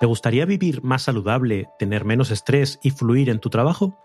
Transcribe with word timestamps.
¿Te 0.00 0.06
gustaría 0.06 0.46
vivir 0.46 0.84
más 0.84 1.02
saludable, 1.02 1.68
tener 1.78 2.04
menos 2.04 2.30
estrés 2.30 2.78
y 2.82 2.90
fluir 2.90 3.30
en 3.30 3.40
tu 3.40 3.50
trabajo? 3.50 3.98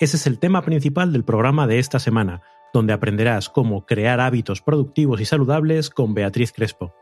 Ese 0.00 0.16
es 0.16 0.26
el 0.26 0.38
tema 0.38 0.62
principal 0.62 1.12
del 1.12 1.24
programa 1.24 1.66
de 1.66 1.78
esta 1.78 1.98
semana, 1.98 2.40
donde 2.72 2.94
aprenderás 2.94 3.50
cómo 3.50 3.84
crear 3.84 4.20
hábitos 4.20 4.62
productivos 4.62 5.20
y 5.20 5.26
saludables 5.26 5.90
con 5.90 6.14
Beatriz 6.14 6.50
Crespo. 6.52 6.94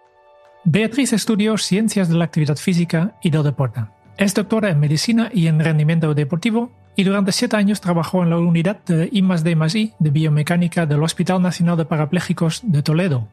Beatriz 0.64 1.12
estudió 1.12 1.56
Ciencias 1.56 2.08
de 2.08 2.16
la 2.16 2.24
Actividad 2.24 2.56
Física 2.56 3.16
y 3.22 3.30
del 3.30 3.44
Deporte. 3.44 3.84
Es 4.16 4.34
doctora 4.34 4.70
en 4.70 4.80
Medicina 4.80 5.30
y 5.32 5.46
en 5.46 5.60
Rendimiento 5.60 6.12
Deportivo 6.12 6.72
y 6.96 7.04
durante 7.04 7.32
siete 7.32 7.56
años 7.56 7.80
trabajó 7.80 8.24
en 8.24 8.30
la 8.30 8.38
unidad 8.38 8.84
de 8.84 9.08
I+D+I 9.10 9.94
de 9.98 10.10
Biomecánica 10.10 10.84
del 10.84 11.02
Hospital 11.02 11.40
Nacional 11.40 11.76
de 11.76 11.84
Parapléjicos 11.84 12.60
de 12.64 12.82
Toledo. 12.82 13.28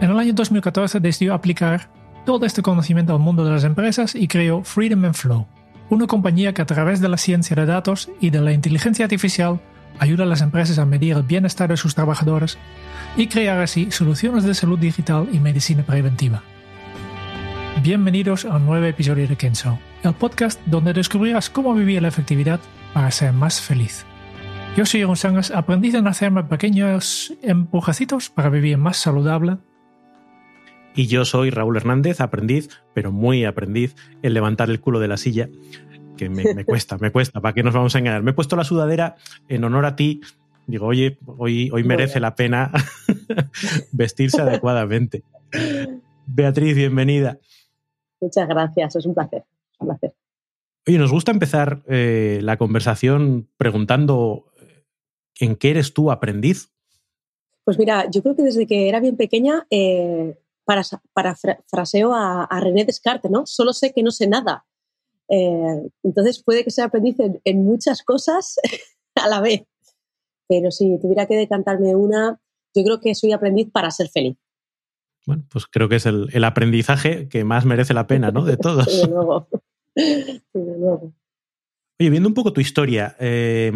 En 0.00 0.10
el 0.10 0.18
año 0.18 0.32
2014 0.34 1.00
decidió 1.00 1.34
aplicar 1.34 2.01
todo 2.24 2.46
este 2.46 2.62
conocimiento 2.62 3.12
al 3.12 3.18
mundo 3.18 3.44
de 3.44 3.50
las 3.50 3.64
empresas 3.64 4.14
y 4.14 4.28
creó 4.28 4.62
Freedom 4.62 5.04
and 5.04 5.14
Flow, 5.14 5.46
una 5.90 6.06
compañía 6.06 6.54
que 6.54 6.62
a 6.62 6.66
través 6.66 7.00
de 7.00 7.08
la 7.08 7.16
ciencia 7.16 7.56
de 7.56 7.66
datos 7.66 8.10
y 8.20 8.30
de 8.30 8.40
la 8.40 8.52
inteligencia 8.52 9.04
artificial 9.04 9.60
ayuda 9.98 10.24
a 10.24 10.26
las 10.26 10.40
empresas 10.40 10.78
a 10.78 10.86
medir 10.86 11.16
el 11.16 11.22
bienestar 11.22 11.68
de 11.68 11.76
sus 11.76 11.94
trabajadores 11.94 12.58
y 13.16 13.26
crear 13.26 13.60
así 13.60 13.90
soluciones 13.90 14.44
de 14.44 14.54
salud 14.54 14.78
digital 14.78 15.28
y 15.32 15.40
medicina 15.40 15.82
preventiva. 15.82 16.42
Bienvenidos 17.82 18.44
a 18.44 18.56
un 18.56 18.66
nuevo 18.66 18.86
episodio 18.86 19.26
de 19.26 19.36
Kenzo, 19.36 19.78
el 20.02 20.14
podcast 20.14 20.60
donde 20.66 20.92
descubrirás 20.92 21.50
cómo 21.50 21.74
vivir 21.74 22.00
la 22.02 22.08
efectividad 22.08 22.60
para 22.94 23.10
ser 23.10 23.32
más 23.32 23.60
feliz. 23.60 24.06
Yo 24.76 24.86
soy 24.86 25.02
González, 25.02 25.50
aprendiz 25.50 25.94
en 25.94 26.06
hacerme 26.06 26.44
pequeños 26.44 27.34
empujecitos 27.42 28.30
para 28.30 28.48
vivir 28.48 28.78
más 28.78 28.96
saludable 28.96 29.58
y 30.94 31.06
yo 31.06 31.24
soy 31.24 31.50
Raúl 31.50 31.76
Hernández, 31.76 32.20
aprendiz, 32.20 32.68
pero 32.94 33.12
muy 33.12 33.44
aprendiz 33.44 33.94
en 34.22 34.34
levantar 34.34 34.70
el 34.70 34.80
culo 34.80 35.00
de 35.00 35.08
la 35.08 35.16
silla, 35.16 35.48
que 36.16 36.28
me, 36.28 36.64
cuesta, 36.64 36.98
me 36.98 37.10
cuesta, 37.10 37.40
¿para 37.40 37.54
qué 37.54 37.62
nos 37.62 37.74
vamos 37.74 37.94
a 37.94 37.98
engañar? 37.98 38.22
Me 38.22 38.32
he 38.32 38.34
puesto 38.34 38.56
la 38.56 38.64
sudadera 38.64 39.16
en 39.48 39.64
honor 39.64 39.86
a 39.86 39.96
ti. 39.96 40.20
Digo, 40.66 40.86
oye, 40.86 41.18
hoy, 41.26 41.70
hoy 41.72 41.84
merece 41.84 42.20
la 42.20 42.34
pena 42.34 42.70
vestirse 43.92 44.40
adecuadamente. 44.40 45.24
Beatriz, 46.26 46.76
bienvenida. 46.76 47.38
Muchas 48.20 48.48
gracias, 48.48 48.96
es 48.96 49.06
un 49.06 49.14
placer. 49.14 49.44
un 49.80 49.88
placer. 49.88 50.14
Oye, 50.86 50.98
nos 50.98 51.12
gusta 51.12 51.30
empezar 51.30 51.82
eh, 51.86 52.40
la 52.42 52.56
conversación 52.56 53.48
preguntando 53.56 54.52
eh, 54.60 54.84
¿en 55.40 55.56
qué 55.56 55.70
eres 55.70 55.94
tú 55.94 56.10
aprendiz? 56.10 56.70
Pues 57.64 57.78
mira, 57.78 58.10
yo 58.10 58.22
creo 58.22 58.34
que 58.34 58.42
desde 58.42 58.66
que 58.66 58.88
era 58.88 59.00
bien 59.00 59.16
pequeña 59.16 59.66
eh, 59.70 60.36
para, 60.64 60.82
parafraseo 61.12 62.14
a, 62.14 62.44
a, 62.44 62.60
René 62.60 62.84
Descartes, 62.84 63.30
¿no? 63.30 63.46
Solo 63.46 63.72
sé 63.72 63.92
que 63.92 64.02
no 64.02 64.10
sé 64.10 64.26
nada. 64.26 64.64
Eh, 65.28 65.90
entonces 66.02 66.42
puede 66.42 66.64
que 66.64 66.70
sea 66.70 66.86
aprendiz 66.86 67.16
en, 67.44 67.64
muchas 67.64 68.02
cosas 68.02 68.56
a 69.14 69.28
la 69.28 69.40
vez. 69.40 69.62
Pero 70.48 70.70
si 70.70 70.98
tuviera 71.00 71.26
que 71.26 71.36
decantarme 71.36 71.94
una, 71.96 72.40
yo 72.74 72.84
creo 72.84 73.00
que 73.00 73.14
soy 73.14 73.32
aprendiz 73.32 73.70
para 73.70 73.90
ser 73.90 74.08
feliz. 74.08 74.36
Bueno, 75.26 75.44
pues 75.50 75.66
creo 75.66 75.88
que 75.88 75.96
es 75.96 76.06
el, 76.06 76.44
aprendizaje 76.44 77.28
que 77.28 77.44
más 77.44 77.64
merece 77.64 77.94
la 77.94 78.06
pena, 78.06 78.30
¿no? 78.30 78.44
De 78.44 78.56
todos. 78.58 78.86
de 78.86 79.08
nuevo. 79.08 79.48
de 79.94 80.42
nuevo. 80.54 81.14
Oye, 82.00 82.10
viendo 82.10 82.28
un 82.28 82.34
poco 82.34 82.52
tu 82.52 82.60
historia, 82.60 83.16
eh, 83.20 83.72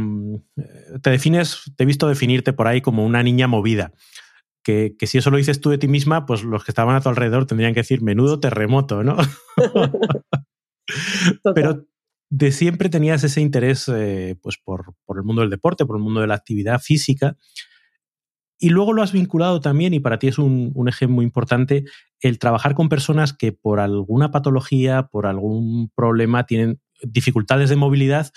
te 1.00 1.10
defines, 1.10 1.62
te 1.76 1.84
he 1.84 1.86
visto 1.86 2.08
definirte 2.08 2.52
por 2.52 2.66
ahí 2.66 2.80
como 2.80 3.06
una 3.06 3.22
niña 3.22 3.46
movida 3.46 3.92
que, 4.66 5.06
si 5.06 5.18
eso 5.18 5.30
lo 5.30 5.36
dices 5.36 5.60
tú 5.60 5.70
de 5.70 5.78
ti 5.78 5.86
misma, 5.86 6.26
pues 6.26 6.42
los 6.42 6.64
que 6.64 6.72
estaban 6.72 6.96
a 6.96 7.00
tu 7.00 7.08
alrededor 7.08 7.46
tendrían 7.46 7.72
que 7.72 7.80
decir 7.80 8.02
menudo 8.02 8.40
terremoto, 8.40 9.04
¿no? 9.04 9.16
Pero 11.54 11.86
de 12.30 12.50
siempre 12.50 12.88
tenías 12.88 13.22
ese 13.22 13.40
interés 13.40 13.88
eh, 13.88 14.36
pues 14.42 14.58
por, 14.58 14.96
el 15.16 15.22
mundo 15.22 15.42
del 15.42 15.50
deporte, 15.50 15.86
por 15.86 15.96
el 15.96 16.02
mundo 16.02 16.20
de 16.20 16.26
la 16.26 16.34
actividad 16.34 16.80
física. 16.80 17.36
Y 18.58 18.70
luego 18.70 18.92
lo 18.92 19.02
has 19.02 19.12
vinculado 19.12 19.60
también, 19.60 19.94
y 19.94 20.00
para 20.00 20.18
ti 20.18 20.26
es 20.26 20.38
un, 20.38 20.72
un 20.74 20.88
eje 20.88 21.06
muy 21.06 21.24
importante, 21.24 21.84
el 22.20 22.40
trabajar 22.40 22.74
con 22.74 22.88
personas 22.88 23.32
que 23.32 23.52
por 23.52 23.78
alguna 23.78 24.32
patología, 24.32 25.04
por 25.12 25.26
algún 25.26 25.92
problema, 25.94 26.44
tienen 26.44 26.80
dificultades 27.02 27.70
de 27.70 27.76
movilidad 27.76 28.32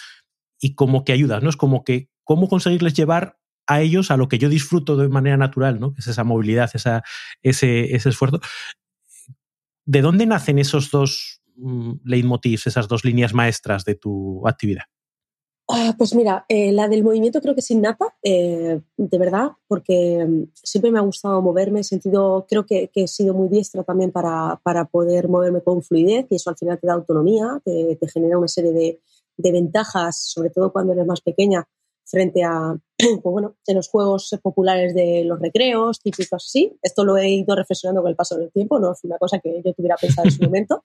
y 0.62 0.76
como 0.76 1.04
que 1.04 1.14
ayudas, 1.14 1.42
¿no? 1.42 1.50
Es 1.50 1.58
como 1.58 1.84
que 1.84 2.10
cómo 2.24 2.48
conseguirles 2.50 2.94
llevar 2.94 3.39
a 3.70 3.82
ellos 3.82 4.10
a 4.10 4.18
lo 4.18 4.28
que 4.28 4.40
yo 4.40 4.50
disfruto 4.50 4.98
de 4.98 5.08
manera 5.10 5.38
natural, 5.38 5.80
¿no? 5.80 5.94
que 5.94 6.02
es 6.02 6.08
esa 6.08 6.24
movilidad, 6.24 6.72
esa, 6.74 7.04
ese, 7.44 7.96
ese 7.96 8.10
esfuerzo. 8.10 8.40
¿De 9.86 10.02
dónde 10.02 10.26
nacen 10.26 10.58
esos 10.58 10.90
dos 10.90 11.42
mm, 11.56 11.92
leitmotivs, 12.04 12.66
esas 12.66 12.88
dos 12.88 13.06
líneas 13.06 13.36
maestras 13.36 13.86
de 13.86 13.94
tu 13.94 14.48
actividad? 14.48 14.86
Ah, 15.72 15.94
pues 15.96 16.16
mira, 16.16 16.46
eh, 16.50 16.72
la 16.72 16.88
del 16.88 17.04
movimiento 17.04 17.42
creo 17.42 17.54
que 17.54 17.60
es 17.60 17.70
innata, 17.70 18.16
eh, 18.24 18.82
de 18.98 19.18
verdad, 19.20 19.52
porque 19.68 20.26
mm, 20.28 20.46
siempre 20.56 20.90
me 20.90 20.98
ha 20.98 21.04
gustado 21.04 21.40
moverme, 21.44 21.82
he 21.82 21.84
sentido, 21.84 22.48
creo 22.50 22.66
que, 22.66 22.90
he 22.92 23.08
sido 23.08 23.36
muy 23.36 23.50
diestra 23.50 23.84
también 23.84 24.12
para, 24.12 24.60
para, 24.64 24.86
poder 24.86 25.30
moverme 25.30 25.62
con 25.62 25.84
fluidez 25.84 26.26
y 26.32 26.38
eso 26.38 26.50
al 26.50 26.58
final 26.58 26.80
te 26.80 26.88
da 26.88 26.94
autonomía, 26.94 27.62
te, 27.64 27.96
te 27.98 28.08
genera 28.08 28.40
una 28.40 28.48
serie 28.48 28.72
de, 28.72 29.00
de, 29.38 29.52
ventajas, 29.52 30.20
sobre 30.20 30.50
todo 30.50 30.72
cuando 30.72 30.94
eres 30.94 31.06
más 31.06 31.22
pequeña, 31.22 31.68
frente 32.10 32.44
a, 32.44 32.76
pues 32.98 33.22
bueno, 33.24 33.56
en 33.66 33.76
los 33.76 33.88
juegos 33.88 34.36
populares 34.42 34.94
de 34.94 35.24
los 35.26 35.40
recreos, 35.40 36.00
típicos 36.02 36.46
así. 36.46 36.78
Esto 36.82 37.06
lo 37.06 37.18
he 37.18 37.30
ido 37.30 37.56
reflexionando 37.56 38.02
con 38.02 38.10
el 38.10 38.16
paso 38.16 38.38
del 38.38 38.52
tiempo, 38.52 38.80
no 38.80 38.92
es 38.92 39.04
una 39.04 39.18
cosa 39.18 39.40
que 39.40 39.62
yo 39.64 39.74
tuviera 39.74 39.96
pensado 39.96 40.28
en 40.28 40.34
su 40.34 40.44
momento. 40.44 40.84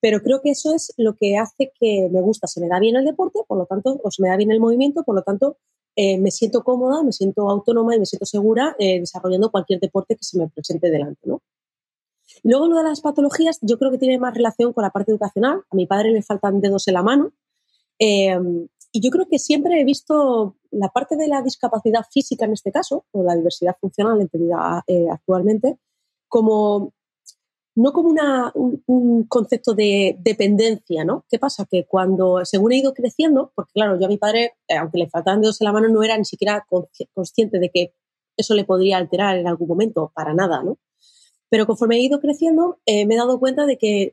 Pero 0.00 0.20
creo 0.20 0.40
que 0.42 0.50
eso 0.50 0.74
es 0.74 0.92
lo 0.96 1.14
que 1.14 1.36
hace 1.36 1.72
que 1.78 2.08
me 2.10 2.20
gusta. 2.20 2.48
Se 2.48 2.60
me 2.60 2.66
da 2.66 2.80
bien 2.80 2.96
el 2.96 3.04
deporte, 3.04 3.38
por 3.46 3.56
lo 3.56 3.66
tanto, 3.66 4.00
o 4.02 4.10
se 4.10 4.20
me 4.20 4.28
da 4.28 4.36
bien 4.36 4.50
el 4.50 4.58
movimiento, 4.58 5.04
por 5.04 5.14
lo 5.14 5.22
tanto, 5.22 5.58
eh, 5.94 6.18
me 6.18 6.32
siento 6.32 6.64
cómoda, 6.64 7.04
me 7.04 7.12
siento 7.12 7.48
autónoma 7.48 7.94
y 7.94 8.00
me 8.00 8.06
siento 8.06 8.26
segura 8.26 8.74
eh, 8.78 8.98
desarrollando 8.98 9.50
cualquier 9.50 9.78
deporte 9.78 10.16
que 10.16 10.24
se 10.24 10.38
me 10.38 10.48
presente 10.48 10.90
delante, 10.90 11.20
¿no? 11.24 11.40
Luego 12.42 12.66
lo 12.66 12.78
de 12.78 12.84
las 12.84 13.00
patologías, 13.00 13.58
yo 13.60 13.78
creo 13.78 13.90
que 13.92 13.98
tiene 13.98 14.18
más 14.18 14.34
relación 14.34 14.72
con 14.72 14.82
la 14.82 14.90
parte 14.90 15.12
educacional. 15.12 15.62
A 15.70 15.76
mi 15.76 15.86
padre 15.86 16.10
le 16.10 16.22
faltan 16.22 16.60
dedos 16.60 16.88
en 16.88 16.94
la 16.94 17.02
mano. 17.02 17.32
Eh, 17.98 18.36
y 18.92 19.00
yo 19.00 19.10
creo 19.10 19.26
que 19.26 19.38
siempre 19.38 19.80
he 19.80 19.84
visto 19.84 20.56
la 20.70 20.88
parte 20.88 21.16
de 21.16 21.26
la 21.26 21.42
discapacidad 21.42 22.04
física 22.10 22.44
en 22.44 22.52
este 22.52 22.70
caso, 22.70 23.06
o 23.12 23.22
la 23.22 23.34
diversidad 23.34 23.76
funcional 23.80 24.20
entendida 24.20 24.84
eh, 24.86 25.06
actualmente, 25.10 25.78
como 26.28 26.92
no 27.74 27.92
como 27.94 28.10
una, 28.10 28.52
un, 28.54 29.24
concepto 29.28 29.72
de 29.72 30.18
dependencia, 30.20 31.04
¿no? 31.06 31.24
¿Qué 31.30 31.38
pasa? 31.38 31.66
Que 31.70 31.86
cuando, 31.86 32.44
según 32.44 32.72
he 32.72 32.78
ido 32.78 32.92
creciendo, 32.92 33.50
porque 33.54 33.72
claro, 33.72 33.98
yo 33.98 34.04
a 34.04 34.10
mi 34.10 34.18
padre, 34.18 34.56
eh, 34.68 34.76
aunque 34.76 34.98
le 34.98 35.08
faltaban 35.08 35.40
dedos 35.40 35.62
en 35.62 35.66
la 35.66 35.72
mano, 35.72 35.88
no 35.88 36.02
era 36.02 36.18
ni 36.18 36.26
siquiera 36.26 36.66
consciente 37.14 37.58
de 37.58 37.70
que 37.70 37.94
eso 38.36 38.54
le 38.54 38.64
podría 38.64 38.98
alterar 38.98 39.38
en 39.38 39.48
algún 39.48 39.68
momento, 39.68 40.12
para 40.14 40.34
nada, 40.34 40.62
¿no? 40.62 40.78
Pero 41.48 41.66
conforme 41.66 41.96
he 41.96 42.02
ido 42.02 42.20
creciendo, 42.20 42.78
eh, 42.84 43.06
me 43.06 43.14
he 43.14 43.18
dado 43.18 43.38
cuenta 43.38 43.64
de 43.64 43.78
que 43.78 44.12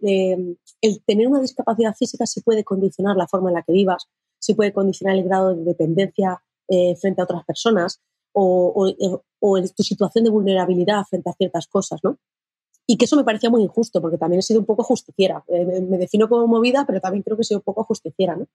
el 0.81 1.03
tener 1.05 1.27
una 1.27 1.41
discapacidad 1.41 1.95
física 1.95 2.25
sí 2.25 2.41
puede 2.41 2.63
condicionar 2.63 3.17
la 3.17 3.27
forma 3.27 3.49
en 3.49 3.55
la 3.55 3.63
que 3.63 3.73
vivas, 3.73 4.07
sí 4.39 4.53
puede 4.53 4.73
condicionar 4.73 5.15
el 5.15 5.23
grado 5.23 5.55
de 5.55 5.63
dependencia 5.63 6.41
eh, 6.67 6.95
frente 6.95 7.21
a 7.21 7.23
otras 7.25 7.43
personas 7.45 8.01
o, 8.31 8.93
o, 9.39 9.61
tu 9.75 9.83
situación 9.83 10.23
de 10.23 10.29
vulnerabilidad 10.29 11.03
frente 11.09 11.29
a 11.29 11.33
ciertas 11.33 11.67
cosas, 11.67 11.99
¿no? 12.03 12.17
Y 12.87 12.97
que 12.97 13.05
eso 13.05 13.15
me 13.15 13.23
parecía 13.23 13.49
muy 13.49 13.63
injusto, 13.63 14.01
porque 14.01 14.17
también 14.17 14.39
he 14.39 14.43
sido 14.43 14.59
un 14.59 14.65
poco 14.65 14.83
justiciera. 14.83 15.43
Eh, 15.47 15.81
me, 15.81 15.97
defino 15.97 16.29
como 16.29 16.47
movida, 16.47 16.85
pero 16.87 17.01
también 17.01 17.23
creo 17.23 17.37
que 17.37 17.41
he 17.41 17.45
sido 17.45 17.59
un 17.59 17.63
poco 17.63 17.83
justiciera, 17.83 18.35
¿no? 18.35 18.47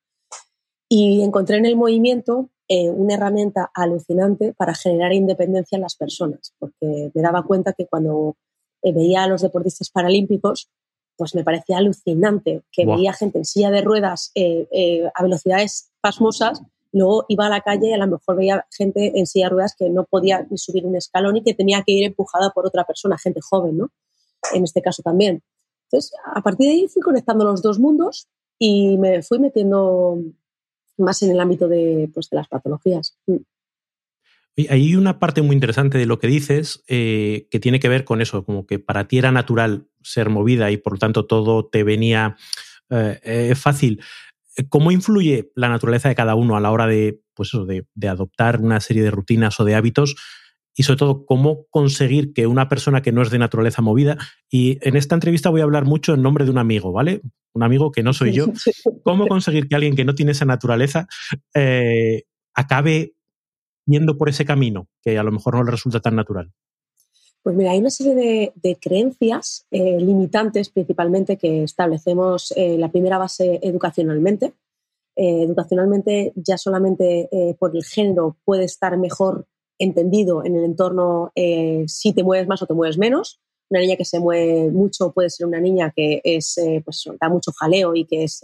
Y 0.88 1.22
encontré 1.22 1.56
en 1.58 1.66
el 1.66 1.76
movimiento 1.76 2.50
eh, 2.68 2.90
una 2.90 3.14
herramienta 3.14 3.70
alucinante 3.74 4.54
para 4.54 4.74
generar 4.74 5.12
independencia 5.12 5.76
en 5.76 5.82
las 5.82 5.96
personas, 5.96 6.54
porque 6.58 7.10
me 7.14 7.22
daba 7.22 7.44
cuenta 7.44 7.72
que 7.72 7.86
cuando 7.86 8.36
veía 8.82 9.24
a 9.24 9.28
los 9.28 9.42
deportistas 9.42 9.90
paralímpicos, 9.90 10.70
pues 11.16 11.34
me 11.34 11.44
parecía 11.44 11.78
alucinante 11.78 12.62
que 12.72 12.86
veía 12.86 13.12
gente 13.12 13.38
en 13.38 13.44
silla 13.44 13.70
de 13.70 13.82
ruedas 13.82 14.32
eh, 14.34 14.68
eh, 14.72 15.10
a 15.14 15.22
velocidades 15.22 15.90
pasmosas, 16.00 16.62
luego 16.92 17.24
iba 17.28 17.46
a 17.46 17.50
la 17.50 17.60
calle 17.60 17.88
y 17.88 17.92
a 17.92 17.98
lo 17.98 18.06
mejor 18.06 18.36
veía 18.36 18.66
gente 18.70 19.18
en 19.18 19.26
silla 19.26 19.46
de 19.46 19.50
ruedas 19.50 19.74
que 19.78 19.90
no 19.90 20.04
podía 20.04 20.46
ni 20.48 20.58
subir 20.58 20.86
un 20.86 20.96
escalón 20.96 21.36
y 21.36 21.42
que 21.42 21.54
tenía 21.54 21.82
que 21.82 21.92
ir 21.92 22.04
empujada 22.04 22.50
por 22.50 22.66
otra 22.66 22.84
persona, 22.84 23.18
gente 23.18 23.40
joven, 23.40 23.78
¿no? 23.78 23.90
En 24.52 24.64
este 24.64 24.82
caso 24.82 25.02
también. 25.02 25.42
Entonces, 25.90 26.12
a 26.24 26.40
partir 26.42 26.66
de 26.66 26.72
ahí 26.72 26.88
fui 26.88 27.02
conectando 27.02 27.44
los 27.44 27.62
dos 27.62 27.78
mundos 27.78 28.28
y 28.58 28.98
me 28.98 29.22
fui 29.22 29.38
metiendo 29.38 30.18
más 30.98 31.22
en 31.22 31.30
el 31.30 31.40
ámbito 31.40 31.68
de, 31.68 32.10
pues, 32.12 32.30
de 32.30 32.36
las 32.36 32.48
patologías. 32.48 33.16
Hay 34.68 34.94
una 34.94 35.18
parte 35.18 35.42
muy 35.42 35.54
interesante 35.54 35.98
de 35.98 36.06
lo 36.06 36.20
que 36.20 36.28
dices 36.28 36.84
eh, 36.86 37.48
que 37.50 37.58
tiene 37.58 37.80
que 37.80 37.88
ver 37.88 38.04
con 38.04 38.20
eso, 38.20 38.44
como 38.44 38.66
que 38.66 38.78
para 38.78 39.08
ti 39.08 39.18
era 39.18 39.32
natural 39.32 39.88
ser 40.02 40.30
movida 40.30 40.70
y 40.70 40.76
por 40.76 40.92
lo 40.94 40.98
tanto 41.00 41.26
todo 41.26 41.66
te 41.66 41.82
venía 41.82 42.36
eh, 42.90 43.18
eh, 43.24 43.54
fácil. 43.56 44.00
¿Cómo 44.68 44.92
influye 44.92 45.50
la 45.56 45.68
naturaleza 45.68 46.08
de 46.08 46.14
cada 46.14 46.36
uno 46.36 46.56
a 46.56 46.60
la 46.60 46.70
hora 46.70 46.86
de, 46.86 47.20
pues 47.34 47.50
de, 47.66 47.84
de, 47.94 48.08
adoptar 48.08 48.60
una 48.60 48.78
serie 48.78 49.02
de 49.02 49.10
rutinas 49.10 49.58
o 49.58 49.64
de 49.64 49.74
hábitos? 49.74 50.14
Y 50.76 50.84
sobre 50.84 50.98
todo, 50.98 51.26
cómo 51.26 51.66
conseguir 51.70 52.32
que 52.32 52.46
una 52.46 52.68
persona 52.68 53.02
que 53.02 53.10
no 53.10 53.22
es 53.22 53.30
de 53.30 53.38
naturaleza 53.38 53.82
movida, 53.82 54.16
y 54.48 54.78
en 54.82 54.96
esta 54.96 55.16
entrevista 55.16 55.50
voy 55.50 55.62
a 55.62 55.64
hablar 55.64 55.84
mucho 55.84 56.14
en 56.14 56.22
nombre 56.22 56.44
de 56.44 56.52
un 56.52 56.58
amigo, 56.58 56.92
¿vale? 56.92 57.22
Un 57.52 57.64
amigo 57.64 57.90
que 57.90 58.04
no 58.04 58.12
soy 58.12 58.32
yo. 58.32 58.46
¿Cómo 59.04 59.26
conseguir 59.26 59.66
que 59.66 59.74
alguien 59.74 59.96
que 59.96 60.04
no 60.04 60.14
tiene 60.14 60.32
esa 60.32 60.44
naturaleza 60.44 61.08
acabe 62.54 63.14
yendo 63.86 64.16
por 64.16 64.28
ese 64.28 64.44
camino 64.44 64.88
que 65.02 65.18
a 65.18 65.22
lo 65.22 65.32
mejor 65.32 65.54
no 65.54 65.64
le 65.64 65.70
resulta 65.70 66.00
tan 66.00 66.16
natural? 66.16 66.52
Pues 67.44 67.56
mira, 67.56 67.72
hay 67.72 67.78
una 67.78 67.90
serie 67.90 68.52
de, 68.54 68.76
creencias 68.80 69.66
eh, 69.70 70.00
limitantes 70.00 70.70
principalmente 70.70 71.36
que 71.36 71.64
establecemos 71.64 72.54
eh, 72.56 72.78
la 72.78 72.90
primera 72.90 73.18
base 73.18 73.60
educacionalmente. 73.62 74.54
Eh, 75.14 75.42
educacionalmente 75.42 76.32
ya 76.36 76.56
solamente 76.56 77.28
por 77.58 77.76
el 77.76 77.84
género 77.84 78.38
puede 78.46 78.64
estar 78.64 78.96
mejor 78.96 79.46
entendido 79.78 80.42
en 80.42 80.56
el 80.56 80.64
entorno 80.64 81.32
si 81.86 82.14
te 82.14 82.24
mueves 82.24 82.48
más 82.48 82.62
o 82.62 82.66
te 82.66 82.72
mueves 82.72 82.96
menos. 82.96 83.38
Una 83.68 83.80
niña 83.80 83.96
que 83.96 84.06
se 84.06 84.20
mueve 84.20 84.70
mucho 84.70 85.12
puede 85.12 85.28
ser 85.28 85.46
una 85.46 85.60
niña 85.60 85.92
que 85.94 86.22
es, 86.24 86.58
pues, 86.82 87.04
da 87.20 87.28
mucho 87.28 87.52
jaleo 87.52 87.94
y 87.94 88.06
que 88.06 88.24
es 88.24 88.42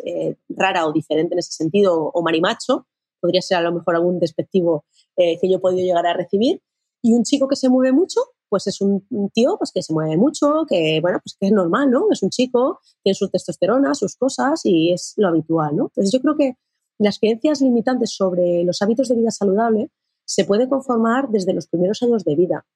rara 0.51 0.87
o 0.87 0.93
diferente 0.93 1.35
en 1.35 1.39
ese 1.39 1.53
sentido 1.53 2.11
o 2.13 2.23
marimacho. 2.23 2.87
Podría 3.21 3.43
ser 3.43 3.59
a 3.59 3.63
lo 3.63 3.73
mejor 3.73 3.97
algún 3.97 4.19
despectivo 4.19 4.85
eh, 5.17 5.39
que 5.41 5.49
yo 5.49 5.57
he 5.57 5.61
podido 5.61 5.85
llegar 5.85 6.07
a 6.07 6.15
recibir. 6.15 6.63
Y 7.03 7.13
un 7.15 7.25
chico 7.25 7.49
que 7.49 7.57
se 7.57 7.69
mueve 7.69 7.93
mucho, 7.93 8.21
pues 8.51 8.67
es 8.67 8.81
un, 8.81 9.07
tío 9.33 9.57
pues 9.57 9.71
que 9.73 9.83
se 9.83 9.93
mueve 9.93 10.17
mucho, 10.17 10.67
que 10.69 11.01
bueno, 11.01 11.21
pues 11.23 11.37
que 11.39 11.47
es 11.47 11.53
normal, 11.53 11.91
¿no? 11.91 12.09
Es 12.11 12.23
un 12.23 12.31
chico, 12.31 12.81
tiene 13.03 13.15
su 13.15 13.29
testosterona, 13.31 13.95
sus 13.95 14.17
cosas 14.17 14.61
y 14.65 14.93
es 14.93 15.15
lo 15.17 15.29
habitual, 15.29 15.77
¿no? 15.77 15.85
Entonces 15.85 16.13
yo 16.13 16.21
creo 16.21 16.37
que 16.37 16.55
las 16.99 17.19
creencias 17.19 17.63
limitantes 17.63 18.15
sobre 18.15 18.65
los 18.65 18.83
hábitos 18.83 19.09
de 19.09 19.15
vida 19.15 19.31
saludable 19.31 19.91
se 20.27 20.45
pueden 20.45 20.69
conformar 20.69 21.29
desde 21.31 21.55
los 21.55 21.69
primeros 21.69 22.03
años 22.03 22.25
de 22.25 22.37
vida. 22.37 22.67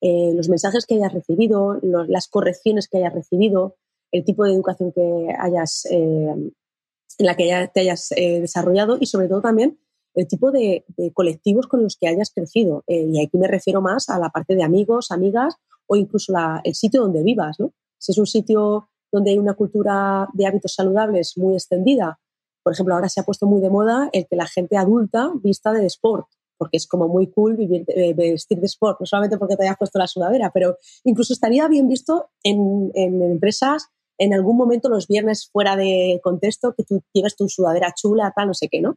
Eh, 0.00 0.32
los 0.34 0.48
mensajes 0.48 0.86
que 0.86 0.94
hayas 0.96 1.12
recibido, 1.12 1.80
las 1.82 2.28
correcciones 2.28 2.88
que 2.88 2.98
hayas 2.98 3.14
recibido, 3.14 3.76
el 4.12 4.24
tipo 4.24 4.44
de 4.44 4.52
educación 4.52 4.92
que 4.92 5.28
hayas, 5.38 5.86
eh, 5.90 6.34
en 7.18 7.26
la 7.26 7.36
que 7.36 7.70
te 7.72 7.80
hayas 7.80 8.10
desarrollado 8.10 8.98
y 9.00 9.06
sobre 9.06 9.28
todo 9.28 9.40
también 9.40 9.78
el 10.14 10.26
tipo 10.26 10.50
de, 10.50 10.84
colectivos 11.14 11.66
con 11.66 11.82
los 11.82 11.96
que 11.96 12.08
hayas 12.08 12.30
crecido. 12.34 12.84
Eh, 12.86 13.06
y 13.12 13.24
aquí 13.24 13.38
me 13.38 13.48
refiero 13.48 13.80
más 13.80 14.08
a 14.08 14.18
la 14.18 14.30
parte 14.30 14.54
de 14.54 14.62
amigos, 14.62 15.10
amigas 15.10 15.56
o 15.86 15.96
incluso 15.96 16.32
el 16.64 16.74
sitio 16.74 17.02
donde 17.02 17.22
vivas. 17.22 17.58
¿no? 17.58 17.72
Si 17.98 18.12
es 18.12 18.18
un 18.18 18.26
sitio 18.26 18.88
donde 19.10 19.30
hay 19.30 19.38
una 19.38 19.54
cultura 19.54 20.28
de 20.32 20.46
hábitos 20.46 20.74
saludables 20.74 21.36
muy 21.36 21.54
extendida, 21.54 22.18
por 22.62 22.72
ejemplo, 22.72 22.94
ahora 22.94 23.08
se 23.08 23.20
ha 23.20 23.24
puesto 23.24 23.46
muy 23.46 23.60
de 23.60 23.70
moda 23.70 24.08
el 24.12 24.26
que 24.26 24.36
la 24.36 24.46
gente 24.46 24.76
adulta 24.76 25.32
vista 25.42 25.72
de 25.72 25.84
sport, 25.86 26.26
porque 26.56 26.76
es 26.76 26.86
como 26.86 27.08
muy 27.08 27.26
cool 27.26 27.56
vivir, 27.56 27.84
eh, 27.88 28.14
vestir 28.14 28.60
de 28.60 28.66
sport, 28.66 29.00
no 29.00 29.06
solamente 29.06 29.36
porque 29.36 29.56
te 29.56 29.64
hayas 29.64 29.76
puesto 29.76 29.98
la 29.98 30.06
sudadera, 30.06 30.50
pero 30.54 30.76
incluso 31.02 31.32
estaría 31.32 31.66
bien 31.66 31.88
visto 31.88 32.30
en, 32.44 32.92
en 32.94 33.20
empresas 33.22 33.88
en 34.18 34.32
algún 34.32 34.56
momento 34.56 34.88
los 34.88 35.08
viernes 35.08 35.48
fuera 35.50 35.74
de 35.74 36.20
contexto 36.22 36.74
que 36.74 36.84
tú 36.84 37.02
lleves 37.12 37.34
tu 37.34 37.48
sudadera 37.48 37.92
chula, 37.92 38.32
tal, 38.34 38.48
no 38.48 38.54
sé 38.54 38.68
qué, 38.70 38.80
¿no? 38.80 38.96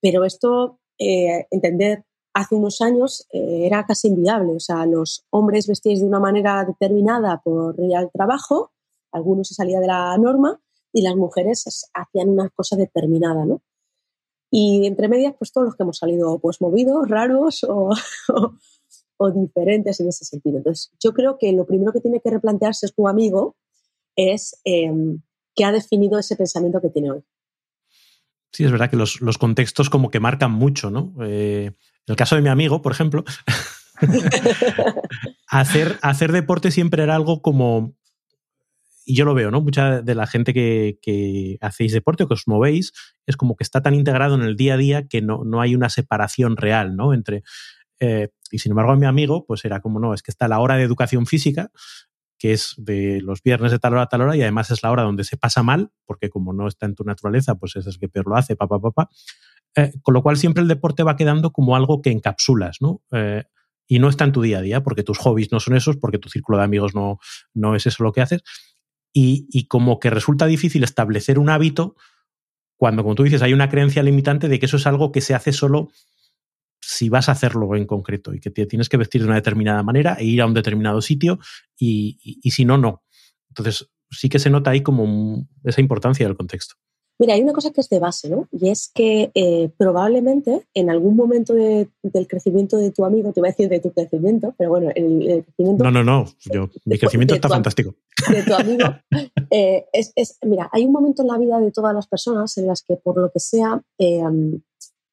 Pero 0.00 0.24
esto, 0.24 0.78
eh, 0.98 1.46
entender, 1.50 2.04
hace 2.34 2.54
unos 2.54 2.80
años 2.80 3.26
eh, 3.32 3.66
era 3.66 3.86
casi 3.86 4.08
inviable. 4.08 4.54
O 4.54 4.60
sea, 4.60 4.86
los 4.86 5.26
hombres 5.30 5.66
vestíais 5.66 6.00
de 6.00 6.06
una 6.06 6.20
manera 6.20 6.64
determinada 6.64 7.40
por 7.42 7.78
ir 7.78 7.92
trabajo, 8.12 8.72
algunos 9.12 9.48
se 9.48 9.54
salía 9.54 9.80
de 9.80 9.86
la 9.86 10.16
norma, 10.18 10.60
y 10.92 11.02
las 11.02 11.16
mujeres 11.16 11.88
hacían 11.94 12.30
una 12.30 12.48
cosa 12.50 12.76
determinada, 12.76 13.44
¿no? 13.44 13.62
Y 14.50 14.86
entre 14.86 15.08
medias, 15.08 15.34
pues 15.38 15.52
todos 15.52 15.66
los 15.66 15.76
que 15.76 15.84
hemos 15.84 15.98
salido 15.98 16.38
pues 16.40 16.60
movidos, 16.60 17.08
raros 17.08 17.62
o, 17.68 17.90
o, 19.18 19.30
diferentes 19.30 20.00
en 20.00 20.08
ese 20.08 20.24
sentido. 20.24 20.58
Entonces, 20.58 20.90
yo 21.02 21.12
creo 21.12 21.38
que 21.38 21.52
lo 21.52 21.66
primero 21.66 21.92
que 21.92 22.00
tiene 22.00 22.20
que 22.20 22.30
replantearse 22.30 22.86
es 22.86 22.94
tu 22.94 23.06
amigo 23.06 23.56
es 24.16 24.60
eh, 24.64 24.92
qué 25.54 25.64
ha 25.64 25.72
definido 25.72 26.18
ese 26.18 26.36
pensamiento 26.36 26.80
que 26.80 26.90
tiene 26.90 27.12
hoy. 27.12 27.24
Sí, 28.52 28.64
es 28.64 28.72
verdad 28.72 28.90
que 28.90 28.96
los, 28.96 29.18
contextos 29.38 29.90
como 29.90 30.10
que 30.10 30.20
marcan 30.20 30.50
mucho, 30.50 30.90
¿no? 30.90 31.14
Eh, 31.22 31.66
en 31.66 32.12
el 32.12 32.16
caso 32.16 32.36
de 32.36 32.42
mi 32.42 32.48
amigo, 32.48 32.82
por 32.82 32.92
ejemplo, 32.92 33.24
hacer, 35.46 35.98
hacer 36.02 36.32
deporte 36.32 36.70
siempre 36.70 37.02
era 37.02 37.14
algo 37.14 37.42
como, 37.42 37.94
y 39.04 39.14
yo 39.14 39.24
lo 39.24 39.34
veo, 39.34 39.50
¿no? 39.50 39.60
Mucha 39.60 40.02
de 40.02 40.14
la 40.14 40.26
gente 40.26 40.52
que, 40.52 41.58
hacéis 41.60 41.92
deporte 41.92 42.24
o 42.24 42.28
que 42.28 42.34
os 42.34 42.46
movéis 42.46 42.92
es 43.26 43.36
como 43.36 43.56
que 43.56 43.64
está 43.64 43.82
tan 43.82 43.94
integrado 43.94 44.34
en 44.34 44.42
el 44.42 44.56
día 44.56 44.74
a 44.74 44.78
día 44.78 45.06
que 45.06 45.22
no, 45.22 45.44
no 45.44 45.60
hay 45.60 45.74
una 45.74 45.88
separación 45.88 46.56
real, 46.56 46.96
¿no? 46.96 47.14
Entre, 47.14 47.42
eh, 48.00 48.30
y 48.50 48.58
sin 48.58 48.72
embargo, 48.72 48.92
a 48.92 48.96
mi 48.96 49.06
amigo, 49.06 49.46
pues 49.46 49.64
era 49.64 49.80
como, 49.80 50.00
no, 50.00 50.12
es 50.12 50.22
que 50.22 50.30
está 50.30 50.48
la 50.48 50.58
hora 50.58 50.76
de 50.76 50.82
educación 50.82 51.26
física 51.26 51.70
que 52.40 52.54
es 52.54 52.74
de 52.78 53.20
los 53.20 53.42
viernes 53.42 53.70
de 53.70 53.78
tal 53.78 53.92
hora 53.92 54.02
a 54.02 54.06
tal 54.06 54.22
hora 54.22 54.34
y 54.34 54.40
además 54.40 54.70
es 54.70 54.82
la 54.82 54.90
hora 54.90 55.02
donde 55.02 55.24
se 55.24 55.36
pasa 55.36 55.62
mal, 55.62 55.92
porque 56.06 56.30
como 56.30 56.54
no 56.54 56.66
está 56.66 56.86
en 56.86 56.94
tu 56.94 57.04
naturaleza, 57.04 57.56
pues 57.56 57.76
es 57.76 57.86
el 57.86 57.98
que 57.98 58.08
peor 58.08 58.26
lo 58.28 58.36
hace, 58.36 58.56
papá, 58.56 58.80
papá. 58.80 59.10
Eh, 59.76 59.92
con 60.00 60.14
lo 60.14 60.22
cual 60.22 60.38
siempre 60.38 60.62
el 60.62 60.68
deporte 60.68 61.02
va 61.02 61.16
quedando 61.16 61.52
como 61.52 61.76
algo 61.76 62.00
que 62.00 62.10
encapsulas, 62.10 62.78
¿no? 62.80 63.02
Eh, 63.12 63.44
y 63.86 63.98
no 63.98 64.08
está 64.08 64.24
en 64.24 64.32
tu 64.32 64.40
día 64.40 64.58
a 64.58 64.62
día, 64.62 64.82
porque 64.82 65.02
tus 65.02 65.18
hobbies 65.18 65.52
no 65.52 65.60
son 65.60 65.76
esos, 65.76 65.98
porque 65.98 66.18
tu 66.18 66.30
círculo 66.30 66.56
de 66.56 66.64
amigos 66.64 66.94
no, 66.94 67.18
no 67.52 67.76
es 67.76 67.86
eso 67.86 68.02
lo 68.02 68.12
que 68.12 68.22
haces. 68.22 68.42
Y, 69.12 69.46
y 69.50 69.66
como 69.66 70.00
que 70.00 70.08
resulta 70.08 70.46
difícil 70.46 70.82
establecer 70.82 71.38
un 71.38 71.50
hábito 71.50 71.94
cuando, 72.76 73.02
como 73.02 73.16
tú 73.16 73.24
dices, 73.24 73.42
hay 73.42 73.52
una 73.52 73.68
creencia 73.68 74.02
limitante 74.02 74.48
de 74.48 74.58
que 74.58 74.64
eso 74.64 74.78
es 74.78 74.86
algo 74.86 75.12
que 75.12 75.20
se 75.20 75.34
hace 75.34 75.52
solo 75.52 75.90
si 76.80 77.08
vas 77.08 77.28
a 77.28 77.32
hacerlo 77.32 77.74
en 77.76 77.86
concreto 77.86 78.34
y 78.34 78.40
que 78.40 78.50
te 78.50 78.66
tienes 78.66 78.88
que 78.88 78.96
vestir 78.96 79.20
de 79.20 79.26
una 79.26 79.36
determinada 79.36 79.82
manera 79.82 80.14
e 80.14 80.24
ir 80.24 80.40
a 80.40 80.46
un 80.46 80.54
determinado 80.54 81.02
sitio 81.02 81.38
y, 81.78 82.18
si 82.50 82.64
no, 82.64 82.78
no. 82.78 83.02
Entonces, 83.48 83.88
sí 84.10 84.28
que 84.28 84.38
se 84.38 84.50
nota 84.50 84.70
ahí 84.70 84.82
como 84.82 85.46
esa 85.64 85.80
importancia 85.80 86.26
del 86.26 86.36
contexto. 86.36 86.74
Mira, 87.18 87.34
hay 87.34 87.42
una 87.42 87.52
cosa 87.52 87.70
que 87.70 87.82
es 87.82 87.90
de 87.90 87.98
base, 87.98 88.30
¿no? 88.30 88.48
Y 88.50 88.70
es 88.70 88.90
que 88.94 89.30
eh, 89.34 89.70
probablemente 89.76 90.66
en 90.72 90.88
algún 90.88 91.16
momento 91.16 91.52
del 91.52 92.26
crecimiento 92.26 92.78
de 92.78 92.92
tu 92.92 93.04
amigo, 93.04 93.30
te 93.34 93.40
voy 93.40 93.50
a 93.50 93.52
decir 93.52 93.68
de 93.68 93.78
tu 93.78 93.92
crecimiento, 93.92 94.54
pero 94.56 94.70
bueno, 94.70 94.90
el, 94.94 95.44
crecimiento... 95.44 95.84
No, 95.84 95.90
no, 95.90 96.02
no, 96.02 96.24
Yo, 96.50 96.70
mi 96.86 96.98
crecimiento 96.98 97.34
está 97.34 97.50
fantástico. 97.50 97.94
De 98.32 98.42
tu 98.42 98.54
amigo. 98.54 98.84
Eh, 99.50 99.84
es, 99.92 100.38
mira, 100.46 100.70
hay 100.72 100.86
un 100.86 100.92
momento 100.92 101.20
en 101.20 101.28
la 101.28 101.36
vida 101.36 101.60
de 101.60 101.70
todas 101.70 101.94
las 101.94 102.06
personas 102.06 102.56
en 102.56 102.66
las 102.66 102.82
que 102.82 102.96
por 102.96 103.20
lo 103.20 103.30
que 103.30 103.40
sea 103.40 103.82
eh, 103.98 104.22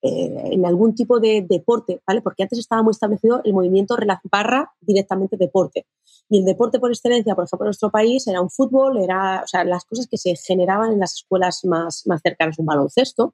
eh, 0.03 0.51
en 0.51 0.63
algún 0.65 0.93
tipo 0.93 1.19
de 1.19 1.43
deporte, 1.47 2.01
¿vale? 2.05 2.21
Porque 2.21 2.43
antes 2.43 2.59
estaba 2.59 2.83
muy 2.83 2.91
establecido 2.91 3.41
el 3.43 3.53
movimiento 3.53 3.97
barra 4.31 4.71
directamente 4.79 5.37
deporte. 5.37 5.87
Y 6.29 6.39
el 6.39 6.45
deporte 6.45 6.79
por 6.79 6.91
excelencia, 6.91 7.33
por 7.33 7.45
ejemplo, 7.45 7.65
en 7.65 7.69
nuestro 7.69 7.89
país 7.89 8.27
era 8.27 8.41
un 8.41 8.49
fútbol, 8.51 8.99
era, 8.99 9.41
o 9.43 9.47
sea, 9.47 9.63
las 9.63 9.85
cosas 9.85 10.07
que 10.07 10.17
se 10.17 10.35
generaban 10.35 10.91
en 10.91 10.99
las 10.99 11.15
escuelas 11.15 11.65
más, 11.65 12.03
más 12.05 12.21
cercanas, 12.21 12.59
un 12.59 12.67
baloncesto. 12.67 13.33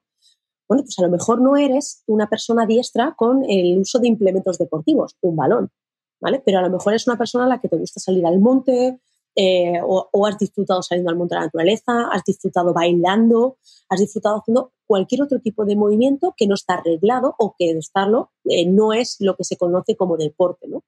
Bueno, 0.66 0.84
pues 0.84 0.98
a 0.98 1.02
lo 1.02 1.10
mejor 1.10 1.42
no 1.42 1.56
eres 1.56 2.02
una 2.06 2.30
persona 2.30 2.64
diestra 2.64 3.14
con 3.14 3.44
el 3.44 3.78
uso 3.78 3.98
de 3.98 4.08
implementos 4.08 4.56
deportivos, 4.56 5.16
un 5.20 5.36
balón, 5.36 5.70
¿vale? 6.18 6.42
Pero 6.46 6.60
a 6.60 6.62
lo 6.62 6.70
mejor 6.70 6.94
es 6.94 7.06
una 7.06 7.18
persona 7.18 7.44
a 7.44 7.48
la 7.48 7.60
que 7.60 7.68
te 7.68 7.76
gusta 7.76 8.00
salir 8.00 8.24
al 8.24 8.40
monte, 8.40 9.00
eh, 9.36 9.80
o, 9.82 10.26
has 10.26 10.38
disfrutado 10.38 10.82
saliendo 10.82 11.10
al 11.10 11.16
monte 11.16 11.34
de 11.34 11.40
la 11.40 11.46
naturaleza, 11.46 12.08
has 12.12 12.22
disfrutado 12.24 12.72
bailando, 12.72 13.58
has 13.88 13.98
disfrutado 13.98 14.36
haciendo 14.38 14.72
cualquier 14.86 15.22
otro 15.22 15.40
tipo 15.40 15.64
de 15.64 15.74
movimiento 15.74 16.34
que 16.36 16.46
no 16.46 16.54
está 16.54 16.74
arreglado 16.74 17.34
o 17.38 17.54
que 17.58 17.72
de 17.72 17.80
estarlo 17.80 18.30
eh, 18.44 18.66
no 18.66 18.92
es 18.92 19.16
lo 19.18 19.34
que 19.36 19.44
se 19.44 19.56
conoce 19.56 19.96
como 19.96 20.16
deporte, 20.16 20.68
¿no? 20.68 20.84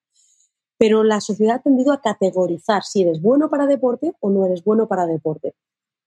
Pero 0.78 1.02
la 1.02 1.20
sociedad 1.20 1.56
ha 1.56 1.62
tendido 1.62 1.92
a 1.92 2.00
categorizar 2.00 2.84
si 2.84 3.02
eres 3.02 3.20
bueno 3.20 3.50
para 3.50 3.66
deporte 3.66 4.12
o 4.20 4.30
no 4.30 4.46
eres 4.46 4.62
bueno 4.62 4.86
para 4.86 5.06
deporte. 5.06 5.54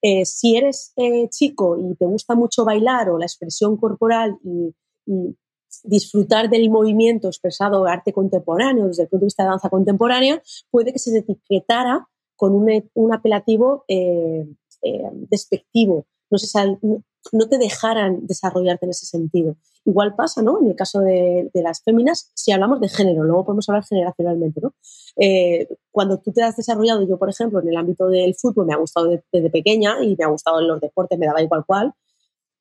Eh, 0.01 0.25
si 0.25 0.55
eres 0.55 0.93
chico 1.29 1.77
y 1.77 1.95
te 1.95 2.05
gusta 2.05 2.35
mucho 2.35 2.63
bailar 2.63 3.09
o 3.09 3.17
la 3.17 3.25
expresión 3.25 3.75
corporal 3.75 4.37
y, 4.43 4.73
y 5.05 5.35
disfrutar 5.83 6.49
del 6.49 6.69
movimiento 6.69 7.27
expresado 7.27 7.85
arte 7.85 8.13
contemporáneo 8.13 8.87
desde 8.87 9.03
el 9.03 9.09
punto 9.09 9.23
de 9.23 9.27
vista 9.27 9.43
de 9.43 9.49
danza 9.49 9.69
contemporánea, 9.69 10.41
puede 10.71 10.93
que 10.93 10.99
se 10.99 11.17
etiquetara 11.17 12.07
con 12.39 12.55
un, 12.55 13.13
apelativo 13.13 13.83
eh, 13.89 14.47
eh, 14.81 15.09
despectivo, 15.29 16.05
no, 16.31 17.03
no 17.33 17.49
te 17.49 17.57
dejaran 17.57 18.25
desarrollarte 18.25 18.85
en 18.85 18.91
ese 18.91 19.05
sentido. 19.05 19.57
Igual 19.83 20.15
pasa, 20.15 20.41
¿no? 20.41 20.57
En 20.61 20.67
el 20.67 20.75
caso 20.75 21.01
de, 21.01 21.51
las 21.53 21.83
féminas, 21.83 22.31
si 22.33 22.53
hablamos 22.53 22.79
de 22.79 22.87
género, 22.87 23.25
luego 23.25 23.43
podemos 23.43 23.67
hablar 23.67 23.83
generacionalmente, 23.83 24.61
¿no? 24.61 24.73
Eh, 25.17 25.67
cuando 25.91 26.19
tú 26.19 26.31
te 26.31 26.41
has 26.41 26.55
desarrollado, 26.55 27.05
yo, 27.05 27.19
por 27.19 27.29
ejemplo, 27.29 27.59
en 27.59 27.67
el 27.67 27.75
ámbito 27.75 28.07
del 28.07 28.33
fútbol 28.35 28.67
me 28.67 28.73
ha 28.73 28.77
gustado 28.77 29.09
desde 29.33 29.49
pequeña 29.49 30.01
y 30.01 30.15
me 30.15 30.23
ha 30.23 30.29
gustado 30.29 30.61
en 30.61 30.69
los 30.69 30.79
deportes, 30.79 31.19
me 31.19 31.25
daba 31.25 31.41
igual 31.41 31.65
cual, 31.65 31.93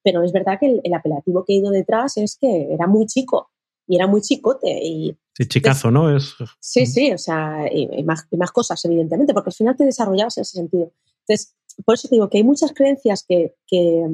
pero 0.02 0.24
es 0.24 0.32
verdad 0.32 0.58
que 0.58 0.80
el, 0.82 0.94
apelativo 0.94 1.44
que 1.44 1.52
he 1.52 1.56
ido 1.56 1.70
detrás 1.70 2.16
es 2.16 2.36
que 2.36 2.72
era 2.74 2.88
muy 2.88 3.06
chico 3.06 3.50
y 3.86 3.94
era 3.94 4.08
muy 4.08 4.22
chicote. 4.22 4.80
Y, 4.82 5.16
sí, 5.38 5.48
chicazo, 5.48 5.90
¿no? 5.90 6.14
Es... 6.14 6.34
Sí, 6.60 6.86
sí, 6.86 7.12
o 7.12 7.18
sea, 7.18 7.72
y, 7.72 8.02
más, 8.02 8.26
más 8.36 8.50
cosas, 8.50 8.84
evidentemente, 8.84 9.32
porque 9.32 9.50
al 9.50 9.54
final 9.54 9.76
te 9.76 9.84
desarrollabas 9.84 10.36
en 10.36 10.42
ese 10.42 10.58
sentido. 10.58 10.92
Entonces, 11.26 11.54
por 11.84 11.94
eso 11.94 12.08
te 12.08 12.16
digo 12.16 12.28
que 12.28 12.38
hay 12.38 12.44
muchas 12.44 12.72
creencias 12.72 13.24
que, 13.26 13.54
que, 13.66 14.06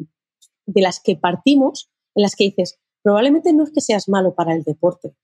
de 0.67 0.83
las 0.83 1.01
que 1.01 1.17
partimos, 1.17 1.91
en 2.15 2.23
las 2.23 2.37
que 2.37 2.45
dices, 2.45 2.79
probablemente 3.03 3.53
no 3.53 3.65
es 3.65 3.71
que 3.71 3.81
seas 3.81 4.09
malo 4.09 4.35
para 4.35 4.55
el 4.55 4.63
deporte, 4.63 5.15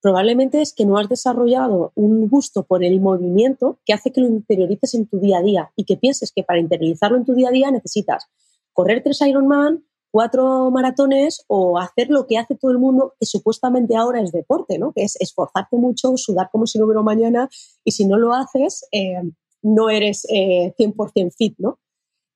probablemente 0.00 0.60
es 0.60 0.72
que 0.72 0.84
no 0.84 0.98
has 0.98 1.08
desarrollado 1.08 1.92
un 1.94 2.28
gusto 2.28 2.64
por 2.64 2.84
el 2.84 3.00
movimiento 3.00 3.80
que 3.84 3.94
hace 3.94 4.12
que 4.12 4.20
lo 4.20 4.28
interiorices 4.28 4.94
en 4.94 5.06
tu 5.06 5.18
día 5.18 5.38
a 5.38 5.42
día 5.42 5.72
y 5.76 5.84
que 5.84 5.96
pienses 5.96 6.30
que 6.30 6.44
para 6.44 6.60
interiorizarlo 6.60 7.16
en 7.16 7.24
tu 7.24 7.34
día 7.34 7.48
a 7.48 7.52
día 7.52 7.70
necesitas 7.70 8.26
correr 8.74 9.02
tres 9.02 9.22
Ironman, 9.22 9.82
cuatro 10.14 10.70
maratones 10.70 11.44
o 11.48 11.76
hacer 11.76 12.08
lo 12.08 12.28
que 12.28 12.38
hace 12.38 12.54
todo 12.54 12.70
el 12.70 12.78
mundo, 12.78 13.14
que 13.18 13.26
supuestamente 13.26 13.96
ahora 13.96 14.20
es 14.20 14.30
deporte, 14.30 14.78
¿no? 14.78 14.92
Que 14.92 15.02
es 15.02 15.16
esforzarte 15.16 15.76
mucho, 15.76 16.16
sudar 16.16 16.50
como 16.52 16.68
si 16.68 16.78
no 16.78 16.84
hubiera 16.84 17.02
mañana 17.02 17.48
y 17.82 17.90
si 17.90 18.06
no 18.06 18.16
lo 18.16 18.32
haces, 18.32 18.86
eh, 18.92 19.20
no 19.62 19.90
eres 19.90 20.24
100% 20.30 21.10
eh, 21.16 21.30
fit, 21.36 21.56
¿no? 21.58 21.80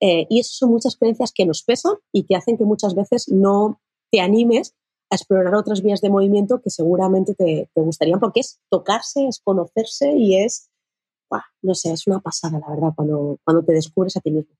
Eh, 0.00 0.26
y 0.28 0.40
esas 0.40 0.56
son 0.56 0.70
muchas 0.70 0.96
creencias 0.96 1.30
que 1.32 1.46
nos 1.46 1.62
pesan 1.62 1.94
y 2.12 2.24
que 2.24 2.34
hacen 2.34 2.58
que 2.58 2.64
muchas 2.64 2.96
veces 2.96 3.28
no 3.28 3.80
te 4.10 4.20
animes 4.20 4.74
a 5.10 5.14
explorar 5.14 5.54
otras 5.54 5.80
vías 5.80 6.00
de 6.00 6.10
movimiento 6.10 6.60
que 6.60 6.70
seguramente 6.70 7.36
te, 7.36 7.70
gustarían, 7.76 8.18
porque 8.18 8.40
es 8.40 8.58
tocarse, 8.72 9.28
es 9.28 9.38
conocerse 9.38 10.16
y 10.16 10.34
es, 10.34 10.68
no 11.62 11.76
sé, 11.76 11.92
es 11.92 12.08
una 12.08 12.18
pasada, 12.18 12.58
la 12.58 12.70
verdad, 12.70 12.92
cuando, 12.96 13.38
cuando 13.44 13.64
te 13.64 13.72
descubres 13.72 14.16
a 14.16 14.20
ti 14.20 14.32
mismo. 14.32 14.52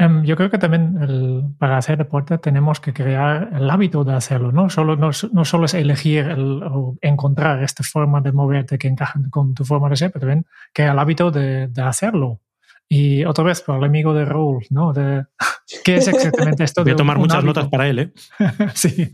Em, 0.00 0.24
yo 0.24 0.34
creo 0.34 0.50
que 0.50 0.56
también 0.56 1.54
para 1.58 1.76
hacer 1.76 1.98
deporte 1.98 2.38
tenemos 2.38 2.80
que 2.80 2.94
crear 2.94 3.50
el 3.54 3.68
hábito 3.68 4.02
de 4.02 4.14
hacerlo, 4.14 4.50
¿no? 4.50 4.70
Solo, 4.70 4.96
no, 4.96 5.12
solo 5.12 5.66
es 5.66 5.74
elegir 5.74 6.26
o 6.30 6.96
encontrar 7.02 7.62
esta 7.62 7.84
forma 7.84 8.22
de 8.22 8.32
moverte 8.32 8.78
que 8.78 8.88
encaja 8.88 9.20
con 9.30 9.52
tu 9.54 9.64
forma 9.64 9.90
de 9.90 9.96
ser, 9.96 10.10
pero 10.10 10.20
también 10.20 10.46
que 10.72 10.86
el 10.86 10.98
hábito 10.98 11.30
de, 11.30 11.68
de 11.68 11.82
hacerlo. 11.82 12.40
Y 12.88 13.24
otra 13.24 13.44
vez, 13.44 13.60
por 13.60 13.76
el 13.76 13.84
amigo 13.84 14.12
de 14.12 14.24
Raúl, 14.24 14.66
¿no? 14.70 14.92
De, 14.92 15.26
¿Qué 15.84 15.96
es 15.96 16.08
exactamente 16.08 16.64
esto? 16.64 16.82
Voy 16.84 16.92
a 16.92 16.96
tomar 16.96 17.18
muchas 17.18 17.44
notas 17.44 17.68
para 17.68 17.88
él, 17.88 17.98
¿eh? 17.98 18.12
sí. 18.74 19.10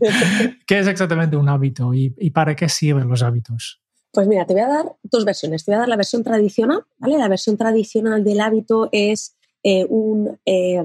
¿Qué 0.65 0.79
es 0.79 0.87
exactamente 0.87 1.35
un 1.35 1.49
hábito 1.49 1.93
y, 1.93 2.09
para 2.31 2.55
qué 2.55 2.69
sirven 2.69 3.07
los 3.07 3.21
hábitos? 3.23 3.81
Pues 4.11 4.27
mira, 4.27 4.45
te 4.45 4.53
voy 4.53 4.63
a 4.63 4.67
dar 4.67 4.95
dos 5.03 5.25
versiones. 5.25 5.63
Te 5.63 5.71
voy 5.71 5.75
a 5.75 5.79
dar 5.81 5.89
la 5.89 5.95
versión 5.95 6.23
tradicional, 6.23 6.85
¿vale? 6.97 7.17
La 7.17 7.27
versión 7.27 7.57
tradicional 7.57 8.23
del 8.23 8.39
hábito 8.39 8.89
es 8.91 9.36
eh, 9.63 9.85
un 9.85 10.39
eh, 10.45 10.83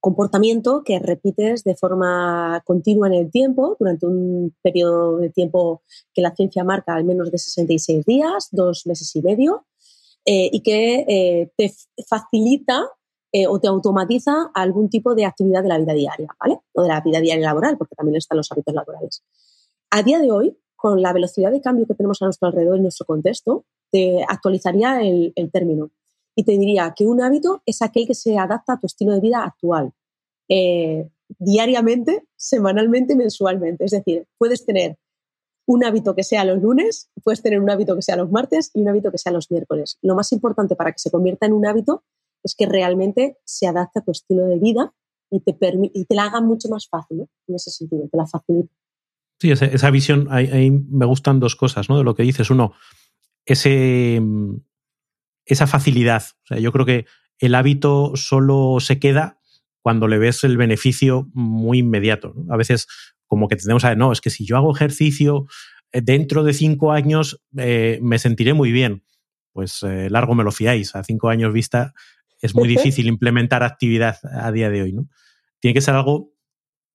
comportamiento 0.00 0.82
que 0.84 0.98
repites 0.98 1.64
de 1.64 1.74
forma 1.74 2.62
continua 2.64 3.08
en 3.08 3.14
el 3.14 3.30
tiempo, 3.30 3.76
durante 3.78 4.06
un 4.06 4.54
periodo 4.62 5.18
de 5.18 5.30
tiempo 5.30 5.82
que 6.14 6.22
la 6.22 6.34
ciencia 6.34 6.64
marca 6.64 6.94
al 6.94 7.04
menos 7.04 7.30
de 7.30 7.38
66 7.38 8.04
días, 8.06 8.48
dos 8.52 8.86
meses 8.86 9.14
y 9.16 9.22
medio, 9.22 9.66
eh, 10.24 10.50
y 10.52 10.60
que 10.60 11.04
eh, 11.08 11.50
te 11.56 11.72
facilita 12.08 12.88
o 13.50 13.60
te 13.60 13.68
automatiza 13.68 14.50
algún 14.54 14.88
tipo 14.88 15.14
de 15.14 15.26
actividad 15.26 15.62
de 15.62 15.68
la 15.68 15.78
vida 15.78 15.92
diaria, 15.92 16.28
¿vale? 16.40 16.60
O 16.72 16.82
de 16.82 16.88
la 16.88 17.02
vida 17.02 17.20
diaria 17.20 17.44
laboral, 17.44 17.76
porque 17.76 17.94
también 17.94 18.16
están 18.16 18.38
los 18.38 18.50
hábitos 18.50 18.74
laborales. 18.74 19.22
A 19.90 20.02
día 20.02 20.18
de 20.18 20.32
hoy, 20.32 20.58
con 20.78 21.02
la 21.02 21.12
velocidad 21.12 21.50
de 21.50 21.60
cambio 21.60 21.86
que 21.86 21.94
tenemos 21.94 22.22
a 22.22 22.26
nuestro 22.26 22.48
alrededor 22.48 22.76
en 22.76 22.82
nuestro 22.82 23.04
contexto, 23.04 23.64
te 23.90 24.22
actualizaría 24.22 25.00
el, 25.02 25.32
término 25.52 25.90
y 26.38 26.44
te 26.44 26.52
diría 26.52 26.94
que 26.96 27.04
un 27.04 27.20
hábito 27.20 27.62
es 27.66 27.82
aquel 27.82 28.06
que 28.06 28.14
se 28.14 28.38
adapta 28.38 28.74
a 28.74 28.78
tu 28.78 28.86
estilo 28.86 29.12
de 29.12 29.18
vida 29.18 29.42
actual, 29.42 29.92
diariamente, 31.36 32.28
semanalmente, 32.36 33.16
mensualmente. 33.16 33.84
Es 33.84 33.90
decir, 33.90 34.24
puedes 34.38 34.64
tener 34.64 34.98
un 35.66 35.84
hábito 35.84 36.14
que 36.14 36.22
sea 36.22 36.44
los 36.44 36.62
lunes, 36.62 37.10
puedes 37.24 37.42
tener 37.42 37.58
un 37.58 37.68
hábito 37.68 37.96
que 37.96 38.02
sea 38.02 38.14
los 38.14 38.30
martes 38.30 38.70
y 38.72 38.82
un 38.82 38.88
hábito 38.88 39.10
que 39.10 39.18
sea 39.18 39.32
los 39.32 39.50
miércoles. 39.50 39.98
Lo 40.00 40.14
más 40.14 40.30
importante 40.30 40.76
para 40.76 40.92
que 40.92 41.00
se 41.00 41.10
convierta 41.10 41.46
en 41.46 41.54
un 41.54 41.66
hábito 41.66 42.04
es 42.44 42.54
que 42.54 42.66
realmente 42.66 43.38
se 43.44 43.66
adapte 43.66 43.98
a 43.98 44.02
tu 44.02 44.12
estilo 44.12 44.46
de 44.46 44.60
vida 44.60 44.94
y 45.32 45.40
te, 45.40 45.58
y 45.92 46.04
te 46.04 46.14
la 46.14 46.26
haga 46.26 46.40
mucho 46.40 46.68
más 46.68 46.86
fácil, 46.88 47.26
en 47.48 47.54
ese 47.56 47.72
sentido, 47.72 48.08
te 48.08 48.16
la 48.16 48.28
facilita. 48.28 48.72
Sí, 49.40 49.50
esa, 49.50 49.90
visión, 49.90 50.28
ahí, 50.30 50.70
me 50.70 51.04
gustan 51.04 51.40
dos 51.40 51.56
cosas, 51.56 51.88
¿no? 51.88 51.98
De 51.98 52.04
lo 52.04 52.14
que 52.14 52.22
dices. 52.22 52.48
Uno, 52.50 52.74
ese, 53.44 54.20
esa 55.48 55.66
facilidad. 55.66 56.22
O 56.44 56.46
sea, 56.46 56.58
yo 56.58 56.72
creo 56.72 56.86
que 56.86 57.06
el 57.38 57.54
hábito 57.54 58.12
solo 58.14 58.78
se 58.80 58.98
queda 58.98 59.38
cuando 59.80 60.08
le 60.08 60.18
ves 60.18 60.44
el 60.44 60.56
beneficio 60.56 61.28
muy 61.32 61.78
inmediato. 61.78 62.34
A 62.50 62.56
veces 62.56 62.86
como 63.26 63.48
que 63.48 63.56
tenemos 63.56 63.84
a 63.84 63.94
no, 63.94 64.12
es 64.12 64.20
que 64.20 64.30
si 64.30 64.44
yo 64.44 64.56
hago 64.56 64.74
ejercicio 64.74 65.46
eh, 65.92 66.00
dentro 66.02 66.44
de 66.44 66.54
cinco 66.54 66.92
años 66.92 67.42
eh, 67.56 67.98
me 68.02 68.18
sentiré 68.18 68.54
muy 68.54 68.72
bien. 68.72 69.04
Pues 69.52 69.82
eh, 69.82 70.08
largo 70.10 70.34
me 70.34 70.44
lo 70.44 70.52
fiáis, 70.52 70.94
a 70.94 71.02
cinco 71.04 71.28
años 71.28 71.52
vista 71.52 71.94
es 72.40 72.54
muy 72.54 72.68
difícil 72.76 73.06
implementar 73.06 73.62
actividad 73.62 74.18
a 74.22 74.50
día 74.52 74.70
de 74.70 74.82
hoy, 74.82 74.92
¿no? 74.92 75.08
Tiene 75.60 75.74
que 75.74 75.80
ser 75.80 75.94
algo 75.94 76.32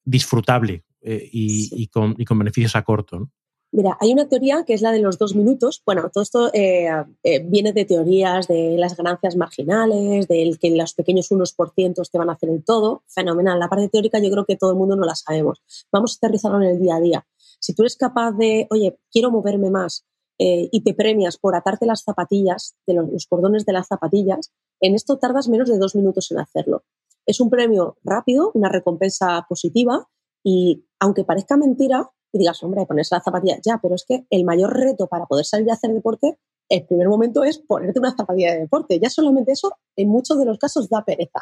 disfrutable 0.06 0.86
y, 1.02 1.88
con, 1.88 2.16
beneficios 2.16 2.78
a 2.78 2.84
corto, 2.84 3.20
¿no? 3.20 3.32
Mira, 3.76 3.98
hay 4.00 4.14
una 4.14 4.30
teoría 4.30 4.66
que 4.66 4.76
es 4.76 4.84
la 4.84 4.92
de 4.92 5.00
los 5.00 5.18
dos 5.18 5.36
minutos. 5.36 5.82
Bueno, 5.84 6.12
todo 6.14 6.22
esto 6.22 6.52
viene 6.54 7.74
de 7.74 7.86
teorías 7.86 8.48
de 8.48 8.76
las 8.78 8.96
ganancias 8.96 9.36
marginales, 9.36 10.28
del 10.28 10.60
que 10.60 10.70
los 10.70 10.94
pequeños 10.94 11.32
unos 11.32 11.54
por 11.54 11.74
cientos 11.74 12.12
te 12.12 12.20
van 12.20 12.30
a 12.30 12.34
hacer 12.34 12.50
el 12.50 12.64
todo. 12.64 13.02
Fenomenal. 13.08 13.60
La 13.60 13.70
parte 13.70 13.90
teórica 13.90 14.20
yo 14.20 14.30
creo 14.30 14.46
que 14.46 14.58
todo 14.58 14.70
el 14.70 14.78
mundo 14.78 14.96
no 14.96 15.08
la 15.08 15.16
sabemos. 15.16 15.64
Vamos 15.92 16.14
a 16.14 16.18
aterrizarlo 16.18 16.62
en 16.62 16.70
el 16.70 16.80
día 16.80 16.98
a 16.98 17.00
día. 17.00 17.26
Si 17.60 17.74
tú 17.74 17.82
eres 17.82 17.96
capaz 17.96 18.34
de, 18.34 18.68
oye, 18.70 19.00
quiero 19.12 19.32
moverme 19.32 19.72
más 19.72 20.06
eh, 20.38 20.70
y 20.72 20.84
te 20.84 20.94
premias 20.94 21.38
por 21.38 21.56
atarte 21.56 21.86
las 21.86 22.04
zapatillas, 22.04 22.76
de 22.86 22.94
los, 22.94 23.26
cordones 23.26 23.66
de 23.66 23.74
las 23.74 23.88
zapatillas, 23.88 24.52
en 24.82 24.94
esto 24.94 25.18
tardas 25.18 25.48
menos 25.48 25.70
de 25.70 25.80
dos 25.80 25.96
minutos 25.96 26.30
en 26.32 26.40
hacerlo. 26.40 26.84
Es 27.26 27.40
un 27.40 27.50
premio 27.50 27.98
rápido, 28.04 28.52
una 28.54 28.70
recompensa 28.70 29.46
positiva 29.48 30.10
y 30.44 30.86
aunque 31.00 31.24
parezca 31.24 31.56
mentira, 31.56 32.12
y 32.34 32.40
digas, 32.40 32.62
hombre, 32.64 32.86
ponerse 32.86 33.16
las 33.16 33.24
zapatillas, 33.24 33.60
ya, 33.64 33.80
pero 33.82 33.96
es 33.96 34.04
que 34.08 34.26
el 34.30 34.44
mayor 34.44 34.76
reto 34.76 35.08
para 35.08 35.26
poder 35.26 35.46
salir 35.46 35.70
a 35.70 35.74
hacer 35.76 35.94
deporte, 35.94 36.40
el 36.68 36.86
primer 36.88 37.08
momento 37.08 37.44
es 37.44 37.60
ponerte 37.60 38.00
una 38.00 38.16
zapatilla 38.16 38.54
de 38.54 38.62
deporte. 38.62 39.00
Ya 39.00 39.10
solamente 39.10 39.52
eso, 39.52 39.74
en 39.96 40.10
muchos 40.10 40.40
de 40.40 40.46
los 40.46 40.58
casos, 40.58 40.90
da 40.90 41.06
pereza. 41.06 41.42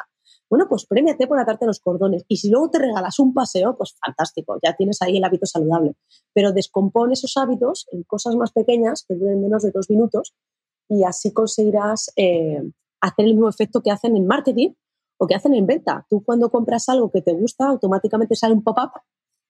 Bueno, 0.50 0.66
pues 0.68 0.84
premiate 0.84 1.26
por 1.26 1.38
atarte 1.38 1.64
los 1.64 1.80
cordones. 1.80 2.24
Y 2.28 2.36
si 2.36 2.50
luego 2.50 2.68
te 2.68 2.78
regalas 2.78 3.18
un 3.18 3.32
paseo, 3.32 3.74
pues 3.76 3.94
fantástico, 4.04 4.58
ya 4.62 4.74
tienes 4.76 5.00
ahí 5.00 5.16
el 5.16 5.24
hábito 5.24 5.46
saludable. 5.46 5.94
Pero 6.34 6.52
descompone 6.52 7.14
esos 7.14 7.34
hábitos 7.38 7.86
en 7.92 8.02
cosas 8.02 8.36
más 8.36 8.52
pequeñas 8.52 9.06
que 9.08 9.14
duren 9.14 9.40
menos 9.40 9.62
de 9.62 9.70
dos 9.70 9.88
minutos 9.88 10.34
y 10.88 11.04
así 11.04 11.32
conseguirás 11.32 12.12
eh, 12.16 12.62
hacer 13.00 13.24
el 13.24 13.34
mismo 13.34 13.48
efecto 13.48 13.80
que 13.80 13.90
hacen 13.90 14.14
en 14.14 14.26
marketing 14.26 14.74
o 15.16 15.26
que 15.26 15.34
hacen 15.34 15.54
en 15.54 15.66
venta. 15.66 16.04
Tú 16.10 16.22
cuando 16.22 16.50
compras 16.50 16.88
algo 16.90 17.10
que 17.10 17.22
te 17.22 17.32
gusta, 17.32 17.68
automáticamente 17.68 18.34
sale 18.34 18.52
un 18.52 18.62
pop-up 18.62 18.90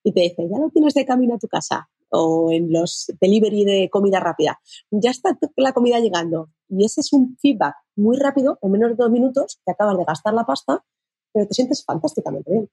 y 0.05 0.13
te 0.13 0.21
dice, 0.21 0.49
ya 0.51 0.59
lo 0.59 0.71
tienes 0.71 0.95
de 0.95 1.07
camino 1.07 1.35
a 1.35 1.39
tu 1.39 1.49
casa 1.49 1.89
o 2.13 2.53
en 2.53 2.73
los 2.73 3.11
delivery 3.21 3.65
de 3.65 3.89
comida 3.91 4.21
rápida. 4.21 4.61
Ya 4.91 5.11
está 5.11 5.37
la 5.57 5.73
comida 5.73 5.99
llegando. 5.99 6.51
Y 6.69 6.85
ese 6.85 7.01
es 7.01 7.13
un 7.13 7.37
feedback 7.41 7.75
muy 7.97 8.19
rápido, 8.19 8.59
en 8.63 8.71
menos 8.71 8.91
de 8.91 8.97
dos 8.97 9.11
minutos, 9.11 9.61
te 9.65 9.73
acabas 9.73 9.97
de 9.97 10.05
gastar 10.05 10.35
la 10.35 10.45
pasta, 10.45 10.85
pero 11.33 11.47
te 11.47 11.55
sientes 11.55 11.85
fantásticamente 11.85 12.51
bien. 12.51 12.69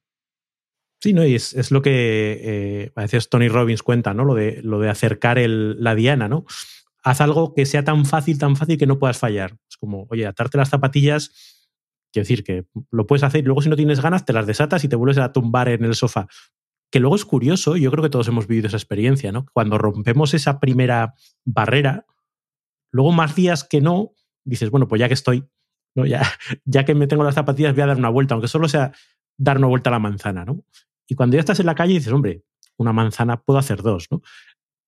Sí, 1.02 1.14
¿no? 1.14 1.24
Y 1.24 1.34
es, 1.34 1.70
lo 1.70 1.80
que 1.80 2.40
eh, 2.42 2.92
a 2.94 3.02
veces 3.02 3.30
Tony 3.30 3.48
Robbins 3.48 3.82
cuenta, 3.82 4.12
¿no? 4.12 4.24
Lo 4.26 4.34
de, 4.34 4.60
lo 4.62 4.78
de 4.78 4.90
acercar 4.90 5.38
el, 5.38 5.82
la 5.82 5.94
diana, 5.94 6.28
¿no? 6.28 6.44
Haz 7.02 7.22
algo 7.22 7.54
que 7.54 7.64
sea 7.64 7.82
tan 7.82 8.04
fácil, 8.04 8.38
tan 8.38 8.56
fácil 8.56 8.76
que 8.76 8.86
no 8.86 8.98
puedas 8.98 9.16
fallar. 9.16 9.56
Es 9.70 9.78
como, 9.78 10.06
oye, 10.10 10.26
atarte 10.26 10.58
las 10.58 10.68
zapatillas, 10.68 11.30
quiero 12.12 12.24
decir 12.24 12.44
que 12.44 12.66
lo 12.90 13.06
puedes 13.06 13.22
hacer 13.22 13.40
y 13.40 13.44
luego 13.44 13.62
si 13.62 13.70
no 13.70 13.76
tienes 13.76 14.02
ganas 14.02 14.26
te 14.26 14.34
las 14.34 14.46
desatas 14.46 14.84
y 14.84 14.88
te 14.88 14.96
vuelves 14.96 15.16
a 15.16 15.32
tumbar 15.32 15.70
en 15.70 15.84
el 15.84 15.94
sofá 15.94 16.28
que 16.90 17.00
luego 17.00 17.16
es 17.16 17.24
curioso, 17.24 17.76
yo 17.76 17.90
creo 17.90 18.02
que 18.02 18.10
todos 18.10 18.28
hemos 18.28 18.46
vivido 18.46 18.68
esa 18.68 18.76
experiencia, 18.76 19.32
¿no? 19.32 19.46
Cuando 19.52 19.78
rompemos 19.78 20.34
esa 20.34 20.58
primera 20.58 21.14
barrera, 21.44 22.06
luego 22.90 23.12
más 23.12 23.34
días 23.34 23.64
que 23.64 23.80
no, 23.80 24.12
dices, 24.44 24.70
bueno, 24.70 24.88
pues 24.88 25.00
ya 25.00 25.08
que 25.08 25.14
estoy, 25.14 25.48
ya, 25.94 26.22
ya 26.64 26.84
que 26.84 26.94
me 26.94 27.06
tengo 27.06 27.22
las 27.22 27.34
zapatillas, 27.34 27.74
voy 27.74 27.82
a 27.82 27.86
dar 27.86 27.96
una 27.96 28.08
vuelta, 28.08 28.34
aunque 28.34 28.48
solo 28.48 28.68
sea 28.68 28.92
dar 29.38 29.58
una 29.58 29.68
vuelta 29.68 29.90
a 29.90 29.92
la 29.92 29.98
manzana, 29.98 30.44
¿no? 30.44 30.64
Y 31.06 31.14
cuando 31.14 31.34
ya 31.34 31.40
estás 31.40 31.60
en 31.60 31.66
la 31.66 31.74
calle 31.74 31.94
dices, 31.94 32.12
hombre, 32.12 32.44
una 32.76 32.92
manzana 32.92 33.42
puedo 33.42 33.58
hacer 33.58 33.82
dos, 33.82 34.08
¿no? 34.10 34.22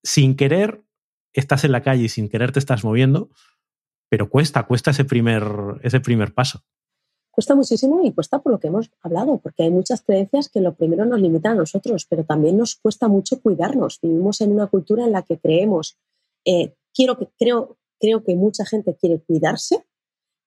Sin 0.03 0.37
querer, 0.37 0.83
estás 1.33 1.65
en 1.65 1.73
la 1.73 1.83
calle 1.83 2.05
y 2.05 2.09
sin 2.09 2.29
querer 2.29 2.53
te 2.53 2.59
estás 2.59 2.85
moviendo, 2.85 3.31
pero 4.09 4.29
cuesta, 4.29 4.65
cuesta 4.65 4.91
ese 4.91 5.05
primer, 5.05 5.45
ese 5.83 6.01
primer 6.01 6.35
paso. 6.35 6.65
Cuesta 7.33 7.55
muchísimo 7.55 8.01
y 8.05 8.13
cuesta 8.13 8.41
por 8.41 8.53
lo 8.53 8.61
que 8.61 8.69
hemos 8.69 8.91
hablado, 9.01 9.39
porque 9.39 9.63
hay 9.63 9.71
muchas 9.71 10.03
creencias 10.03 10.51
que 10.51 10.61
lo 10.61 10.75
primero 10.75 11.07
nos 11.07 11.19
limitan 11.19 11.53
a 11.53 11.61
nosotros, 11.61 12.07
pero 12.09 12.25
también 12.25 12.59
nos 12.59 12.77
cuesta 12.77 13.09
mucho 13.09 13.41
cuidarnos. 13.41 13.99
Vivimos 14.03 14.43
en 14.43 14.53
una 14.53 14.67
cultura 14.67 15.05
en 15.05 15.13
la 15.13 15.23
que 15.23 15.39
creemos, 15.39 15.97
eh, 16.45 16.75
quiero 16.95 17.17
que, 17.17 17.31
creo, 17.39 17.79
creo 17.99 18.23
que 18.23 18.37
mucha 18.37 18.67
gente 18.67 18.95
quiere 19.01 19.19
cuidarse, 19.21 19.87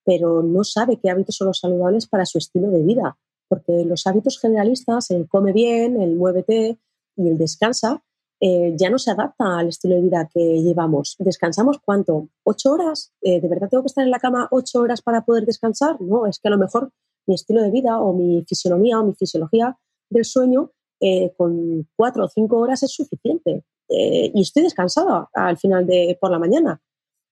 pero 0.03 0.43
no 0.43 0.63
sabe 0.63 0.99
qué 0.99 1.09
hábitos 1.09 1.37
son 1.37 1.47
los 1.47 1.59
saludables 1.59 2.05
para 2.05 2.27
su 2.27 2.37
estilo 2.37 2.69
de 2.69 2.83
vida, 2.83 3.17
porque 3.47 3.83
los 3.83 4.05
hábitos 4.05 4.39
generalistas, 4.39 5.09
el 5.09 5.27
come 5.27 5.53
bien, 5.53 5.99
el 5.99 6.15
muévete 6.15 6.77
y 7.15 7.27
el 7.27 7.39
descansa, 7.39 8.03
eh, 8.39 8.73
ya 8.75 8.89
no 8.89 8.99
se 8.99 9.11
adapta 9.11 9.59
al 9.59 9.69
estilo 9.69 9.95
de 9.95 10.01
vida 10.01 10.29
que 10.31 10.61
llevamos. 10.61 11.15
¿Descansamos 11.19 11.79
cuánto? 11.83 12.29
¿Ocho 12.43 12.73
horas? 12.73 13.13
Eh, 13.21 13.39
¿De 13.39 13.47
verdad 13.47 13.69
tengo 13.69 13.83
que 13.83 13.87
estar 13.87 14.03
en 14.03 14.11
la 14.11 14.19
cama 14.19 14.47
ocho 14.51 14.81
horas 14.81 15.01
para 15.01 15.23
poder 15.23 15.45
descansar? 15.45 15.99
No, 16.01 16.25
es 16.25 16.39
que 16.39 16.49
a 16.49 16.51
lo 16.51 16.57
mejor 16.57 16.91
mi 17.27 17.35
estilo 17.35 17.61
de 17.61 17.71
vida 17.71 17.99
o 17.99 18.13
mi 18.13 18.43
fisionomía 18.47 18.99
o 18.99 19.05
mi 19.05 19.13
fisiología 19.13 19.77
del 20.09 20.25
sueño 20.25 20.71
eh, 20.99 21.33
con 21.37 21.87
cuatro 21.95 22.25
o 22.25 22.27
cinco 22.27 22.59
horas 22.59 22.83
es 22.83 22.91
suficiente. 22.91 23.63
y 23.87 24.41
estoy 24.41 24.63
descansada 24.63 25.29
al 25.33 25.57
final 25.57 25.85
de 25.85 26.17
por 26.19 26.31
la 26.31 26.39
mañana. 26.39 26.81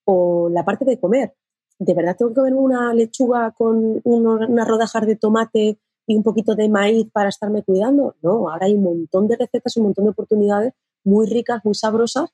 O 0.06 0.50
la 0.50 0.64
parte 0.64 0.86
de 0.86 1.00
comer. 1.00 1.34
¿De 1.80 1.94
verdad 1.94 2.16
tengo 2.18 2.32
que 2.32 2.36
comer 2.36 2.54
una 2.54 2.94
lechuga 2.94 3.52
con 3.52 4.02
una 4.04 4.66
rodajas 4.66 5.06
de 5.08 5.16
tomate 5.16 5.80
y 6.08 6.16
un 6.16 6.24
poquito 6.24 6.56
de 6.56 6.70
maíz 6.70 7.10
para 7.12 7.30
estarme 7.30 7.64
cuidando? 7.64 8.16
No, 8.22 8.50
ahora 8.50 8.68
hay 8.68 8.76
un 8.76 8.84
montón 8.84 9.28
de 9.28 9.38
recetas 9.38 9.78
un 9.78 9.84
montón 9.86 10.06
de 10.06 10.12
oportunidades 10.12 10.74
muy 11.04 11.28
ricas, 11.28 11.62
muy 11.64 11.76
sabrosas, 11.76 12.30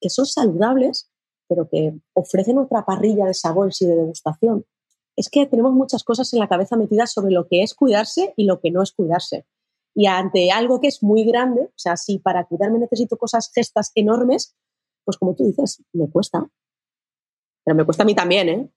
que 0.00 0.10
son 0.10 0.26
saludables, 0.26 1.10
pero 1.48 1.68
que 1.68 1.94
ofrecen 2.14 2.58
otra 2.58 2.84
parrilla 2.84 3.26
de 3.26 3.34
sabores 3.34 3.80
y 3.82 3.86
de 3.86 3.96
degustación. 3.96 4.64
Es 5.16 5.28
que 5.28 5.46
tenemos 5.46 5.72
muchas 5.72 6.04
cosas 6.04 6.32
en 6.32 6.38
la 6.38 6.48
cabeza 6.48 6.76
metidas 6.76 7.12
sobre 7.12 7.32
lo 7.32 7.48
que 7.48 7.62
es 7.62 7.74
cuidarse 7.74 8.32
y 8.36 8.44
lo 8.44 8.60
que 8.60 8.70
no 8.70 8.82
es 8.82 8.92
cuidarse. 8.92 9.46
Y 9.94 10.06
ante 10.06 10.52
algo 10.52 10.80
que 10.80 10.86
es 10.86 11.02
muy 11.02 11.24
grande, 11.24 11.62
o 11.62 11.78
sea, 11.78 11.96
si 11.96 12.18
para 12.18 12.44
cuidarme 12.44 12.78
necesito 12.78 13.16
cosas, 13.16 13.50
gestas 13.52 13.90
enormes, 13.96 14.56
pues 15.04 15.18
como 15.18 15.34
tú 15.34 15.44
dices, 15.44 15.82
me 15.92 16.08
cuesta. 16.08 16.48
Pero 17.64 17.74
me 17.74 17.84
cuesta 17.84 18.04
a 18.04 18.06
mí 18.06 18.14
también, 18.14 18.48
¿eh? 18.48 18.70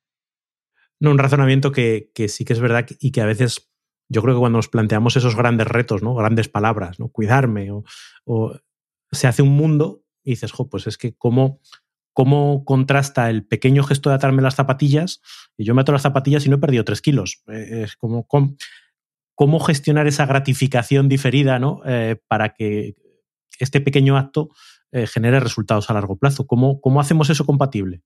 No, 1.00 1.12
un 1.12 1.20
razonamiento 1.20 1.72
que, 1.72 2.12
sí 2.28 2.46
que 2.46 2.54
es 2.54 2.60
verdad 2.60 2.88
y 3.00 3.12
que 3.12 3.22
a 3.22 3.26
veces 3.26 3.70
yo 4.10 4.22
creo 4.22 4.36
que 4.36 4.40
cuando 4.40 4.58
nos 4.58 4.70
planteamos 4.70 5.16
esos 5.16 5.36
grandes 5.36 5.68
retos, 5.68 6.02
¿no? 6.02 6.16
Grandes 6.16 6.50
palabras, 6.50 7.00
¿no? 7.00 7.10
Cuidarme 7.10 7.72
o 7.72 7.84
se 9.14 9.28
hace 9.28 9.42
un 9.42 9.56
mundo 9.56 10.04
y 10.24 10.32
dices, 10.32 10.52
pues 10.70 10.88
es 10.88 10.98
que 10.98 11.14
cómo, 11.14 11.60
cómo 12.14 12.64
contrasta 12.64 13.30
el 13.30 13.46
pequeño 13.46 13.84
gesto 13.84 14.10
de 14.10 14.16
atarme 14.16 14.42
las 14.42 14.56
zapatillas 14.56 15.22
y 15.58 15.66
yo 15.66 15.76
me 15.76 15.82
ato 15.82 15.92
las 15.92 16.04
zapatillas 16.04 16.46
y 16.46 16.50
no 16.50 16.56
he 16.56 16.60
perdido 16.60 16.86
tres 16.86 17.02
kilos. 17.02 17.44
Eh, 17.48 17.84
es 17.84 17.96
como, 17.96 18.26
cómo, 18.28 19.60
gestionar 19.60 20.08
esa 20.08 20.26
gratificación 20.26 21.10
diferida 21.10 21.60
¿no? 21.60 21.82
Eh, 21.86 22.18
para 22.28 22.54
que 22.54 22.96
este 23.60 23.82
pequeño 23.82 24.18
acto 24.18 24.50
eh, 24.92 25.08
genere 25.08 25.40
resultados 25.40 25.90
a 25.90 25.94
largo 25.94 26.16
plazo. 26.16 26.48
¿Cómo, 26.48 26.80
¿Cómo 26.80 27.02
hacemos 27.02 27.30
eso 27.30 27.46
compatible? 27.46 28.02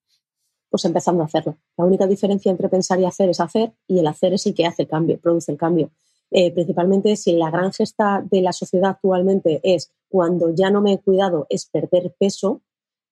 Pues 0.69 0.83
empezando 0.85 1.21
a 1.21 1.25
hacerlo. 1.25 1.57
La 1.77 1.85
única 1.85 2.07
diferencia 2.07 2.51
entre 2.51 2.69
pensar 2.69 2.99
y 2.99 3.05
hacer 3.05 3.29
es 3.29 3.39
hacer 3.39 3.73
y 3.87 3.99
el 3.99 4.07
hacer 4.07 4.33
es 4.33 4.45
el 4.47 4.53
que 4.53 4.65
hace 4.65 4.83
el 4.83 4.89
cambio, 4.89 5.19
produce 5.19 5.51
el 5.51 5.57
cambio. 5.57 5.91
Principalmente 6.29 7.15
si 7.15 7.37
la 7.37 7.49
gran 7.49 7.71
gesta 7.71 8.21
de 8.29 8.41
la 8.41 8.51
sociedad 8.51 8.89
actualmente 8.89 9.61
es 9.63 9.93
cuando 10.09 10.53
ya 10.53 10.69
no 10.69 10.81
me 10.81 10.93
he 10.93 10.99
cuidado 10.99 11.47
es 11.49 11.65
perder 11.65 12.15
peso 12.19 12.61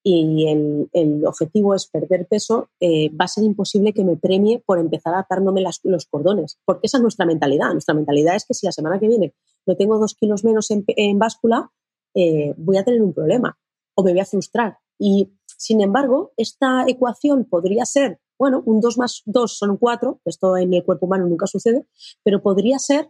y 0.04 0.48
el, 0.94 1.26
objetivo 1.26 1.74
es 1.74 1.88
perder 1.88 2.28
peso, 2.28 2.70
eh, 2.80 3.10
va 3.10 3.26
a 3.26 3.28
ser 3.28 3.44
imposible 3.44 3.92
que 3.92 4.06
me 4.06 4.18
premie 4.18 4.62
por 4.64 4.78
empezar 4.78 5.16
atándome 5.16 5.62
las, 5.62 5.80
los 5.84 6.06
cordones, 6.06 6.60
porque 6.64 6.86
esa 6.86 6.98
es 6.98 7.02
nuestra 7.02 7.26
mentalidad. 7.26 7.72
Nuestra 7.72 7.96
mentalidad 7.96 8.36
es 8.36 8.46
que 8.46 8.54
si 8.54 8.68
la 8.68 8.72
semana 8.72 9.00
que 9.00 9.08
viene 9.08 9.34
no 9.66 9.76
tengo 9.76 9.98
dos 9.98 10.14
kilos 10.14 10.44
menos 10.44 10.70
en, 10.70 11.20
báscula, 11.20 11.72
eh, 12.14 12.54
voy 12.58 12.78
a 12.78 12.84
tener 12.84 13.02
un 13.02 13.14
problema 13.14 13.58
o 13.96 14.04
me 14.04 14.12
voy 14.12 14.20
a 14.20 14.26
frustrar. 14.26 14.78
Y 15.00 15.32
sin 15.46 15.82
embargo, 15.82 16.34
esta 16.38 16.86
ecuación 16.88 17.46
podría 17.46 17.86
ser 17.86 18.20
bueno, 18.38 18.62
un 18.66 18.82
2 18.82 18.98
más 18.98 19.22
2 19.26 19.58
son 19.58 19.78
4, 19.78 20.22
esto 20.26 20.58
en 20.58 20.74
el 20.74 20.84
cuerpo 20.84 21.06
humano 21.06 21.28
nunca 21.28 21.48
sucede, 21.48 21.86
pero 22.24 22.42
podría 22.42 22.80
ser 22.80 23.10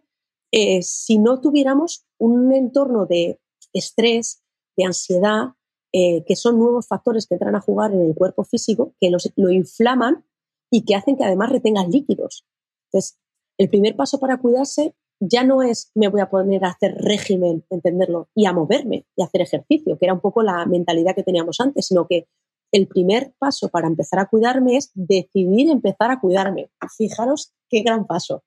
eh, 0.52 0.82
si 0.84 1.17
no 1.17 1.41
tuviéramos 1.41 2.06
un 2.17 2.54
entorno 2.54 3.06
de 3.06 3.39
estrés, 3.80 4.42
de 4.78 4.86
ansiedad, 4.86 5.50
eh, 5.94 6.24
que 6.26 6.36
son 6.36 6.60
nuevos 6.60 6.88
factores 6.88 7.28
que 7.28 7.36
entran 7.36 7.56
a 7.56 7.62
jugar 7.62 7.94
en 7.94 8.02
el 8.02 8.16
cuerpo 8.16 8.44
físico, 8.44 8.94
que 9.00 9.10
lo 9.10 9.50
inflaman 9.50 10.26
y 10.70 10.84
que 10.84 10.96
hacen 10.96 11.16
que 11.16 11.24
además 11.24 11.52
retengan 11.52 11.90
líquidos. 11.90 12.46
Entonces, 12.88 13.18
el 13.58 13.70
primer 13.70 13.96
paso 13.96 14.20
para 14.20 14.38
cuidarse 14.38 14.96
ya 15.20 15.44
no 15.44 15.64
es 15.64 15.92
me 15.96 16.10
voy 16.10 16.22
a 16.22 16.30
poner 16.30 16.66
a 16.66 16.70
hacer 16.70 16.96
régimen, 16.96 17.64
entenderlo, 17.70 18.30
y 18.36 18.46
a 18.46 18.54
moverme 18.54 19.06
y 19.16 19.22
a 19.22 19.26
hacer 19.26 19.42
ejercicio, 19.42 19.98
que 19.98 20.06
era 20.06 20.14
un 20.14 20.20
poco 20.20 20.44
la 20.44 20.66
mentalidad 20.66 21.16
que 21.16 21.24
teníamos 21.24 21.60
antes, 21.60 21.88
sino 21.88 22.08
que 22.08 22.28
el 22.72 22.88
primer 22.88 23.34
paso 23.40 23.70
para 23.70 23.88
empezar 23.88 24.20
a 24.20 24.28
cuidarme 24.28 24.76
es 24.76 24.92
decidir 24.94 25.70
empezar 25.70 26.12
a 26.12 26.20
cuidarme. 26.20 26.70
Fijaros 26.98 27.54
qué 27.70 27.82
gran 27.82 28.06
paso. 28.06 28.44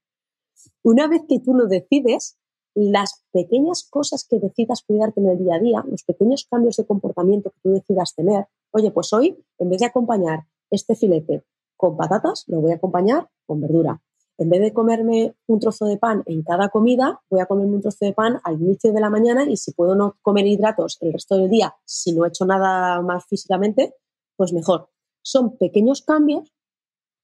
Una 0.82 1.08
vez 1.08 1.22
que 1.28 1.40
tú 1.40 1.54
lo 1.54 1.66
decides, 1.66 2.36
las 2.78 3.24
pequeñas 3.32 3.88
cosas 3.90 4.24
que 4.24 4.38
decidas 4.38 4.82
cuidarte 4.86 5.20
en 5.20 5.28
el 5.28 5.38
día 5.38 5.56
a 5.56 5.58
día, 5.58 5.84
los 5.90 6.04
pequeños 6.04 6.46
cambios 6.48 6.76
de 6.76 6.86
comportamiento 6.86 7.50
que 7.50 7.60
tú 7.60 7.70
decidas 7.70 8.14
tener, 8.14 8.46
oye, 8.70 8.92
pues 8.92 9.12
hoy, 9.12 9.36
en 9.58 9.68
vez 9.68 9.80
de 9.80 9.86
acompañar 9.86 10.46
este 10.70 10.94
filete 10.94 11.42
con 11.76 11.96
patatas, 11.96 12.44
lo 12.46 12.60
voy 12.60 12.70
a 12.70 12.76
acompañar 12.76 13.28
con 13.46 13.60
verdura. 13.60 14.00
En 14.38 14.48
vez 14.48 14.60
de 14.60 14.72
comerme 14.72 15.34
un 15.48 15.58
trozo 15.58 15.86
de 15.86 15.96
pan 15.96 16.22
en 16.26 16.42
cada 16.44 16.68
comida, 16.68 17.20
voy 17.28 17.40
a 17.40 17.46
comerme 17.46 17.74
un 17.74 17.82
trozo 17.82 18.04
de 18.04 18.12
pan 18.12 18.38
al 18.44 18.62
inicio 18.62 18.92
de 18.92 19.00
la 19.00 19.10
mañana 19.10 19.42
y 19.50 19.56
si 19.56 19.72
puedo 19.72 19.96
no 19.96 20.16
comer 20.22 20.46
hidratos 20.46 20.98
el 21.00 21.12
resto 21.12 21.36
del 21.36 21.50
día, 21.50 21.74
si 21.84 22.12
no 22.12 22.24
he 22.24 22.28
hecho 22.28 22.46
nada 22.46 23.02
más 23.02 23.26
físicamente, 23.26 23.96
pues 24.36 24.52
mejor. 24.52 24.90
Son 25.22 25.56
pequeños 25.56 26.02
cambios 26.02 26.54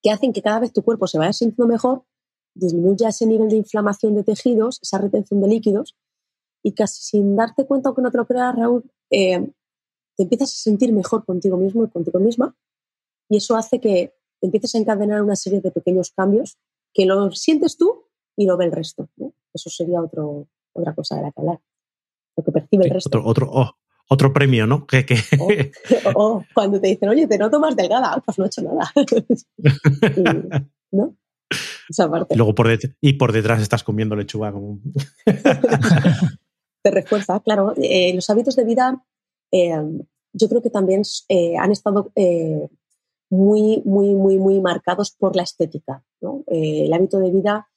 que 0.03 0.11
hacen 0.11 0.33
que 0.33 0.43
cada 0.43 0.59
vez 0.59 0.73
tu 0.73 0.83
cuerpo 0.83 1.07
se 1.07 1.19
vaya 1.19 1.33
sintiendo 1.33 1.73
mejor, 1.73 2.03
disminuya 2.55 3.09
ese 3.09 3.27
nivel 3.27 3.49
de 3.49 3.57
inflamación 3.57 4.15
de 4.15 4.25
tejidos, 4.25 4.81
esa 4.83 4.99
retención 4.99 5.41
de 5.41 5.49
líquidos, 5.49 5.97
y 6.63 6.73
casi 6.73 7.03
sin 7.03 7.37
darte 7.37 7.67
cuenta, 7.67 7.89
aunque 7.89 8.03
no 8.03 8.11
te 8.11 8.19
lo 8.19 8.27
creas, 8.27 8.57
Raúl, 8.57 8.91
eh, 9.11 9.47
te 10.17 10.23
empiezas 10.23 10.53
a 10.53 10.57
sentir 10.57 10.93
mejor 10.93 11.25
contigo 11.25 11.57
mismo 11.57 11.85
y 11.85 11.91
contigo 11.91 12.19
misma, 12.21 12.57
y 13.29 13.39
eso 13.39 13.57
hace 13.57 13.81
que 13.81 14.15
empieces 14.41 14.75
a 14.75 14.79
encadenar 14.79 15.23
una 15.23 15.37
serie 15.37 15.61
de 15.61 15.71
pequeños 15.71 16.11
cambios 16.11 16.59
que 16.93 17.07
lo 17.07 17.31
sientes 17.33 17.77
tú 17.77 18.05
y 18.37 18.47
lo 18.47 18.57
ve 18.57 18.67
el 18.67 18.73
resto. 18.73 19.09
Eso 19.53 19.71
sería 19.71 20.01
otro, 20.01 20.49
otra 20.73 20.95
cosa 20.95 21.17
de 21.17 21.23
la 21.23 21.33
que 21.33 21.41
hablar. 21.41 21.61
Lo 22.37 22.45
que 22.45 22.53
percibe 22.53 22.85
el 22.85 22.91
resto. 22.91 23.23
Otro, 23.25 23.49
oh, 23.51 23.73
otro 24.09 24.33
premio, 24.33 24.67
¿no? 24.67 24.87
Que, 24.87 25.05
O, 26.15 26.43
cuando 26.55 26.81
te 26.81 26.89
dicen, 26.89 27.09
oye, 27.09 27.27
te 27.27 27.39
noto 27.39 27.59
más 27.61 27.75
delgada, 27.77 28.23
pues 28.25 28.39
no 28.39 28.45
he 28.45 28.49
hecho 28.49 28.63
nada. 28.63 28.93
¿No? 30.93 31.17
Esa 31.89 32.11
parte. 32.11 32.35
Y, 32.35 32.37
luego 32.37 32.55
por 32.55 32.69
detrás, 32.69 32.95
y 33.01 33.13
por 33.15 33.33
detrás 33.33 33.63
estás 33.63 33.85
comiendo 33.85 34.17
lechuga. 34.17 34.53
Como... 34.53 34.81
te 36.83 36.91
refuerza, 36.91 37.41
claro. 37.41 37.75
Eh, 37.77 38.13
los 38.15 38.29
hábitos 38.31 38.57
de 38.57 38.65
vida 38.65 39.05
eh, 39.53 39.73
yo 40.33 40.49
creo 40.49 40.63
que 40.63 40.71
también 40.71 41.03
eh, 41.29 41.57
han 41.57 41.71
estado 41.73 42.13
muy, 43.31 43.83
muy, 43.85 44.15
muy, 44.15 44.39
muy 44.39 44.61
marcados 44.61 45.13
por 45.13 45.37
la 45.37 45.43
estética. 45.43 46.05
¿no? 46.21 46.45
el 46.47 46.93
hábito 46.93 47.19
de 47.19 47.31
vida 47.31 47.69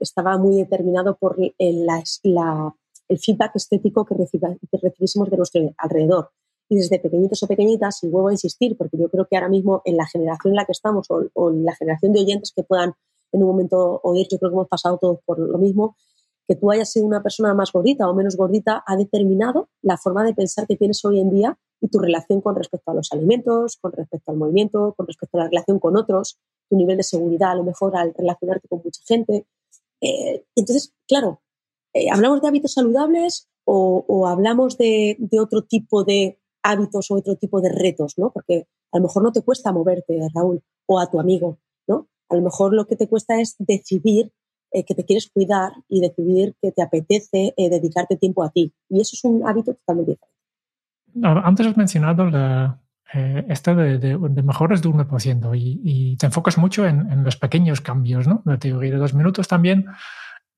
estaba 0.00 0.38
muy 0.38 0.56
determinado 0.56 1.16
por 1.16 1.36
la, 1.58 2.02
la 2.22 2.74
el 3.08 3.18
feedback 3.18 3.56
estético 3.56 4.04
que, 4.04 4.14
recibimos 4.14 5.30
de 5.30 5.36
nuestro 5.36 5.74
alrededor. 5.78 6.30
Y 6.68 6.76
desde 6.76 6.98
pequeñitos 6.98 7.42
o 7.42 7.46
pequeñitas, 7.46 8.02
y 8.02 8.08
vuelvo 8.08 8.28
a 8.28 8.32
insistir, 8.32 8.76
porque 8.76 8.96
yo 8.98 9.08
creo 9.08 9.26
que 9.26 9.36
ahora 9.36 9.48
mismo 9.48 9.82
en 9.84 9.96
la 9.96 10.06
generación 10.06 10.52
en 10.52 10.56
la 10.56 10.64
que 10.64 10.72
estamos 10.72 11.06
o, 11.10 11.50
en 11.50 11.64
la 11.64 11.74
generación 11.74 12.12
de 12.12 12.20
oyentes 12.20 12.52
que 12.54 12.64
puedan 12.64 12.94
en 13.32 13.42
un 13.42 13.48
momento 13.48 14.00
oír, 14.02 14.26
yo 14.30 14.38
creo 14.38 14.50
que 14.50 14.56
hemos 14.56 14.68
pasado 14.68 14.98
todos 14.98 15.18
por 15.24 15.38
lo 15.38 15.58
mismo, 15.58 15.96
que 16.48 16.54
tú 16.54 16.70
hayas 16.70 16.90
sido 16.90 17.06
una 17.06 17.22
persona 17.22 17.54
más 17.54 17.72
gordita 17.72 18.08
o 18.08 18.14
menos 18.14 18.36
gordita 18.36 18.82
ha 18.86 18.96
determinado 18.96 19.68
la 19.82 19.96
forma 19.96 20.24
de 20.24 20.32
pensar 20.32 20.66
que 20.66 20.76
tienes 20.76 21.04
hoy 21.04 21.20
en 21.20 21.30
día 21.30 21.58
y 21.80 21.88
tu 21.88 21.98
relación 21.98 22.40
con 22.40 22.54
respecto 22.54 22.90
a 22.90 22.94
los 22.94 23.12
alimentos, 23.12 23.76
con 23.80 23.92
respecto 23.92 24.30
al 24.30 24.38
movimiento, 24.38 24.94
con 24.96 25.06
respecto 25.06 25.38
a 25.38 25.42
la 25.42 25.48
relación 25.48 25.78
con 25.78 25.96
otros, 25.96 26.38
tu 26.68 26.76
nivel 26.76 26.96
de 26.96 27.02
seguridad 27.02 27.50
a 27.50 27.56
lo 27.56 27.64
mejor 27.64 27.96
al 27.96 28.14
relacionarte 28.14 28.68
con 28.68 28.80
mucha 28.84 29.02
gente. 29.06 29.46
Eh, 30.00 30.44
entonces, 30.54 30.94
claro, 31.08 31.40
eh, 31.92 32.10
¿hablamos 32.10 32.40
de 32.40 32.48
hábitos 32.48 32.72
saludables 32.74 33.48
o, 33.64 34.26
hablamos 34.28 34.78
de, 34.78 35.18
otro 35.40 35.62
tipo 35.62 36.04
de 36.04 36.38
hábitos 36.70 37.10
o 37.10 37.16
otro 37.16 37.36
tipo 37.36 37.60
de 37.60 37.70
retos? 37.72 38.14
¿no? 38.16 38.30
Porque 38.30 38.66
a 38.92 38.98
lo 38.98 39.04
mejor 39.04 39.22
no 39.22 39.32
te 39.32 39.42
cuesta 39.42 39.72
moverte, 39.72 40.18
Raúl, 40.34 40.62
o 40.86 41.00
a 41.00 41.10
tu 41.10 41.20
amigo. 41.20 41.58
¿no? 41.86 42.08
A 42.28 42.36
lo 42.36 42.42
mejor 42.42 42.74
lo 42.74 42.86
que 42.86 42.96
te 42.96 43.08
cuesta 43.08 43.40
es 43.40 43.56
decidir 43.58 44.32
eh, 44.72 44.84
que 44.84 44.94
te 44.94 45.04
quieres 45.04 45.30
cuidar 45.32 45.72
y 45.88 46.00
decidir 46.00 46.54
que 46.60 46.72
te 46.72 46.82
apetece 46.82 47.54
eh, 47.56 47.70
dedicarte 47.70 48.16
tiempo 48.16 48.42
a 48.42 48.50
ti. 48.50 48.72
Y 48.88 49.00
eso 49.00 49.12
es 49.14 49.24
un 49.24 49.46
hábito 49.46 49.74
totalmente 49.74 50.12
diferente. 50.12 50.36
Antes 51.22 51.66
has 51.66 51.76
mencionado 51.76 52.26
la, 52.26 52.78
eh, 53.14 53.46
esto 53.48 53.74
de, 53.74 53.98
de, 53.98 54.18
de, 54.18 54.42
mejores 54.42 54.82
de 54.82 54.88
1% 54.88 55.58
y, 55.58 55.80
y 55.84 56.16
te 56.16 56.26
enfocas 56.26 56.58
mucho 56.58 56.86
en, 56.86 57.22
los 57.22 57.36
pequeños 57.36 57.80
cambios, 57.80 58.26
¿no? 58.26 58.42
La 58.44 58.58
teoría 58.58 58.92
de 58.92 58.98
dos 58.98 59.14
minutos 59.14 59.46
también. 59.46 59.86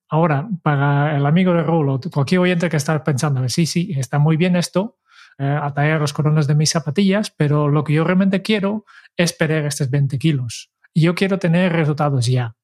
Ahora, 0.08 0.48
para 0.62 1.16
el 1.16 1.26
amigo 1.26 1.52
de 1.52 1.62
Rolo, 1.62 2.00
cualquier 2.12 2.40
oyente 2.40 2.70
que 2.70 2.78
está 2.78 3.04
pensando, 3.04 3.46
sí, 3.50 3.66
sí, 3.66 3.92
está 3.96 4.18
muy 4.18 4.38
bien 4.38 4.56
esto, 4.56 4.96
eh, 5.38 5.98
los 5.98 6.12
coronas 6.12 6.46
de 6.46 6.54
mis 6.54 6.70
zapatillas, 6.70 7.30
pero 7.30 7.68
lo 7.68 7.84
que 7.84 7.94
yo 7.94 8.04
realmente 8.04 8.42
quiero 8.42 8.84
es 9.16 9.32
perder 9.32 9.66
estos 9.66 9.90
20 9.90 10.18
kilos. 10.18 10.70
Y 10.92 11.02
yo 11.02 11.14
quiero 11.14 11.38
tener 11.38 11.72
resultados 11.72 12.26
ya. 12.26 12.56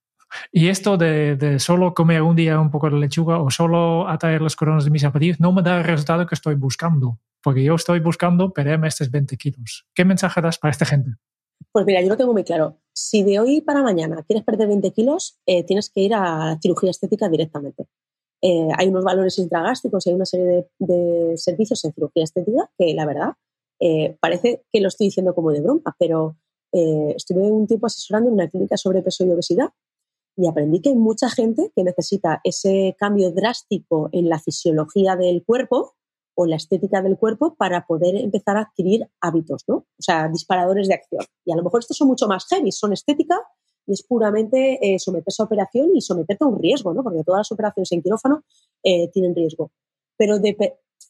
Y 0.51 0.69
esto 0.69 0.97
de, 0.97 1.37
de, 1.37 1.61
solo 1.61 1.95
comer 1.95 2.23
un 2.23 2.35
día 2.35 2.59
un 2.59 2.71
poco 2.71 2.91
de 2.91 2.99
lechuga 2.99 3.39
o 3.39 3.51
solo 3.51 4.09
atraer 4.09 4.41
los 4.41 4.57
coronas 4.57 4.85
de 4.85 4.91
mis 4.91 5.03
zapatillas 5.03 5.39
no 5.39 5.53
me 5.53 5.63
da 5.63 5.79
el 5.79 5.85
resultado 5.85 6.27
que 6.27 6.35
estoy 6.35 6.57
buscando 6.57 7.21
porque 7.45 7.63
yo 7.63 7.75
estoy 7.75 8.01
buscando 8.01 8.53
perderme 8.53 8.89
estos 8.89 9.11
20 9.11 9.37
kilos. 9.37 9.87
¿Qué 9.95 10.05
mensaje 10.05 10.41
das 10.41 10.59
para 10.59 10.73
esta 10.73 10.87
gente? 10.87 11.11
Pues 11.71 11.85
mira, 11.85 12.01
yo 12.01 12.09
lo 12.09 12.17
tengo 12.17 12.33
muy 12.33 12.43
claro. 12.43 12.81
Si 12.93 13.23
de 13.23 13.39
hoy 13.39 13.61
para 13.61 13.83
mañana 13.83 14.25
quieres 14.27 14.45
perder 14.45 14.69
20 14.69 14.93
kilos, 14.93 15.39
eh, 15.47 15.63
tienes 15.63 15.91
que 15.91 16.01
ir 16.01 16.15
a 16.15 16.59
cirugía 16.61 16.91
estética 16.91 17.29
directamente. 17.29 17.87
Eh, 18.47 18.69
hay 18.77 18.89
unos 18.89 19.05
valores 19.05 19.39
intragástricos 19.39 20.07
y 20.07 20.11
hay 20.11 20.17
una 20.17 20.27
serie 20.27 20.45
de, 20.47 20.69
de, 20.79 21.39
servicios 21.39 21.83
en 21.87 21.95
cirugía 21.95 22.25
estética 22.25 22.71
que, 22.77 22.93
la 22.93 23.07
verdad, 23.07 23.33
eh, 23.81 24.19
parece 24.21 24.67
que 24.71 24.83
lo 24.83 24.89
estoy 24.89 25.07
diciendo 25.07 25.35
como 25.35 25.51
de 25.51 25.63
broma, 25.63 25.97
pero 25.99 26.37
eh, 26.71 27.15
estuve 27.17 27.51
un 27.51 27.67
tiempo 27.67 27.87
asesorando 27.87 28.29
en 28.29 28.35
una 28.35 28.49
clínica 28.51 28.77
sobre 28.77 29.01
peso 29.01 29.25
y 29.25 29.31
obesidad 29.31 29.71
y 30.37 30.47
aprendí 30.47 30.83
que 30.83 30.91
hay 30.91 30.95
mucha 30.95 31.31
gente 31.31 31.73
que 31.75 31.85
necesita 31.85 32.43
ese 32.45 32.95
cambio 32.99 33.31
drástico 33.31 34.11
en 34.13 34.29
la 34.29 34.39
fisiología 34.39 35.17
del 35.17 35.43
cuerpo 35.43 35.95
o 36.37 36.45
la 36.45 36.57
estética 36.57 37.01
del 37.01 37.17
cuerpo 37.17 37.55
para 37.55 37.87
poder 37.87 38.17
empezar 38.17 38.59
a 38.59 38.63
adquirir 38.63 39.09
hábitos, 39.23 39.63
¿no? 39.69 39.77
O 39.77 40.03
sea, 40.03 40.29
disparadores 40.29 40.89
de 40.89 40.95
acción. 40.95 41.25
Y 41.47 41.53
a 41.53 41.57
lo 41.57 41.63
mejor 41.63 41.81
estos 41.81 41.97
son 41.97 42.09
mucho 42.09 42.27
más 42.27 42.45
heavy, 42.49 42.73
son 42.73 42.93
estética 42.93 43.41
y 43.87 43.93
es 43.93 44.03
puramente 44.03 44.79
eh, 44.81 44.99
someterse 44.99 45.43
a 45.43 45.47
operación 45.47 45.91
y 45.95 46.01
someterte 46.01 46.45
a 46.45 46.49
un 46.49 46.61
riesgo, 46.61 46.95
¿no? 46.95 47.03
Porque 47.03 47.23
todas 47.25 47.41
las 47.41 47.53
operaciones 47.53 47.93
en 47.93 48.03
quirófano 48.03 48.45
eh, 48.83 49.09
tienen 49.13 49.35
riesgo. 49.35 49.71
Pero 50.17 50.37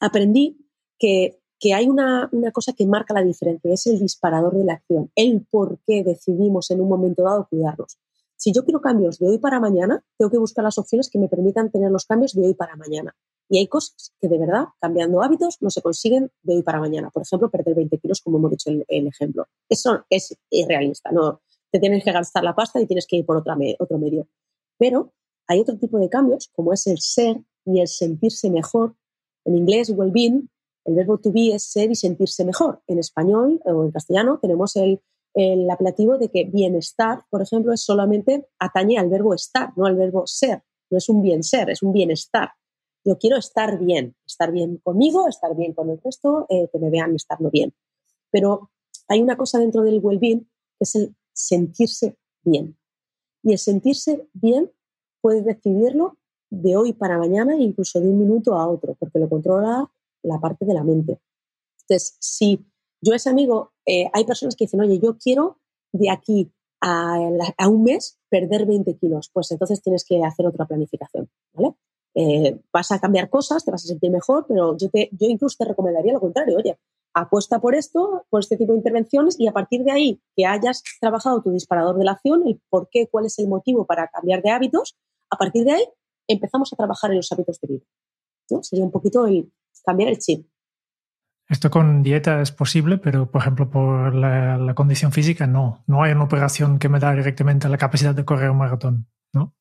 aprendí 0.01 0.59
que, 0.99 1.41
que 1.59 1.75
hay 1.75 1.89
una, 1.89 2.29
una, 2.33 2.51
cosa 2.53 2.73
que 2.73 2.87
marca 2.87 3.15
la 3.15 3.23
diferencia, 3.23 3.73
es 3.73 3.87
el 3.87 3.99
disparador 3.99 4.57
de 4.57 4.65
la 4.65 4.75
acción, 4.75 5.11
el 5.15 5.47
por 5.51 5.79
qué 5.87 6.03
decidimos 6.03 6.71
en 6.71 6.81
un 6.81 6.89
momento 6.89 7.23
dado 7.23 7.47
cuidarnos. 7.49 7.99
Si 8.37 8.53
yo 8.53 8.65
quiero 8.65 8.81
cambios 8.81 9.19
de 9.19 9.29
hoy 9.29 9.39
para 9.39 9.61
mañana, 9.61 10.05
tengo 10.19 10.31
que 10.31 10.39
buscar 10.39 10.65
las 10.65 10.77
opciones 10.79 11.09
que 11.09 11.19
me 11.19 11.29
permitan 11.29 11.71
tener 11.71 11.91
los 11.91 12.05
cambios 12.05 12.35
de 12.35 12.47
hoy 12.47 12.55
para 12.55 12.77
mañana. 12.77 13.15
Y 13.49 13.59
hay 13.59 13.69
cosas 13.69 14.13
que 14.21 14.29
de 14.29 14.39
verdad, 14.39 14.67
cambiando 14.81 15.23
hábitos, 15.23 15.59
no 15.61 15.71
se 15.71 15.83
consiguen 15.83 16.31
de 16.43 16.57
hoy 16.57 16.63
para 16.63 16.81
mañana. 16.81 17.11
Por 17.11 17.23
ejemplo, 17.23 17.51
perder 17.51 17.75
20 17.75 17.99
kilos, 17.99 18.21
como 18.21 18.39
hemos 18.39 18.51
dicho 18.51 18.71
el, 18.71 18.85
el 18.89 19.07
ejemplo. 19.07 19.47
Eso 19.69 20.05
es 20.11 20.37
irrealista. 20.51 21.11
No, 21.13 21.41
te 21.75 21.81
tienes 21.81 22.05
que 22.05 22.13
gastar 22.13 22.45
la 22.45 22.55
pasta 22.55 22.81
y 22.81 22.87
tienes 22.87 23.05
que 23.05 23.17
ir 23.17 23.27
por 23.27 23.37
otro 23.37 23.57
medio. 23.57 24.29
Pero 24.79 25.13
hay 25.49 25.59
otro 25.59 25.77
tipo 25.77 25.99
de 25.99 26.09
cambios, 26.09 26.49
como 26.55 26.73
es 26.73 26.87
el 26.87 27.01
ser 27.01 27.41
y 27.65 27.81
el 27.81 27.89
sentirse 27.89 28.49
mejor. 28.49 28.95
En 29.45 29.57
inglés, 29.57 29.91
well-being, 29.91 30.49
el 30.85 30.95
verbo 30.95 31.19
to 31.19 31.33
be 31.33 31.53
es 31.53 31.65
ser 31.65 31.91
y 31.91 31.97
sentirse 31.97 32.45
mejor. 32.45 32.81
En 32.87 33.01
español 33.01 33.61
o 33.65 33.83
en 33.83 33.91
castellano 33.91 34.39
tenemos 34.41 34.77
el, 34.77 35.03
el 35.35 35.69
apelativo 35.69 36.17
de 36.17 36.29
que 36.29 36.45
bienestar, 36.45 37.25
por 37.29 37.43
ejemplo, 37.43 37.73
es 37.73 37.81
solamente 37.81 38.47
atañe 38.61 38.97
al 38.97 39.09
verbo 39.09 39.35
estar, 39.35 39.77
no 39.77 39.87
al 39.87 39.97
verbo 39.97 40.29
ser. 40.29 40.63
No 40.91 40.99
es 40.99 41.09
un 41.09 41.23
bien 41.23 41.43
ser, 41.43 41.71
es 41.71 41.83
un 41.83 41.93
bienestar. 41.93 42.51
Yo 43.05 43.19
quiero 43.19 43.37
estar 43.37 43.81
bien, 43.81 44.15
estar 44.25 44.53
bien 44.53 44.77
conmigo, 44.77 45.27
estar 45.27 45.57
bien 45.57 45.73
con 45.73 45.91
el 45.91 46.01
resto, 46.01 46.47
eh, 46.51 46.69
que 46.71 46.79
me 46.79 46.91
vean 46.91 47.17
estarlo 47.17 47.51
bien. 47.51 47.75
Pero 48.31 48.71
hay 49.09 49.21
una 49.21 49.37
cosa 49.37 49.59
dentro 49.59 49.83
del 49.83 49.99
well-being 50.01 50.49
que 50.79 50.85
es 50.85 50.95
el 50.95 51.17
sentirse 51.35 52.17
bien. 52.43 52.77
Y 53.43 53.53
el 53.53 53.59
sentirse 53.59 54.27
bien 54.33 54.73
puedes 55.21 55.45
decidirlo 55.45 56.17
de 56.51 56.77
hoy 56.77 56.93
para 56.93 57.19
mañana, 57.19 57.57
incluso 57.57 58.01
de 58.01 58.09
un 58.09 58.19
minuto 58.19 58.55
a 58.55 58.69
otro, 58.69 58.95
porque 58.99 59.19
lo 59.19 59.29
controla 59.29 59.91
la 60.23 60.41
parte 60.41 60.65
de 60.65 60.75
la 60.75 60.85
mente. 60.85 61.21
Entonces, 61.83 62.17
si 62.21 62.65
yo 63.03 63.13
ese 63.13 63.29
amigo, 63.29 63.73
eh, 63.85 64.09
hay 64.13 64.25
personas 64.25 64.57
que 64.57 64.65
dicen, 64.65 64.81
oye, 64.81 64.99
yo 64.99 65.19
quiero 65.19 65.59
de 65.93 66.11
aquí 66.11 66.51
a, 66.81 67.19
a, 67.59 67.69
un 67.69 67.85
mes 67.85 68.19
perder 68.29 68.67
20 68.67 68.97
kilos, 68.97 69.31
pues 69.33 69.51
entonces 69.51 69.83
tienes 69.83 70.05
que 70.05 70.23
hacer 70.23 70.47
otra 70.47 70.67
planificación, 70.67 71.29
¿vale? 71.53 71.75
Eh, 72.15 72.61
vas 72.73 72.93
a 72.93 73.01
cambiar 73.01 73.29
cosas, 73.29 73.65
te 73.65 73.71
vas 73.71 73.85
a 73.85 73.89
sentir 73.89 74.11
mejor, 74.11 74.47
pero 74.47 74.77
yo, 74.77 74.89
te, 74.89 75.09
yo 75.13 75.27
incluso 75.29 75.57
te 75.59 75.65
recomendaría 75.65 76.13
lo 76.13 76.21
contrario, 76.21 76.57
oye, 76.57 76.79
apuesta 77.15 77.61
por 77.61 77.75
esto, 77.75 78.27
por 78.29 78.41
este 78.41 78.57
tipo 78.57 78.73
de 78.73 78.79
intervenciones 78.79 79.39
y 79.39 79.47
a 79.47 79.53
partir 79.53 79.85
de 79.85 79.93
ahí 79.93 80.21
que 80.37 80.47
hayas 80.47 80.83
trabajado 81.01 81.43
tu 81.43 81.51
disparador 81.53 81.97
de 81.97 82.05
la 82.05 82.13
acción, 82.13 82.47
el 82.47 82.61
por 82.69 82.89
qué, 82.91 83.09
cuál 83.11 83.27
es 83.27 83.39
el 83.39 83.49
motivo 83.49 83.87
para 83.87 84.09
cambiar 84.09 84.43
de 84.43 84.51
hábitos, 84.51 84.97
a 85.31 85.37
partir 85.37 85.65
de 85.65 85.73
ahí 85.73 85.85
empezamos 86.29 86.73
a 86.73 86.77
trabajar 86.77 87.11
en 87.11 87.19
los 87.19 87.31
hábitos 87.33 87.61
de 87.61 87.69
vida. 87.69 87.85
¿no? 88.51 88.63
Sería 88.63 88.85
un 88.85 88.91
poquito 88.91 89.27
el 89.27 89.53
cambiar 89.85 90.11
el 90.11 90.19
chip. 90.19 90.47
Esto 91.49 91.71
con 91.71 92.03
dieta 92.03 92.41
es 92.41 92.53
posible, 92.53 92.97
pero 92.99 93.31
por 93.31 93.43
ejemplo 93.43 93.69
por 93.69 94.15
la, 94.15 94.57
la, 94.57 94.75
condición 94.75 95.13
física 95.13 95.47
no. 95.47 95.85
No 95.87 96.03
hay 96.03 96.13
una 96.13 96.25
operación 96.25 96.79
que 96.79 96.89
me 96.89 96.99
da 96.99 97.15
directamente 97.15 97.69
la 97.69 97.77
capacidad 97.77 98.15
de 98.15 98.25
correr 98.25 98.51
un 98.51 98.59
maratón, 98.59 99.07
¿no? 99.33 99.55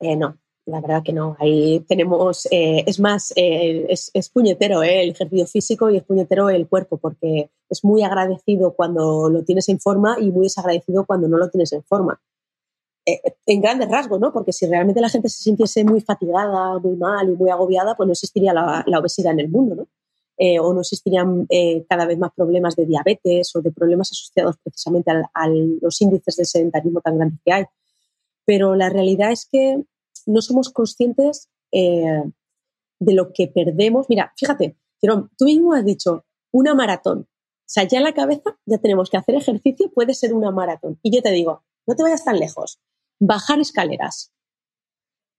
Eh, 0.00 0.16
no, 0.16 0.38
la 0.66 0.80
verdad 0.80 1.02
que 1.02 1.12
no. 1.12 1.36
Ahí 1.38 1.80
tenemos, 1.80 2.46
eh, 2.50 2.84
es 2.86 2.98
más, 2.98 3.32
eh, 3.36 3.86
es, 3.88 4.28
puñetero 4.30 4.82
eh, 4.82 5.02
el 5.02 5.10
ejercicio 5.10 5.46
físico 5.46 5.90
y 5.90 5.98
es 5.98 6.04
puñetero 6.04 6.48
el 6.48 6.66
cuerpo, 6.68 6.96
porque 6.96 7.50
es 7.68 7.84
muy 7.84 8.02
agradecido 8.02 8.72
cuando 8.74 9.28
lo 9.28 9.44
tienes 9.44 9.68
en 9.68 9.80
forma 9.80 10.16
y 10.18 10.30
muy 10.30 10.44
desagradecido 10.46 11.04
cuando 11.04 11.28
no 11.28 11.36
lo 11.36 11.50
tienes 11.50 11.72
en 11.72 11.82
forma. 11.82 12.20
En 13.46 13.60
grandes 13.60 13.90
rasgos, 13.90 14.18
¿no? 14.18 14.32
Porque 14.32 14.52
si 14.52 14.66
realmente 14.66 15.02
la 15.02 15.10
gente 15.10 15.28
se 15.28 15.42
sintiese 15.42 15.84
muy 15.84 16.00
fatigada, 16.00 16.78
muy 16.78 16.96
mal 16.96 17.28
y 17.28 17.36
muy 17.36 17.50
agobiada, 17.50 17.94
pues 17.94 18.06
no 18.06 18.12
existiría 18.12 18.54
la, 18.54 18.82
la 18.86 18.98
obesidad 18.98 19.34
en 19.34 19.40
el 19.40 19.50
mundo, 19.50 19.74
¿no? 19.74 19.86
O 20.62 20.72
no 20.72 20.80
existirían 20.80 21.46
cada 21.86 22.06
vez 22.06 22.18
más 22.18 22.32
problemas 22.34 22.74
de 22.76 22.86
diabetes 22.86 23.54
o 23.54 23.60
de 23.60 23.70
problemas 23.72 24.10
asociados 24.10 24.56
precisamente 24.64 25.10
a 25.10 25.48
los 25.48 26.00
índices 26.00 26.36
de 26.36 26.44
sedentarismo 26.46 27.02
tan 27.02 27.18
grandes 27.18 27.40
que 27.44 27.52
hay. 27.52 27.64
Pero 28.46 28.74
la 28.74 28.88
realidad 28.88 29.30
es 29.32 29.46
que 29.52 29.84
no 30.26 30.42
somos 30.42 30.70
conscientes 30.70 31.48
eh, 31.72 32.22
de 33.00 33.14
lo 33.14 33.32
que 33.32 33.48
perdemos. 33.48 34.06
Mira, 34.08 34.32
fíjate, 34.36 34.76
pero 35.00 35.30
tú 35.36 35.44
mismo 35.46 35.74
has 35.74 35.84
dicho 35.84 36.24
una 36.52 36.74
maratón. 36.74 37.20
O 37.20 37.66
sea, 37.66 37.84
ya 37.84 37.98
en 37.98 38.04
la 38.04 38.14
cabeza 38.14 38.58
ya 38.66 38.78
tenemos 38.78 39.10
que 39.10 39.16
hacer 39.16 39.34
ejercicio, 39.34 39.90
puede 39.92 40.14
ser 40.14 40.34
una 40.34 40.50
maratón. 40.50 40.98
Y 41.02 41.14
yo 41.14 41.22
te 41.22 41.30
digo, 41.30 41.64
no 41.86 41.96
te 41.96 42.02
vayas 42.02 42.24
tan 42.24 42.38
lejos. 42.38 42.80
Bajar 43.20 43.58
escaleras. 43.58 44.32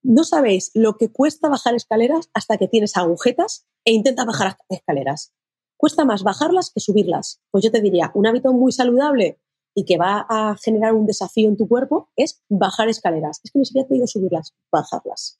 No 0.02 0.24
sabéis 0.24 0.70
lo 0.74 0.96
que 0.96 1.10
cuesta 1.10 1.48
bajar 1.48 1.74
escaleras 1.74 2.30
hasta 2.34 2.58
que 2.58 2.68
tienes 2.68 2.96
agujetas 2.96 3.66
e 3.84 3.92
intenta 3.92 4.24
bajar 4.24 4.56
escaleras. 4.68 5.32
Cuesta 5.76 6.04
más 6.04 6.22
bajarlas 6.22 6.70
que 6.70 6.80
subirlas. 6.80 7.40
Pues 7.50 7.64
yo 7.64 7.70
te 7.70 7.80
diría, 7.80 8.10
un 8.14 8.26
hábito 8.26 8.52
muy 8.52 8.72
saludable 8.72 9.40
y 9.76 9.84
que 9.84 9.98
va 9.98 10.26
a 10.28 10.56
generar 10.56 10.94
un 10.94 11.04
desafío 11.04 11.50
en 11.50 11.56
tu 11.56 11.68
cuerpo 11.68 12.08
es 12.16 12.42
bajar 12.48 12.88
escaleras. 12.88 13.40
Es 13.44 13.50
que 13.50 13.58
ni 13.58 13.66
siquiera 13.66 13.86
te 13.86 13.92
digo 13.92 14.06
subirlas, 14.06 14.54
bajarlas. 14.72 15.38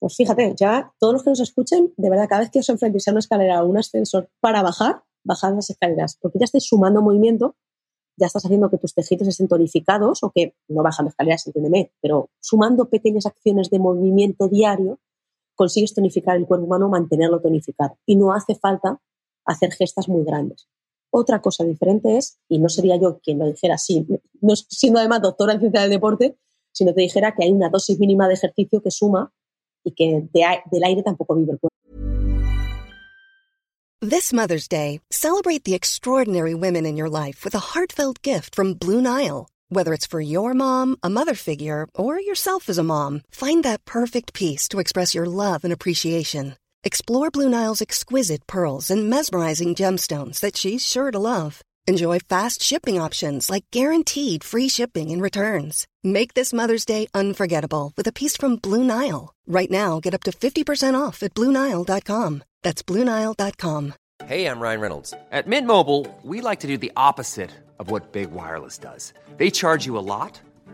Pues 0.00 0.16
fíjate, 0.16 0.52
ya 0.56 0.92
todos 0.98 1.14
los 1.14 1.22
que 1.22 1.30
nos 1.30 1.40
escuchen, 1.40 1.94
de 1.96 2.10
verdad, 2.10 2.26
cada 2.28 2.40
vez 2.40 2.50
que 2.50 2.58
os 2.58 2.68
enfrentéis 2.68 3.06
a 3.06 3.12
una 3.12 3.20
escalera 3.20 3.62
o 3.62 3.68
un 3.68 3.78
ascensor 3.78 4.28
para 4.40 4.62
bajar, 4.62 5.04
bajad 5.24 5.54
las 5.54 5.70
escaleras, 5.70 6.18
porque 6.20 6.40
ya 6.40 6.44
estáis 6.44 6.64
sumando 6.64 7.02
movimiento, 7.02 7.54
ya 8.18 8.26
estás 8.26 8.44
haciendo 8.44 8.68
que 8.68 8.78
tus 8.78 8.94
tejidos 8.94 9.28
estén 9.28 9.46
tonificados 9.46 10.24
o 10.24 10.32
que 10.32 10.56
no 10.66 10.82
bajan 10.82 11.06
escaleras, 11.06 11.46
entiéndeme, 11.46 11.92
pero 12.02 12.30
sumando 12.40 12.90
pequeñas 12.90 13.26
acciones 13.26 13.70
de 13.70 13.78
movimiento 13.78 14.48
diario, 14.48 14.98
consigues 15.54 15.94
tonificar 15.94 16.36
el 16.36 16.46
cuerpo 16.46 16.66
humano, 16.66 16.88
mantenerlo 16.88 17.40
tonificado. 17.40 17.96
Y 18.06 18.16
no 18.16 18.32
hace 18.32 18.56
falta 18.56 19.00
hacer 19.44 19.70
gestas 19.72 20.08
muy 20.08 20.24
grandes. 20.24 20.68
Otra 21.18 21.40
cosa 21.40 21.64
diferente 21.64 22.18
es, 22.18 22.38
y 22.46 22.58
no 22.58 22.68
sería 22.68 23.00
yo 23.00 23.20
quien 23.20 23.38
lo 23.38 23.46
dijera 23.46 23.76
así, 23.76 24.06
no 24.42 24.54
siendo 24.54 24.98
además 24.98 25.22
doctora 25.22 25.54
en 25.54 25.60
ciencia 25.60 25.80
del 25.80 25.88
deporte, 25.88 26.36
sino 26.72 26.92
te 26.92 27.00
dijera 27.00 27.34
que 27.34 27.42
hay 27.42 27.52
una 27.52 27.70
dosis 27.70 27.98
mínima 27.98 28.28
de 28.28 28.34
ejercicio 28.34 28.82
que 28.82 28.90
suma 28.90 29.32
y 29.82 29.94
que 29.94 30.28
de, 30.30 30.44
del 30.70 30.84
aire 30.84 31.02
tampoco 31.02 31.34
vive 31.34 31.52
el 31.52 31.58
cuerpo. 31.58 31.74
This 34.02 34.34
Mother's 34.34 34.68
Day, 34.68 35.00
celebrate 35.10 35.64
the 35.64 35.74
extraordinary 35.74 36.52
women 36.52 36.84
in 36.84 36.98
your 36.98 37.08
life 37.08 37.46
with 37.46 37.54
a 37.54 37.72
heartfelt 37.72 38.20
gift 38.20 38.54
from 38.54 38.74
Blue 38.74 39.00
Nile. 39.00 39.48
Whether 39.70 39.94
it's 39.94 40.06
for 40.06 40.20
your 40.20 40.52
mom, 40.52 40.98
a 41.02 41.08
mother 41.08 41.34
figure, 41.34 41.86
or 41.94 42.20
yourself 42.20 42.68
as 42.68 42.76
a 42.76 42.84
mom, 42.84 43.22
find 43.30 43.64
that 43.64 43.86
perfect 43.86 44.34
piece 44.34 44.68
to 44.68 44.80
express 44.80 45.14
your 45.14 45.24
love 45.24 45.64
and 45.64 45.72
appreciation. 45.72 46.56
Explore 46.86 47.32
Blue 47.32 47.48
Nile's 47.48 47.82
exquisite 47.82 48.46
pearls 48.46 48.92
and 48.92 49.10
mesmerizing 49.10 49.74
gemstones 49.74 50.38
that 50.38 50.56
she's 50.56 50.86
sure 50.86 51.10
to 51.10 51.18
love. 51.18 51.60
Enjoy 51.88 52.20
fast 52.20 52.62
shipping 52.62 52.96
options 53.02 53.50
like 53.50 53.64
guaranteed 53.72 54.44
free 54.44 54.68
shipping 54.68 55.10
and 55.10 55.20
returns. 55.20 55.88
Make 56.04 56.34
this 56.34 56.52
Mother's 56.52 56.84
Day 56.84 57.08
unforgettable 57.12 57.92
with 57.96 58.06
a 58.06 58.12
piece 58.12 58.36
from 58.36 58.54
Blue 58.54 58.84
Nile. 58.84 59.34
Right 59.48 59.70
now, 59.70 59.98
get 59.98 60.14
up 60.14 60.22
to 60.24 60.30
50% 60.30 60.94
off 60.94 61.24
at 61.24 61.34
BlueNile.com. 61.34 62.44
That's 62.62 62.84
BlueNile.com. 62.84 63.94
Hey, 64.24 64.46
I'm 64.46 64.60
Ryan 64.60 64.80
Reynolds. 64.80 65.12
At 65.32 65.48
Mint 65.48 65.66
Mobile, 65.66 66.06
we 66.22 66.40
like 66.40 66.60
to 66.60 66.68
do 66.68 66.78
the 66.78 66.92
opposite 66.94 67.50
of 67.80 67.90
what 67.90 68.12
Big 68.12 68.30
Wireless 68.30 68.78
does. 68.78 69.12
They 69.38 69.50
charge 69.50 69.86
you 69.86 69.98
a 69.98 70.06
lot, 70.14 70.40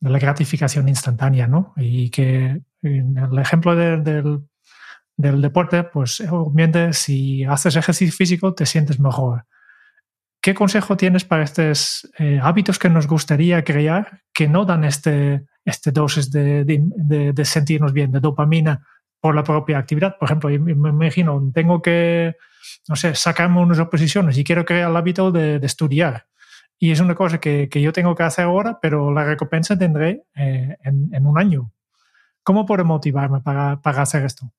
de, 0.00 0.10
la 0.10 0.18
gratificación 0.18 0.88
instantánea, 0.88 1.46
¿no? 1.46 1.72
Y 1.76 2.10
que 2.10 2.62
en 2.82 3.18
el 3.18 3.38
ejemplo 3.38 3.74
de, 3.74 3.98
del, 3.98 4.40
del 5.16 5.42
deporte, 5.42 5.84
pues 5.84 6.20
obviamente 6.20 6.92
si 6.92 7.44
haces 7.44 7.76
ejercicio 7.76 8.14
físico 8.14 8.54
te 8.54 8.66
sientes 8.66 9.00
mejor. 9.00 9.44
¿Qué 10.40 10.54
consejo 10.54 10.96
tienes 10.96 11.24
para 11.24 11.42
estos 11.42 12.08
eh, 12.18 12.38
hábitos 12.40 12.78
que 12.78 12.88
nos 12.88 13.08
gustaría 13.08 13.64
crear 13.64 14.22
que 14.32 14.48
no 14.48 14.64
dan 14.64 14.84
este, 14.84 15.44
este 15.64 15.90
dosis 15.90 16.30
de, 16.30 16.64
de, 16.64 17.32
de, 17.32 17.44
sentirnos 17.44 17.92
bien, 17.92 18.12
de 18.12 18.20
dopamina 18.20 18.86
por 19.20 19.34
la 19.34 19.42
propia 19.42 19.78
actividad? 19.78 20.16
Por 20.16 20.28
ejemplo, 20.28 20.48
me 20.48 20.88
imagino, 20.90 21.50
tengo 21.52 21.82
que, 21.82 22.36
no 22.88 22.94
sé, 22.94 23.14
sacarme 23.16 23.60
unas 23.60 23.80
oposiciones 23.80 24.38
y 24.38 24.44
quiero 24.44 24.64
crear 24.64 24.90
el 24.90 24.96
hábito 24.96 25.32
de, 25.32 25.56
estudiar. 25.56 26.26
Y 26.78 26.92
es 26.92 27.00
una 27.00 27.14
cosa 27.14 27.40
que, 27.40 27.68
que, 27.68 27.82
yo 27.82 27.92
tengo 27.92 28.14
que 28.14 28.22
hacer 28.22 28.44
ahora, 28.44 28.78
pero 28.80 29.12
la 29.12 29.24
recompensa 29.24 29.76
tendré 29.76 30.24
eh, 30.36 30.76
en, 30.84 31.12
en, 31.12 31.26
un 31.26 31.38
año. 31.38 31.72
¿Cómo 32.44 32.66
puedo 32.66 32.84
motivarme 32.84 33.40
para, 33.40 33.80
para 33.82 34.02
hacer 34.02 34.24
esto? 34.24 34.52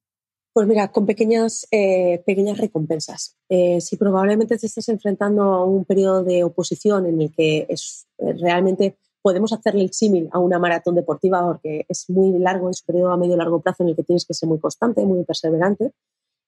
Pues 0.52 0.68
mira, 0.68 0.92
con 0.92 1.06
pequeñas, 1.06 1.68
eh, 1.72 2.22
pequeñas 2.26 2.58
recompensas. 2.58 3.38
Eh, 3.50 3.80
si 3.82 3.98
probablemente 3.98 4.58
te 4.58 4.66
estés 4.66 4.90
enfrentando 4.90 5.44
a 5.44 5.64
un 5.64 5.86
periodo 5.86 6.24
de 6.24 6.44
oposición 6.44 7.06
en 7.06 7.22
el 7.22 7.32
que 7.32 7.68
es, 7.70 8.08
eh, 8.18 8.34
realmente 8.34 8.98
podemos 9.22 9.54
hacerle 9.54 9.84
el 9.84 9.94
símil 9.94 10.28
a 10.32 10.40
una 10.40 10.58
maratón 10.60 10.96
deportiva 10.96 11.46
porque 11.46 11.86
es 11.88 12.10
muy 12.10 12.38
largo, 12.40 12.70
es 12.70 12.82
un 12.82 12.88
periodo 12.88 13.12
a 13.12 13.18
medio 13.18 13.38
largo 13.38 13.62
plazo 13.62 13.84
en 13.84 13.90
el 13.90 13.96
que 13.96 14.04
tienes 14.04 14.26
que 14.26 14.34
ser 14.34 14.50
muy 14.50 14.60
constante, 14.60 15.06
muy 15.06 15.24
perseverante 15.24 15.92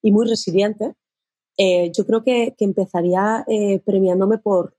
y 0.02 0.10
muy 0.10 0.28
resiliente, 0.28 0.92
yo 1.58 2.06
creo 2.06 2.24
que, 2.24 2.54
que 2.58 2.64
empezaría 2.64 3.46
premiándome 3.84 4.38
por 4.38 4.74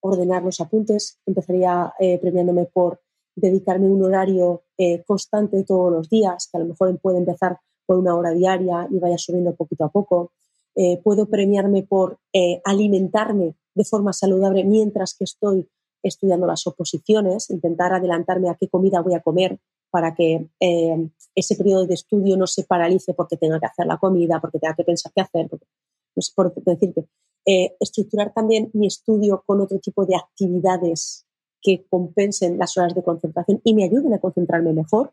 ordenar 0.00 0.42
los 0.42 0.60
apuntes, 0.60 1.18
empezaría 1.26 1.92
premiándome 2.20 2.66
por 2.66 3.00
dedicarme 3.36 3.88
un 3.88 4.02
horario 4.02 4.62
constante 5.06 5.62
todos 5.64 5.92
los 5.92 6.08
días, 6.08 6.48
que 6.50 6.58
a 6.58 6.60
lo 6.60 6.66
mejor 6.66 6.98
puede 7.00 7.18
empezar 7.18 7.58
por 7.90 7.98
una 7.98 8.14
hora 8.14 8.30
diaria 8.30 8.86
y 8.88 9.00
vaya 9.00 9.18
subiendo 9.18 9.56
poquito 9.56 9.84
a 9.84 9.88
poco. 9.88 10.30
Eh, 10.76 11.00
puedo 11.02 11.26
premiarme 11.26 11.82
por 11.82 12.18
eh, 12.32 12.60
alimentarme 12.64 13.56
de 13.74 13.84
forma 13.84 14.12
saludable 14.12 14.62
mientras 14.62 15.14
que 15.14 15.24
estoy 15.24 15.68
estudiando 16.00 16.46
las 16.46 16.64
oposiciones, 16.68 17.50
intentar 17.50 17.92
adelantarme 17.92 18.48
a 18.48 18.54
qué 18.54 18.68
comida 18.68 19.00
voy 19.00 19.14
a 19.14 19.20
comer 19.20 19.58
para 19.90 20.14
que 20.14 20.46
eh, 20.60 21.08
ese 21.34 21.56
periodo 21.56 21.84
de 21.86 21.94
estudio 21.94 22.36
no 22.36 22.46
se 22.46 22.62
paralice 22.62 23.12
porque 23.12 23.36
tenga 23.36 23.58
que 23.58 23.66
hacer 23.66 23.86
la 23.86 23.98
comida, 23.98 24.40
porque 24.40 24.60
tenga 24.60 24.76
que 24.76 24.84
pensar 24.84 25.10
qué 25.12 25.22
hacer. 25.22 25.48
no 25.50 26.22
sé 26.22 26.32
por 26.36 26.54
decirte. 26.54 27.08
Estructurar 27.44 28.32
también 28.32 28.70
mi 28.74 28.86
estudio 28.86 29.42
con 29.46 29.60
otro 29.60 29.78
tipo 29.78 30.06
de 30.06 30.16
actividades 30.16 31.26
que 31.62 31.84
compensen 31.88 32.58
las 32.58 32.76
horas 32.76 32.94
de 32.94 33.02
concentración 33.02 33.60
y 33.64 33.74
me 33.74 33.84
ayuden 33.84 34.14
a 34.14 34.18
concentrarme 34.18 34.72
mejor 34.72 35.12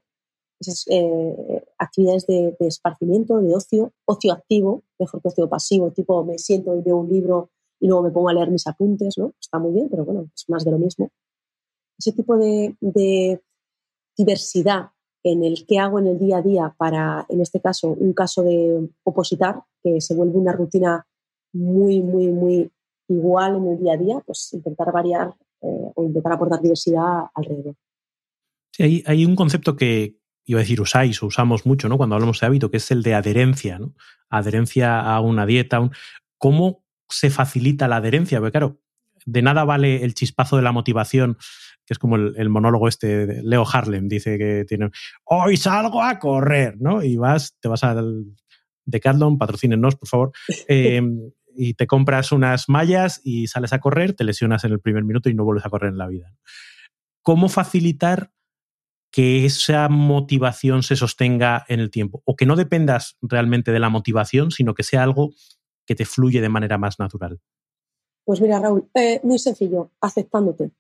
esas 0.60 0.86
eh, 0.90 1.66
actividades 1.78 2.26
de, 2.26 2.56
esparcimiento, 2.60 3.40
de 3.40 3.56
ocio, 3.56 3.94
ocio 4.06 4.34
activo, 4.34 4.84
mejor 4.98 5.22
que 5.22 5.28
ocio 5.28 5.50
pasivo, 5.50 5.92
tipo 5.92 6.24
me 6.24 6.38
siento 6.38 6.76
y 6.76 6.82
veo 6.82 6.98
un 6.98 7.10
libro 7.10 7.52
y 7.80 7.88
luego 7.88 8.04
me 8.04 8.12
pongo 8.12 8.30
a 8.30 8.34
leer 8.34 8.50
mis 8.50 8.66
apuntes, 8.66 9.18
¿no? 9.18 9.34
Está 9.40 9.60
muy 9.60 9.74
bien, 9.74 9.88
pero 9.90 10.04
bueno, 10.04 10.30
es 10.36 10.50
más 10.50 10.66
de 10.66 10.72
lo 10.72 10.80
mismo. 10.80 11.12
Ese 11.98 12.12
tipo 12.12 12.38
de, 12.38 12.76
diversidad 14.18 14.90
en 15.24 15.44
el 15.44 15.68
que 15.68 15.78
hago 15.78 16.00
en 16.00 16.08
el 16.08 16.18
día 16.18 16.38
a 16.38 16.42
día 16.42 16.76
para, 16.76 17.26
en 17.30 17.42
este 17.42 17.62
caso, 17.62 17.90
un 17.90 18.13
caso 18.13 18.42
de 18.42 18.90
opositar, 19.04 19.62
que 19.84 20.02
se 20.02 20.16
vuelve 20.16 20.40
una 20.40 20.54
rutina 20.54 21.06
muy, 21.54 22.02
muy, 22.02 22.28
muy 22.28 22.72
igual 23.08 23.56
en 23.56 23.68
el 23.68 23.80
día 23.80 23.94
a 23.94 23.98
día, 23.98 24.20
pues 24.26 24.54
intentar 24.54 24.92
variar 24.92 25.34
eh, 25.62 25.92
o 25.96 26.04
intentar 26.04 26.34
aportar 26.34 26.62
diversidad 26.62 27.26
alrededor. 27.34 27.76
Sí, 28.72 28.84
hay, 28.84 29.04
hay 29.06 29.26
un 29.26 29.36
concepto 29.36 29.76
que, 29.76 30.18
iba 30.48 30.60
a 30.60 30.64
decir 30.64 30.82
usáis 30.82 31.22
o 31.22 31.28
usamos 31.28 31.66
mucho, 31.66 31.90
¿no? 31.90 31.98
Cuando 31.98 32.16
hablamos 32.16 32.40
de 32.40 32.48
hábito, 32.48 32.72
que 32.72 32.78
es 32.78 32.90
el 32.90 33.04
de 33.04 33.14
adherencia, 33.14 33.78
¿no? 33.80 33.94
Adherencia 34.30 35.02
a 35.02 35.20
una 35.20 35.46
dieta. 35.46 35.80
Un... 35.80 35.92
¿Cómo 36.38 36.86
se 37.10 37.30
facilita 37.30 37.88
la 37.88 37.98
adherencia? 37.98 38.40
Porque 38.40 38.54
claro, 38.54 38.80
de 39.26 39.42
nada 39.42 39.66
vale 39.66 40.04
el 40.04 40.14
chispazo 40.14 40.56
de 40.56 40.62
la 40.62 40.72
motivación, 40.72 41.38
que 41.86 41.94
es 41.94 42.00
como 42.00 42.16
el, 42.16 42.50
monólogo 42.50 42.88
este 42.88 43.28
de 43.28 43.44
Leo 43.44 43.66
Harlem, 43.72 44.08
dice 44.08 44.38
que 44.38 44.64
tiene, 44.66 44.90
hoy 45.26 45.58
salgo 45.58 46.02
a 46.02 46.18
correr, 46.18 46.78
¿no? 46.80 47.04
Y 47.04 47.18
vas, 47.18 47.58
te 47.60 47.68
vas 47.68 47.84
al 47.84 48.26
Decathlon, 48.88 49.38
patrocínenos, 49.38 49.95
por 49.95 50.08
favor, 50.08 50.32
eh, 50.67 51.02
y 51.56 51.73
te 51.73 51.88
compras 51.88 52.32
unas 52.32 52.69
mallas 52.69 53.21
y 53.23 53.47
sales 53.47 53.73
a 53.73 53.80
correr, 53.80 54.13
te 54.13 54.23
lesionas 54.23 54.63
en 54.63 54.71
el 54.71 54.80
primer 54.80 55.04
minuto 55.04 55.30
y 55.30 55.34
no 55.34 55.43
vuelves 55.43 55.65
a 55.65 55.69
correr 55.69 55.91
en 55.91 55.97
la 55.97 56.08
vida. 56.08 56.34
¿Cómo 57.21 57.50
facilitar 57.50 58.32
que 59.12 59.45
esa 59.45 59.89
motivación 59.89 60.84
se 60.84 60.95
sostenga 60.95 61.65
en 61.67 61.80
el 61.80 61.89
tiempo 61.89 62.21
o 62.26 62.36
que 62.36 62.45
no 62.45 62.56
dependas 62.56 63.17
realmente 63.21 63.71
de 63.71 63.80
la 63.80 63.89
motivación, 63.89 64.52
sino 64.52 64.73
que 64.73 64.84
sea 64.84 65.04
algo 65.04 65.32
que 65.86 65.95
te 65.95 66.06
fluye 66.06 66.41
de 66.41 66.50
manera 66.50 66.78
más 66.78 67.00
natural? 67.00 67.39
Pues 68.23 68.41
mira, 68.41 68.60
Raúl, 68.60 68.89
eh, 68.93 69.19
muy 69.23 69.39
sencillo, 69.39 69.91
aceptándote. 70.02 70.71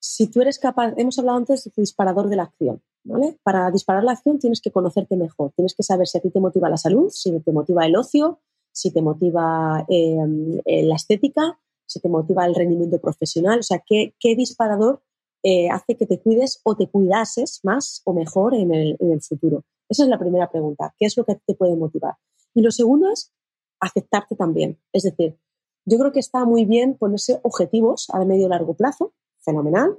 Si 0.00 0.28
tú 0.28 0.40
eres 0.40 0.58
capaz, 0.58 0.94
hemos 0.96 1.18
hablado 1.18 1.38
antes 1.38 1.64
del 1.64 1.72
disparador 1.76 2.28
de 2.28 2.36
la 2.36 2.44
acción, 2.44 2.82
¿vale? 3.06 3.38
Para 3.42 3.70
disparar 3.70 4.04
la 4.04 4.12
acción 4.12 4.38
tienes 4.38 4.60
que 4.60 4.70
conocerte 4.70 5.16
mejor, 5.16 5.52
tienes 5.56 5.74
que 5.74 5.82
saber 5.82 6.06
si 6.06 6.18
a 6.18 6.20
ti 6.20 6.30
te 6.30 6.40
motiva 6.40 6.68
la 6.68 6.76
salud, 6.76 7.10
si 7.10 7.38
te 7.40 7.52
motiva 7.52 7.86
el 7.86 7.96
ocio, 7.96 8.40
si 8.72 8.90
te 8.90 9.00
motiva 9.00 9.84
em, 9.88 10.58
eh, 10.64 10.84
la 10.84 10.96
estética, 10.96 11.58
si 11.86 12.00
te 12.00 12.08
motiva 12.08 12.44
el 12.44 12.54
rendimiento 12.54 13.00
profesional, 13.00 13.60
o 13.60 13.62
sea, 13.62 13.82
qué, 13.86 14.12
disparador 14.20 15.02
eh, 15.42 15.70
hace 15.70 15.96
que 15.96 16.06
te 16.06 16.20
cuides 16.20 16.60
o 16.64 16.76
te 16.76 16.88
cuidases 16.88 17.60
más 17.62 18.02
o 18.04 18.12
mejor 18.12 18.54
en 18.54 18.74
el, 18.74 18.96
en 18.98 19.12
el 19.12 19.22
futuro? 19.22 19.64
Esa 19.88 20.02
es 20.02 20.08
la 20.08 20.18
primera 20.18 20.50
pregunta. 20.50 20.92
¿Qué 20.98 21.06
es 21.06 21.16
lo 21.16 21.24
que 21.24 21.36
te 21.46 21.54
puede 21.54 21.76
motivar? 21.76 22.14
Y 22.54 22.62
lo 22.62 22.72
segundo 22.72 23.10
es 23.10 23.32
aceptarte 23.80 24.34
también. 24.34 24.78
Es 24.92 25.04
decir, 25.04 25.38
yo 25.84 25.98
creo 25.98 26.10
que 26.10 26.18
está 26.20 26.44
muy 26.44 26.64
bien 26.64 26.96
ponerse 26.98 27.38
objetivos 27.42 28.08
a 28.10 28.24
medio 28.24 28.46
y 28.46 28.48
largo 28.48 28.74
plazo, 28.74 29.12
fenomenal, 29.38 29.96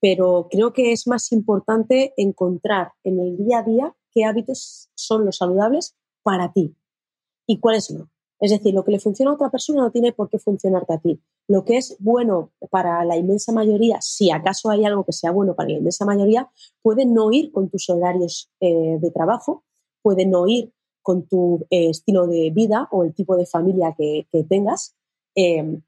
pero 0.00 0.48
creo 0.50 0.72
que 0.72 0.92
es 0.92 1.06
más 1.06 1.32
importante 1.32 2.14
encontrar 2.16 2.92
en 3.04 3.20
el 3.20 3.36
día 3.36 3.58
a 3.58 3.62
día 3.62 3.96
qué 4.12 4.24
hábitos 4.24 4.90
son 4.94 5.24
los 5.24 5.36
saludables 5.36 5.96
para 6.22 6.52
ti 6.52 6.74
y 7.46 7.58
cuáles 7.58 7.90
no. 7.90 8.08
Es 8.40 8.52
decir, 8.52 8.72
lo 8.72 8.84
que 8.84 8.92
le 8.92 9.00
funciona 9.00 9.32
a 9.32 9.34
otra 9.34 9.50
persona 9.50 9.82
no 9.82 9.90
tiene 9.90 10.12
por 10.12 10.28
qué 10.28 10.38
funcionarte 10.38 10.92
a 10.92 10.98
ti. 10.98 11.20
Lo 11.48 11.64
que 11.64 11.76
es 11.76 11.96
bueno 11.98 12.52
para 12.70 13.04
la 13.04 13.16
inmensa 13.16 13.52
mayoría, 13.52 14.00
si 14.00 14.30
acaso 14.30 14.70
hay 14.70 14.84
algo 14.84 15.04
que 15.04 15.12
sea 15.12 15.32
bueno 15.32 15.56
para 15.56 15.70
la 15.70 15.78
inmensa 15.78 16.04
mayoría, 16.04 16.48
puede 16.82 17.04
no 17.04 17.32
ir 17.32 17.50
con 17.50 17.68
tus 17.68 17.88
horarios 17.90 18.50
eh, 18.60 18.98
de 19.00 19.10
trabajo, 19.10 19.64
puede 20.02 20.24
no 20.24 20.46
ir 20.46 20.72
con 21.02 21.26
tu 21.26 21.66
eh, 21.70 21.90
estilo 21.90 22.26
de 22.26 22.50
vida 22.50 22.88
o 22.92 23.02
el 23.02 23.14
tipo 23.14 23.36
de 23.36 23.46
familia 23.46 23.94
que, 23.96 24.26
tengas, 24.48 24.94
eh, 25.34 25.80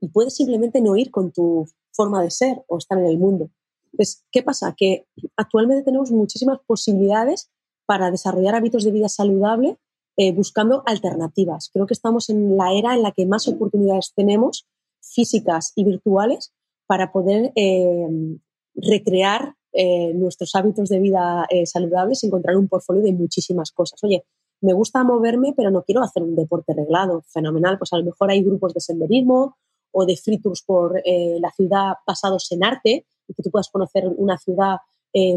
y 0.00 0.08
puede 0.08 0.30
simplemente 0.30 0.80
no 0.80 0.96
ir 0.96 1.10
con 1.10 1.30
tu 1.30 1.66
forma 1.94 2.22
de 2.22 2.30
ser 2.30 2.62
o 2.68 2.78
estar 2.78 2.98
en 2.98 3.06
el 3.06 3.18
mundo. 3.18 3.50
Entonces, 3.92 4.24
¿qué 4.32 4.42
pasa? 4.42 4.74
Que 4.76 5.06
actualmente 5.36 5.84
tenemos 5.84 6.10
muchísimas 6.10 6.58
posibilidades 6.66 7.50
para 7.86 8.10
desarrollar 8.10 8.54
hábitos 8.54 8.84
de 8.84 8.90
vida 8.90 9.08
saludable 9.08 9.78
eh, 10.16 10.32
buscando 10.32 10.82
alternativas. 10.86 11.70
Creo 11.72 11.86
que 11.86 11.94
estamos 11.94 12.28
en 12.30 12.56
la 12.56 12.72
era 12.72 12.94
en 12.94 13.02
la 13.02 13.12
que 13.12 13.26
más 13.26 13.46
oportunidades 13.48 14.12
tenemos, 14.14 14.66
físicas 15.00 15.72
y 15.74 15.84
virtuales, 15.84 16.52
para 16.86 17.12
poder 17.12 17.52
eh, 17.56 18.38
recrear 18.74 19.54
eh, 19.72 20.12
nuestros 20.14 20.54
hábitos 20.54 20.88
de 20.88 21.00
vida 21.00 21.46
saludables 21.64 22.22
y 22.22 22.26
encontrar 22.26 22.56
un 22.56 22.68
portfolio 22.68 23.02
de 23.02 23.12
muchísimas 23.12 23.72
cosas. 23.72 24.02
Oye, 24.04 24.24
me 24.60 24.72
gusta 24.72 25.02
moverme, 25.02 25.52
pero 25.56 25.70
no 25.70 25.82
quiero 25.82 26.02
hacer 26.02 26.22
un 26.22 26.36
deporte 26.36 26.74
reglado. 26.74 27.22
Fenomenal, 27.28 27.78
pues 27.78 27.92
a 27.92 27.98
lo 27.98 28.04
mejor 28.04 28.30
hay 28.30 28.42
grupos 28.42 28.72
de 28.74 28.80
senderismo 28.80 29.56
o 29.94 30.04
de 30.04 30.16
free 30.16 30.40
tours 30.40 30.62
por 30.62 31.00
la 31.04 31.50
ciudad 31.52 31.94
basados 32.06 32.50
en 32.52 32.64
arte 32.64 33.06
y 33.26 33.34
que 33.34 33.42
tú 33.42 33.50
puedas 33.50 33.70
conocer 33.70 34.04
una 34.16 34.36
ciudad 34.36 34.76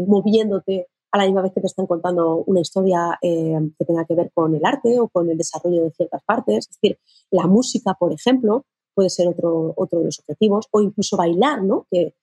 moviéndote 0.06 0.88
a 1.10 1.18
la 1.18 1.24
misma 1.24 1.42
vez 1.42 1.52
que 1.52 1.60
te 1.60 1.66
están 1.66 1.86
contando 1.86 2.44
una 2.46 2.60
historia 2.60 3.18
eh, 3.22 3.58
que 3.78 3.84
tenga 3.84 4.04
que 4.04 4.14
ver 4.14 4.30
con 4.34 4.54
el 4.54 4.64
arte 4.64 5.00
o 5.00 5.08
con 5.08 5.30
el 5.30 5.38
desarrollo 5.38 5.84
de 5.84 5.90
ciertas 5.90 6.22
partes. 6.24 6.68
Es 6.68 6.80
decir, 6.80 6.98
la 7.30 7.46
música, 7.46 7.94
por 7.98 8.12
ejemplo, 8.12 8.66
puede 8.94 9.10
ser 9.10 9.28
otro, 9.28 9.72
otro 9.76 10.00
de 10.00 10.06
los 10.06 10.18
objetivos, 10.18 10.68
o 10.70 10.80
incluso 10.80 11.16
bailar, 11.16 11.62
¿no? 11.62 11.86
Que, 11.90 12.14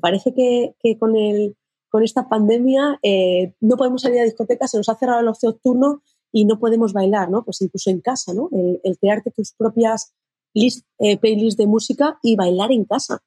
parece 0.00 0.34
que, 0.34 0.74
con, 0.98 1.16
el, 1.16 1.56
con 1.88 2.02
esta 2.02 2.28
pandemia 2.28 2.98
eh, 3.02 3.54
no 3.60 3.76
podemos 3.76 4.02
salir 4.02 4.20
a 4.20 4.24
discotecas, 4.24 4.72
se 4.72 4.76
nos 4.76 4.88
ha 4.88 4.96
cerrado 4.96 5.20
el 5.20 5.28
ocio 5.28 5.50
nocturno 5.50 6.02
y 6.32 6.44
no 6.44 6.58
podemos 6.58 6.92
bailar, 6.92 7.30
¿no? 7.30 7.44
Pues 7.44 7.62
incluso 7.62 7.90
en 7.90 8.00
casa, 8.00 8.34
¿no? 8.34 8.50
El, 8.52 8.98
crearte 8.98 9.30
tus 9.30 9.52
propias 9.52 10.12
list, 10.56 10.86
eh, 10.98 11.18
playlists 11.18 11.58
de 11.58 11.66
música 11.66 12.18
y 12.22 12.34
bailar 12.34 12.72
en 12.72 12.84
casa. 12.84 13.22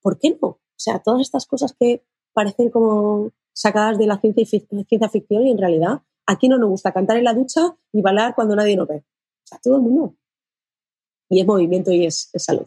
¿Por 0.00 0.18
qué 0.18 0.36
no? 0.40 0.48
O 0.48 0.60
sea, 0.76 0.98
todas 1.00 1.22
estas 1.22 1.46
cosas 1.46 1.74
que 1.78 2.02
parecen 2.32 2.70
como 2.70 3.30
sacadas 3.52 3.98
de 3.98 4.06
la 4.06 4.20
ciencia, 4.20 4.44
ciencia 4.44 5.08
ficción 5.08 5.46
y 5.46 5.50
en 5.50 5.58
realidad 5.58 6.02
aquí 6.26 6.48
no 6.48 6.58
nos 6.58 6.68
gusta 6.68 6.92
cantar 6.92 7.16
en 7.16 7.24
la 7.24 7.34
ducha 7.34 7.76
y 7.92 8.02
bailar 8.02 8.34
cuando 8.34 8.54
nadie 8.54 8.76
nos 8.76 8.88
ve. 8.88 8.96
O 8.96 9.46
sea, 9.46 9.58
todo 9.62 9.76
el 9.76 9.82
mundo. 9.82 10.14
Y 11.28 11.40
es 11.40 11.46
movimiento 11.46 11.90
y 11.90 12.04
es, 12.06 12.30
salud. 12.36 12.66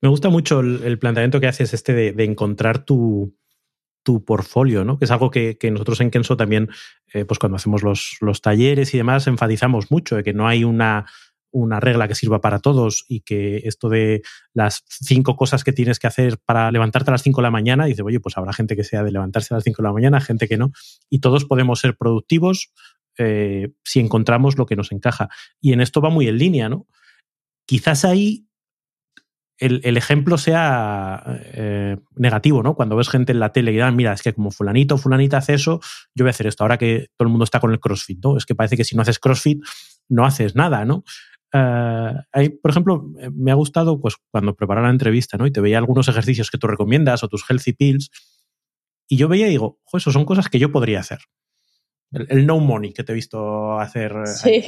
Me 0.00 0.08
gusta 0.08 0.28
mucho 0.28 0.60
el, 0.60 0.98
planteamiento 0.98 1.40
que 1.40 1.48
haces 1.48 1.74
este 1.74 1.92
de, 1.92 2.24
encontrar 2.24 2.84
tu, 2.84 3.34
tu 4.04 4.24
portfolio, 4.24 4.84
¿no? 4.84 4.98
Que 4.98 5.06
es 5.06 5.10
algo 5.10 5.30
que, 5.30 5.58
nosotros 5.72 6.00
en 6.00 6.10
Kenso 6.10 6.36
también, 6.36 6.70
eh, 7.12 7.24
pues 7.24 7.38
cuando 7.40 7.56
hacemos 7.56 7.82
los, 7.82 8.18
los, 8.20 8.40
talleres 8.40 8.94
y 8.94 8.98
demás, 8.98 9.26
enfatizamos 9.26 9.90
mucho, 9.90 10.16
de 10.16 10.22
que 10.22 10.32
no 10.32 10.46
hay 10.46 10.62
una, 10.62 11.06
una 11.56 11.80
regla 11.80 12.06
que 12.06 12.14
sirva 12.14 12.40
para 12.40 12.58
todos 12.58 13.04
y 13.08 13.20
que 13.20 13.62
esto 13.64 13.88
de 13.88 14.22
las 14.52 14.84
cinco 14.86 15.36
cosas 15.36 15.64
que 15.64 15.72
tienes 15.72 15.98
que 15.98 16.06
hacer 16.06 16.38
para 16.44 16.70
levantarte 16.70 17.10
a 17.10 17.12
las 17.12 17.22
cinco 17.22 17.40
de 17.40 17.44
la 17.44 17.50
mañana, 17.50 17.86
dice, 17.86 18.02
oye, 18.02 18.20
pues 18.20 18.36
habrá 18.36 18.52
gente 18.52 18.76
que 18.76 18.84
sea 18.84 19.02
de 19.02 19.10
levantarse 19.10 19.54
a 19.54 19.56
las 19.56 19.64
cinco 19.64 19.82
de 19.82 19.88
la 19.88 19.92
mañana, 19.94 20.20
gente 20.20 20.48
que 20.48 20.58
no, 20.58 20.72
y 21.08 21.20
todos 21.20 21.46
podemos 21.46 21.80
ser 21.80 21.96
productivos 21.96 22.72
eh, 23.18 23.72
si 23.84 24.00
encontramos 24.00 24.58
lo 24.58 24.66
que 24.66 24.76
nos 24.76 24.92
encaja. 24.92 25.30
Y 25.60 25.72
en 25.72 25.80
esto 25.80 26.02
va 26.02 26.10
muy 26.10 26.28
en 26.28 26.36
línea, 26.36 26.68
¿no? 26.68 26.86
Quizás 27.66 28.04
ahí 28.04 28.46
el, 29.58 29.96
ejemplo 29.96 30.36
sea 30.36 31.22
eh, 31.26 31.96
negativo, 32.14 32.62
¿no? 32.62 32.74
Cuando 32.74 32.96
ves 32.96 33.08
gente 33.08 33.32
en 33.32 33.40
la 33.40 33.52
tele 33.52 33.72
y 33.72 33.78
dan, 33.78 33.96
mira, 33.96 34.12
es 34.12 34.20
que 34.20 34.34
como 34.34 34.50
fulanito 34.50 34.98
fulanita 34.98 35.38
hace 35.38 35.54
eso, 35.54 35.80
yo 36.14 36.24
voy 36.24 36.28
a 36.28 36.30
hacer 36.30 36.46
esto. 36.46 36.64
Ahora 36.64 36.76
que 36.76 37.06
todo 37.16 37.26
el 37.26 37.30
mundo 37.30 37.44
está 37.44 37.60
con 37.60 37.72
el 37.72 37.80
CrossFit, 37.80 38.22
¿no? 38.22 38.36
Es 38.36 38.44
que 38.44 38.54
parece 38.54 38.76
que 38.76 38.84
si 38.84 38.94
no 38.94 39.02
haces 39.02 39.18
CrossFit, 39.18 39.62
no 40.08 40.26
haces 40.26 40.54
nada, 40.54 40.84
¿no? 40.84 41.04
Eh, 41.52 42.50
por 42.62 42.70
ejemplo, 42.70 43.10
me 43.32 43.50
ha 43.50 43.54
gustado 43.54 44.00
pues, 44.00 44.16
cuando 44.30 44.54
preparaba 44.54 44.88
la 44.88 44.92
entrevista 44.92 45.36
¿no? 45.36 45.46
y 45.46 45.52
te 45.52 45.60
veía 45.60 45.78
algunos 45.78 46.08
ejercicios 46.08 46.50
que 46.50 46.58
tú 46.58 46.66
recomiendas 46.66 47.22
o 47.22 47.28
tus 47.28 47.44
healthy 47.48 47.72
pills. 47.72 48.10
Y 49.08 49.16
yo 49.16 49.28
veía 49.28 49.46
y 49.46 49.50
digo, 49.50 49.80
jo, 49.84 49.98
eso 49.98 50.10
son 50.10 50.24
cosas 50.24 50.48
que 50.48 50.58
yo 50.58 50.72
podría 50.72 51.00
hacer. 51.00 51.20
El, 52.12 52.46
no 52.46 52.58
money 52.60 52.92
que 52.92 53.04
te 53.04 53.12
he 53.12 53.14
visto 53.14 53.78
hacer. 53.78 54.12
Sí. 54.26 54.62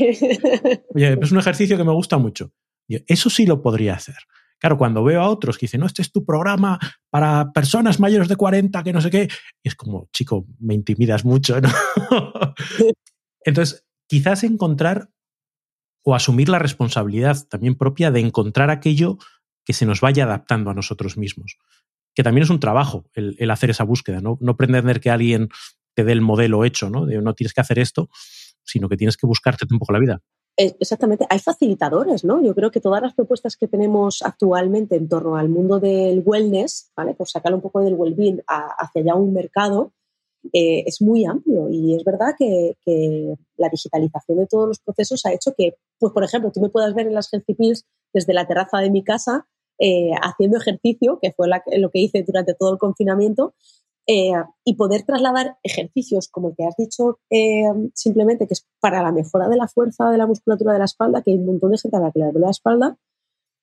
Oye, 0.95 1.19
es 1.21 1.33
un 1.33 1.39
ejercicio 1.39 1.77
que 1.77 1.85
me 1.85 1.93
gusta 1.93 2.19
mucho. 2.19 2.53
eso 2.89 3.31
sí 3.31 3.47
lo 3.47 3.63
podría 3.63 3.95
hacer. 3.95 4.17
Claro, 4.59 4.77
cuando 4.77 5.05
veo 5.05 5.23
a 5.23 5.29
otros 5.29 5.57
que 5.57 5.67
dicen, 5.67 5.81
no, 5.81 5.87
este 5.87 6.03
es 6.03 6.11
tu 6.11 6.25
programa 6.25 6.79
para 7.11 7.53
personas 7.53 8.01
mayores 8.01 8.29
de 8.29 8.35
40, 8.35 8.83
que 8.83 8.93
no 8.93 9.01
sé 9.01 9.11
qué, 9.11 9.29
y 9.63 9.69
es 9.69 9.77
como, 9.77 10.09
chico, 10.13 10.47
me 10.59 10.75
intimidas 10.75 11.25
mucho, 11.25 11.61
¿no? 11.61 11.69
Entonces, 13.45 13.87
quizás 14.09 14.43
encontrar 14.43 15.11
o 16.09 16.15
asumir 16.15 16.49
la 16.49 16.59
responsabilidad 16.59 17.37
también 17.51 17.75
propia 17.75 18.11
de 18.11 18.21
encontrar 18.21 18.71
aquello 18.71 19.19
que 19.63 19.75
se 19.75 19.85
nos 19.85 20.01
vaya 20.01 20.25
adaptando 20.25 20.71
a 20.71 20.75
nosotros 20.75 21.19
mismos. 21.19 21.59
Que 22.15 22.23
también 22.23 22.45
es 22.45 22.51
un 22.51 22.61
trabajo 22.61 23.05
el, 23.13 23.51
hacer 23.51 23.69
esa 23.69 23.85
búsqueda, 23.85 24.23
¿no? 24.23 24.39
pretender 24.57 25.01
que 25.01 25.11
alguien 25.11 25.51
te 25.95 26.05
dé 26.05 26.13
el 26.13 26.23
modelo 26.23 26.65
hecho, 26.65 26.89
¿no? 26.89 27.05
De 27.05 27.21
no 27.21 27.35
tienes 27.35 27.53
que 27.53 27.61
hacer 27.61 27.79
esto, 27.79 28.09
sino 28.65 28.89
que 28.89 28.97
tienes 28.97 29.19
que 29.19 29.27
buscarte 29.27 29.67
un 29.71 29.79
poco 29.79 29.93
la 29.93 29.99
vida. 29.99 30.23
Exactamente, 30.57 31.27
hay 31.29 31.41
facilitadores, 31.41 32.25
¿no? 32.25 32.43
Yo 32.43 32.55
creo 32.55 32.71
que 32.71 32.81
todas 32.81 33.03
las 33.03 33.13
propuestas 33.13 33.59
que 33.59 33.69
tenemos 33.69 34.23
actualmente 34.23 34.97
en 34.97 35.11
torno 35.11 35.37
al 35.37 35.51
mundo 35.51 35.79
del 35.79 36.23
wellness, 36.25 36.91
¿vale? 36.97 37.13
Por 37.13 37.29
sacar 37.29 37.53
un 37.53 37.61
poco 37.61 37.83
del 37.83 37.95
well-being 37.95 38.41
hacia 38.47 39.03
ya 39.03 39.15
un 39.15 39.35
mercado, 39.35 39.93
eh, 40.53 40.85
es 40.87 41.03
muy 41.03 41.25
amplio 41.25 41.69
y 41.69 41.95
es 41.95 42.05
verdad 42.05 42.35
que, 42.39 42.77
la 43.57 43.69
digitalización 43.69 44.39
de 44.39 44.47
todos 44.47 44.69
los 44.69 44.79
procesos 44.79 45.27
ha 45.27 45.33
hecho 45.33 45.53
que, 45.57 45.75
pues 45.99 46.13
por 46.13 46.25
ejemplo, 46.25 46.51
tú 46.53 46.61
me 46.61 46.69
puedas 46.69 46.95
ver 46.95 47.07
en 47.07 47.15
las 47.15 47.33
Healthy 47.33 47.57
desde 48.13 48.35
la 48.35 48.47
terraza 48.47 48.79
de 48.79 48.91
mi 48.91 49.05
casa 49.05 49.47
eh, 49.79 50.11
haciendo 50.23 50.59
ejercicio, 50.59 51.19
que 51.21 51.33
fue 51.33 51.49
lo 51.49 51.91
que 51.91 52.01
hice 52.01 52.25
durante 52.25 52.55
todo 52.55 52.73
el 52.73 52.79
confinamiento, 52.79 53.55
eh, 54.07 54.33
y 54.65 54.75
poder 54.75 55.05
trasladar 55.05 55.59
ejercicios 55.63 56.29
como 56.29 56.49
el 56.49 56.57
que 56.57 56.65
has 56.65 56.75
dicho 56.77 57.21
simplemente, 57.95 58.47
que 58.47 58.55
es 58.55 58.67
para 58.81 59.03
la 59.03 59.13
mejora 59.13 59.49
de 59.49 59.57
la 59.57 59.69
fuerza 59.69 60.11
de 60.11 60.19
la 60.19 60.27
musculatura 60.27 60.73
de 60.73 60.79
la 60.79 60.87
espalda, 60.87 61.23
que 61.23 61.31
hay 61.31 61.37
un 61.37 61.47
montón 61.47 61.73
de 61.73 61.79
gente 61.79 61.97
a 61.97 62.01
la 62.01 62.11
que 62.11 62.21
le 62.21 62.25
duele 62.27 62.41
la 62.41 62.51
espalda. 62.51 62.99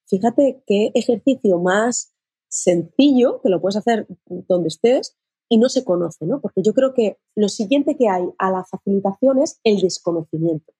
Fíjate 0.07 0.61
qué 0.67 0.91
ejercicio 0.93 1.59
más 1.59 2.13
sencillo, 2.47 3.41
que 3.41 3.49
lo 3.49 3.59
puedes 3.59 3.75
hacer 3.75 4.07
donde 4.25 4.67
estés, 4.67 5.17
y 5.49 5.57
no 5.57 5.67
se 5.69 5.83
conoce, 5.83 6.25
¿no? 6.25 6.41
Porque 6.41 6.61
yo 6.63 6.73
creo 6.73 6.93
que 6.93 7.17
lo 7.35 7.49
siguiente 7.49 7.97
que 7.97 8.07
hay 8.07 8.23
a 8.37 8.51
la 8.51 8.63
facilitación 8.63 9.41
es 9.41 9.59
el 9.63 9.81
desconocimiento 9.81 10.73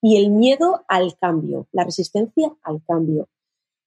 y 0.00 0.16
el 0.16 0.30
miedo 0.30 0.84
al 0.88 1.16
cambio, 1.18 1.66
la 1.72 1.84
resistencia 1.84 2.54
al 2.62 2.82
cambio. 2.86 3.28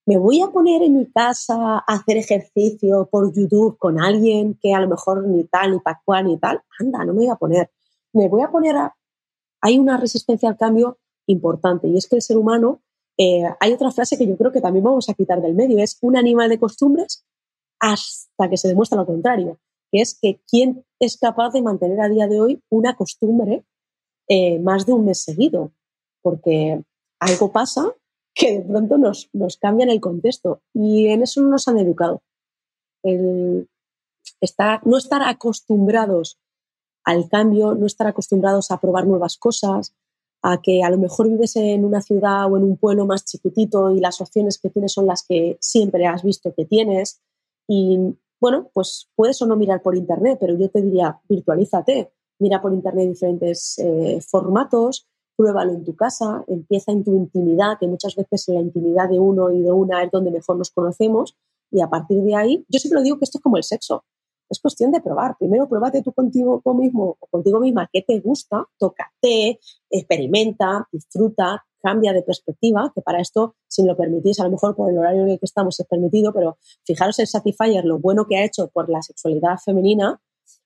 Me 0.06 0.18
voy 0.18 0.42
a 0.42 0.48
poner 0.48 0.82
en 0.82 0.98
mi 0.98 1.06
casa 1.12 1.78
a 1.78 1.84
hacer 1.88 2.18
ejercicio 2.18 3.08
por 3.12 3.34
YouTube 3.34 3.78
con 3.78 4.02
alguien 4.02 4.58
que 4.62 4.74
a 4.74 4.82
lo 4.82 4.90
mejor 4.90 5.28
ni 5.28 5.44
tal, 5.46 5.72
ni 5.72 5.80
para 5.80 6.02
cual, 6.04 6.26
ni 6.26 6.38
tal. 6.38 6.62
Anda, 6.80 7.06
no 7.06 7.14
me 7.14 7.20
voy 7.20 7.30
a 7.30 7.36
poner. 7.36 7.72
Me 8.14 8.28
voy 8.28 8.42
a 8.42 8.50
poner 8.50 8.76
a... 8.76 8.96
Hay 9.62 9.78
una 9.78 9.98
resistencia 9.98 10.50
al 10.50 10.58
cambio 10.58 10.98
importante 11.28 11.88
y 11.88 11.98
es 11.98 12.08
que 12.08 12.16
el 12.16 12.22
ser 12.22 12.38
humano, 12.38 12.82
eh, 13.18 13.44
hay 13.60 13.74
otra 13.74 13.92
frase 13.92 14.18
que 14.18 14.28
yo 14.28 14.36
creo 14.38 14.52
que 14.52 14.60
también 14.60 14.84
vamos 14.84 15.08
a 15.08 15.14
quitar 15.14 15.42
del 15.42 15.54
medio, 15.54 15.78
es 15.78 15.98
un 16.02 16.18
animal 16.18 16.50
de 16.50 16.60
costumbres 16.60 17.26
hasta 17.80 18.50
que 18.50 18.58
se 18.58 18.68
demuestra 18.68 18.98
lo 18.98 19.06
contrario 19.06 19.60
que 19.92 20.02
es 20.02 20.18
que 20.20 20.42
quién 20.50 20.86
es 21.00 21.18
capaz 21.18 21.52
de 21.52 21.62
mantener 21.62 22.00
a 22.02 22.10
día 22.10 22.28
de 22.28 22.40
hoy 22.40 22.64
una 22.70 22.96
costumbre 22.96 23.66
eh, 24.28 24.60
más 24.60 24.86
de 24.86 24.94
un 24.94 25.06
mes 25.06 25.22
seguido, 25.24 25.74
porque 26.22 26.82
algo 27.20 27.52
pasa 27.52 27.94
que 28.34 28.60
de 28.60 28.62
pronto 28.62 28.98
nos, 28.98 29.30
nos 29.34 29.58
cambia 29.58 29.86
el 29.86 30.00
contexto 30.00 30.62
y 30.74 31.08
en 31.08 31.24
eso 31.24 31.42
no 31.42 31.50
nos 31.50 31.68
han 31.68 31.78
educado. 31.78 32.22
El 33.04 33.68
no 34.86 34.98
estar 34.98 35.22
acostumbrados 35.24 36.40
al 37.04 37.30
cambio, 37.30 37.76
no 37.76 37.86
estar 37.86 38.08
acostumbrados 38.08 38.72
a 38.72 38.80
probar 38.80 39.08
nuevas 39.08 39.38
cosas, 39.38 39.96
a 40.44 40.60
que 40.62 40.84
a 40.84 40.90
lo 40.90 40.98
mejor 40.98 41.30
vives 41.30 41.56
en 41.56 41.86
una 41.86 42.02
ciudad 42.02 42.52
o 42.52 42.58
en 42.58 42.64
un 42.64 42.78
pueblo 42.78 43.06
más 43.06 43.26
chiquitito 43.26 43.92
y 43.92 44.00
las 44.00 44.22
opciones 44.22 44.58
que 44.58 44.70
tienes 44.70 44.94
son 44.94 45.06
las 45.06 45.24
que 45.28 45.58
siempre 45.60 46.08
has 46.08 46.24
visto 46.24 46.54
que 46.54 46.66
tienes 46.66 47.22
y 47.68 48.16
bueno, 48.40 48.70
pues 48.74 49.08
puedes 49.16 49.40
o 49.44 49.46
no 49.46 49.56
mirar 49.56 49.84
por 49.84 49.96
Internet, 49.96 50.40
pero 50.42 50.58
yo 50.58 50.68
te 50.70 50.82
diría, 50.82 51.22
virtualízate, 51.30 52.12
mira 52.40 52.60
por 52.60 52.74
Internet 52.74 53.10
diferentes 53.10 53.78
eh, 53.78 54.20
formatos, 54.28 55.08
pruébalo 55.36 55.74
en 55.74 55.84
tu 55.84 55.96
casa, 55.96 56.44
empieza 56.48 56.92
en 56.92 57.04
tu 57.04 57.16
intimidad, 57.16 57.78
que 57.80 57.88
muchas 57.88 58.16
veces 58.16 58.48
en 58.50 58.56
la 58.56 58.62
intimidad 58.62 59.10
de 59.10 59.20
uno 59.20 59.52
y 59.52 59.62
de 59.62 59.72
una 59.72 60.04
es 60.04 60.12
donde 60.12 60.32
mejor 60.32 60.58
nos 60.58 60.72
conocemos, 60.72 61.36
y 61.72 61.82
a 61.82 61.90
partir 61.90 62.22
de 62.24 62.36
ahí, 62.36 62.66
yo 62.68 62.80
siempre 62.80 63.02
digo 63.02 63.18
que 63.18 63.26
esto 63.26 63.38
es 63.38 63.42
como 63.42 63.58
el 63.58 63.64
sexo, 63.64 64.04
es 64.50 64.60
cuestión 64.60 64.92
de 64.92 65.00
probar. 65.00 65.38
Primero, 65.40 65.68
pruébate 65.68 66.04
tú 66.04 66.12
contigo 66.12 66.62
mismo 66.76 67.16
o 67.20 67.28
contigo 67.28 67.60
misma 67.60 67.90
qué 67.92 68.02
te 68.02 68.20
gusta, 68.20 68.68
tócate, 68.78 69.60
experimenta, 69.90 70.88
disfruta, 70.92 71.64
cambia 71.82 72.14
de 72.14 72.22
perspectiva, 72.22 72.92
que 72.94 73.02
para 73.02 73.22
esto, 73.22 73.56
si 73.68 73.84
lo 73.84 73.96
permitís, 73.96 74.40
a 74.40 74.44
lo 74.44 74.52
mejor 74.52 74.76
por 74.76 74.92
el 74.92 74.98
horario 74.98 75.24
en 75.24 75.30
el 75.30 75.40
que 75.40 75.46
estamos 75.46 75.80
es 75.80 75.88
permitido, 75.88 76.34
pero 76.34 76.58
fijaros 76.86 77.18
el 77.20 77.28
Satisfyer, 77.28 77.86
lo 77.86 78.00
bueno 78.00 78.28
que 78.28 78.38
ha 78.38 78.46
hecho 78.46 78.68
por 78.68 78.90
la 78.90 79.02
sexualidad 79.02 79.58
femenina, 79.64 80.22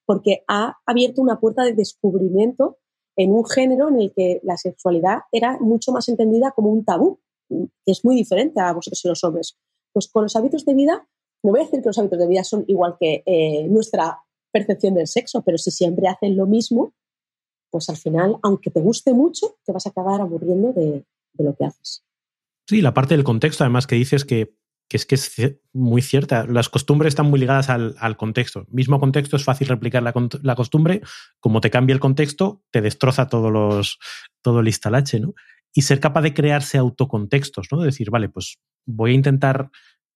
porque 0.05 0.43
ha 0.47 0.77
abierto 0.85 1.21
una 1.21 1.39
puerta 1.39 1.63
de 1.63 1.73
descubrimiento 1.73 2.77
en 3.15 3.31
un 3.31 3.45
género 3.45 3.89
en 3.89 4.01
el 4.01 4.13
que 4.13 4.39
la 4.43 4.57
sexualidad 4.57 5.19
era 5.31 5.57
mucho 5.59 5.91
más 5.91 6.09
entendida 6.09 6.51
como 6.51 6.69
un 6.69 6.83
tabú, 6.83 7.19
que 7.49 7.91
es 7.91 8.03
muy 8.03 8.15
diferente 8.15 8.59
a 8.59 8.73
vosotros 8.73 9.03
y 9.03 9.07
los 9.07 9.23
hombres. 9.23 9.57
Pues 9.93 10.07
con 10.07 10.23
los 10.23 10.35
hábitos 10.35 10.65
de 10.65 10.73
vida, 10.73 11.07
no 11.43 11.51
voy 11.51 11.61
a 11.61 11.63
decir 11.63 11.81
que 11.81 11.87
los 11.87 11.97
hábitos 11.97 12.19
de 12.19 12.27
vida 12.27 12.43
son 12.43 12.65
igual 12.67 12.97
que 12.99 13.23
eh, 13.25 13.67
nuestra 13.67 14.19
percepción 14.51 14.93
del 14.95 15.07
sexo, 15.07 15.43
pero 15.43 15.57
si 15.57 15.71
siempre 15.71 16.07
hacen 16.07 16.35
lo 16.35 16.45
mismo, 16.45 16.93
pues 17.69 17.89
al 17.89 17.97
final, 17.97 18.37
aunque 18.41 18.71
te 18.71 18.79
guste 18.79 19.13
mucho, 19.13 19.57
te 19.65 19.71
vas 19.71 19.85
a 19.85 19.89
acabar 19.89 20.21
aburriendo 20.21 20.71
de, 20.71 21.05
lo 21.37 21.53
que 21.55 21.65
haces. 21.65 22.05
Sí, 22.67 22.81
la 22.81 22.93
parte 22.93 23.15
del 23.15 23.25
contexto, 23.25 23.63
además, 23.63 23.85
que 23.85 23.95
dices 23.95 24.23
que, 24.23 24.55
es 24.89 25.05
que 25.05 25.15
es 25.15 25.59
muy 25.73 26.01
cierta. 26.01 26.45
Las 26.45 26.69
costumbres 26.69 27.11
están 27.11 27.27
muy 27.27 27.39
ligadas 27.39 27.69
al, 27.69 28.17
contexto. 28.17 28.65
Mismo 28.69 28.99
contexto 28.99 29.35
es 29.35 29.43
fácil 29.43 29.67
replicar 29.67 30.03
la, 30.03 30.55
costumbre. 30.55 31.01
Como 31.39 31.61
te 31.61 31.69
cambia 31.69 31.93
el 31.93 31.99
contexto, 31.99 32.63
te 32.71 32.81
destroza 32.81 33.27
todos 33.27 33.51
los, 33.51 33.99
todo 34.41 34.59
el 34.61 34.67
instalache, 34.67 35.19
¿no? 35.19 35.33
Y 35.73 35.81
ser 35.81 35.99
capaz 35.99 36.21
de 36.21 36.33
crearse 36.33 36.77
autocontextos, 36.77 37.67
¿no? 37.71 37.81
decir, 37.81 38.09
vale, 38.09 38.29
pues 38.29 38.59
voy 38.85 39.11
a 39.11 39.15
intentar 39.15 39.69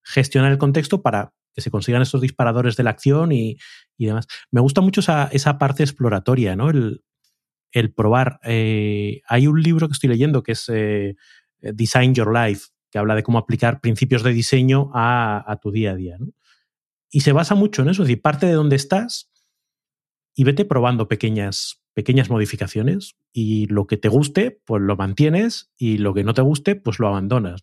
gestionar 0.03 0.51
el 0.51 0.57
contexto 0.57 1.01
para 1.01 1.33
que 1.53 1.61
se 1.61 1.71
consigan 1.71 2.01
estos 2.01 2.21
disparadores 2.21 2.77
de 2.77 2.83
la 2.83 2.91
acción 2.91 3.33
y, 3.33 3.57
demás. 3.97 4.27
Me 4.51 4.61
gusta 4.61 4.79
mucho 4.79 5.01
esa, 5.01 5.57
parte 5.57 5.83
exploratoria, 5.83 6.55
¿no? 6.55 6.69
El, 6.69 7.93
probar. 7.93 8.39
Eh, 8.43 9.21
hay 9.27 9.47
un 9.47 9.61
libro 9.61 9.87
que 9.87 9.93
estoy 9.93 10.09
leyendo 10.09 10.41
que 10.41 10.53
es 10.53 10.65
eh, 10.69 11.15
Design 11.59 12.15
Your 12.15 12.33
Life, 12.33 12.67
que 12.91 12.97
habla 12.97 13.15
de 13.15 13.23
cómo 13.23 13.37
aplicar 13.37 13.81
principios 13.81 14.23
de 14.23 14.33
diseño 14.33 14.91
a, 14.93 15.59
tu 15.61 15.71
día 15.71 15.91
a 15.91 15.95
día. 15.95 16.17
Y 17.11 17.21
se 17.21 17.31
basa 17.31 17.55
mucho 17.55 17.81
en 17.81 17.89
eso, 17.89 18.03
es 18.03 18.07
decir, 18.07 18.21
parte 18.21 18.45
de 18.45 18.53
donde 18.53 18.75
estás 18.75 19.31
y 20.35 20.43
vete 20.43 20.65
probando 20.65 21.07
pequeñas, 21.07 21.81
pequeñas 21.93 22.29
modificaciones 22.29 23.15
y 23.33 23.67
lo 23.67 23.87
que 23.87 23.97
te 23.97 24.09
guste, 24.09 24.61
pues 24.65 24.81
lo 24.81 24.95
mantienes 24.95 25.71
y 25.77 25.97
lo 25.97 26.13
que 26.13 26.23
no 26.23 26.33
te 26.33 26.41
guste, 26.41 26.75
pues 26.75 26.99
lo 26.99 27.07
abandonas. 27.07 27.61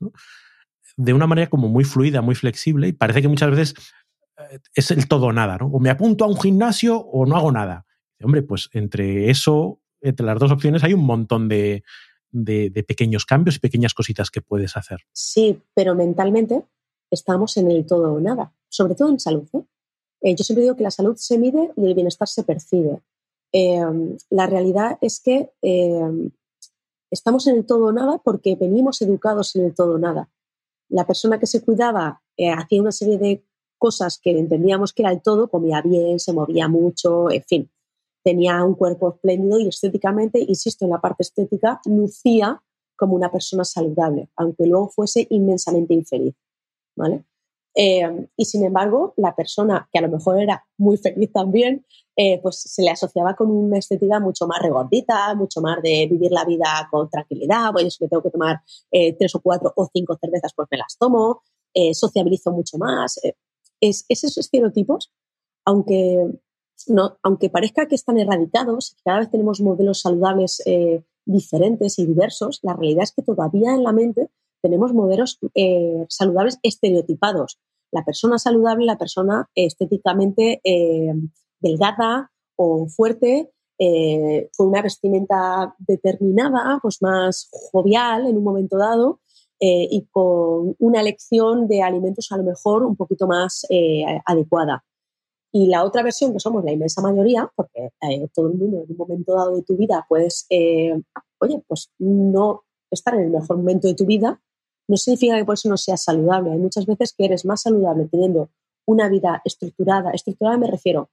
De 0.97 1.13
una 1.13 1.27
manera 1.27 1.49
como 1.49 1.69
muy 1.69 1.85
fluida, 1.85 2.23
muy 2.23 2.35
flexible 2.35 2.89
y 2.89 2.93
parece 2.93 3.23
que 3.23 3.29
muchas 3.29 3.51
veces 3.51 3.75
eh, 4.39 4.59
es 4.75 4.91
el 4.91 5.09
todo 5.09 5.27
o 5.27 5.33
nada, 5.33 5.59
¿no? 5.59 5.67
O 5.67 5.81
me 5.81 5.91
apunto 5.91 6.25
a 6.25 6.29
un 6.29 6.41
gimnasio 6.41 6.99
o 6.99 7.27
no 7.27 7.37
hago 7.37 7.53
nada. 7.53 7.87
Hombre, 8.23 8.43
pues 8.43 8.71
entre 8.73 9.31
eso, 9.31 9.81
entre 10.01 10.27
las 10.27 10.39
dos 10.39 10.51
opciones 10.51 10.85
hay 10.85 10.95
un 10.95 11.05
montón 11.05 11.49
de, 11.49 11.85
de, 12.45 12.85
pequeños 12.87 13.25
cambios 13.25 13.57
y 13.57 13.61
pequeñas 13.61 13.95
cositas 13.95 14.31
que 14.31 14.43
puedes 14.43 14.77
hacer. 14.77 15.01
Sí, 15.13 15.63
pero 15.75 15.95
mentalmente 15.95 16.65
estamos 17.11 17.57
en 17.57 17.71
el 17.71 17.87
todo 17.87 18.13
o 18.13 18.21
nada, 18.21 18.53
sobre 18.69 18.95
todo 18.95 19.09
en 19.11 19.21
salud. 19.21 19.49
¿eh? 19.55 19.63
Eh, 20.23 20.35
yo 20.35 20.45
siempre 20.45 20.63
digo 20.63 20.77
que 20.77 20.83
la 20.83 20.91
salud 20.91 21.17
se 21.17 21.39
mide 21.39 21.73
y 21.77 21.87
el 21.87 21.95
bienestar 21.95 22.29
se 22.29 22.43
percibe. 22.43 23.01
Em, 23.53 24.17
la 24.31 24.47
realidad 24.47 24.99
es 25.01 25.21
que 25.21 25.53
em, 25.63 26.31
estamos 27.11 27.47
en 27.47 27.57
el 27.57 27.67
todo 27.67 27.87
o 27.87 27.93
nada 27.93 28.19
porque 28.19 28.57
venimos 28.57 29.01
educados 29.03 29.57
en 29.57 29.65
el 29.65 29.75
todo 29.75 29.95
o 29.95 29.99
nada. 29.99 30.29
La 30.89 31.07
persona 31.07 31.39
que 31.39 31.47
se 31.47 31.63
cuidaba 31.63 32.23
eh, 32.37 32.51
hacía 32.51 32.83
una 32.83 32.93
serie 32.93 33.19
de 33.19 33.45
cosas 33.79 34.19
que 34.19 34.39
entendíamos 34.39 34.93
que 34.93 35.03
era 35.03 35.13
el 35.13 35.23
todo, 35.23 35.49
comía 35.49 35.81
bien, 35.83 36.19
se 36.19 36.33
movía 36.33 36.69
mucho, 36.69 37.31
en 37.31 37.43
fin 37.45 37.71
tenía 38.27 38.65
un 38.65 38.75
cuerpo 38.75 39.15
espléndido 39.15 39.61
y 39.61 39.69
estéticamente, 39.69 40.41
insisto 40.41 40.85
en 40.85 40.91
la 40.91 41.01
parte 41.01 41.23
estética, 41.23 41.81
lucía 41.85 42.61
como 42.97 43.15
una 43.15 43.31
persona 43.31 43.63
saludable, 43.63 44.31
aunque 44.35 44.67
luego 44.67 44.89
fuese 44.89 45.29
inmensamente 45.31 45.95
infeliz. 45.95 46.35
¿vale? 46.97 47.25
Eh, 47.73 48.27
y 48.37 48.45
sin 48.45 48.65
embargo, 48.65 49.15
la 49.17 49.37
persona 49.37 49.89
que 49.93 50.01
a 50.01 50.03
lo 50.03 50.09
mejor 50.09 50.43
era 50.43 50.67
muy 50.77 50.97
feliz 50.97 51.31
también, 51.31 51.87
eh, 52.17 52.41
pues 52.43 52.63
se 52.63 52.83
le 52.83 52.91
asociaba 52.91 53.37
con 53.37 53.49
una 53.49 53.79
estética 53.79 54.19
mucho 54.19 54.49
más 54.49 54.61
regordita, 54.61 55.33
mucho 55.37 55.61
más 55.61 55.81
de 55.81 56.09
vivir 56.11 56.33
la 56.33 56.45
vida 56.45 56.89
con 56.91 57.09
tranquilidad. 57.09 57.71
Bueno, 57.73 57.91
si 57.91 58.03
me 58.03 58.09
tengo 58.09 58.25
que 58.25 58.31
tomar 58.31 58.61
eh, 58.91 59.13
tres 59.17 59.37
o 59.37 59.41
cuatro 59.41 59.73
o 59.77 59.89
cinco 59.93 60.19
cervezas, 60.21 60.53
pues 60.57 60.67
me 60.69 60.79
las 60.79 60.99
tomo, 60.99 61.43
sociabilizo 61.93 62.51
mucho 62.51 62.79
más. 62.79 63.21
Es, 63.81 64.05
esos 64.09 64.37
estereotipos, 64.39 65.13
aunque 65.65 66.27
no, 66.89 67.19
aunque 67.23 67.51
parezca 67.51 67.87
que 67.87 67.95
están 67.95 68.19
erradicados, 68.19 68.97
cada 69.05 69.21
vez 69.21 69.31
tenemos 69.31 69.61
modelos 69.61 70.01
saludables 70.01 70.63
eh, 70.67 71.03
diferentes 71.25 71.99
y 71.99 72.07
diversos, 72.07 72.61
la 72.63 72.75
realidad 72.75 73.05
es 73.05 73.13
que 73.13 73.23
todavía 73.23 73.75
en 73.75 73.83
la 73.83 73.93
mente 73.93 74.31
tenemos 74.63 74.93
modelos 74.93 75.39
eh, 75.55 76.05
saludables 76.09 76.59
estereotipados. 76.63 77.59
La 77.93 78.05
persona 78.05 78.39
saludable, 78.39 78.85
la 78.85 78.99
persona 78.99 79.49
estéticamente 79.55 80.61
eh, 80.65 81.15
delgada 81.61 82.31
o 82.57 82.87
fuerte, 82.89 83.51
con 84.57 84.69
una 84.69 84.81
vestimenta 84.81 85.75
determinada, 85.79 86.79
pues 86.81 87.03
más 87.03 87.51
jovial 87.71 88.27
en 88.27 88.39
un 88.39 88.45
momento 88.45 88.79
dado, 88.79 89.21
y 89.61 90.07
con 90.11 90.75
una 90.79 91.03
elección 91.03 91.69
de 91.69 91.83
alimentos 91.83 92.33
a 92.33 92.39
lo 92.39 92.45
mejor 92.45 92.85
un 92.85 92.97
poquito 92.97 93.27
más 93.27 93.67
adecuada. 94.25 94.83
Y 95.53 95.69
la 95.69 95.85
otra 95.85 96.03
versión, 96.03 96.33
que 96.33 96.41
somos 96.41 96.65
la 96.65 96.73
inmensa 96.73 97.01
mayoría, 97.01 97.51
porque 97.55 97.91
eh, 98.03 98.29
todo 98.35 98.49
el 98.49 98.55
mundo 98.55 98.83
en 98.85 98.91
un 98.91 98.97
momento 98.97 99.35
dado 99.35 99.57
de 99.57 99.63
tu 99.63 99.77
vida 99.77 100.05
puedes, 100.09 100.47
eh, 100.51 101.01
oye, 101.39 101.63
pues 101.67 101.91
no 101.99 102.65
estar 102.91 103.15
en 103.15 103.23
el 103.23 103.31
mejor 103.31 103.57
momento 103.57 103.89
de 103.89 103.95
tu 103.95 104.05
vida, 104.05 104.41
no 104.89 104.97
significa 104.97 105.37
que 105.37 105.45
por 105.45 105.55
eso 105.55 105.69
no 105.69 105.77
seas 105.77 106.03
saludable. 106.03 106.53
Hay 106.53 106.59
muchas 106.59 106.87
veces 106.87 107.15
que 107.17 107.25
eres 107.25 107.45
más 107.45 107.63
saludable 107.63 108.07
teniendo 108.11 108.51
una 108.87 109.09
vida 109.09 109.41
estructurada. 109.45 110.11
Estructurada 110.11 110.59
me 110.59 110.71
refiero 110.71 111.11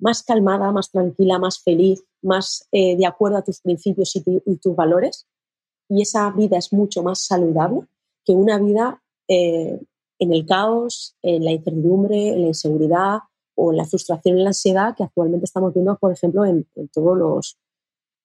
más 0.00 0.22
calmada, 0.22 0.72
más 0.72 0.90
tranquila, 0.90 1.38
más 1.38 1.60
feliz, 1.60 2.02
más 2.22 2.66
eh, 2.72 2.96
de 2.96 3.06
acuerdo 3.06 3.36
a 3.36 3.44
tus 3.44 3.60
principios 3.60 4.16
y, 4.16 4.24
y, 4.46 4.56
tus 4.56 4.74
valores. 4.74 5.28
Y 5.88 6.02
esa 6.02 6.28
vida 6.30 6.58
es 6.58 6.72
mucho 6.72 7.02
más 7.02 7.20
saludable 7.20 7.82
que 8.24 8.32
una 8.32 8.58
vida 8.58 9.02
en 10.22 10.32
el 10.32 10.46
caos, 10.46 11.16
en 11.22 11.44
la 11.44 11.52
incertidumbre, 11.52 12.28
en 12.28 12.42
la 12.42 12.48
inseguridad, 12.48 13.18
o 13.54 13.72
la 13.72 13.84
frustración 13.84 14.38
y 14.38 14.42
la 14.42 14.50
ansiedad 14.50 14.94
que 14.96 15.04
actualmente 15.04 15.44
estamos 15.44 15.74
viendo, 15.74 15.96
por 15.96 16.12
ejemplo, 16.12 16.44
en, 16.44 16.66
todos 16.92 17.16
los 17.16 17.58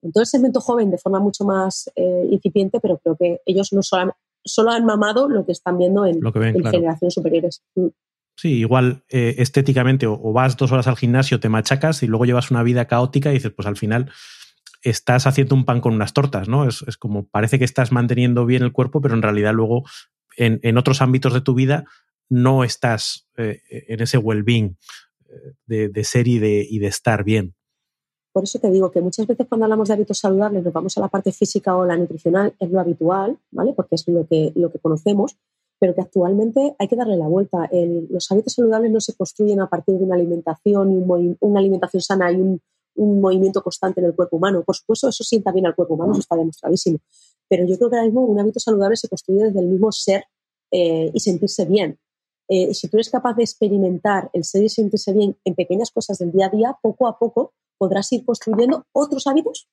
en 0.02 0.12
todo 0.12 0.22
el 0.22 0.28
segmento 0.28 0.62
joven 0.62 0.92
de 0.92 0.98
forma 0.98 1.20
mucho 1.20 1.44
más 1.44 1.92
eh, 1.96 2.28
incipiente, 2.32 2.80
pero 2.80 3.00
creo 3.00 3.18
que 3.18 3.42
ellos 3.46 3.74
no 3.74 3.82
solo 3.82 4.04
han, 4.04 4.12
solo 4.46 4.72
han 4.72 4.86
mamado 4.86 5.28
lo 5.28 5.46
que 5.46 5.52
están 5.52 5.78
viendo 5.78 6.06
en, 6.06 6.22
generaciones 6.22 7.14
superiores. 7.14 7.64
Mm. 7.76 7.88
Sí, 8.36 8.60
igual 8.60 9.04
eh, 9.10 9.36
estéticamente 9.40 10.06
o, 10.06 10.32
vas 10.32 10.56
dos 10.56 10.72
horas 10.72 10.88
al 10.88 10.96
gimnasio, 10.96 11.40
te 11.40 11.50
machacas 11.50 12.04
y 12.04 12.08
luego 12.08 12.26
llevas 12.26 12.52
una 12.52 12.62
vida 12.62 12.86
caótica 12.86 13.32
y 13.32 13.36
dices, 13.36 13.52
pues 13.52 13.68
al 13.68 13.78
final 13.78 14.12
estás 14.84 15.26
haciendo 15.26 15.56
un 15.56 15.66
pan 15.66 15.82
con 15.82 15.96
unas 15.96 16.14
tortas, 16.14 16.48
¿no? 16.48 16.68
Es, 16.68 16.84
es 16.88 16.98
como 16.98 17.28
parece 17.28 17.58
que 17.58 17.66
estás 17.66 17.92
manteniendo 17.92 18.46
bien 18.46 18.62
el 18.62 18.72
cuerpo, 18.72 19.02
pero 19.02 19.16
en 19.16 19.24
realidad 19.24 19.54
luego 19.54 19.86
en, 20.38 20.60
en 20.62 20.78
otros 20.78 21.02
ámbitos 21.02 21.34
de 21.34 21.42
tu 21.42 21.56
vida 21.56 21.86
no 22.30 22.64
estás 22.64 23.28
eh, 23.38 23.62
en 23.70 24.02
ese 24.02 24.18
well-being 24.18 24.78
de, 25.66 26.04
ser 26.04 26.28
y 26.28 26.40
de, 26.40 26.88
estar 26.88 27.24
bien. 27.24 27.54
Por 28.32 28.44
eso 28.44 28.60
te 28.60 28.70
digo 28.70 28.92
que 28.92 29.02
muchas 29.02 29.26
veces 29.26 29.48
cuando 29.48 29.66
hablamos 29.66 29.88
de 29.88 29.96
hábitos 29.96 30.20
saludables 30.20 30.64
nos 30.64 30.74
vamos 30.74 30.98
a 30.98 31.02
la 31.02 31.08
parte 31.08 31.32
física 31.32 31.76
o 31.76 31.86
la 31.86 31.98
nutricional, 31.98 32.56
es 32.60 32.70
lo 32.70 32.80
habitual, 32.80 33.40
¿vale? 33.52 33.74
Porque 33.74 33.96
es 33.96 34.08
lo 34.08 34.28
que, 34.28 34.52
lo 34.56 34.72
que 34.72 34.80
conocemos, 34.80 35.38
pero 35.80 35.94
que 35.94 36.02
actualmente 36.02 36.76
hay 36.78 36.88
que 36.88 36.96
darle 36.96 37.18
la 37.18 37.28
vuelta. 37.28 37.70
los 38.10 38.32
hábitos 38.32 38.54
saludables 38.54 38.92
no 38.92 39.02
se 39.02 39.16
construyen 39.16 39.62
a 39.62 39.70
partir 39.70 39.98
de 39.98 40.04
una 40.04 40.16
alimentación, 40.16 40.92
y 40.92 41.36
una 41.40 41.60
alimentación 41.60 42.02
sana 42.02 42.32
y 42.32 42.36
un, 42.36 42.62
movimiento 42.96 43.62
constante 43.62 44.00
en 44.00 44.08
el 44.08 44.16
cuerpo 44.16 44.38
humano. 44.38 44.64
Por 44.64 44.76
supuesto, 44.76 45.08
eso 45.10 45.24
sienta 45.24 45.52
bien 45.52 45.68
al 45.68 45.76
cuerpo 45.76 45.94
humano, 45.94 46.14
eso 46.14 46.22
está 46.22 46.36
demostradísimo. 46.36 46.98
Pero 47.48 47.66
yo 47.68 47.78
creo 47.78 47.92
que 47.92 47.96
ahora 47.96 48.08
mismo 48.08 48.26
un 48.26 48.40
hábito 48.40 48.60
saludable 48.60 48.98
se 48.98 49.08
construye 49.08 49.44
desde 49.46 49.60
el 49.60 49.68
mismo 49.68 49.92
ser 49.92 50.24
eh, 50.72 51.12
y 51.14 51.20
sentirse 51.20 51.66
bien. 51.66 52.00
Eh, 52.50 52.74
si 52.74 52.88
tú 52.88 52.98
eres 52.98 53.10
capaz 53.10 53.34
de 53.34 53.44
experimentar 53.44 54.30
el 54.34 54.44
ser 54.44 54.64
y 54.64 54.70
sentirse 54.70 55.12
bien 55.14 55.38
en 55.44 55.56
pequeñas 55.56 55.92
cosas 55.92 56.18
del 56.18 56.32
día 56.32 56.48
a 56.48 56.50
día, 56.50 56.78
poco 56.82 57.08
a 57.08 57.20
poco 57.20 57.54
podrás 57.78 58.12
ir 58.14 58.26
construyendo 58.26 58.86
otros 58.94 59.28
hábitos, 59.28 59.68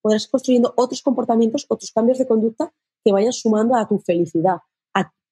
podrás 0.00 0.24
ir 0.24 0.30
construyendo 0.30 0.72
otros 0.76 1.02
comportamientos, 1.02 1.66
otros 1.68 1.92
cambios 1.92 2.18
de 2.18 2.26
conducta 2.26 2.72
que 3.04 3.12
vayan 3.12 3.32
sumando 3.32 3.76
a 3.76 3.86
tu 3.86 3.98
felicidad. 3.98 4.58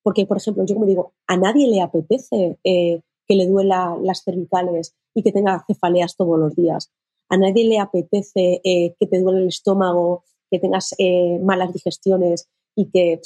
porque, 0.02 0.24
por 0.24 0.36
ejemplo, 0.36 0.64
yo 0.64 0.76
como 0.76 0.86
digo, 0.86 1.14
a 1.26 1.36
nadie 1.36 1.66
le 1.66 1.80
apetece 1.80 2.60
eh, 2.62 3.00
que 3.26 3.34
le 3.34 3.48
duela 3.48 3.96
las 4.00 4.22
cervicales 4.22 4.94
y 5.12 5.24
que 5.24 5.32
tenga 5.32 5.64
cefaleas 5.66 6.14
todos 6.14 6.38
los 6.38 6.54
días. 6.54 6.92
A 7.28 7.36
nadie 7.36 7.66
le 7.66 7.80
apetece 7.80 8.60
eh, 8.62 8.94
que 9.00 9.06
te 9.08 9.20
duele 9.20 9.40
el 9.40 9.48
estómago, 9.48 10.22
que 10.48 10.60
tengas 10.60 10.94
malas 11.42 11.72
digestiones 11.72 12.48
y 12.76 12.88
que 12.88 13.20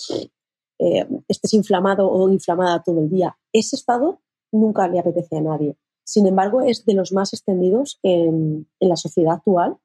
eh, 0.80 1.06
estés 1.28 1.52
inflamado 1.52 2.10
o 2.10 2.30
inflamada 2.30 2.82
todo 2.82 3.00
el 3.00 3.10
día. 3.10 3.36
Ese 3.52 3.76
estado 3.76 4.20
nunca 4.50 4.88
le 4.88 4.98
apetece 4.98 5.36
a 5.36 5.42
nadie. 5.42 5.76
Sin 6.04 6.26
embargo, 6.26 6.62
es 6.62 6.86
de 6.86 6.94
los 6.94 7.12
más 7.12 7.34
extendidos 7.34 8.00
en, 8.02 8.66
la 8.80 8.96
sociedad 8.96 9.34
actual 9.34 9.76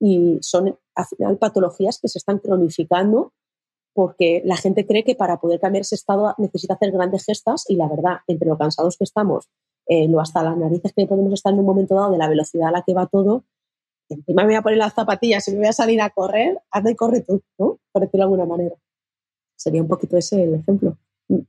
y 0.00 0.38
son 0.40 0.78
al 0.94 1.04
final 1.06 1.36
patologías 1.38 1.98
que 2.00 2.08
se 2.08 2.18
están 2.18 2.38
cronificando 2.38 3.32
porque 3.92 4.42
la 4.44 4.56
gente 4.56 4.86
cree 4.86 5.04
que 5.04 5.16
para 5.16 5.40
poder 5.40 5.58
cambiar 5.58 5.80
ese 5.80 5.96
estado 5.96 6.34
necesita 6.38 6.74
hacer 6.74 6.92
grandes 6.92 7.24
gestas 7.24 7.64
y 7.68 7.76
la 7.76 7.88
verdad, 7.88 8.18
entre 8.26 8.48
lo 8.48 8.56
cansados 8.56 8.96
que 8.98 9.04
estamos, 9.04 9.48
eh, 9.86 10.06
lo 10.06 10.20
hasta 10.20 10.42
las 10.42 10.56
narices 10.56 10.92
que 10.94 11.06
podemos 11.06 11.32
estar 11.32 11.52
en 11.52 11.58
un 11.58 11.66
momento 11.66 11.94
dado 11.94 12.12
de 12.12 12.18
la 12.18 12.28
velocidad 12.28 12.68
a 12.68 12.72
la 12.72 12.82
que 12.82 12.94
va 12.94 13.06
todo, 13.06 13.44
encima 14.08 14.42
me 14.42 14.48
voy 14.48 14.54
a 14.56 14.62
poner 14.62 14.78
las 14.78 14.94
zapatillas 14.94 15.48
y 15.48 15.52
me 15.52 15.58
voy 15.58 15.66
a 15.66 15.72
salir 15.72 16.00
a 16.02 16.10
correr, 16.10 16.60
anda 16.70 16.90
y 16.90 16.94
corre 16.94 17.22
tú, 17.22 17.42
¿no? 17.58 17.78
Por 17.90 18.02
decirlo 18.02 18.28
de 18.28 18.32
alguna 18.34 18.46
manera. 18.46 18.76
Sería 19.56 19.82
un 19.82 19.88
poquito 19.88 20.16
ese 20.16 20.44
el 20.44 20.54
ejemplo. 20.54 20.96
Mm. 21.28 21.40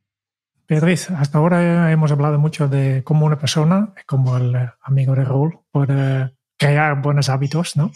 Beatriz, 0.68 1.10
hasta 1.12 1.38
ahora 1.38 1.91
hemos 1.91 2.12
hablado 2.12 2.39
mucho 2.39 2.68
de 2.68 3.03
cómo 3.03 3.26
una 3.26 3.38
persona, 3.38 3.93
como 4.05 4.38
el 4.38 4.55
amigo 4.82 5.16
de 5.16 5.24
Raúl, 5.24 5.60
puede 5.72 6.34
crear 6.58 7.01
buenos 7.01 7.30
hábitos, 7.30 7.78
¿no? 7.78 7.91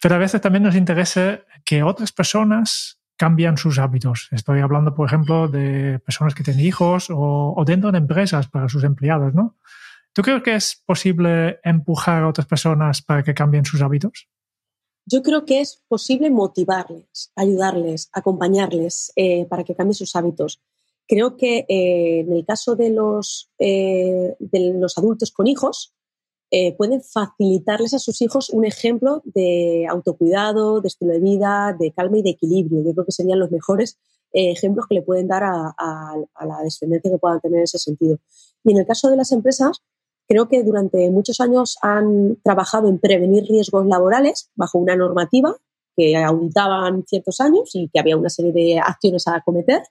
Pero 0.00 0.14
a 0.14 0.18
veces 0.18 0.40
también 0.40 0.62
nos 0.62 0.76
interesa 0.76 1.40
que 1.64 1.82
otras 1.82 2.12
personas 2.12 3.00
cambian 3.16 3.56
sus 3.56 3.78
hábitos. 3.78 4.28
Estoy 4.30 4.60
hablando, 4.60 4.94
por 4.94 5.06
ejemplo, 5.06 5.48
de 5.48 5.98
personas 6.00 6.34
que 6.34 6.42
tienen 6.42 6.64
hijos 6.64 7.10
o, 7.10 7.54
o 7.56 7.64
dentro 7.64 7.92
de 7.92 7.98
empresas 7.98 8.48
para 8.48 8.68
sus 8.68 8.84
empleados, 8.84 9.34
¿no? 9.34 9.56
¿Tú 10.12 10.22
crees 10.22 10.42
que 10.42 10.54
es 10.54 10.82
posible 10.86 11.58
empujar 11.64 12.22
a 12.22 12.28
otras 12.28 12.46
personas 12.46 13.02
para 13.02 13.22
que 13.22 13.34
cambien 13.34 13.64
sus 13.64 13.82
hábitos? 13.82 14.28
Yo 15.06 15.22
creo 15.22 15.44
que 15.44 15.60
es 15.60 15.82
posible 15.88 16.30
motivarles, 16.30 17.32
ayudarles, 17.36 18.08
acompañarles 18.12 19.12
eh, 19.16 19.46
para 19.46 19.64
que 19.64 19.74
cambien 19.74 19.94
sus 19.94 20.16
hábitos. 20.16 20.60
Creo 21.06 21.36
que 21.36 21.66
eh, 21.68 22.20
en 22.20 22.32
el 22.32 22.46
caso 22.46 22.76
de 22.76 22.90
los, 22.90 23.50
eh, 23.58 24.34
de 24.38 24.74
los 24.74 24.96
adultos 24.96 25.32
con 25.32 25.46
hijos, 25.46 25.94
eh, 26.50 26.74
pueden 26.76 27.02
facilitarles 27.02 27.94
a 27.94 27.98
sus 27.98 28.22
hijos 28.22 28.48
un 28.50 28.64
ejemplo 28.64 29.22
de 29.24 29.86
autocuidado, 29.88 30.80
de 30.80 30.88
estilo 30.88 31.12
de 31.12 31.20
vida, 31.20 31.76
de 31.78 31.92
calma 31.92 32.18
y 32.18 32.22
de 32.22 32.30
equilibrio. 32.30 32.82
Yo 32.84 32.92
creo 32.92 33.04
que 33.04 33.12
serían 33.12 33.40
los 33.40 33.50
mejores 33.50 33.98
ejemplos 34.36 34.86
que 34.88 34.96
le 34.96 35.02
pueden 35.02 35.28
dar 35.28 35.44
a, 35.44 35.74
a, 35.78 36.46
la 36.46 36.58
descendencia 36.64 37.08
que 37.08 37.18
puedan 37.18 37.40
tener 37.40 37.58
en 37.58 37.64
ese 37.64 37.78
sentido. 37.78 38.18
Y 38.64 38.72
en 38.72 38.78
el 38.78 38.86
caso 38.86 39.08
de 39.08 39.16
las 39.16 39.30
empresas, 39.30 39.80
creo 40.28 40.48
que 40.48 40.62
durante 40.62 41.10
muchos 41.10 41.40
años 41.40 41.76
han 41.82 42.36
trabajado 42.42 42.88
en 42.88 42.98
prevenir 42.98 43.44
riesgos 43.44 43.86
laborales 43.86 44.50
bajo 44.54 44.78
una 44.78 44.96
normativa 44.96 45.56
que 45.96 46.16
auditaban 46.16 47.04
ciertos 47.06 47.40
años 47.40 47.70
y 47.74 47.88
que 47.88 48.00
había 48.00 48.16
una 48.16 48.28
serie 48.28 48.52
de 48.52 48.78
acciones 48.78 49.26
a 49.28 49.36
acometer. 49.36 49.82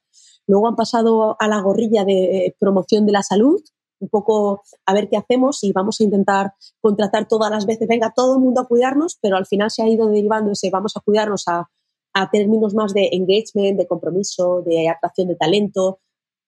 Luego 0.47 0.67
han 0.67 0.75
pasado 0.75 1.37
a 1.39 1.47
la 1.47 1.61
gorrilla 1.61 2.03
de 2.03 2.55
promoción 2.59 3.05
de 3.05 3.13
la 3.13 3.23
salud, 3.23 3.61
un 3.99 4.09
poco 4.09 4.63
a 4.85 4.93
ver 4.93 5.07
qué 5.09 5.15
hacemos 5.15 5.63
y 5.63 5.71
vamos 5.71 6.01
a 6.01 6.03
intentar 6.03 6.53
contratar 6.81 7.27
todas 7.27 7.49
las 7.49 7.65
veces, 7.65 7.87
venga, 7.87 8.11
todo 8.13 8.35
el 8.35 8.41
mundo 8.41 8.61
a 8.61 8.67
cuidarnos, 8.67 9.17
pero 9.21 9.37
al 9.37 9.45
final 9.45 9.71
se 9.71 9.81
ha 9.81 9.87
ido 9.87 10.07
derivando 10.07 10.51
ese 10.51 10.69
vamos 10.69 10.97
a 10.97 10.99
cuidarnos 10.99 11.47
a, 11.47 11.69
a 12.13 12.29
términos 12.29 12.73
más 12.75 12.93
de 12.93 13.09
engagement, 13.13 13.79
de 13.79 13.87
compromiso, 13.87 14.61
de 14.65 14.89
atracción 14.89 15.29
de 15.29 15.35
talento 15.35 15.99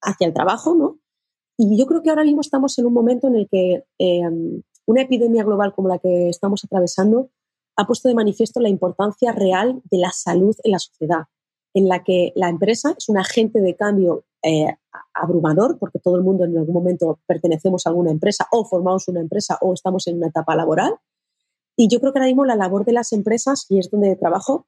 hacia 0.02 0.28
el 0.28 0.34
trabajo, 0.34 0.76
¿no? 0.76 1.00
Y 1.58 1.78
yo 1.78 1.86
creo 1.86 2.02
que 2.02 2.10
ahora 2.10 2.24
mismo 2.24 2.42
estamos 2.42 2.78
en 2.80 2.86
un 2.86 2.94
momento 2.94 3.28
en 3.28 3.36
el 3.36 3.48
que 3.50 3.86
em, 3.98 4.62
una 4.86 5.02
epidemia 5.02 5.44
global 5.44 5.74
como 5.74 5.88
la 5.88 6.00
que 6.00 6.30
estamos 6.30 6.64
atravesando 6.64 7.30
ha 7.78 7.88
puesto 7.88 8.08
de 8.08 8.16
manifiesto 8.16 8.60
la 8.60 8.70
importancia 8.70 9.32
real 9.32 9.82
de 9.90 9.98
la 9.98 10.12
salud 10.12 10.56
en 10.64 10.72
la 10.72 10.80
sociedad, 10.80 11.24
en 11.74 11.88
la 11.88 12.04
que 12.04 12.32
la 12.36 12.50
empresa 12.50 12.96
es 12.98 13.10
un 13.10 13.18
agente 13.18 13.62
de 13.62 13.76
cambio 13.76 14.26
eh, 14.44 14.78
abrumador, 15.14 15.78
porque 15.80 16.00
todo 16.00 16.16
el 16.16 16.24
mundo 16.24 16.46
en 16.46 16.58
algún 16.58 16.74
momento 16.74 17.20
pertenecemos 17.26 17.86
a 17.86 17.90
alguna 17.90 18.12
empresa 18.12 18.48
o 18.52 18.66
formamos 18.66 19.08
una 19.08 19.20
empresa 19.20 19.58
o 19.62 19.74
estamos 19.74 20.08
en 20.08 20.18
una 20.18 20.28
etapa 20.28 20.56
laboral. 20.56 20.96
Y 21.76 21.90
yo 21.90 22.00
creo 22.00 22.14
que 22.14 22.20
ahora 22.20 22.28
mismo 22.28 22.46
la 22.46 22.56
labor 22.56 22.86
de 22.86 22.94
las 22.94 23.12
empresas, 23.12 23.66
y 23.70 23.80
es 23.80 23.90
donde 23.90 24.16
trabajo, 24.16 24.68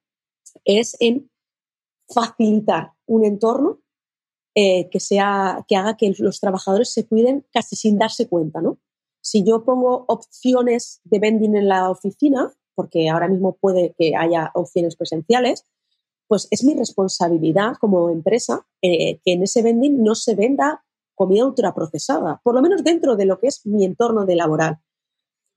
es 0.66 0.98
en 1.00 1.30
facilitar 2.10 2.94
un 3.06 3.24
entorno 3.24 3.80
eh, 4.60 4.90
que, 4.90 5.00
sea, 5.00 5.64
que 5.68 5.76
haga 5.76 5.98
que 5.98 6.12
los 6.18 6.40
trabajadores 6.40 6.92
se 6.92 7.06
cuiden 7.06 7.46
casi 7.54 7.76
sin 7.76 8.00
darse 8.00 8.28
cuenta, 8.28 8.60
¿no? 8.60 8.80
Si 9.22 9.44
yo 9.44 9.64
pongo 9.64 10.06
opciones 10.08 11.00
de 11.04 11.20
vending 11.20 11.56
en 11.56 11.68
la 11.68 11.92
oficina, 11.92 12.52
porque 12.74 13.08
ahora 13.08 13.28
mismo 13.28 13.56
puede 13.62 13.94
que 14.00 14.16
haya 14.16 14.50
opciones 14.56 14.96
presenciales, 14.96 15.64
pues 16.28 16.48
es 16.50 16.64
mi 16.64 16.74
responsabilidad 16.74 17.74
como 17.80 18.10
empresa 18.10 18.66
eh, 18.82 19.20
que 19.24 19.34
en 19.34 19.44
ese 19.44 19.62
vending 19.62 20.02
no 20.02 20.16
se 20.16 20.34
venda 20.34 20.84
comida 21.14 21.46
ultraprocesada, 21.46 22.42
por 22.44 22.56
lo 22.56 22.64
menos 22.64 22.84
dentro 22.84 23.16
de 23.16 23.26
lo 23.26 23.40
que 23.40 23.50
es 23.50 23.64
mi 23.64 23.86
entorno 23.86 24.26
de 24.26 24.38
laboral. 24.38 24.80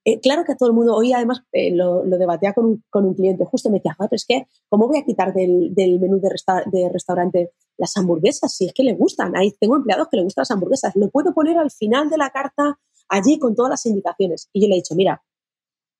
Eh, 0.05 0.21
claro 0.21 0.45
que 0.45 0.53
a 0.53 0.57
todo 0.57 0.69
el 0.69 0.75
mundo, 0.75 0.95
hoy 0.95 1.15
además 1.15 1.43
lo, 1.73 2.03
debatía 2.03 2.53
con 2.53 2.67
un, 2.67 2.85
con 2.91 3.07
un, 3.07 3.15
cliente, 3.15 3.47
justo 3.47 3.71
me 3.71 3.79
decía, 3.79 3.97
pero 3.99 4.09
es 4.13 4.27
que, 4.27 4.47
¿cómo 4.69 4.89
voy 4.89 4.99
a 4.99 5.07
quitar 5.07 5.33
del, 5.33 5.75
del 5.75 5.99
menú 6.01 6.21
de, 6.21 6.31
de, 6.67 6.89
restaurante 6.91 7.51
las 7.81 7.97
hamburguesas? 7.97 8.55
Si 8.55 8.67
es 8.67 8.73
que 8.73 8.85
le 8.85 8.95
gustan, 8.95 9.37
ahí 9.37 9.53
tengo 9.59 9.77
empleados 9.77 10.09
que 10.09 10.19
le 10.19 10.23
gustan 10.23 10.43
las 10.43 10.51
hamburguesas, 10.51 10.95
lo 10.95 11.11
puedo 11.11 11.35
poner 11.35 11.59
al 11.59 11.71
final 11.71 12.09
de 12.11 12.19
la 12.19 12.31
carta 12.31 12.79
allí 13.09 13.39
con 13.39 13.55
todas 13.55 13.71
las 13.71 13.87
indicaciones. 13.87 14.49
Y 14.53 14.63
yo 14.63 14.69
le 14.69 14.75
he 14.75 14.77
dicho, 14.77 14.95
mira, 14.95 15.23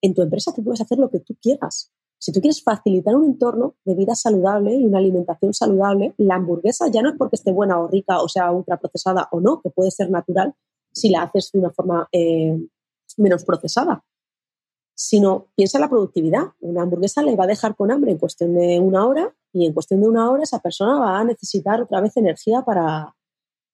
en 0.03 0.15
tu 0.15 0.23
empresa 0.23 0.53
tú 0.55 0.63
puedes 0.63 0.81
hacer 0.81 0.99
lo 0.99 1.11
que 1.11 1.21
tú 1.21 1.35
quieras. 1.41 1.91
Si 2.19 2.33
tú 2.33 2.41
quieres 2.41 2.63
facilitar 2.63 3.17
un 3.17 3.25
entorno 3.25 3.77
de 3.85 3.95
vida 3.95 4.15
saludable 4.15 4.75
y 4.75 4.85
una 4.85 4.99
alimentación 4.99 5.55
saludable, 5.55 6.15
la 6.19 6.35
hamburguesa 6.35 6.89
ya 6.89 7.01
no 7.01 7.09
es 7.11 7.17
porque 7.17 7.37
esté 7.37 7.51
buena 7.51 7.81
o 7.81 7.89
rica 7.89 8.21
o 8.21 8.29
sea 8.29 8.53
ultraprocesada 8.53 9.29
o 9.33 9.41
no, 9.41 9.61
que 9.63 9.71
puede 9.71 9.91
ser 9.91 10.11
natural 10.11 10.55
si 10.93 11.09
la 11.09 11.23
haces 11.23 11.51
de 11.53 11.61
una 11.61 11.71
forma 11.71 12.09
eh, 12.13 12.59
menos 13.17 13.45
procesada, 13.45 14.05
sino 14.95 15.47
piensa 15.55 15.79
en 15.79 15.83
la 15.83 15.89
productividad. 15.89 16.45
Una 16.61 16.83
hamburguesa 16.83 17.23
le 17.23 17.37
va 17.37 17.45
a 17.45 17.47
dejar 17.47 17.75
con 17.75 17.91
hambre 17.91 18.13
en 18.13 18.19
cuestión 18.19 18.55
de 18.55 18.79
una 18.81 19.07
hora 19.07 19.35
y 19.53 19.67
en 19.67 19.73
cuestión 19.73 20.01
de 20.01 20.09
una 20.09 20.31
hora 20.31 20.43
esa 20.43 20.61
persona 20.61 20.99
va 20.99 21.19
a 21.19 21.25
necesitar 21.25 21.81
otra 21.83 22.01
vez 22.01 22.17
energía 22.17 22.63
para, 22.63 23.15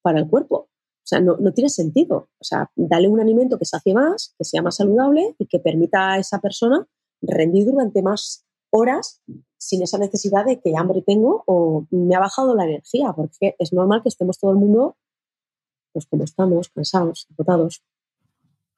para 0.02 0.20
el 0.20 0.28
cuerpo. 0.28 0.68
O 1.06 1.08
sea, 1.08 1.20
no, 1.20 1.36
tiene 1.52 1.70
sentido. 1.70 2.28
O 2.40 2.44
sea, 2.44 2.68
dale 2.74 3.08
un 3.08 3.20
alimento 3.20 3.58
que 3.58 3.64
sacie 3.64 3.94
más, 3.94 4.34
que 4.36 4.44
sea 4.44 4.60
más 4.60 4.76
saludable 4.76 5.36
y 5.38 5.46
que 5.46 5.60
permita 5.60 6.12
a 6.12 6.18
esa 6.18 6.40
persona 6.40 6.86
rendir 7.22 7.66
durante 7.66 8.02
más 8.02 8.44
horas 8.70 9.22
sin 9.56 9.82
esa 9.82 9.98
necesidad 9.98 10.44
de 10.44 10.60
que 10.60 10.76
hambre 10.76 11.02
tengo 11.02 11.44
o 11.46 11.86
me 11.90 12.16
ha 12.16 12.18
bajado 12.18 12.56
la 12.56 12.64
energía, 12.64 13.12
porque 13.12 13.54
es 13.58 13.72
normal 13.72 14.02
que 14.02 14.08
estemos 14.08 14.38
todo 14.38 14.50
el 14.50 14.56
mundo, 14.56 14.96
pues 15.92 16.06
como 16.06 16.24
estamos, 16.24 16.70
cansados, 16.70 17.28
agotados. 17.30 17.82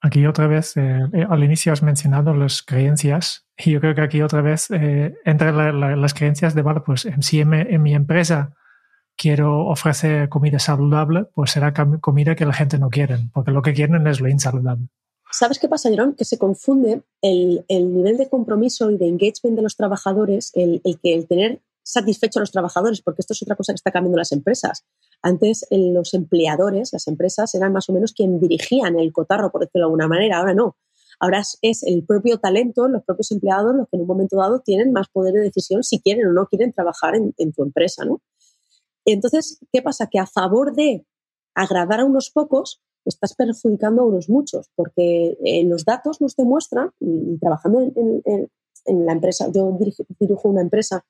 Aquí 0.01 0.25
otra 0.25 0.47
vez, 0.47 0.77
eh, 0.77 1.01
eh, 1.11 1.25
al 1.29 1.43
inicio 1.43 1.73
has 1.73 1.83
mencionado 1.83 2.33
las 2.33 2.61
creencias 2.63 3.45
y 3.57 3.71
yo 3.71 3.81
creo 3.81 3.95
que 3.95 4.01
aquí 4.01 4.21
otra 4.21 4.41
vez 4.41 4.71
eh, 4.71 5.13
entre 5.25 5.51
las 5.51 6.13
creencias 6.13 6.55
de, 6.55 6.61
vale, 6.61 6.81
pues 6.85 7.05
si 7.19 7.41
en, 7.41 7.81
mi 7.81 7.93
empresa 7.93 8.55
quiero 9.17 9.65
ofrecer 9.65 10.29
comida 10.29 10.57
saludable, 10.59 11.25
pues 11.33 11.51
será 11.51 11.73
comida 11.99 12.35
que 12.35 12.45
la 12.45 12.53
gente 12.53 12.79
no 12.79 12.89
quiere, 12.89 13.17
porque 13.33 13.51
lo 13.51 13.61
que 13.61 13.73
quieren 13.73 14.07
es 14.07 14.21
lo 14.21 14.29
insaludable. 14.29 14.87
¿Sabes 15.31 15.59
qué 15.59 15.67
pasa, 15.67 15.89
Jerón? 15.89 16.15
Que 16.15 16.25
se 16.25 16.37
confunde 16.37 17.01
el, 17.21 17.65
nivel 17.69 18.17
de 18.17 18.29
compromiso 18.29 18.89
y 18.89 18.97
de 18.97 19.07
engagement 19.07 19.57
de 19.57 19.61
los 19.61 19.75
trabajadores, 19.75 20.51
el, 20.55 20.81
que 21.03 21.13
el 21.13 21.27
tener 21.27 21.61
satisfecho 21.83 22.39
a 22.39 22.41
los 22.41 22.51
trabajadores, 22.51 23.01
porque 23.01 23.21
esto 23.21 23.33
es 23.33 23.43
otra 23.43 23.55
cosa 23.55 23.73
que 23.73 23.77
está 23.77 23.91
cambiando 23.91 24.17
las 24.17 24.31
empresas. 24.31 24.85
Antes 25.21 25.65
los 25.69 26.13
empleadores, 26.13 26.91
las 26.93 27.07
empresas, 27.07 27.53
eran 27.55 27.73
más 27.73 27.89
o 27.89 27.93
menos 27.93 28.13
quien 28.13 28.39
dirigían 28.39 28.99
el 28.99 29.11
cotarro, 29.11 29.51
por 29.51 29.61
decirlo 29.61 29.81
de 29.81 29.89
alguna 29.89 30.07
manera, 30.07 30.37
ahora 30.37 30.53
no. 30.53 30.77
Ahora 31.19 31.43
es 31.61 31.83
el 31.83 32.05
propio 32.05 32.39
talento, 32.39 32.87
los 32.87 33.03
propios 33.03 33.31
empleados 33.31 33.75
los 33.75 33.89
que 33.89 33.97
en 33.97 34.03
un 34.03 34.07
momento 34.07 34.37
dado 34.37 34.61
tienen 34.61 34.93
más 34.93 35.09
poder 35.09 35.33
de 35.33 35.41
decisión 35.41 35.83
si 35.83 35.99
quieren 35.99 36.27
o 36.27 36.31
no 36.31 36.47
quieren 36.47 36.71
trabajar 36.71 37.15
en, 37.15 37.33
en 37.37 37.51
tu 37.51 37.63
empresa, 37.63 38.05
¿no? 38.05 38.21
Entonces, 39.05 39.59
¿qué 39.73 39.81
pasa? 39.81 40.07
Que 40.07 40.19
a 40.19 40.25
favor 40.25 40.73
de 40.75 41.05
agradar 41.55 41.99
a 41.99 42.05
unos 42.05 42.29
pocos, 42.29 42.81
estás 43.05 43.35
perjudicando 43.35 44.01
a 44.01 44.05
unos 44.05 44.29
muchos, 44.29 44.69
porque 44.75 45.37
eh, 45.43 45.63
los 45.65 45.85
datos 45.85 46.21
nos 46.21 46.35
demuestran, 46.35 46.91
trabajando 47.41 47.81
en, 47.81 48.49
la 49.05 49.13
empresa, 49.13 49.51
yo 49.53 49.77
dirijo, 50.19 50.49
una 50.49 50.61
empresa 50.61 51.05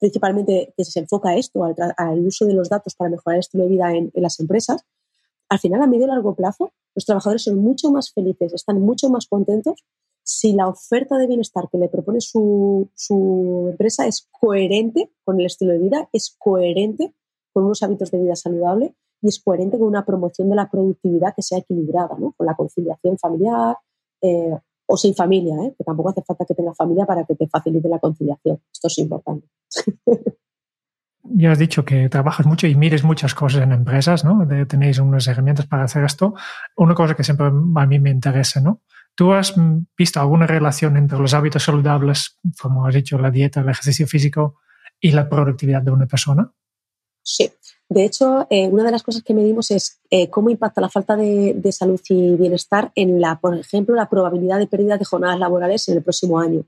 principalmente 0.00 0.72
que 0.76 0.84
se 0.84 1.00
enfoca 1.00 1.30
a 1.30 1.36
esto, 1.36 1.62
al, 1.62 2.26
uso 2.26 2.46
de 2.46 2.54
los 2.54 2.68
datos 2.68 2.94
para 2.94 3.10
mejorar 3.10 3.36
el 3.36 3.40
estilo 3.40 3.64
de 3.64 3.70
vida 3.70 3.94
en, 3.94 4.10
las 4.14 4.40
empresas, 4.40 4.82
al 5.48 5.58
final, 5.58 5.82
a 5.82 5.86
medio 5.86 6.06
y 6.06 6.08
largo 6.08 6.34
plazo, 6.34 6.72
los 6.94 7.04
trabajadores 7.04 7.42
son 7.42 7.58
mucho 7.58 7.90
más 7.90 8.12
felices, 8.12 8.52
están 8.52 8.80
mucho 8.80 9.10
más 9.10 9.26
contentos 9.26 9.84
si 10.22 10.52
la 10.52 10.68
oferta 10.68 11.18
de 11.18 11.26
bienestar 11.26 11.68
que 11.70 11.78
le 11.78 11.88
propone 11.88 12.20
su, 12.20 12.88
su 12.94 13.68
empresa 13.70 14.06
es 14.06 14.28
coherente 14.30 15.10
con 15.24 15.40
el 15.40 15.46
estilo 15.46 15.72
de 15.72 15.78
vida, 15.78 16.08
es 16.12 16.36
coherente 16.38 17.14
con 17.52 17.64
unos 17.64 17.82
hábitos 17.82 18.10
de 18.10 18.20
vida 18.20 18.36
saludable 18.36 18.94
y 19.22 19.28
es 19.28 19.40
coherente 19.40 19.78
con 19.78 19.88
una 19.88 20.06
promoción 20.06 20.48
de 20.48 20.56
la 20.56 20.70
productividad 20.70 21.34
que 21.34 21.42
sea 21.42 21.58
equilibrada, 21.58 22.16
¿no? 22.18 22.32
con 22.36 22.46
la 22.46 22.54
conciliación 22.54 23.18
familiar 23.18 23.76
eh, 24.22 24.56
o 24.90 24.96
sin 24.96 25.14
familia, 25.14 25.54
¿eh? 25.62 25.74
que 25.78 25.84
tampoco 25.84 26.10
hace 26.10 26.22
falta 26.22 26.44
que 26.44 26.54
tenga 26.54 26.74
familia 26.74 27.06
para 27.06 27.24
que 27.24 27.36
te 27.36 27.46
facilite 27.46 27.88
la 27.88 28.00
conciliación. 28.00 28.60
Esto 28.72 28.88
es 28.88 28.98
importante. 28.98 29.46
Ya 31.22 31.52
has 31.52 31.58
dicho 31.58 31.84
que 31.84 32.08
trabajas 32.08 32.46
mucho 32.46 32.66
y 32.66 32.74
mires 32.74 33.04
muchas 33.04 33.34
cosas 33.34 33.62
en 33.62 33.72
empresas, 33.72 34.24
¿no? 34.24 34.48
tenéis 34.66 34.98
unas 34.98 35.28
herramientas 35.28 35.66
para 35.66 35.84
hacer 35.84 36.02
esto. 36.02 36.34
Una 36.76 36.94
cosa 36.94 37.14
que 37.14 37.22
siempre 37.22 37.46
a 37.48 37.86
mí 37.86 38.00
me 38.00 38.10
interesa, 38.10 38.60
¿no? 38.60 38.80
¿Tú 39.14 39.34
has 39.34 39.54
visto 39.96 40.18
alguna 40.18 40.46
relación 40.46 40.96
entre 40.96 41.18
los 41.18 41.34
hábitos 41.34 41.62
saludables, 41.62 42.38
como 42.60 42.86
has 42.86 42.94
dicho, 42.94 43.18
la 43.18 43.30
dieta, 43.30 43.60
el 43.60 43.68
ejercicio 43.68 44.06
físico 44.06 44.60
y 44.98 45.12
la 45.12 45.28
productividad 45.28 45.82
de 45.82 45.90
una 45.90 46.06
persona? 46.06 46.50
Sí. 47.22 47.52
De 47.90 48.04
hecho, 48.04 48.46
eh, 48.50 48.68
una 48.68 48.84
de 48.84 48.92
las 48.92 49.02
cosas 49.02 49.24
que 49.24 49.34
medimos 49.34 49.72
es 49.72 50.00
eh, 50.10 50.30
cómo 50.30 50.48
impacta 50.48 50.80
la 50.80 50.88
falta 50.88 51.16
de, 51.16 51.72
salud 51.72 52.00
y 52.08 52.36
bienestar 52.36 52.92
en 52.94 53.20
la, 53.20 53.40
por 53.40 53.58
ejemplo, 53.58 53.96
la 53.96 54.08
probabilidad 54.08 54.60
de 54.60 54.68
pérdida 54.68 54.96
de 54.96 55.04
jornadas 55.04 55.40
laborales 55.40 55.88
en 55.88 55.96
el 55.96 56.02
próximo 56.04 56.38
año. 56.38 56.64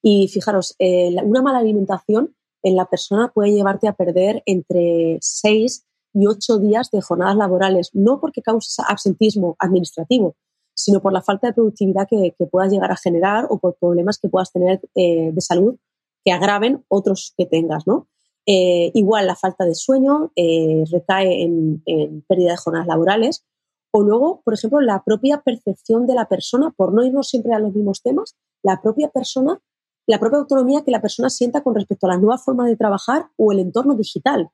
Y 0.00 0.26
fijaros, 0.28 0.74
eh, 0.78 1.14
una 1.22 1.42
mala 1.42 1.58
alimentación 1.58 2.34
en 2.62 2.76
la 2.76 2.86
persona 2.86 3.30
puede 3.34 3.52
llevarte 3.52 3.88
a 3.88 3.92
perder 3.92 4.42
entre 4.46 5.18
6 5.20 5.84
y 6.14 6.26
8 6.26 6.58
días 6.60 6.90
de 6.90 7.02
jornadas 7.02 7.36
laborales, 7.36 7.90
no 7.92 8.18
porque 8.18 8.40
cause 8.40 8.82
absentismo 8.88 9.56
administrativo, 9.58 10.34
sino 10.72 11.02
por 11.02 11.12
la 11.12 11.20
falta 11.20 11.48
de 11.48 11.52
productividad 11.52 12.08
que, 12.08 12.34
que 12.38 12.46
puedas 12.46 12.72
llegar 12.72 12.90
a 12.90 12.96
generar 12.96 13.46
o 13.50 13.58
por 13.58 13.76
problemas 13.76 14.16
que 14.16 14.30
puedas 14.30 14.50
tener 14.50 14.80
de 14.94 15.40
salud 15.40 15.76
que 16.24 16.32
agraven 16.32 16.82
otros 16.88 17.34
que 17.36 17.44
tengas, 17.44 17.86
¿no? 17.86 18.08
Eh, 18.46 18.90
igual 18.94 19.26
la 19.26 19.36
falta 19.36 19.64
de 19.64 19.74
sueño 19.74 20.30
eh, 20.36 20.84
recae 20.90 21.42
en, 21.42 21.82
pérdida 22.28 22.52
de 22.52 22.56
jornadas 22.56 22.86
laborales. 22.86 23.44
O 23.90 24.02
luego, 24.02 24.42
por 24.44 24.54
ejemplo, 24.54 24.80
la 24.80 25.02
propia 25.04 25.42
percepción 25.42 26.06
de 26.06 26.14
la 26.14 26.26
persona, 26.26 26.72
por 26.76 26.92
no 26.92 27.04
irnos 27.04 27.28
siempre 27.28 27.54
a 27.54 27.60
los 27.60 27.74
mismos 27.74 28.02
temas, 28.02 28.36
la 28.62 28.82
propia 28.82 29.08
persona, 29.08 29.60
la 30.06 30.18
propia 30.18 30.40
autonomía 30.40 30.82
que 30.82 30.90
la 30.90 31.00
persona 31.00 31.30
sienta 31.30 31.62
con 31.62 31.74
respecto 31.74 32.06
a 32.06 32.10
las 32.10 32.20
nuevas 32.20 32.44
formas 32.44 32.66
de 32.66 32.76
trabajar 32.76 33.28
o 33.36 33.52
el 33.52 33.60
entorno 33.60 33.94
digital. 33.94 34.50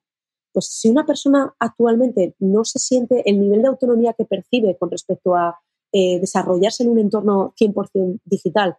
Pues 0.53 0.67
si 0.67 0.91
una 0.91 1.07
persona 1.07 1.55
actualmente 1.59 2.35
no 2.39 2.65
se 2.65 2.79
siente 2.79 3.23
el 3.29 3.41
nivel 3.41 3.63
de 3.63 3.69
autonomía 3.69 4.13
que 4.13 4.25
percibe 4.27 4.77
con 4.79 4.91
respecto 4.91 5.35
a 5.35 5.59
eh, 5.93 6.21
desarrollarse 6.21 6.83
en 6.83 6.91
un 6.91 6.99
entorno 6.99 7.55
100% 7.59 8.21
digital 8.25 8.77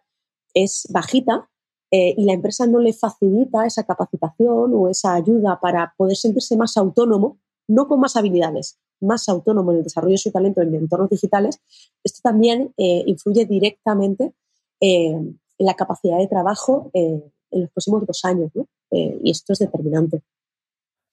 es 0.54 0.86
bajita 0.90 1.50
eh, 1.94 2.14
y 2.16 2.24
la 2.24 2.32
empresa 2.32 2.66
no 2.66 2.78
le 2.78 2.94
facilita 2.94 3.66
esa 3.66 3.84
capacitación 3.84 4.72
o 4.74 4.88
esa 4.88 5.12
ayuda 5.12 5.60
para 5.60 5.92
poder 5.98 6.16
sentirse 6.16 6.56
más 6.56 6.78
autónomo, 6.78 7.38
no 7.68 7.86
con 7.86 8.00
más 8.00 8.16
habilidades, 8.16 8.78
más 9.00 9.28
autónomo 9.28 9.72
en 9.72 9.78
el 9.78 9.84
desarrollo 9.84 10.12
de 10.12 10.18
su 10.18 10.32
talento 10.32 10.62
en 10.62 10.74
entornos 10.74 11.10
digitales, 11.10 11.60
esto 12.02 12.20
también 12.22 12.72
eh, 12.78 13.02
influye 13.06 13.44
directamente 13.44 14.32
en 14.80 15.38
la 15.58 15.74
capacidad 15.74 16.18
de 16.18 16.26
trabajo 16.26 16.90
en 16.94 17.22
los 17.52 17.70
próximos 17.70 18.04
dos 18.04 18.24
años. 18.24 18.50
y 18.90 19.30
esto 19.30 19.52
es 19.52 19.60
determinante. 19.60 20.22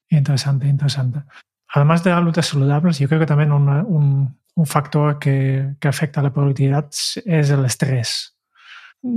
Interesante, 0.10 0.68
interesante. 0.68 1.20
Además 1.74 2.04
de 2.04 2.12
hábitos 2.12 2.48
saludables, 2.48 2.98
yo 2.98 3.08
creo 3.08 3.20
que 3.20 3.28
también 3.28 3.52
un, 3.52 4.36
factor 4.66 5.20
que, 5.20 5.76
afecta 5.84 6.20
a 6.20 6.24
la 6.24 6.34
productividad 6.34 6.90
es 6.90 7.50
el 7.50 7.64
estrés. 7.66 8.36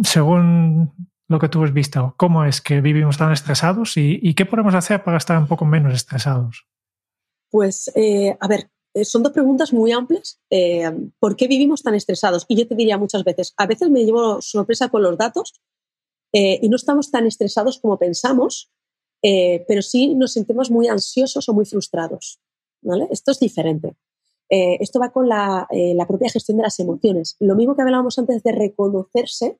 Según 0.02 0.92
lo 1.28 1.38
que 1.38 1.48
tú 1.48 1.64
has 1.64 1.72
visto, 1.72 2.14
¿cómo 2.16 2.44
es 2.44 2.60
que 2.60 2.80
vivimos 2.80 3.18
tan 3.18 3.32
estresados 3.32 3.96
y, 3.96 4.34
qué 4.34 4.46
podemos 4.46 4.74
hacer 4.74 5.02
para 5.02 5.18
estar 5.18 5.38
un 5.38 5.46
poco 5.46 5.64
menos 5.64 5.94
estresados? 5.94 6.66
Pues, 7.50 7.90
eh, 7.94 8.36
a 8.38 8.48
ver, 8.48 8.70
eh, 8.94 9.04
son 9.04 9.22
dos 9.22 9.32
preguntas 9.32 9.72
muy 9.72 9.92
amplias. 9.92 10.40
Eh, 10.50 10.90
¿Por 11.18 11.36
qué 11.36 11.48
vivimos 11.48 11.82
tan 11.82 11.94
estresados? 11.94 12.44
Y 12.48 12.56
yo 12.56 12.66
te 12.66 12.74
diría 12.74 12.98
muchas 12.98 13.24
veces, 13.24 13.54
a 13.56 13.66
veces 13.66 13.90
me 13.90 14.04
llevo 14.04 14.40
sorpresa 14.42 14.88
con 14.88 15.02
los 15.02 15.16
datos 15.16 15.54
y 16.34 16.66
no 16.70 16.76
estamos 16.76 17.10
tan 17.10 17.26
estresados 17.26 17.78
como 17.78 17.98
pensamos 17.98 18.72
eh, 19.22 19.64
pero 19.68 19.82
sí 19.82 20.14
nos 20.14 20.32
sentimos 20.32 20.70
muy 20.70 20.88
ansiosos 20.88 21.48
o 21.48 21.54
muy 21.54 21.64
frustrados. 21.64 22.40
¿vale? 22.82 23.06
Esto 23.10 23.30
es 23.30 23.38
diferente. 23.38 23.94
Eh, 24.50 24.76
esto 24.80 24.98
va 24.98 25.12
con 25.12 25.26
eh, 25.26 25.94
la, 25.94 26.06
propia 26.06 26.28
gestión 26.28 26.58
de 26.58 26.64
las 26.64 26.78
emociones. 26.80 27.36
Lo 27.38 27.54
mismo 27.54 27.74
que 27.74 27.82
hablábamos 27.82 28.18
antes 28.18 28.42
de 28.42 28.52
reconocerse, 28.52 29.58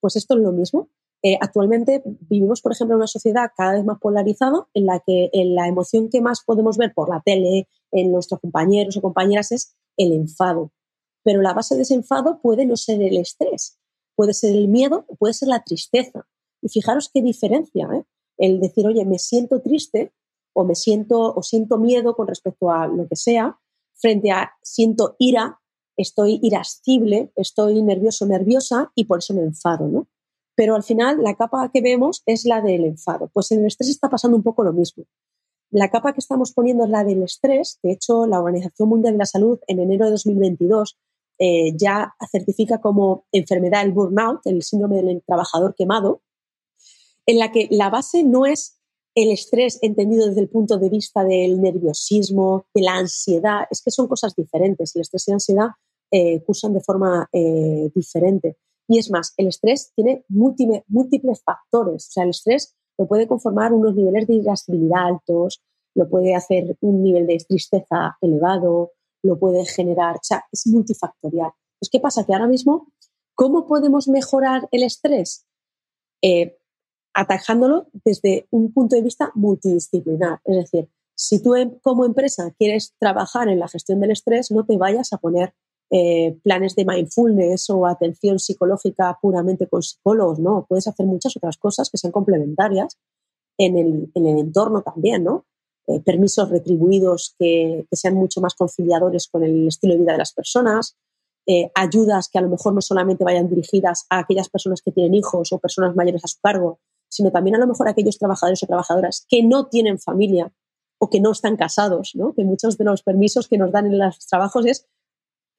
pues 0.00 0.16
esto 0.16 0.34
es 0.34 0.40
lo 0.40 0.52
mismo. 0.52 0.88
Actualmente 1.40 2.02
vivimos, 2.04 2.60
por 2.60 2.72
ejemplo, 2.72 2.94
en 2.94 2.98
una 2.98 3.06
sociedad 3.06 3.50
cada 3.56 3.74
vez 3.74 3.84
más 3.84 3.98
polarizada 4.00 4.66
en 4.74 4.86
la 4.86 5.00
que 5.06 5.30
la 5.32 5.68
emoción 5.68 6.08
que 6.08 6.20
más 6.20 6.42
podemos 6.44 6.76
ver 6.76 6.92
por 6.94 7.08
la 7.08 7.20
tele, 7.20 7.68
en 7.92 8.10
nuestros 8.10 8.40
compañeros 8.40 8.96
o 8.96 9.02
compañeras, 9.02 9.52
es 9.52 9.76
el 9.96 10.12
enfado. 10.12 10.72
Pero 11.22 11.42
la 11.42 11.54
base 11.54 11.76
de 11.76 11.82
ese 11.82 11.94
enfado 11.94 12.40
puede 12.40 12.66
no 12.66 12.76
ser 12.76 13.00
el 13.02 13.16
estrés, 13.18 13.78
puede 14.16 14.34
ser 14.34 14.56
el 14.56 14.68
miedo, 14.68 15.06
puede 15.18 15.34
ser 15.34 15.48
la 15.48 15.62
tristeza. 15.62 16.26
Y 16.60 16.68
fijaros 16.68 17.10
qué 17.12 17.22
diferencia. 17.22 17.88
¿eh? 17.94 18.04
el 18.38 18.60
decir, 18.60 18.86
oye, 18.86 19.04
me 19.04 19.18
siento 19.18 19.60
triste 19.60 20.12
o 20.52 20.64
me 20.64 20.74
siento 20.74 21.32
o 21.34 21.42
siento 21.42 21.78
miedo 21.78 22.14
con 22.14 22.26
respecto 22.26 22.70
a 22.70 22.86
lo 22.86 23.06
que 23.08 23.16
sea, 23.16 23.58
frente 23.94 24.30
a 24.30 24.52
siento 24.62 25.16
ira, 25.18 25.60
estoy 25.96 26.40
irascible, 26.42 27.32
estoy 27.36 27.80
nervioso, 27.82 28.26
nerviosa 28.26 28.90
y 28.94 29.04
por 29.04 29.18
eso 29.18 29.34
me 29.34 29.42
enfado, 29.42 29.86
¿no? 29.86 30.08
Pero 30.54 30.74
al 30.74 30.82
final 30.82 31.22
la 31.22 31.34
capa 31.34 31.70
que 31.72 31.80
vemos 31.80 32.22
es 32.26 32.44
la 32.44 32.60
del 32.60 32.84
enfado. 32.84 33.30
Pues 33.32 33.50
en 33.52 33.60
el 33.60 33.66
estrés 33.66 33.90
está 33.90 34.08
pasando 34.08 34.36
un 34.36 34.42
poco 34.42 34.62
lo 34.62 34.72
mismo. 34.72 35.04
La 35.70 35.90
capa 35.90 36.12
que 36.12 36.20
estamos 36.20 36.52
poniendo 36.52 36.84
es 36.84 36.90
la 36.90 37.04
del 37.04 37.22
estrés. 37.22 37.78
De 37.82 37.92
hecho, 37.92 38.26
la 38.26 38.40
Organización 38.40 38.88
Mundial 38.88 39.14
de 39.14 39.18
la 39.18 39.26
Salud 39.26 39.58
en 39.66 39.80
enero 39.80 40.04
de 40.04 40.10
2022 40.12 40.98
eh, 41.38 41.72
ya 41.76 42.14
certifica 42.30 42.78
como 42.78 43.24
enfermedad 43.32 43.82
el 43.82 43.92
burnout, 43.92 44.46
el 44.46 44.62
síndrome 44.62 45.02
del 45.02 45.22
trabajador 45.26 45.74
quemado, 45.74 46.20
en 47.26 47.38
la 47.38 47.50
que 47.50 47.68
la 47.70 47.90
base 47.90 48.22
no 48.22 48.46
es 48.46 48.78
el 49.14 49.30
estrés 49.30 49.78
entendido 49.82 50.28
desde 50.28 50.40
el 50.40 50.48
punto 50.48 50.78
de 50.78 50.88
vista 50.88 51.24
del 51.24 51.60
nerviosismo, 51.60 52.66
de 52.74 52.82
la 52.82 52.96
ansiedad, 52.96 53.64
es 53.70 53.82
que 53.82 53.90
son 53.90 54.08
cosas 54.08 54.34
diferentes. 54.34 54.94
El 54.94 55.02
estrés 55.02 55.28
y 55.28 55.30
la 55.30 55.34
ansiedad 55.34 55.68
eh, 56.10 56.42
cursan 56.44 56.74
de 56.74 56.80
forma 56.80 57.28
eh, 57.32 57.90
diferente. 57.94 58.56
Y 58.92 58.98
es 58.98 59.10
más, 59.10 59.32
el 59.38 59.46
estrés 59.46 59.90
tiene 59.96 60.22
múltiples, 60.28 61.42
factores. 61.42 62.08
O 62.08 62.10
sea, 62.10 62.24
el 62.24 62.28
estrés 62.28 62.76
lo 62.98 63.08
puede 63.08 63.26
conformar 63.26 63.72
unos 63.72 63.94
niveles 63.94 64.26
de 64.26 64.34
irascibilidad 64.34 65.06
altos, 65.06 65.62
lo 65.94 66.10
puede 66.10 66.34
hacer 66.34 66.76
un 66.82 67.02
nivel 67.02 67.26
de 67.26 67.38
tristeza 67.48 68.18
elevado, 68.20 68.92
lo 69.22 69.38
puede 69.38 69.64
generar, 69.64 70.16
o 70.16 70.22
sea, 70.22 70.44
es 70.52 70.66
multifactorial. 70.66 71.52
Pues, 71.78 71.88
¿qué 71.90 72.00
pasa? 72.00 72.26
Que 72.26 72.34
ahora 72.34 72.48
mismo, 72.48 72.92
¿cómo 73.34 73.66
podemos 73.66 74.08
mejorar 74.08 74.68
el 74.72 74.82
estrés? 74.82 75.46
Eh, 76.20 76.58
atajándolo 77.14 77.86
desde 78.04 78.46
un 78.50 78.74
punto 78.74 78.94
de 78.94 79.00
vista 79.00 79.32
multidisciplinar. 79.34 80.42
Es 80.44 80.56
decir, 80.56 80.90
si 81.14 81.42
tú 81.42 81.54
em, 81.54 81.78
como 81.80 82.04
empresa 82.04 82.54
quieres 82.58 82.94
trabajar 82.98 83.48
en 83.48 83.58
la 83.58 83.68
gestión 83.68 84.00
del 84.00 84.10
estrés, 84.10 84.50
no 84.50 84.66
te 84.66 84.76
vayas 84.76 85.14
a 85.14 85.16
poner 85.16 85.54
eh, 85.94 86.38
planes 86.42 86.74
de 86.74 86.86
mindfulness 86.86 87.68
o 87.68 87.84
atención 87.86 88.38
psicológica 88.38 89.18
puramente 89.20 89.66
con 89.66 89.82
psicólogos, 89.82 90.38
¿no? 90.38 90.64
Puedes 90.66 90.88
hacer 90.88 91.04
muchas 91.04 91.36
otras 91.36 91.58
cosas 91.58 91.90
que 91.90 91.98
sean 91.98 92.12
complementarias 92.12 92.96
en 93.58 93.76
el, 93.76 94.10
entorno 94.14 94.80
también, 94.80 95.24
¿no? 95.24 95.44
Eh, 95.86 96.00
permisos 96.00 96.48
retribuidos 96.48 97.34
que, 97.38 97.86
sean 97.92 98.14
mucho 98.14 98.40
más 98.40 98.54
conciliadores 98.54 99.28
con 99.28 99.44
el 99.44 99.68
estilo 99.68 99.92
de 99.92 100.00
vida 100.00 100.12
de 100.12 100.18
las 100.18 100.32
personas, 100.32 100.96
eh, 101.46 101.70
ayudas 101.74 102.30
que 102.30 102.38
a 102.38 102.42
lo 102.42 102.48
mejor 102.48 102.72
no 102.72 102.80
solamente 102.80 103.22
vayan 103.22 103.50
dirigidas 103.50 104.06
a 104.08 104.20
aquellas 104.20 104.48
personas 104.48 104.80
que 104.80 104.92
tienen 104.92 105.12
hijos 105.12 105.52
o 105.52 105.58
personas 105.58 105.94
mayores 105.94 106.24
a 106.24 106.28
su 106.28 106.38
cargo, 106.40 106.80
sino 107.10 107.30
también 107.30 107.56
a 107.56 107.58
lo 107.58 107.66
mejor 107.66 107.86
aquellos 107.86 108.16
trabajadores 108.16 108.62
o 108.62 108.66
trabajadoras 108.66 109.26
que 109.28 109.42
no 109.42 109.66
tienen 109.66 109.98
familia 109.98 110.54
o 110.98 111.10
que 111.10 111.20
no 111.20 111.32
están 111.32 111.58
casados, 111.58 112.12
¿no? 112.14 112.32
que 112.32 112.44
muchos 112.44 112.78
de 112.78 112.84
los 112.84 113.02
permisos 113.02 113.46
que 113.46 113.58
nos 113.58 113.72
dan 113.72 113.86
en 113.86 113.98
los 113.98 114.26
trabajos 114.26 114.64
es 114.64 114.86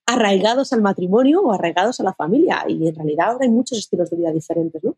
arraigados 0.05 0.73
al 0.73 0.81
matrimonio 0.81 1.41
o 1.41 1.51
arraigados 1.51 1.99
a 1.99 2.03
la 2.03 2.13
familia. 2.13 2.63
Y 2.67 2.87
en 2.87 2.95
realidad 2.95 3.31
ahora 3.31 3.45
hay 3.45 3.51
muchos 3.51 3.77
estilos 3.77 4.09
de 4.09 4.17
vida 4.17 4.31
diferentes. 4.31 4.83
¿no? 4.83 4.97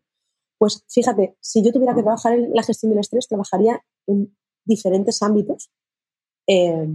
Pues 0.58 0.84
fíjate, 0.88 1.36
si 1.40 1.64
yo 1.64 1.72
tuviera 1.72 1.94
que 1.94 2.02
trabajar 2.02 2.34
en 2.34 2.52
la 2.52 2.62
gestión 2.62 2.90
del 2.90 3.00
estrés, 3.00 3.28
trabajaría 3.28 3.82
en 4.06 4.36
diferentes 4.64 5.22
ámbitos 5.22 5.70
eh, 6.46 6.88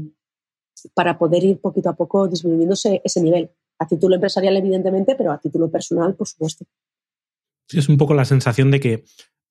para 0.93 1.17
poder 1.17 1.43
ir 1.43 1.59
poquito 1.59 1.89
a 1.89 1.95
poco 1.95 2.27
disminuyéndose 2.27 3.01
ese 3.03 3.21
nivel. 3.21 3.51
A 3.79 3.87
título 3.87 4.15
empresarial, 4.15 4.55
evidentemente, 4.57 5.15
pero 5.15 5.31
a 5.31 5.39
título 5.39 5.71
personal, 5.71 6.15
por 6.15 6.27
supuesto. 6.27 6.65
es 7.69 7.89
un 7.89 7.97
poco 7.97 8.13
la 8.13 8.25
sensación 8.25 8.69
de 8.71 8.79
que 8.79 9.03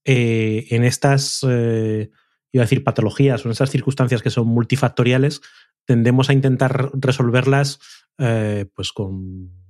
eh, 0.05 0.67
en 0.71 0.85
estas, 0.85 1.45
eh, 1.49 2.11
iba 2.53 2.63
a 2.63 2.67
decir, 2.67 2.85
patologías 2.85 3.45
o 3.45 3.49
en 3.49 3.53
estas 3.53 3.71
circunstancias 3.71 4.23
que 4.23 4.31
son 4.31 4.49
multifactoriales, 4.49 5.41
tendemos 5.85 6.31
a 6.31 6.33
intentar 6.33 6.91
resolverlas 6.95 7.79
eh, 8.19 8.67
pues 8.75 8.93
con 8.93 9.61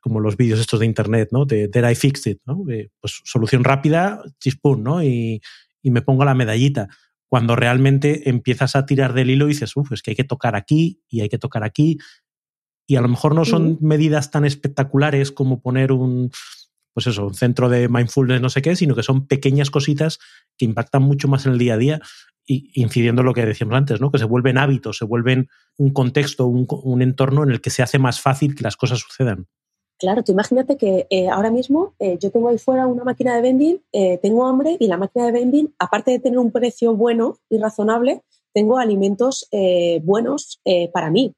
como 0.00 0.20
los 0.20 0.36
vídeos 0.36 0.60
estos 0.60 0.80
de 0.80 0.86
internet, 0.86 1.30
¿no? 1.32 1.46
De 1.46 1.66
Did 1.68 1.88
I 1.88 1.94
Fix 1.94 2.26
It, 2.26 2.38
¿no? 2.44 2.62
pues 3.00 3.22
solución 3.24 3.64
rápida, 3.64 4.22
chispún, 4.38 4.82
¿no? 4.82 5.02
Y, 5.02 5.40
y, 5.80 5.90
me 5.90 6.02
pongo 6.02 6.26
la 6.26 6.34
medallita. 6.34 6.88
Cuando 7.26 7.56
realmente 7.56 8.28
empiezas 8.28 8.76
a 8.76 8.84
tirar 8.84 9.14
del 9.14 9.30
hilo 9.30 9.46
y 9.46 9.54
dices, 9.54 9.74
uff, 9.76 9.92
es 9.92 10.02
que 10.02 10.10
hay 10.10 10.14
que 10.14 10.24
tocar 10.24 10.56
aquí 10.56 11.00
y 11.08 11.22
hay 11.22 11.30
que 11.30 11.38
tocar 11.38 11.64
aquí. 11.64 11.96
Y 12.86 12.96
a 12.96 13.00
lo 13.00 13.08
mejor 13.08 13.34
no 13.34 13.46
son 13.46 13.78
medidas 13.80 14.30
tan 14.30 14.44
espectaculares 14.44 15.32
como 15.32 15.62
poner 15.62 15.90
un, 15.90 16.30
pues 16.94 17.08
eso, 17.08 17.26
un 17.26 17.34
centro 17.34 17.68
de 17.68 17.88
mindfulness, 17.88 18.40
no 18.40 18.48
sé 18.48 18.62
qué, 18.62 18.76
sino 18.76 18.94
que 18.94 19.02
son 19.02 19.26
pequeñas 19.26 19.70
cositas 19.70 20.20
que 20.56 20.64
impactan 20.64 21.02
mucho 21.02 21.28
más 21.28 21.44
en 21.44 21.52
el 21.52 21.58
día 21.58 21.74
a 21.74 21.78
día 21.78 22.00
y 22.46 22.70
incidiendo 22.80 23.22
en 23.22 23.26
lo 23.26 23.34
que 23.34 23.44
decíamos 23.44 23.76
antes, 23.76 24.00
¿no? 24.00 24.10
Que 24.10 24.18
se 24.18 24.24
vuelven 24.26 24.58
hábitos, 24.58 24.98
se 24.98 25.04
vuelven 25.04 25.48
un 25.76 25.90
contexto, 25.92 26.46
un, 26.46 27.02
entorno 27.02 27.42
en 27.42 27.50
el 27.50 27.60
que 27.60 27.70
se 27.70 27.82
hace 27.82 27.98
más 27.98 28.20
fácil 28.20 28.54
que 28.54 28.62
las 28.62 28.76
cosas 28.76 29.00
sucedan. 29.00 29.46
Claro, 29.98 30.22
tú 30.22 30.32
imagínate 30.32 30.76
que 30.76 31.06
eh, 31.08 31.28
ahora 31.28 31.50
mismo 31.50 31.94
eh, 31.98 32.18
yo 32.20 32.30
tengo 32.30 32.48
ahí 32.48 32.58
fuera 32.58 32.86
una 32.86 33.04
máquina 33.04 33.34
de 33.34 33.42
vending, 33.42 33.82
eh, 33.92 34.18
tengo 34.18 34.46
hambre 34.46 34.76
y 34.78 34.86
la 34.86 34.96
máquina 34.96 35.26
de 35.26 35.32
vending, 35.32 35.74
aparte 35.78 36.10
de 36.10 36.18
tener 36.18 36.38
un 36.38 36.50
precio 36.50 36.94
bueno 36.94 37.38
y 37.48 37.58
razonable, 37.58 38.22
tengo 38.52 38.78
alimentos 38.78 39.48
buenos 40.02 40.60
para 40.92 41.10
mí. 41.10 41.34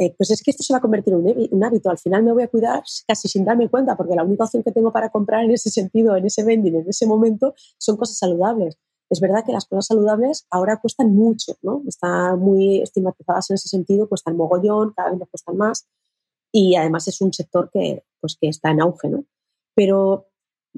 Eh, 0.00 0.14
pues 0.16 0.30
es 0.30 0.42
que 0.42 0.50
esto 0.50 0.62
se 0.62 0.72
va 0.72 0.78
a 0.78 0.80
convertir 0.80 1.12
en 1.12 1.48
un, 1.52 1.62
hábito. 1.62 1.90
Al 1.90 1.98
final 1.98 2.22
me 2.22 2.32
voy 2.32 2.42
a 2.44 2.48
cuidar 2.48 2.82
casi 3.06 3.28
sin 3.28 3.44
darme 3.44 3.68
cuenta, 3.68 3.98
porque 3.98 4.14
la 4.14 4.24
única 4.24 4.44
opción 4.44 4.62
que 4.62 4.72
tengo 4.72 4.90
para 4.92 5.10
comprar 5.10 5.44
en 5.44 5.50
ese 5.50 5.68
sentido, 5.68 6.16
en 6.16 6.24
ese 6.24 6.42
vending, 6.42 6.76
en 6.76 6.88
ese 6.88 7.06
momento, 7.06 7.54
son 7.76 7.98
cosas 7.98 8.16
saludables. 8.16 8.78
Es 9.10 9.20
verdad 9.20 9.44
que 9.44 9.52
las 9.52 9.66
cosas 9.66 9.88
saludables 9.88 10.46
ahora 10.50 10.80
cuestan 10.80 11.14
mucho, 11.14 11.52
¿no? 11.60 11.82
Están 11.86 12.38
muy 12.38 12.80
estigmatizadas 12.80 13.50
en 13.50 13.56
ese 13.56 13.68
sentido, 13.68 14.08
cuestan 14.08 14.38
mogollón, 14.38 14.94
cada 14.96 15.10
vez 15.10 15.18
nos 15.18 15.28
cuestan 15.28 15.58
más. 15.58 15.86
Y 16.50 16.76
además 16.76 17.06
es 17.06 17.20
un 17.20 17.34
sector 17.34 17.68
que, 17.70 18.02
pues, 18.20 18.38
que 18.40 18.48
está 18.48 18.70
en 18.70 18.80
auge, 18.80 19.10
¿no? 19.10 19.26
Pero 19.74 20.28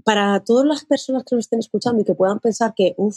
para 0.04 0.40
todas 0.40 0.66
las 0.66 0.84
personas 0.84 1.22
que 1.22 1.36
nos 1.36 1.44
estén 1.44 1.60
escuchando 1.60 2.02
y 2.02 2.04
que 2.04 2.16
puedan 2.16 2.40
pensar 2.40 2.74
que, 2.74 2.94
uff, 2.96 3.16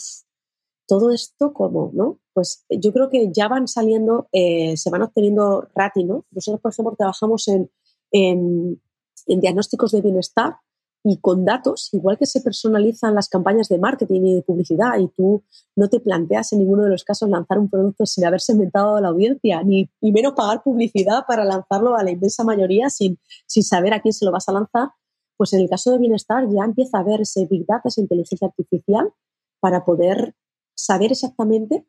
todo 0.88 1.12
esto 1.12 1.54
como, 1.54 1.92
¿no? 1.94 2.20
Pues 2.34 2.66
yo 2.70 2.94
creo 2.94 3.10
que 3.10 3.32
ya 3.32 3.48
van 3.48 3.68
saliendo, 3.68 4.28
eh, 4.32 4.76
se 4.78 4.90
van 4.90 5.04
obteniendo 5.04 5.68
RATI, 5.74 6.04
¿no? 6.04 6.26
Nosotros, 6.32 6.62
por 6.62 6.72
ejemplo, 6.72 6.96
trabajamos 6.98 7.48
en, 7.48 7.70
en, 8.12 8.82
diagnósticos 9.28 9.92
de 9.92 10.02
bienestar 10.02 10.58
y 11.04 11.18
con 11.18 11.46
datos, 11.46 11.90
igual 11.94 12.18
que 12.18 12.26
se 12.26 12.42
personalizan 12.42 13.16
las 13.16 13.30
campañas 13.30 13.70
de 13.70 13.78
marketing 13.78 14.22
y 14.26 14.36
de 14.36 14.42
publicidad 14.42 14.98
y 15.00 15.08
tú 15.10 15.44
no 15.76 15.88
te 15.88 16.00
planteas 16.00 16.52
en 16.54 16.60
ninguno 16.60 16.84
de 16.84 16.90
los 16.90 17.04
casos 17.04 17.30
lanzar 17.30 17.60
un 17.60 17.70
producto 17.70 18.06
sin 18.06 18.26
haber 18.26 18.42
segmentado 18.42 18.96
a 18.96 19.02
la 19.02 19.10
audiencia, 19.10 19.64
ni, 19.64 19.90
ni 20.02 20.12
menos 20.12 20.34
pagar 20.34 20.64
publicidad 20.64 21.24
para 21.28 21.46
lanzarlo 21.46 21.96
a 21.96 22.04
la 22.04 22.12
inmensa 22.12 22.44
mayoría 22.44 22.90
sin, 22.90 23.20
sin 23.46 23.64
saber 23.64 23.94
a 23.94 24.02
quién 24.02 24.14
se 24.14 24.26
lo 24.26 24.32
vas 24.32 24.50
a 24.50 24.54
lanzar, 24.54 24.90
pues 25.38 25.54
en 25.54 25.62
el 25.62 25.70
caso 25.70 25.92
de 25.92 26.00
bienestar 26.00 26.48
ya 26.50 26.64
empieza 26.64 26.98
a 26.98 27.02
haber 27.02 27.22
ese 27.22 27.46
Big 27.46 27.66
Data, 27.66 27.90
esa 27.90 28.02
inteligencia 28.02 28.48
artificial, 28.48 29.12
para 29.60 29.86
poder 29.86 30.36
saber 30.76 31.12
exactamente 31.12 31.86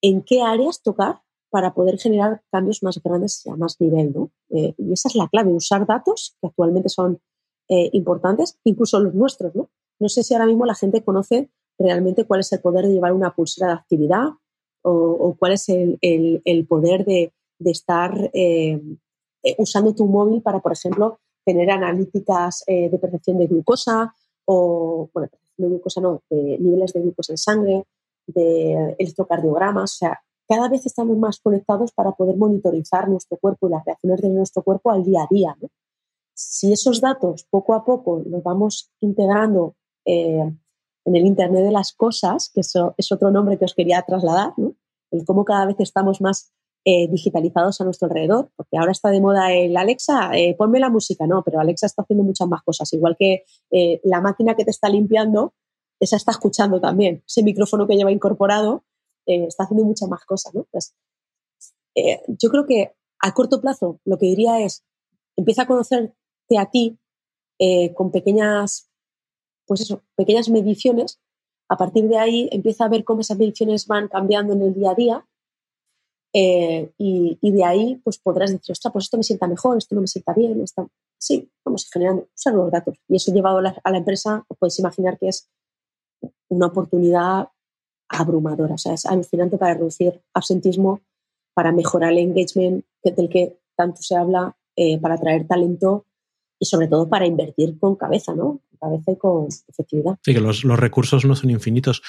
en 0.00 0.22
qué 0.22 0.42
áreas 0.42 0.82
tocar 0.82 1.22
para 1.50 1.72
poder 1.72 1.98
generar 1.98 2.42
cambios 2.50 2.82
más 2.82 3.00
grandes 3.02 3.46
y 3.46 3.50
a 3.50 3.56
más 3.56 3.80
nivel. 3.80 4.12
¿no? 4.12 4.30
Eh, 4.50 4.74
y 4.76 4.92
esa 4.92 5.08
es 5.08 5.14
la 5.14 5.28
clave, 5.28 5.52
usar 5.52 5.86
datos 5.86 6.36
que 6.40 6.48
actualmente 6.48 6.88
son 6.88 7.20
eh, 7.68 7.90
importantes, 7.92 8.58
incluso 8.64 8.98
los 9.00 9.14
nuestros. 9.14 9.54
¿no? 9.54 9.70
no 10.00 10.08
sé 10.08 10.22
si 10.22 10.34
ahora 10.34 10.46
mismo 10.46 10.66
la 10.66 10.74
gente 10.74 11.04
conoce 11.04 11.50
realmente 11.78 12.24
cuál 12.24 12.40
es 12.40 12.52
el 12.52 12.60
poder 12.60 12.86
de 12.86 12.94
llevar 12.94 13.12
una 13.12 13.34
pulsera 13.34 13.68
de 13.68 13.74
actividad 13.74 14.30
o, 14.82 15.36
cuál 15.38 15.52
es 15.52 15.68
el, 15.68 16.66
poder 16.68 17.04
de, 17.06 17.32
estar 17.60 18.30
eh, 18.34 18.82
usando 19.56 19.94
tu 19.94 20.06
móvil 20.06 20.42
para, 20.42 20.60
por 20.60 20.72
ejemplo, 20.72 21.20
tener 21.44 21.70
analíticas 21.70 22.64
de 22.66 22.98
percepción 23.00 23.38
de 23.38 23.46
glucosa 23.46 24.14
o, 24.44 25.08
bueno, 25.14 25.30
de 25.56 25.68
glucosa 25.68 26.00
no, 26.00 26.22
de 26.28 26.58
niveles 26.58 26.92
de 26.92 27.00
glucosa 27.00 27.32
en 27.32 27.38
sangre, 27.38 27.84
de 28.26 28.96
electrocardiogramas, 28.98 29.94
o 29.94 29.96
sea, 29.96 30.20
cada 30.48 30.68
vez 30.68 30.84
estamos 30.84 31.16
más 31.16 31.40
conectados 31.40 31.92
para 31.92 32.12
poder 32.12 32.36
monitorizar 32.36 33.08
nuestro 33.08 33.38
cuerpo 33.38 33.66
y 33.66 33.70
las 33.70 33.84
reacciones 33.84 34.20
de 34.20 34.28
nuestro 34.28 34.62
cuerpo 34.62 34.90
al 34.90 35.02
día 35.02 35.22
a 35.22 35.28
día. 35.30 35.56
Si 36.34 36.72
esos 36.72 37.00
datos 37.00 37.46
poco 37.48 37.74
a 37.74 37.84
poco 37.84 38.22
los 38.26 38.42
vamos 38.42 38.90
integrando 39.00 39.76
eh, 40.04 40.52
en 41.06 41.16
el 41.16 41.26
Internet 41.26 41.64
de 41.64 41.70
las 41.70 41.92
Cosas, 41.92 42.50
que 42.52 42.60
eso 42.60 42.94
es 42.98 43.10
otro 43.12 43.30
nombre 43.30 43.58
que 43.58 43.64
os 43.64 43.74
quería 43.74 44.02
trasladar, 44.02 44.52
el 45.10 45.24
cómo 45.24 45.44
cada 45.44 45.66
vez 45.66 45.76
estamos 45.78 46.20
más 46.20 46.52
eh, 46.84 47.08
digitalizados 47.08 47.80
a 47.80 47.84
nuestro 47.84 48.08
alrededor, 48.08 48.50
porque 48.56 48.76
ahora 48.76 48.92
está 48.92 49.10
de 49.10 49.20
moda 49.20 49.52
el 49.52 49.76
Alexa, 49.76 50.36
eh, 50.36 50.54
ponme 50.58 50.80
la 50.80 50.90
música, 50.90 51.26
no, 51.26 51.42
pero 51.42 51.60
Alexa 51.60 51.86
está 51.86 52.02
haciendo 52.02 52.24
muchas 52.24 52.48
más 52.48 52.62
cosas, 52.62 52.92
igual 52.92 53.16
que 53.18 53.44
la 54.02 54.20
máquina 54.20 54.54
que 54.54 54.64
te 54.64 54.70
está 54.70 54.88
limpiando, 54.88 55.54
esa 56.04 56.16
está 56.16 56.32
escuchando 56.32 56.80
también, 56.80 57.22
ese 57.26 57.42
micrófono 57.42 57.86
que 57.86 57.96
lleva 57.96 58.12
incorporado 58.12 58.84
eh, 59.26 59.46
está 59.46 59.64
haciendo 59.64 59.84
muchas 59.84 60.08
más 60.08 60.24
cosas, 60.24 60.54
¿no? 60.54 60.66
Pues, 60.70 60.94
eh, 61.94 62.22
yo 62.28 62.50
creo 62.50 62.66
que 62.66 62.94
a 63.20 63.32
corto 63.32 63.60
plazo 63.60 64.00
lo 64.04 64.18
que 64.18 64.26
diría 64.26 64.60
es, 64.60 64.84
empieza 65.36 65.62
a 65.62 65.66
conocerte 65.66 66.14
a 66.58 66.70
ti 66.70 66.98
eh, 67.58 67.94
con 67.94 68.10
pequeñas, 68.10 68.90
pues 69.66 69.80
eso, 69.80 70.02
pequeñas 70.16 70.48
mediciones. 70.48 71.20
A 71.68 71.76
partir 71.76 72.08
de 72.08 72.18
ahí 72.18 72.48
empieza 72.52 72.84
a 72.84 72.88
ver 72.88 73.04
cómo 73.04 73.22
esas 73.22 73.38
mediciones 73.38 73.86
van 73.86 74.08
cambiando 74.08 74.52
en 74.52 74.62
el 74.62 74.74
día 74.74 74.90
a 74.90 74.94
día 74.94 75.26
y, 76.36 77.38
de 77.40 77.64
ahí 77.64 77.96
pues 78.02 78.18
podrás 78.18 78.50
decir, 78.50 78.72
ostras, 78.72 78.92
pues 78.92 79.04
esto 79.04 79.16
me 79.16 79.22
sienta 79.22 79.46
mejor, 79.46 79.78
esto 79.78 79.94
no 79.94 80.00
me 80.02 80.08
sienta 80.08 80.34
bien. 80.34 80.62
Sí, 81.16 81.50
vamos 81.64 81.88
generando, 81.90 82.28
usar 82.36 82.54
los 82.54 82.70
datos. 82.70 82.98
Y 83.08 83.16
eso 83.16 83.32
llevado 83.32 83.58
a 83.58 83.62
la, 83.62 83.98
empresa, 83.98 84.44
os 84.48 84.58
podéis 84.58 84.78
imaginar 84.80 85.18
que 85.18 85.28
es 85.28 85.48
una 86.54 86.66
oportunidad 86.66 87.48
abrumadora. 88.08 88.74
O 88.74 88.78
sea, 88.78 88.94
es 88.94 89.06
alucinante 89.06 89.58
para 89.58 89.74
reducir 89.74 90.20
absentismo, 90.32 91.00
para 91.54 91.72
mejorar 91.72 92.12
el 92.12 92.18
engagement 92.18 92.84
del 93.02 93.28
que 93.28 93.58
tanto 93.76 94.02
se 94.02 94.16
habla, 94.16 94.56
eh, 94.76 94.98
para 94.98 95.14
atraer 95.14 95.46
talento 95.46 96.06
y 96.58 96.66
sobre 96.66 96.88
todo 96.88 97.08
para 97.08 97.26
invertir 97.26 97.78
con 97.78 97.96
cabeza, 97.96 98.34
¿no? 98.34 98.60
Cabeza 98.80 99.12
y 99.12 99.16
con 99.16 99.48
efectividad. 99.68 100.18
Sí, 100.22 100.34
que 100.34 100.40
los, 100.40 100.62
recursos 100.62 101.24
no 101.24 101.34
son 101.34 101.50
infinitos. 101.50 102.02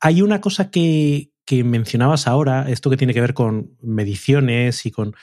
Hay 0.00 0.22
una 0.22 0.40
cosa 0.40 0.70
que 0.70 1.30
mencionabas 1.50 2.26
ahora, 2.26 2.70
esto 2.70 2.90
que 2.90 2.96
tiene 2.96 3.14
que 3.14 3.20
ver 3.20 3.34
con 3.34 3.76
mediciones 3.80 4.86
y 4.86 4.90
con 4.90 5.14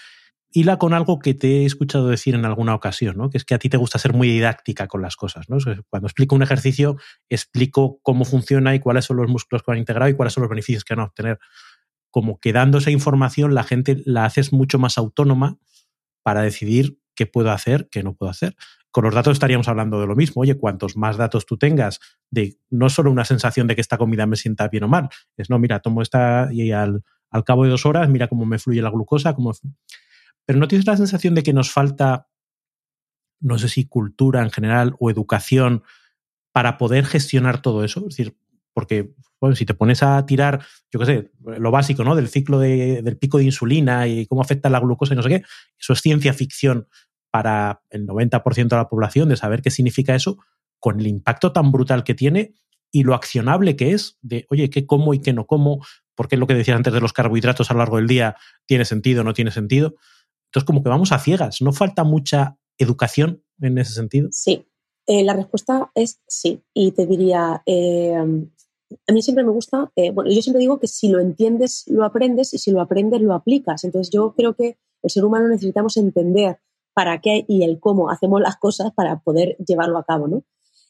hila 0.53 0.77
con 0.77 0.93
algo 0.93 1.19
que 1.19 1.33
te 1.33 1.61
he 1.61 1.65
escuchado 1.65 2.07
decir 2.07 2.35
en 2.35 2.45
alguna 2.45 2.75
ocasión, 2.75 3.17
¿no? 3.17 3.29
que 3.29 3.37
es 3.37 3.43
que 3.43 3.55
a 3.55 3.59
ti 3.59 3.69
te 3.69 3.77
gusta 3.77 3.97
ser 3.97 4.13
muy 4.13 4.29
didáctica 4.29 4.87
con 4.87 5.01
las 5.01 5.15
cosas. 5.15 5.49
¿no? 5.49 5.57
Cuando 5.89 6.07
explico 6.07 6.35
un 6.35 6.43
ejercicio, 6.43 6.97
explico 7.27 7.99
cómo 8.03 8.23
funciona 8.23 8.75
y 8.75 8.79
cuáles 8.79 9.05
son 9.05 9.17
los 9.17 9.27
músculos 9.27 9.63
que 9.63 9.71
van 9.71 9.77
a 9.77 9.79
integrar 9.79 10.09
y 10.09 10.13
cuáles 10.13 10.33
son 10.33 10.43
los 10.43 10.49
beneficios 10.49 10.83
que 10.83 10.93
van 10.93 11.01
a 11.01 11.07
obtener. 11.07 11.39
Como 12.11 12.39
que 12.39 12.53
dando 12.53 12.77
esa 12.77 12.91
información, 12.91 13.55
la 13.55 13.63
gente 13.63 14.03
la 14.05 14.25
haces 14.25 14.53
mucho 14.53 14.77
más 14.77 14.99
autónoma 14.99 15.57
para 16.21 16.43
decidir 16.43 16.99
qué 17.15 17.25
puedo 17.25 17.51
hacer, 17.51 17.89
qué 17.89 18.03
no 18.03 18.13
puedo 18.13 18.29
hacer. 18.29 18.55
Con 18.91 19.05
los 19.05 19.15
datos 19.15 19.33
estaríamos 19.33 19.67
hablando 19.67 19.99
de 19.99 20.05
lo 20.05 20.15
mismo. 20.15 20.43
Oye, 20.43 20.55
cuantos 20.55 20.95
más 20.95 21.17
datos 21.17 21.47
tú 21.47 21.57
tengas 21.57 21.99
de 22.29 22.57
no 22.69 22.89
solo 22.89 23.09
una 23.09 23.25
sensación 23.25 23.65
de 23.65 23.73
que 23.73 23.81
esta 23.81 23.97
comida 23.97 24.27
me 24.27 24.35
sienta 24.35 24.67
bien 24.67 24.83
o 24.83 24.87
mal, 24.87 25.09
es 25.35 25.49
no, 25.49 25.57
mira, 25.57 25.79
tomo 25.79 26.03
esta 26.03 26.49
y 26.51 26.71
al, 26.71 27.03
al 27.31 27.43
cabo 27.43 27.63
de 27.63 27.71
dos 27.71 27.87
horas, 27.87 28.07
mira 28.07 28.27
cómo 28.27 28.45
me 28.45 28.59
fluye 28.59 28.83
la 28.83 28.91
glucosa, 28.91 29.33
cómo 29.33 29.51
pero 30.45 30.59
¿no 30.59 30.67
tienes 30.67 30.87
la 30.87 30.97
sensación 30.97 31.35
de 31.35 31.43
que 31.43 31.53
nos 31.53 31.71
falta, 31.71 32.29
no 33.39 33.57
sé 33.57 33.69
si 33.69 33.85
cultura 33.85 34.41
en 34.41 34.51
general 34.51 34.95
o 34.99 35.09
educación 35.09 35.83
para 36.51 36.77
poder 36.77 37.05
gestionar 37.05 37.61
todo 37.61 37.83
eso? 37.83 38.01
Es 38.01 38.17
decir, 38.17 38.37
porque 38.73 39.13
bueno, 39.39 39.55
si 39.55 39.65
te 39.65 39.73
pones 39.73 40.01
a 40.03 40.25
tirar, 40.25 40.65
yo 40.91 40.99
qué 40.99 41.05
sé, 41.05 41.31
lo 41.59 41.69
básico, 41.69 42.03
¿no? 42.03 42.15
Del 42.15 42.29
ciclo 42.29 42.59
del 42.59 43.17
pico 43.17 43.37
de 43.37 43.43
insulina 43.43 44.07
y 44.07 44.25
cómo 44.25 44.41
afecta 44.41 44.69
la 44.69 44.79
glucosa 44.79 45.13
y 45.13 45.17
no 45.17 45.23
sé 45.23 45.29
qué, 45.29 45.43
eso 45.77 45.93
es 45.93 46.01
ciencia 46.01 46.33
ficción 46.33 46.87
para 47.29 47.81
el 47.89 48.07
90% 48.07 48.69
de 48.69 48.75
la 48.75 48.87
población 48.87 49.27
de 49.27 49.35
saber 49.35 49.61
qué 49.61 49.69
significa 49.69 50.15
eso, 50.15 50.37
con 50.79 50.99
el 50.99 51.07
impacto 51.07 51.51
tan 51.51 51.71
brutal 51.71 52.03
que 52.03 52.13
tiene 52.13 52.53
y 52.91 53.03
lo 53.03 53.15
accionable 53.15 53.75
que 53.75 53.91
es 53.91 54.17
de, 54.21 54.45
oye, 54.49 54.69
qué 54.69 54.85
como 54.85 55.13
y 55.13 55.19
qué 55.19 55.33
no 55.33 55.45
como, 55.45 55.85
porque 56.15 56.37
lo 56.37 56.47
que 56.47 56.53
decía 56.53 56.75
antes 56.75 56.93
de 56.93 57.01
los 57.01 57.11
carbohidratos 57.11 57.69
a 57.69 57.73
lo 57.73 57.79
largo 57.79 57.97
del 57.97 58.07
día 58.07 58.37
tiene 58.65 58.85
sentido, 58.85 59.23
no 59.23 59.33
tiene 59.33 59.51
sentido. 59.51 59.95
Entonces, 60.53 60.67
como 60.67 60.83
que 60.83 60.89
vamos 60.89 61.11
a 61.11 61.17
ciegas. 61.17 61.63
¿No 61.63 61.73
falta 61.73 62.03
mucha 62.03 62.59
educación 62.77 63.43
en 63.59 63.79
ese 63.79 63.93
sentido? 63.93 64.29
Sí, 64.31 64.67
eh, 65.07 65.23
la 65.23 65.33
respuesta 65.33 65.89
es 65.95 66.21
sí. 66.27 66.61
Y 66.75 66.91
te 66.91 67.07
diría, 67.07 67.63
eh, 67.65 68.13
a 68.15 69.11
mí 69.11 69.21
siempre 69.23 69.43
me 69.43 69.49
gusta, 69.49 69.91
eh, 69.95 70.11
bueno, 70.11 70.29
yo 70.29 70.43
siempre 70.43 70.59
digo 70.59 70.79
que 70.79 70.85
si 70.85 71.07
lo 71.07 71.19
entiendes, 71.19 71.85
lo 71.87 72.05
aprendes 72.05 72.53
y 72.53 72.59
si 72.59 72.69
lo 72.69 72.81
aprendes, 72.81 73.19
lo 73.21 73.33
aplicas. 73.33 73.83
Entonces, 73.83 74.11
yo 74.13 74.35
creo 74.37 74.53
que 74.53 74.77
el 75.01 75.09
ser 75.09 75.25
humano 75.25 75.47
necesitamos 75.47 75.97
entender 75.97 76.59
para 76.93 77.19
qué 77.19 77.45
y 77.47 77.63
el 77.63 77.79
cómo 77.79 78.11
hacemos 78.11 78.39
las 78.39 78.57
cosas 78.57 78.93
para 78.93 79.21
poder 79.21 79.57
llevarlo 79.57 79.97
a 79.97 80.03
cabo, 80.03 80.27
¿no? 80.27 80.43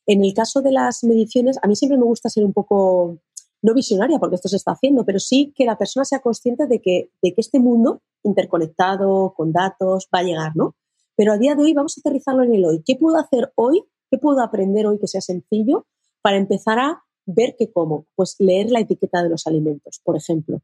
En 0.06 0.26
el 0.26 0.34
caso 0.34 0.62
de 0.62 0.74
las 0.74 1.06
mediciones, 1.06 1.58
a 1.64 1.68
mí 1.68 1.78
siempre 1.78 1.98
me 1.98 2.04
gusta 2.04 2.28
ser 2.28 2.44
un 2.44 2.52
poco 2.52 3.20
no 3.64 3.74
visionaria, 3.74 4.20
porque 4.20 4.36
esto 4.36 4.50
se 4.50 4.58
está 4.58 4.74
haciendo, 4.74 5.06
pero 5.06 5.20
sí 5.20 5.54
que 5.56 5.66
la 5.66 5.78
persona 5.78 6.04
sea 6.04 6.20
consciente 6.20 6.68
de 6.68 6.80
que, 6.80 7.10
de 7.22 7.34
que 7.34 7.42
este 7.42 7.60
mundo 7.60 8.02
interconectado, 8.22 9.34
con 9.36 9.52
datos, 9.52 10.10
va 10.14 10.20
a 10.20 10.24
llegar, 10.24 10.52
¿no? 10.56 10.76
Pero 11.16 11.34
a 11.34 11.38
día 11.38 11.56
de 11.56 11.64
hoy 11.64 11.74
vamos 11.74 11.98
a 11.98 12.02
aterrizarlo 12.02 12.44
en 12.44 12.54
el 12.54 12.66
hoy. 12.66 12.84
¿Qué 12.86 12.96
puedo 12.96 13.18
hacer 13.18 13.52
hoy? 13.56 13.84
¿Qué 14.12 14.18
puedo 14.18 14.42
aprender 14.42 14.86
hoy 14.86 15.00
que 15.00 15.08
sea 15.08 15.22
sencillo 15.22 15.86
para 16.22 16.38
empezar 16.38 16.78
a 16.80 17.04
ver 17.26 17.56
qué 17.58 17.72
como? 17.72 18.06
Pues 18.16 18.36
leer 18.40 18.70
la 18.70 18.82
etiqueta 18.82 19.24
de 19.24 19.30
los 19.30 19.48
alimentos, 19.48 20.02
por 20.04 20.18
ejemplo. 20.18 20.60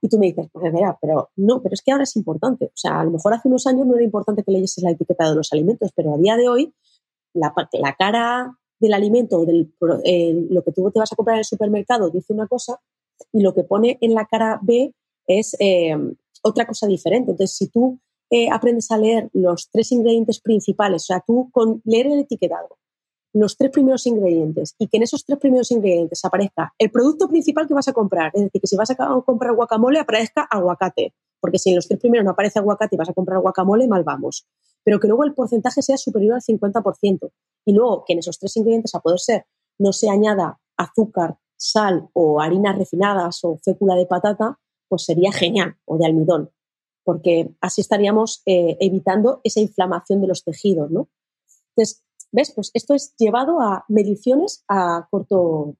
Y 0.00 0.08
tú 0.08 0.18
me 0.18 0.26
dices, 0.26 0.48
pues 0.50 0.72
pero 1.00 1.30
no, 1.36 1.62
pero 1.62 1.74
es 1.74 1.82
que 1.82 1.92
ahora 1.92 2.02
es 2.02 2.16
importante. 2.16 2.66
O 2.66 2.76
sea, 2.76 3.00
a 3.00 3.04
lo 3.04 3.12
mejor 3.12 3.34
hace 3.34 3.46
unos 3.46 3.66
años 3.66 3.86
no 3.86 3.94
era 3.94 4.04
importante 4.04 4.42
que 4.42 4.50
leyeses 4.50 4.82
la 4.82 4.90
etiqueta 4.90 5.28
de 5.28 5.36
los 5.36 5.52
alimentos, 5.52 5.92
pero 5.94 6.14
a 6.14 6.18
día 6.18 6.36
de 6.36 6.48
hoy 6.48 6.74
la, 7.32 7.54
la 7.72 7.94
cara 7.94 8.58
del 8.78 8.94
alimento 8.94 9.38
o 9.38 9.46
del, 9.46 9.72
lo 10.50 10.62
que 10.62 10.72
tú 10.72 10.90
te 10.90 10.98
vas 10.98 11.12
a 11.12 11.16
comprar 11.16 11.36
en 11.36 11.40
el 11.40 11.44
supermercado 11.44 12.10
dice 12.10 12.32
una 12.32 12.46
cosa 12.46 12.80
y 13.32 13.40
lo 13.40 13.54
que 13.54 13.64
pone 13.64 13.98
en 14.00 14.14
la 14.14 14.26
cara 14.26 14.58
B 14.62 14.92
es 15.26 15.56
eh, 15.58 15.96
otra 16.42 16.66
cosa 16.66 16.86
diferente. 16.86 17.30
Entonces, 17.30 17.56
si 17.56 17.68
tú 17.68 17.98
eh, 18.30 18.48
aprendes 18.50 18.90
a 18.90 18.98
leer 18.98 19.30
los 19.32 19.70
tres 19.70 19.92
ingredientes 19.92 20.40
principales, 20.40 21.02
o 21.02 21.06
sea, 21.06 21.22
tú 21.26 21.50
con 21.52 21.80
leer 21.84 22.06
el 22.06 22.20
etiquetado, 22.20 22.78
los 23.32 23.56
tres 23.56 23.70
primeros 23.70 24.06
ingredientes 24.06 24.74
y 24.78 24.86
que 24.86 24.96
en 24.96 25.02
esos 25.02 25.24
tres 25.24 25.38
primeros 25.38 25.70
ingredientes 25.72 26.24
aparezca 26.24 26.72
el 26.78 26.90
producto 26.90 27.28
principal 27.28 27.66
que 27.66 27.74
vas 27.74 27.88
a 27.88 27.92
comprar, 27.92 28.30
es 28.34 28.44
decir, 28.44 28.60
que 28.60 28.66
si 28.66 28.76
vas 28.76 28.90
a 28.90 28.96
comprar 28.96 29.54
guacamole 29.54 29.98
aparezca 29.98 30.42
aguacate, 30.42 31.14
porque 31.40 31.58
si 31.58 31.70
en 31.70 31.76
los 31.76 31.88
tres 31.88 31.98
primeros 31.98 32.24
no 32.24 32.30
aparece 32.30 32.60
aguacate 32.60 32.94
y 32.94 32.98
vas 32.98 33.08
a 33.08 33.12
comprar 33.12 33.40
guacamole, 33.40 33.88
mal 33.88 34.04
vamos. 34.04 34.46
Pero 34.84 35.00
que 35.00 35.08
luego 35.08 35.24
el 35.24 35.34
porcentaje 35.34 35.82
sea 35.82 35.96
superior 35.96 36.34
al 36.34 36.42
50% 36.42 37.30
y 37.64 37.72
luego 37.72 38.04
que 38.06 38.12
en 38.12 38.20
esos 38.20 38.38
tres 38.38 38.56
ingredientes, 38.56 38.94
a 38.94 39.00
poder 39.00 39.18
ser, 39.18 39.46
no 39.78 39.92
se 39.92 40.10
añada 40.10 40.60
azúcar, 40.76 41.38
sal 41.56 42.08
o 42.12 42.40
harinas 42.40 42.76
refinadas 42.76 43.40
o 43.42 43.58
fécula 43.64 43.94
de 43.94 44.06
patata, 44.06 44.58
pues 44.88 45.04
sería 45.04 45.32
genial, 45.32 45.76
o 45.84 45.98
de 45.98 46.06
almidón, 46.06 46.50
porque 47.04 47.50
así 47.60 47.80
estaríamos 47.80 48.42
eh, 48.46 48.76
evitando 48.80 49.40
esa 49.44 49.60
inflamación 49.60 50.20
de 50.20 50.28
los 50.28 50.44
tejidos, 50.44 50.90
¿no? 50.90 51.08
Entonces, 51.70 52.04
¿ves? 52.32 52.52
Pues 52.54 52.70
esto 52.74 52.94
es 52.94 53.14
llevado 53.16 53.60
a 53.60 53.84
mediciones 53.88 54.64
a 54.68 55.08
corto, 55.10 55.76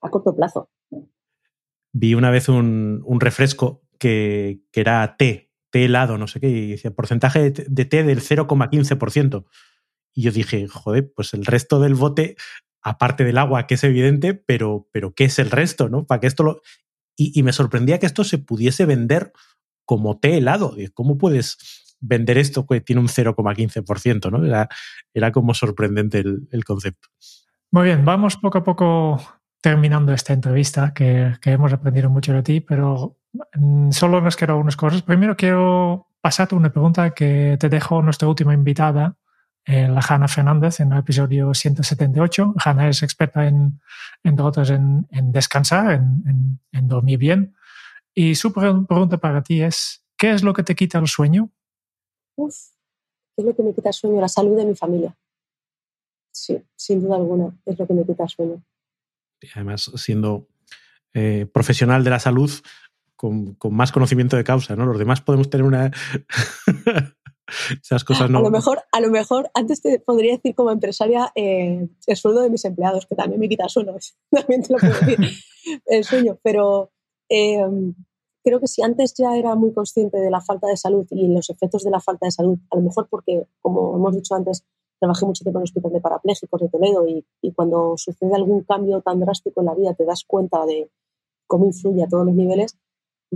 a 0.00 0.10
corto 0.10 0.34
plazo. 0.34 0.70
Vi 1.92 2.14
una 2.14 2.30
vez 2.30 2.48
un, 2.48 3.04
refresco 3.20 3.82
que, 3.98 4.62
que, 4.72 4.80
era 4.80 5.16
té, 5.16 5.50
té 5.70 5.84
helado, 5.84 6.18
no 6.18 6.26
sé 6.26 6.40
qué, 6.40 6.48
y 6.48 6.70
decía 6.72 6.90
porcentaje 6.90 7.50
de 7.50 7.84
té 7.84 8.02
del 8.02 8.20
0,15% 8.20 9.44
Y 10.14 10.22
yo 10.22 10.30
dije, 10.30 10.68
joder, 10.68 11.12
pues 11.14 11.34
el 11.34 11.44
resto 11.44 11.80
del 11.80 11.94
bote, 11.94 12.36
aparte 12.82 13.24
del 13.24 13.38
agua, 13.38 13.66
que 13.66 13.74
es 13.74 13.84
evidente, 13.84 14.34
pero, 14.34 14.88
pero 14.92 15.12
¿qué 15.12 15.24
es 15.24 15.38
el 15.38 15.50
resto? 15.50 15.88
¿no? 15.88 16.06
Para 16.06 16.20
que 16.20 16.28
esto 16.28 16.44
lo... 16.44 16.62
Y, 17.16 17.42
me 17.44 17.52
sorprendía 17.52 17.98
que 18.00 18.06
esto 18.06 18.24
se 18.24 18.38
pudiese 18.38 18.86
vender 18.86 19.32
como 19.84 20.18
té 20.18 20.38
helado. 20.38 20.74
¿Cómo 20.94 21.16
puedes 21.16 21.96
vender 22.00 22.38
esto 22.38 22.66
que 22.66 22.80
tiene 22.80 23.00
un 23.00 23.08
0,15%? 23.08 24.32
¿no? 24.32 24.44
Era, 24.44 24.68
era 25.12 25.30
como 25.30 25.54
sorprendente 25.54 26.18
el, 26.18 26.64
concepto. 26.64 27.08
Muy 27.70 27.84
bien, 27.84 28.04
vamos 28.04 28.36
poco 28.36 28.58
a 28.58 28.64
poco 28.64 29.22
terminando 29.60 30.12
esta 30.12 30.32
entrevista, 30.32 30.92
que, 30.92 31.34
que 31.40 31.52
hemos 31.52 31.72
aprendido 31.72 32.10
mucho 32.10 32.32
de 32.32 32.42
ti, 32.42 32.60
pero 32.60 33.16
mm, 33.54 33.92
solo 33.92 34.20
nos 34.20 34.36
quedan 34.36 34.56
unas 34.56 34.76
cosas. 34.76 35.02
Primero 35.02 35.36
quiero 35.36 36.08
pasarte 36.20 36.54
una 36.54 36.70
pregunta 36.70 37.10
que 37.10 37.56
te 37.60 37.68
dejó 37.68 38.02
nuestra 38.02 38.28
última 38.28 38.54
invitada, 38.54 39.16
eh, 39.66 39.88
la 39.88 40.00
Hanna 40.06 40.28
Fernández, 40.28 40.80
en 40.80 40.92
el 40.92 40.98
episodio 40.98 41.54
178. 41.54 42.54
Hanna 42.62 42.88
es 42.88 43.02
experta, 43.02 43.46
en, 43.46 43.80
entre 44.22 44.44
otras, 44.44 44.70
en, 44.70 45.06
descansar, 45.32 45.92
en, 45.92 46.88
dormir 46.88 47.18
bien. 47.18 47.56
Y 48.14 48.34
su 48.34 48.52
pregunta 48.52 49.18
para 49.18 49.42
ti 49.42 49.62
es, 49.62 50.04
¿qué 50.16 50.32
es 50.32 50.42
lo 50.42 50.52
que 50.52 50.62
te 50.62 50.74
quita 50.74 50.98
el 50.98 51.08
sueño? 51.08 51.50
Uf, 52.36 52.54
¿qué 53.34 53.42
es 53.42 53.46
lo 53.46 53.56
que 53.56 53.62
me 53.62 53.74
quita 53.74 53.88
el 53.88 53.94
sueño? 53.94 54.20
La 54.20 54.28
salud 54.28 54.56
de 54.56 54.66
mi 54.66 54.74
familia. 54.74 55.16
Sí, 56.30 56.62
sin 56.76 57.00
duda 57.00 57.16
alguna, 57.16 57.56
es 57.64 57.78
lo 57.78 57.86
que 57.86 57.94
me 57.94 58.04
quita 58.04 58.24
el 58.24 58.28
sueño. 58.28 58.62
además, 59.54 59.90
siendo 59.96 60.46
eh, 61.14 61.46
profesional 61.52 62.04
de 62.04 62.10
la 62.10 62.18
salud, 62.18 62.50
con, 63.16 63.56
más 63.70 63.92
conocimiento 63.92 64.36
de 64.36 64.44
causa, 64.44 64.76
¿no? 64.76 64.84
Los 64.84 64.98
demás 64.98 65.20
podemos 65.20 65.48
tener 65.48 65.64
una... 65.64 65.90
Esas 67.82 68.04
cosas 68.04 68.30
no... 68.30 68.38
A 68.38 68.42
lo 68.42 68.50
mejor, 68.50 68.82
a 68.92 69.00
lo 69.00 69.10
mejor 69.10 69.50
antes 69.54 69.80
te 69.80 69.98
podría 69.98 70.32
decir 70.32 70.54
como 70.54 70.70
empresaria 70.70 71.30
eh, 71.34 71.88
el 72.06 72.16
sueldo 72.16 72.42
de 72.42 72.50
mis 72.50 72.64
empleados, 72.64 73.06
que 73.06 73.14
también 73.14 73.40
me 73.40 73.48
quita 73.48 73.68
sueño, 73.68 73.94
también 74.30 74.62
te 74.62 74.72
lo 74.72 74.78
puedo 74.78 74.92
decir, 74.92 75.18
el 75.86 76.04
sueño, 76.04 76.38
pero 76.42 76.90
em, 77.28 77.94
creo 78.42 78.60
que 78.60 78.66
si 78.66 78.82
antes 78.82 79.14
ya 79.16 79.36
era 79.36 79.54
muy 79.54 79.72
consciente 79.72 80.18
de 80.18 80.30
la 80.30 80.40
falta 80.40 80.68
de 80.68 80.76
salud 80.76 81.06
y 81.10 81.28
los 81.28 81.50
efectos 81.50 81.82
de 81.82 81.90
la 81.90 82.00
falta 82.00 82.26
de 82.26 82.32
salud, 82.32 82.58
a 82.70 82.76
lo 82.76 82.82
mejor 82.82 83.08
porque, 83.08 83.46
como 83.60 83.96
hemos 83.96 84.14
dicho 84.14 84.34
antes, 84.34 84.64
trabajé 84.98 85.26
mucho 85.26 85.44
tiempo 85.44 85.58
en 85.58 85.62
el 85.62 85.64
hospital 85.64 85.92
de 85.92 86.00
parapléjicos 86.00 86.60
de 86.60 86.68
Toledo 86.68 87.06
y, 87.06 87.26
y 87.42 87.52
cuando 87.52 87.94
sucede 87.96 88.34
algún 88.34 88.62
cambio 88.62 89.00
tan 89.02 89.20
drástico 89.20 89.60
en 89.60 89.66
la 89.66 89.74
vida 89.74 89.94
te 89.94 90.04
das 90.04 90.24
cuenta 90.26 90.64
de 90.64 90.90
cómo 91.46 91.66
influye 91.66 92.04
a 92.04 92.08
todos 92.08 92.24
los 92.24 92.34
niveles, 92.34 92.78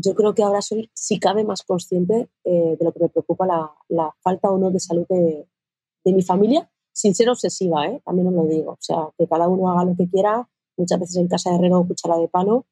yo 0.01 0.15
creo 0.15 0.35
que 0.35 0.43
ahora 0.43 0.63
soy, 0.63 0.91
si 0.95 1.19
cabe, 1.19 1.45
más 1.45 1.63
consciente 1.63 2.29
eh, 2.45 2.77
de 2.79 2.85
lo 2.85 2.93
que 2.93 3.01
me 3.01 3.09
preocupa 3.09 3.47
la, 3.89 4.15
falta 4.21 4.51
o 4.51 4.59
no 4.59 4.71
de 4.71 4.81
salud 4.81 5.07
de, 5.09 5.47
mi 6.05 6.23
familia, 6.23 6.71
sin 6.93 7.15
ser 7.15 7.29
obsesiva, 7.29 7.87
¿eh? 7.87 8.01
también 8.03 8.29
os 8.29 8.35
lo 8.35 8.45
digo. 8.47 8.73
O 8.73 8.79
sea, 8.81 9.11
que 9.19 9.27
cada 9.27 9.47
uno 9.47 9.71
haga 9.71 9.85
lo 9.85 9.95
que 9.95 10.09
quiera, 10.09 10.49
muchas 10.77 10.99
veces 10.99 11.17
en 11.17 11.29
casa 11.29 11.51
de 11.51 11.57
herrero 11.57 11.87
cuchara 11.87 12.17
de 12.17 12.29
palo, 12.29 12.65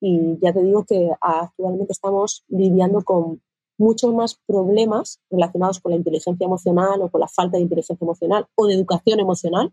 y 0.00 0.38
ya 0.42 0.52
te 0.52 0.62
digo 0.62 0.84
que 0.84 1.10
actualmente 1.18 1.92
estamos 1.92 2.44
lidiando 2.48 3.02
con 3.02 3.40
muchos 3.78 4.12
más 4.12 4.38
problemas 4.46 5.20
relacionados 5.30 5.80
con 5.80 5.92
la 5.92 5.96
inteligencia 5.96 6.44
emocional 6.44 7.00
o 7.00 7.10
con 7.10 7.20
la 7.20 7.28
falta 7.28 7.56
de 7.56 7.62
inteligencia 7.62 8.04
emocional 8.04 8.46
o 8.54 8.66
de 8.66 8.74
educación 8.74 9.20
emocional, 9.20 9.72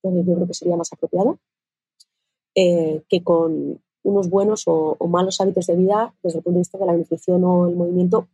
que 0.00 0.24
yo 0.24 0.34
creo 0.34 0.46
que 0.46 0.54
sería 0.54 0.76
más 0.76 0.92
apropiado, 0.92 1.40
eh, 2.54 3.02
que 3.08 3.24
con 3.24 3.82
unos 4.02 4.28
buenos 4.30 4.64
o, 4.66 4.96
malos 5.08 5.40
hábitos 5.40 5.66
de 5.66 5.76
vida 5.76 6.14
desde 6.22 6.38
el 6.38 6.44
punto 6.44 6.56
de 6.56 6.60
vista 6.60 6.78
de 6.78 6.86
la 6.86 6.92
nutrición 6.92 7.44
o 7.44 7.68
el 7.68 7.76
movimiento, 7.76 8.28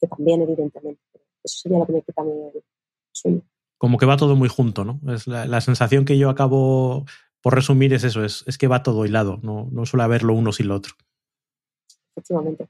que 0.00 0.06
también, 0.06 0.42
evidentemente. 0.42 1.00
Eso 1.42 1.58
sería 1.58 1.78
lo 1.78 1.86
que 1.86 1.92
me 1.92 2.02
quita 2.02 2.22
el 2.22 2.62
sueño. 3.12 3.42
Como 3.78 3.98
que 3.98 4.06
va 4.06 4.16
todo 4.16 4.36
muy 4.36 4.48
junto, 4.48 4.84
¿no? 4.84 5.00
Es 5.12 5.26
la, 5.26 5.60
sensación 5.60 6.04
que 6.04 6.18
yo 6.18 6.30
acabo 6.30 7.04
por 7.42 7.54
resumir 7.54 7.92
es 7.92 8.04
eso, 8.04 8.24
es, 8.24 8.42
es 8.46 8.58
que 8.58 8.68
va 8.68 8.82
todo 8.82 9.04
hilado, 9.04 9.38
no, 9.42 9.68
no 9.70 9.86
suele 9.86 10.04
haber 10.04 10.22
lo 10.22 10.34
uno 10.34 10.52
sin 10.52 10.68
lo 10.68 10.76
otro. 10.76 10.94
Efectivamente. 12.16 12.68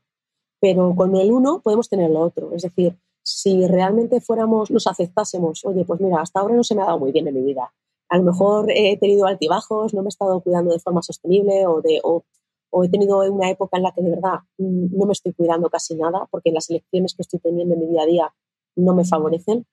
Pero 0.61 0.94
con 0.97 1.14
el 1.16 1.30
uno 1.30 1.61
podemos 1.61 1.88
tener 1.88 2.11
lo 2.11 2.20
otro. 2.20 2.53
Es 2.53 2.62
decir, 2.62 2.99
si 3.22 3.66
realmente 3.66 4.20
fuéramos, 4.20 4.70
nos 4.70 4.86
aceptásemos, 4.86 5.64
oye, 5.64 5.84
pues 5.84 6.01
mira, 6.01 6.20
hasta 6.20 6.40
ahora 6.40 6.55
no 6.55 6.64
se 6.64 6.74
me 6.74 6.82
ha 6.82 6.86
dado 6.86 6.99
muy 6.99 7.12
bien 7.12 7.26
en 7.28 7.34
mi 7.34 7.42
vida. 7.42 7.72
A 8.09 8.18
lo 8.18 8.24
mejor 8.24 8.70
he 8.70 8.96
tenido 8.98 9.26
altibajos, 9.26 9.94
no 9.94 10.02
me 10.02 10.09
he 10.09 10.11
estado 10.11 10.40
cuidando 10.40 10.72
de 10.72 10.78
forma 10.78 11.02
sostenible 11.02 11.66
o, 11.66 11.80
de, 11.80 12.00
o 12.02 12.24
o 12.70 12.84
he 12.84 12.88
tenido 12.88 13.20
una 13.20 13.50
época 13.50 13.76
en 13.76 13.84
la 13.84 13.92
que 13.92 14.02
de 14.02 14.11
verdad 14.11 14.40
mm, 14.59 14.98
no 14.98 15.07
me 15.07 15.12
estoy 15.12 15.32
cuidando 15.32 15.70
casi 15.70 15.94
nada 15.94 16.26
porque 16.30 16.52
las 16.52 16.68
elecciones 16.70 17.14
que 17.14 17.22
estoy 17.22 17.40
teniendo 17.40 17.74
en 17.74 17.80
mi 17.80 17.86
día 17.86 18.02
a 18.02 18.07
día 18.07 18.34
no 18.76 18.94
me 18.94 19.04
favorecen, 19.04 19.66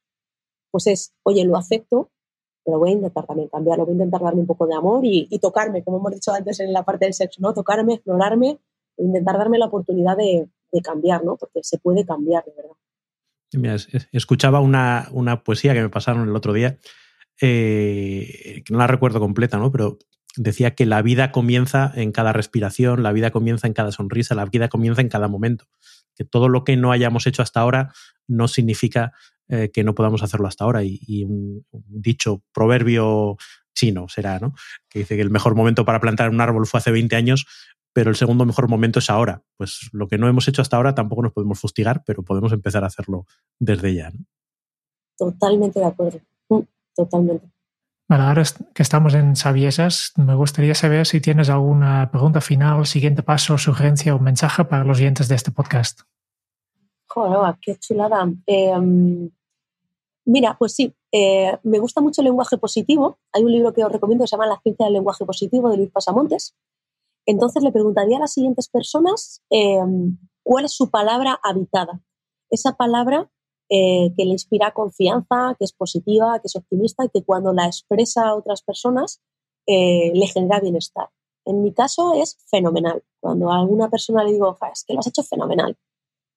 pues 0.71 0.87
es, 0.87 1.13
oye, 1.23 1.43
lo 1.43 1.57
acepto, 1.57 2.09
pero 2.63 2.79
voy 2.79 2.91
a 2.91 2.93
intentar 2.93 3.25
también 3.25 3.49
cambiarlo, 3.49 3.85
voy 3.85 3.91
a 3.91 3.95
intentar 3.95 4.21
darme 4.21 4.41
un 4.41 4.47
poco 4.47 4.65
de 4.65 4.75
amor 4.75 5.01
y, 5.03 5.27
tocarme, 5.39 5.83
como 5.83 5.97
hemos 5.97 6.13
dicho 6.13 6.31
antes 6.31 6.61
en 6.61 6.71
la 6.71 6.83
parte 6.83 7.05
del 7.05 7.13
sexo, 7.13 7.41
¿no? 7.41 7.53
Tocarme, 7.53 7.95
explorarme, 7.95 8.59
e 8.97 9.03
intentar 9.03 9.37
darme 9.37 9.57
la 9.57 9.65
oportunidad 9.65 10.15
de, 10.15 10.47
cambiar, 10.81 11.23
¿no? 11.23 11.35
Porque 11.35 11.59
se 11.61 11.77
puede 11.77 12.05
cambiar, 12.05 12.45
de 12.45 12.53
verdad. 12.55 12.75
Mira, 13.55 13.75
escuchaba 14.13 14.61
una, 14.61 15.43
poesía 15.43 15.73
que 15.73 15.81
me 15.81 15.89
pasaron 15.89 16.29
el 16.29 16.35
otro 16.35 16.53
día, 16.53 16.79
eh, 17.41 18.63
no 18.69 18.77
la 18.77 18.87
recuerdo 18.87 19.19
completa, 19.19 19.57
¿no? 19.57 19.71
Pero 19.71 19.97
decía 20.35 20.75
que 20.75 20.85
la 20.85 21.01
vida 21.01 21.31
comienza 21.31 21.91
en 21.95 22.11
cada 22.11 22.33
respiración, 22.33 23.03
la 23.03 23.11
vida 23.11 23.31
comienza 23.31 23.67
en 23.67 23.73
cada 23.73 23.91
sonrisa, 23.91 24.35
la 24.35 24.45
vida 24.45 24.69
comienza 24.69 25.01
en 25.01 25.09
cada 25.09 25.27
momento. 25.27 25.65
Que 26.15 26.23
todo 26.23 26.49
lo 26.49 26.63
que 26.63 26.77
no 26.77 26.91
hayamos 26.91 27.27
hecho 27.27 27.41
hasta 27.41 27.59
ahora 27.59 27.93
no 28.27 28.47
significa 28.47 29.13
eh, 29.49 29.71
que 29.71 29.83
no 29.83 29.93
podamos 29.93 30.23
hacerlo 30.23 30.47
hasta 30.47 30.63
ahora. 30.63 30.81
Y, 30.83 31.23
un, 31.25 31.65
dicho 31.71 32.43
proverbio 32.53 33.37
chino 33.75 34.07
será, 34.07 34.39
¿no? 34.39 34.53
Que 34.89 34.99
dice 34.99 35.15
que 35.15 35.21
el 35.21 35.31
mejor 35.31 35.55
momento 35.55 35.85
para 35.85 35.99
plantar 35.99 36.29
un 36.29 36.41
árbol 36.41 36.67
fue 36.67 36.79
hace 36.79 36.91
20 36.91 37.15
años, 37.15 37.45
pero 37.91 38.09
el 38.09 38.15
segundo 38.15 38.45
mejor 38.45 38.67
momento 38.67 38.99
es 38.99 39.09
ahora. 39.09 39.43
Pues 39.57 39.89
lo 39.91 40.07
que 40.07 40.17
no 40.17 40.27
hemos 40.27 40.47
hecho 40.47 40.61
hasta 40.61 40.77
ahora 40.77 40.95
tampoco 40.95 41.23
nos 41.23 41.33
podemos 41.33 41.59
fustigar, 41.59 42.03
pero 42.05 42.23
podemos 42.23 42.51
empezar 42.53 42.83
a 42.83 42.87
hacerlo 42.87 43.25
desde 43.59 43.93
ya. 43.93 44.11
Totalmente 45.17 45.79
de 45.79 45.85
acuerdo. 45.85 46.19
Totalmente. 46.95 47.53
Bueno, 48.09 48.27
ahora 48.27 48.43
que 48.73 48.83
estamos 48.83 49.13
en 49.13 49.35
Sabiesas, 49.35 50.11
me 50.17 50.35
gustaría 50.35 50.75
saber 50.75 51.07
si 51.07 51.21
tienes 51.21 51.49
alguna 51.49 52.11
pregunta 52.11 52.41
final, 52.41 52.85
siguiente 52.85 53.23
paso, 53.23 53.57
sugerencia 53.57 54.13
o 54.13 54.19
mensaje 54.19 54.65
para 54.65 54.83
los 54.83 54.97
oyentes 54.99 55.27
de 55.29 55.35
este 55.35 55.51
podcast. 55.51 56.01
Joder, 57.07 57.55
qué 57.61 57.77
chulada. 57.77 58.29
Em, 58.45 59.29
mira, 60.25 60.55
pues 60.59 60.73
sí, 60.73 60.93
eh, 61.11 61.57
me 61.63 61.79
gusta 61.79 62.01
mucho 62.01 62.21
el 62.21 62.25
lenguaje 62.25 62.57
positivo. 62.57 63.19
Hay 63.31 63.43
un 63.43 63.51
libro 63.51 63.73
que 63.73 63.83
os 63.83 63.91
recomiendo 63.91 64.23
que 64.23 64.27
se 64.27 64.35
llama 64.35 64.47
La 64.47 64.59
ciencia 64.61 64.85
del 64.85 64.93
lenguaje 64.93 65.25
positivo 65.25 65.69
de 65.69 65.77
Luis 65.77 65.91
Pasamontes. 65.91 66.55
Entonces 67.25 67.63
le 67.63 67.71
preguntaría 67.71 68.17
a 68.17 68.21
las 68.21 68.33
siguientes 68.33 68.67
personas 68.67 69.41
em, 69.49 70.17
cuál 70.43 70.65
es 70.65 70.73
su 70.73 70.89
palabra 70.89 71.39
habitada. 71.41 72.01
Esa 72.49 72.73
palabra 72.73 73.29
eh, 73.75 74.13
que 74.15 74.25
le 74.25 74.33
inspira 74.33 74.71
confianza, 74.71 75.55
que 75.57 75.65
es 75.65 75.73
positiva, 75.73 76.37
que 76.39 76.45
es 76.45 76.55
optimista 76.55 77.05
y 77.05 77.09
que 77.09 77.23
cuando 77.23 77.53
la 77.53 77.65
expresa 77.65 78.27
a 78.27 78.35
otras 78.35 78.61
personas 78.61 79.19
eh, 79.65 80.11
le 80.13 80.27
genera 80.27 80.59
bienestar. 80.59 81.09
En 81.43 81.63
mi 81.63 81.73
caso 81.73 82.13
es 82.13 82.37
fenomenal. 82.51 83.03
Cuando 83.19 83.49
a 83.49 83.57
alguna 83.57 83.89
persona 83.89 84.23
le 84.23 84.33
digo, 84.33 84.55
es 84.71 84.83
que 84.83 84.93
lo 84.93 84.99
has 84.99 85.07
hecho 85.07 85.23
fenomenal, 85.23 85.75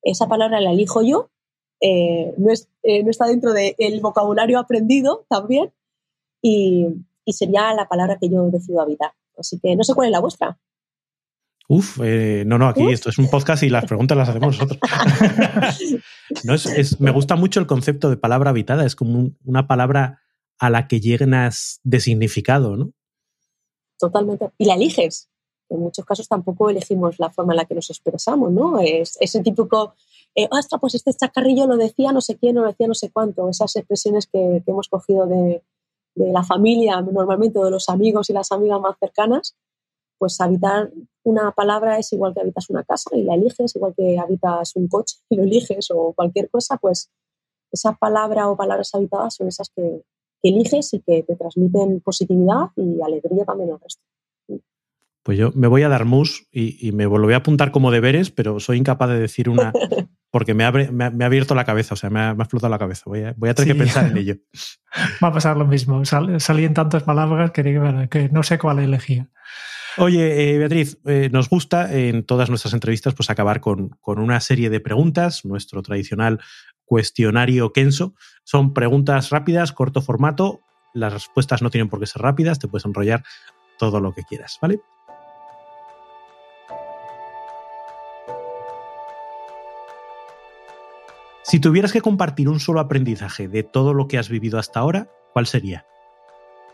esa 0.01 0.27
palabra 0.29 0.63
la 0.63 0.71
elijo 0.71 1.03
yo, 1.03 1.29
eh, 1.83 2.33
no, 2.39 2.53
está 2.53 3.27
dentro 3.27 3.53
del 3.53 4.01
vocabulario 4.01 4.59
aprendido 4.59 5.27
también 5.29 5.75
y, 6.41 6.87
y, 7.27 7.33
sería 7.35 7.75
la 7.75 7.87
palabra 7.87 8.17
que 8.19 8.31
yo 8.31 8.45
decido 8.45 8.81
habitar. 8.81 9.13
Así 9.37 9.61
que 9.61 9.77
no 9.77 9.85
sé 9.85 9.93
cuál 9.95 10.07
es 10.07 10.13
la 10.13 10.21
vuestra. 10.21 10.59
Uf, 11.69 11.99
eh, 12.03 12.45
no, 12.47 12.59
no, 12.59 12.69
aquí 12.69 12.87
esto 12.93 13.11
es 13.11 13.19
un 13.19 13.29
podcast 13.29 13.63
y 13.65 13.69
las 13.69 13.87
preguntas 13.87 14.17
las 14.17 14.29
hacemos 14.29 14.59
nosotros. 14.59 14.79
no, 16.45 16.55
es, 16.55 17.01
me 17.01 17.11
gusta 17.11 17.35
mucho 17.35 17.59
el 17.59 17.67
concepto 17.67 18.09
de 18.09 18.17
palabra 18.17 18.51
habitada, 18.51 18.87
es 18.87 18.95
como 18.95 19.33
una 19.45 19.67
palabra 19.67 20.23
a 20.59 20.71
la 20.71 20.87
que 20.87 21.01
llenas 21.01 21.81
de 21.83 22.01
significado, 22.01 22.77
¿no? 22.77 22.93
Totalmente. 23.99 24.51
Y 24.59 24.67
la 24.67 24.75
eliges. 24.75 25.29
En 25.69 25.81
muchos 25.81 26.05
casos 26.05 26.29
tampoco 26.29 26.71
elegimos 26.71 27.19
la 27.19 27.31
forma 27.31 27.53
en 27.53 27.57
la 27.57 27.65
que 27.65 27.75
nos 27.75 27.91
expresamos, 27.91 28.53
¿no? 28.53 28.79
Es 28.79 29.17
ese 29.21 29.43
típico, 29.43 29.95
eh, 30.37 30.47
ostras, 30.51 30.81
pues 30.81 30.95
este 30.95 31.13
chacarrillo 31.13 31.67
lo 31.67 31.77
decía 31.77 32.13
no 32.13 32.21
sé 32.21 32.37
quién, 32.37 32.57
o 32.59 32.61
lo 32.61 32.69
decía 32.69 32.87
no 32.87 32.95
sé 32.95 33.11
cuánto. 33.11 33.49
Esas 33.49 33.75
expresiones 33.75 34.27
que, 34.27 34.63
que 34.65 34.71
hemos 34.71 34.89
cogido 34.89 35.27
de, 35.27 35.63
de 36.15 36.33
la 36.33 36.45
familia, 36.45 37.01
normalmente 37.01 37.59
de 37.59 37.71
los 37.71 37.89
amigos 37.89 38.31
y 38.31 38.33
las 38.33 38.53
amigas 38.53 38.81
más 38.81 38.97
cercanas, 39.01 39.57
pues 40.19 40.41
habitar 40.41 40.91
una 41.25 41.53
palabra 41.53 41.99
es 41.99 42.13
igual 42.13 42.35
que 42.35 42.41
habitas 42.41 42.71
una 42.71 42.85
casa 42.85 43.11
y 43.15 43.23
la 43.23 43.35
eliges, 43.35 43.75
igual 43.77 43.95
que 43.97 44.19
habitas 44.19 44.77
un 44.77 44.89
coche 44.89 45.17
y 45.29 45.37
lo 45.37 45.43
eliges 45.43 45.89
o 45.91 46.13
cualquier 46.15 46.49
cosa, 46.51 46.77
pues 46.77 47.11
esa 47.73 47.93
palabra 47.95 48.49
o 48.49 48.57
palabras 48.57 48.95
habitadas 48.95 49.35
son 49.35 49.49
esas 49.49 49.71
que, 49.75 50.03
eliges 50.43 50.95
y 50.95 51.01
que 51.01 51.25
te 51.25 51.35
transmiten 51.35 52.01
positividad 52.01 52.71
y 52.77 53.03
alegría 53.03 53.45
también 53.45 53.73
al 53.73 53.81
resto. 53.81 54.03
Pues 55.25 55.37
yo 55.39 55.51
me 55.57 55.67
voy 55.67 55.83
a 55.83 55.89
dar 55.89 56.05
mus 56.05 56.47
y, 56.53 56.93
me 56.93 57.05
lo 57.05 57.19
voy 57.21 57.33
a 57.33 57.39
apuntar 57.39 57.73
como 57.73 57.91
deberes, 57.91 58.31
pero 58.31 58.61
soy 58.61 58.79
incapaz 58.79 59.09
de 59.09 59.19
decir 59.19 59.49
una, 59.49 59.73
porque 60.31 60.55
me 60.55 60.65
ha, 60.65 60.71
me, 60.71 61.05
ha, 61.05 61.27
abierto 61.27 61.57
la 61.57 61.65
cabeza, 61.65 61.95
o 61.95 61.97
sea, 61.97 62.11
me 62.11 62.21
ha, 62.21 62.35
me 62.35 62.43
ha 62.43 62.45
explotado 62.45 62.71
la 62.71 62.79
cabeza. 62.79 63.03
Voy 63.07 63.25
a, 63.25 63.35
voy 63.37 63.49
a 63.51 63.55
tener 63.55 63.75
que 63.75 63.79
pensar 63.81 64.07
en 64.07 64.19
ello. 64.19 64.37
Va 65.25 65.29
a 65.29 65.33
pasar 65.33 65.57
lo 65.57 65.67
mismo. 65.67 66.05
Sal, 66.05 66.41
salían 66.41 66.75
tantas 66.75 67.03
palabras 67.03 67.51
que, 67.51 67.65
que, 68.09 68.29
no 68.29 68.45
sé 68.45 68.57
cuál 68.57 68.79
elegir. 68.79 69.29
Oye, 69.99 70.55
eh, 70.55 70.59
Beatriz, 70.59 70.99
eh, 71.07 71.31
nos 71.33 71.49
gusta 71.49 71.95
en 71.95 72.23
todas 72.25 72.51
nuestras 72.51 72.75
entrevistas 72.75 73.15
pues 73.15 73.31
acabar 73.31 73.61
con, 73.61 73.91
con, 74.01 74.19
una 74.19 74.41
serie 74.41 74.69
de 74.69 74.81
preguntas, 74.81 75.47
nuestro 75.47 75.83
tradicional 75.83 76.41
cuestionario 76.85 77.73
Kenso. 77.73 78.15
Son 78.45 78.75
preguntas 78.75 79.31
rápidas, 79.31 79.73
corto 79.73 80.03
formato. 80.03 80.61
Las 80.93 81.15
respuestas 81.15 81.63
no 81.63 81.71
tienen 81.71 81.89
por 81.89 81.99
qué 81.99 82.07
ser 82.07 82.21
rápidas, 82.21 82.59
te 82.59 82.69
puedes 82.69 82.85
enrollar 82.85 83.25
todo 83.79 84.01
lo 84.01 84.13
que 84.13 84.23
quieras, 84.23 84.59
¿vale? 84.61 84.81
Si 91.43 91.61
tuvieras 91.61 91.93
que 91.93 92.01
compartir 92.01 92.49
un 92.49 92.61
solo 92.61 92.81
aprendizaje 92.81 93.49
de 93.49 93.63
todo 93.63 93.95
lo 93.95 94.09
que 94.09 94.19
has 94.19 94.29
vivido 94.29 94.59
hasta 94.59 94.81
ahora, 94.81 95.09
¿cuál 95.33 95.47
sería? 95.47 95.87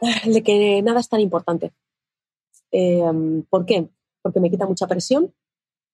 De 0.24 0.42
que 0.42 0.82
nada 0.82 0.98
es 0.98 1.08
tan 1.08 1.20
importante. 1.20 1.72
Em, 2.72 3.42
¿Por 3.44 3.64
qué? 3.64 3.88
Porque 4.22 4.40
me 4.40 4.50
quita 4.50 4.66
mucha 4.66 4.86
presión. 4.86 5.32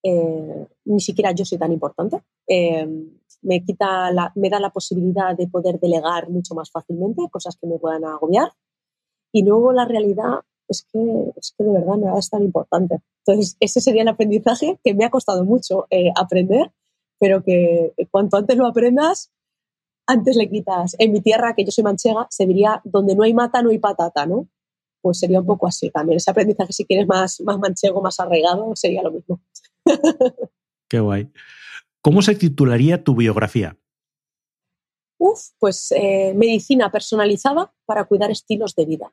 Eh, 0.03 0.67
ni 0.85 1.01
siquiera 1.01 1.33
yo 1.33 1.45
soy 1.45 1.59
tan 1.59 1.73
importante. 1.73 2.23
Em, 2.47 3.11
me, 3.43 3.65
quita 3.65 4.33
me 4.37 4.49
da 4.49 4.61
la 4.61 4.71
posibilidad 4.71 5.37
de 5.37 5.49
poder 5.49 5.79
delegar 5.81 6.31
mucho 6.31 6.55
más 6.55 6.71
fácilmente 6.71 7.29
cosas 7.31 7.57
que 7.61 7.67
me 7.67 7.79
puedan 7.79 8.05
agobiar. 8.05 8.53
Y 9.33 9.43
luego 9.45 9.73
la 9.73 9.85
realidad 9.85 10.41
es 10.69 10.87
que, 10.91 11.33
es 11.37 11.55
que 11.57 11.65
de 11.65 11.73
verdad 11.73 11.97
nada 11.97 12.19
es 12.19 12.31
tan 12.31 12.43
importante. 12.43 12.99
Entonces, 13.27 13.57
ese 13.61 13.81
sería 13.81 14.03
el 14.03 14.09
aprendizaje 14.09 14.79
que 14.83 14.95
me 14.95 15.05
ha 15.05 15.11
costado 15.11 15.45
mucho 15.45 15.87
eh, 15.91 16.11
aprender 16.17 16.73
pero 17.19 17.43
que 17.43 17.93
cuanto 18.11 18.37
antes 18.37 18.57
lo 18.57 18.67
aprendas, 18.67 19.33
antes 20.07 20.37
le 20.37 20.49
quitas. 20.49 20.97
En 20.99 21.13
mi 21.13 21.21
tierra, 21.21 21.55
que 21.55 21.65
yo 21.65 21.71
soy 21.71 21.85
manchega, 21.85 22.27
se 22.31 22.47
diría, 22.47 22.81
donde 22.85 23.15
no 23.15 23.25
hay 23.25 23.35
mata, 23.35 23.63
no 23.63 23.71
hay 23.71 23.79
patata, 23.79 24.25
¿no? 24.27 24.49
Pues 25.01 25.19
sería 25.19 25.41
un 25.41 25.47
poco 25.47 25.67
así 25.67 25.91
también. 25.91 26.17
Ese 26.17 26.31
aprendizaje, 26.31 26.73
si 26.73 26.85
quieres 26.85 27.07
más, 27.07 27.41
más 27.41 27.59
manchego, 27.59 28.03
más 28.03 28.19
arraigado, 28.21 28.75
sería 28.75 29.03
lo 29.03 29.13
mismo. 29.13 29.41
Qué 30.89 31.01
guay. 31.01 31.31
¿Cómo 32.01 32.23
se 32.23 32.35
titularía 32.35 33.03
tu 33.03 33.15
biografía? 33.15 33.77
Uf, 35.19 35.41
pues 35.59 35.93
eh, 35.93 36.33
medicina 36.35 36.91
personalizada 36.91 37.73
para 37.85 38.05
cuidar 38.05 38.31
estilos 38.31 38.75
de 38.75 38.87
vida 38.87 39.13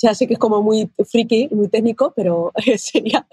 ya 0.00 0.14
sé 0.14 0.26
que 0.26 0.34
es 0.34 0.38
como 0.38 0.62
muy 0.62 0.90
friki, 1.10 1.48
muy 1.50 1.68
técnico, 1.68 2.12
pero 2.14 2.52
sería, 2.76 3.26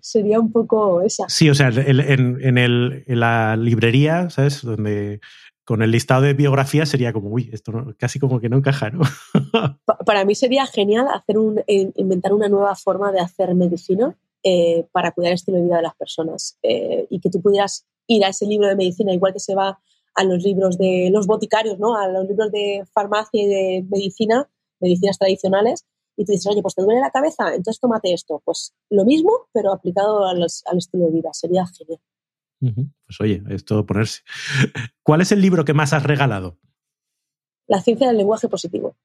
sería 0.00 0.40
un 0.40 0.50
poco 0.50 1.02
esa. 1.02 1.28
Sí, 1.28 1.50
o 1.50 1.54
sea, 1.54 1.68
en, 1.68 2.40
en, 2.42 2.58
el, 2.58 3.04
en 3.06 3.20
la 3.20 3.56
librería, 3.56 4.30
¿sabes? 4.30 4.62
Donde 4.62 5.20
con 5.66 5.82
el 5.82 5.90
listado 5.90 6.22
de 6.22 6.32
biografías 6.32 6.88
sería 6.88 7.12
como, 7.12 7.28
uy, 7.28 7.50
esto 7.52 7.94
casi 7.98 8.18
como 8.18 8.40
que 8.40 8.48
no 8.48 8.56
encaja, 8.56 8.90
¿no? 8.90 9.02
para 10.06 10.24
mí 10.24 10.34
sería 10.34 10.64
genial 10.64 11.08
hacer 11.12 11.38
un, 11.38 11.62
inventar 11.66 12.32
una 12.32 12.48
nueva 12.48 12.74
forma 12.76 13.12
de 13.12 13.20
hacer 13.20 13.54
medicina 13.54 14.16
eh, 14.44 14.86
para 14.92 15.10
cuidar 15.10 15.32
el 15.32 15.34
estilo 15.34 15.58
de 15.58 15.64
vida 15.64 15.76
de 15.76 15.82
las 15.82 15.96
personas 15.96 16.56
eh, 16.62 17.06
y 17.10 17.18
que 17.18 17.30
tú 17.30 17.42
pudieras 17.42 17.84
ir 18.06 18.24
a 18.24 18.28
ese 18.28 18.46
libro 18.46 18.68
de 18.68 18.76
medicina 18.76 19.12
igual 19.12 19.32
que 19.32 19.40
se 19.40 19.56
va 19.56 19.78
a 20.14 20.24
los 20.24 20.42
libros 20.42 20.78
de 20.78 21.10
los 21.12 21.26
boticarios, 21.26 21.78
¿no? 21.78 21.96
A 21.96 22.08
los 22.08 22.26
libros 22.26 22.50
de 22.52 22.84
farmacia 22.94 23.42
y 23.42 23.46
de 23.46 23.86
medicina, 23.90 24.48
medicinas 24.80 25.18
tradicionales, 25.18 25.84
y 26.16 26.24
tú 26.24 26.32
dices, 26.32 26.46
oye, 26.46 26.62
pues 26.62 26.74
te 26.74 26.82
duele 26.82 27.00
la 27.00 27.10
cabeza, 27.10 27.48
entonces 27.54 27.78
tómate 27.78 28.12
esto. 28.12 28.40
Pues 28.44 28.72
lo 28.88 29.04
mismo, 29.04 29.48
pero 29.52 29.72
aplicado 29.72 30.24
al, 30.24 30.42
estilo 30.44 31.06
de 31.06 31.10
vida. 31.10 31.30
Sería 31.32 31.66
genial. 31.66 32.00
Pues 32.60 33.20
oye, 33.20 33.42
es 33.50 33.64
todo 33.64 33.84
ponerse. 33.86 34.22
¿Cuál 35.02 35.20
es 35.20 35.32
el 35.32 35.40
libro 35.40 35.64
que 35.64 35.74
más 35.74 35.92
has 35.92 36.02
regalado? 36.02 36.58
La 37.66 37.80
ciencia 37.80 38.06
del 38.08 38.16
lenguaje 38.16 38.48
positivo, 38.48 38.96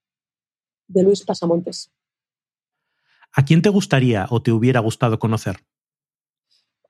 de 0.88 1.04
Luis 1.04 1.24
Pasamontes. 1.24 1.92
¿A 3.34 3.46
quién 3.46 3.62
te 3.62 3.70
gustaría 3.70 4.28
o 4.30 4.42
te 4.42 4.52
hubiera 4.52 4.80
gustado 4.80 5.20
conocer? 5.20 5.58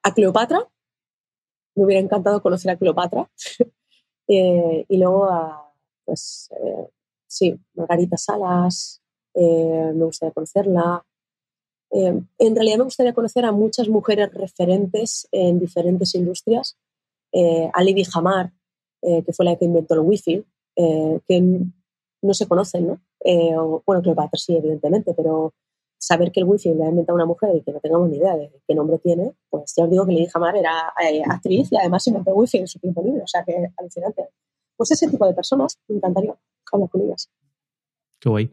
A 0.03 0.14
Cleopatra. 0.14 0.68
Me 1.76 1.86
hubiera 1.86 2.01
encantado 2.01 2.41
conocer 2.41 2.72
a 2.72 2.78
Cleopatra. 2.78 3.30
Eh, 4.34 4.86
y 4.88 4.97
luego 4.97 5.26
a, 5.26 5.74
pues, 6.05 6.49
eh, 6.51 6.88
sí, 7.28 7.59
Margarita 7.74 8.16
Salas, 8.16 9.01
eh, 9.34 9.91
me 9.93 10.05
gustaría 10.05 10.32
conocerla. 10.32 11.05
Eh, 11.92 12.22
en 12.38 12.56
realidad 12.56 12.78
me 12.78 12.84
gustaría 12.86 13.14
conocer 13.14 13.46
a 13.46 13.52
muchas 13.52 13.89
mujeres 13.89 14.34
referentes 14.34 15.28
en 15.32 15.60
diferentes 15.60 16.16
industrias. 16.16 16.78
Eh, 17.34 17.70
a 17.74 17.84
Lady 17.84 18.04
Hamar, 18.14 18.52
que 19.02 19.34
fue 19.34 19.46
la 19.46 19.56
que 19.56 19.66
inventó 19.66 19.96
el 19.96 20.02
wifi, 20.02 20.46
que 20.76 21.42
no 22.22 22.34
se 22.34 22.48
conocen, 22.48 22.88
¿no? 22.88 23.02
bueno, 23.86 24.02
Cleopatra 24.02 24.38
sí, 24.38 24.56
evidentemente, 24.56 25.16
pero 25.16 25.54
saber 25.98 26.32
que 26.32 26.39
el 26.39 26.46
wifi 26.46 26.74
lo 26.74 26.84
ha 26.84 26.89
inventado 26.89 27.16
una 27.16 27.26
mujer 27.26 27.56
y 27.56 27.62
que 27.62 27.72
no 27.72 27.80
tengamos 27.80 28.10
ni 28.10 28.18
idea 28.18 28.36
de 28.36 28.52
qué 28.68 28.76
nombre 28.76 29.00
tiene, 29.00 29.34
pues 29.50 29.74
ya 29.76 29.86
os 29.86 29.89
digo 29.89 30.06
que 30.06 30.14
Lady 30.14 30.28
Hamar 30.34 30.56
era 30.56 30.94
actriz 31.30 31.72
y 31.72 31.78
además 31.78 32.06
inventó 32.08 32.32
el 32.32 32.38
wifi 32.38 32.58
en 32.58 32.68
su 32.68 32.80
tiempo 32.80 33.02
libre, 33.04 33.22
o 33.24 33.28
sea 33.28 33.44
que 33.44 33.56
alucinante. 33.78 34.30
Pues 34.76 34.92
ese 34.92 35.08
tipo 35.10 35.26
de 35.26 35.34
personas 35.34 35.80
me 35.88 35.98
encantaría 35.98 36.36
hablar 36.72 36.89
con 36.89 37.02
ellas. 37.02 37.30
Qué 38.20 38.30
guay. 38.30 38.52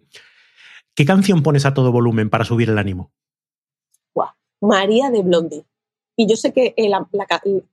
¿Qué 0.94 1.04
canción 1.04 1.42
pones 1.42 1.64
a 1.64 1.74
todo 1.74 1.92
volumen 1.92 2.28
para 2.28 2.44
subir 2.44 2.68
el 2.68 2.78
ánimo? 2.78 3.12
María 4.60 5.10
de 5.10 5.22
Blondie. 5.22 5.64
Y 6.16 6.26
yo 6.26 6.36
sé 6.36 6.52
que 6.52 6.74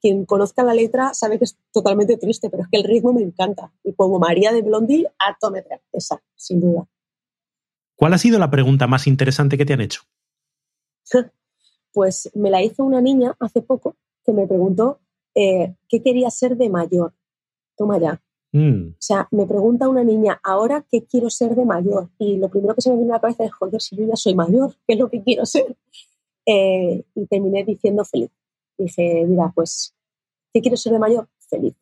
quien 0.01 0.25
conozca 0.25 0.63
la 0.63 0.75
letra 0.75 1.15
sabe 1.15 1.39
que 1.39 1.45
es 1.45 1.57
totalmente 1.71 2.15
triste, 2.17 2.49
pero 2.49 2.63
es 2.63 2.69
que 2.69 2.77
el 2.77 2.83
ritmo 2.83 3.11
me 3.11 3.23
encanta. 3.23 3.73
Y 3.83 3.93
como 3.93 4.19
María 4.19 4.51
de 4.51 4.61
Blondie, 4.61 5.07
a 5.17 5.35
tometer. 5.39 5.81
Esa, 5.91 6.21
sin 6.35 6.61
duda. 6.61 6.87
¿Cuál 7.95 8.13
ha 8.13 8.17
sido 8.19 8.37
la 8.37 8.51
pregunta 8.51 8.85
más 8.85 9.07
interesante 9.07 9.57
que 9.57 9.65
te 9.65 9.73
han 9.73 9.81
hecho? 9.81 10.01
Pues 11.91 12.29
me 12.35 12.49
la 12.49 12.61
hizo 12.61 12.83
una 12.83 12.99
niña 12.99 13.37
hace 13.39 13.61
poco 13.61 13.95
que 14.25 14.33
me 14.33 14.45
preguntó 14.45 14.99
eh, 15.33 15.75
qué 15.87 16.03
quería 16.03 16.29
ser 16.29 16.57
de 16.57 16.69
mayor. 16.69 17.13
Toma 17.77 17.97
ya. 17.97 18.21
Mm. 18.51 18.89
O 18.89 18.95
sea, 18.99 19.29
me 19.31 19.45
pregunta 19.45 19.87
una 19.87 20.03
niña, 20.03 20.39
¿ahora 20.43 20.85
qué 20.91 21.05
quiero 21.05 21.29
ser 21.29 21.55
de 21.55 21.63
mayor? 21.63 22.09
Y 22.19 22.35
lo 22.35 22.49
primero 22.49 22.75
que 22.75 22.81
se 22.81 22.89
me 22.89 22.97
viene 22.97 23.13
a 23.13 23.15
la 23.15 23.21
cabeza 23.21 23.45
es, 23.45 23.53
joder, 23.53 23.81
si 23.81 23.95
yo 23.95 24.05
ya 24.05 24.15
soy 24.17 24.35
mayor, 24.35 24.75
¿qué 24.85 24.93
es 24.93 24.99
lo 24.99 25.09
que 25.09 25.23
quiero 25.23 25.45
ser? 25.45 25.77
Eh, 26.45 27.03
y 27.15 27.25
terminé 27.27 27.63
diciendo 27.63 28.05
feliz. 28.05 28.31
Dije, 28.77 29.25
mira, 29.25 29.51
pues, 29.55 29.95
¿qué 30.53 30.61
quiero 30.61 30.77
ser 30.77 30.93
de 30.93 30.99
mayor? 30.99 31.27
Feliz. 31.49 31.75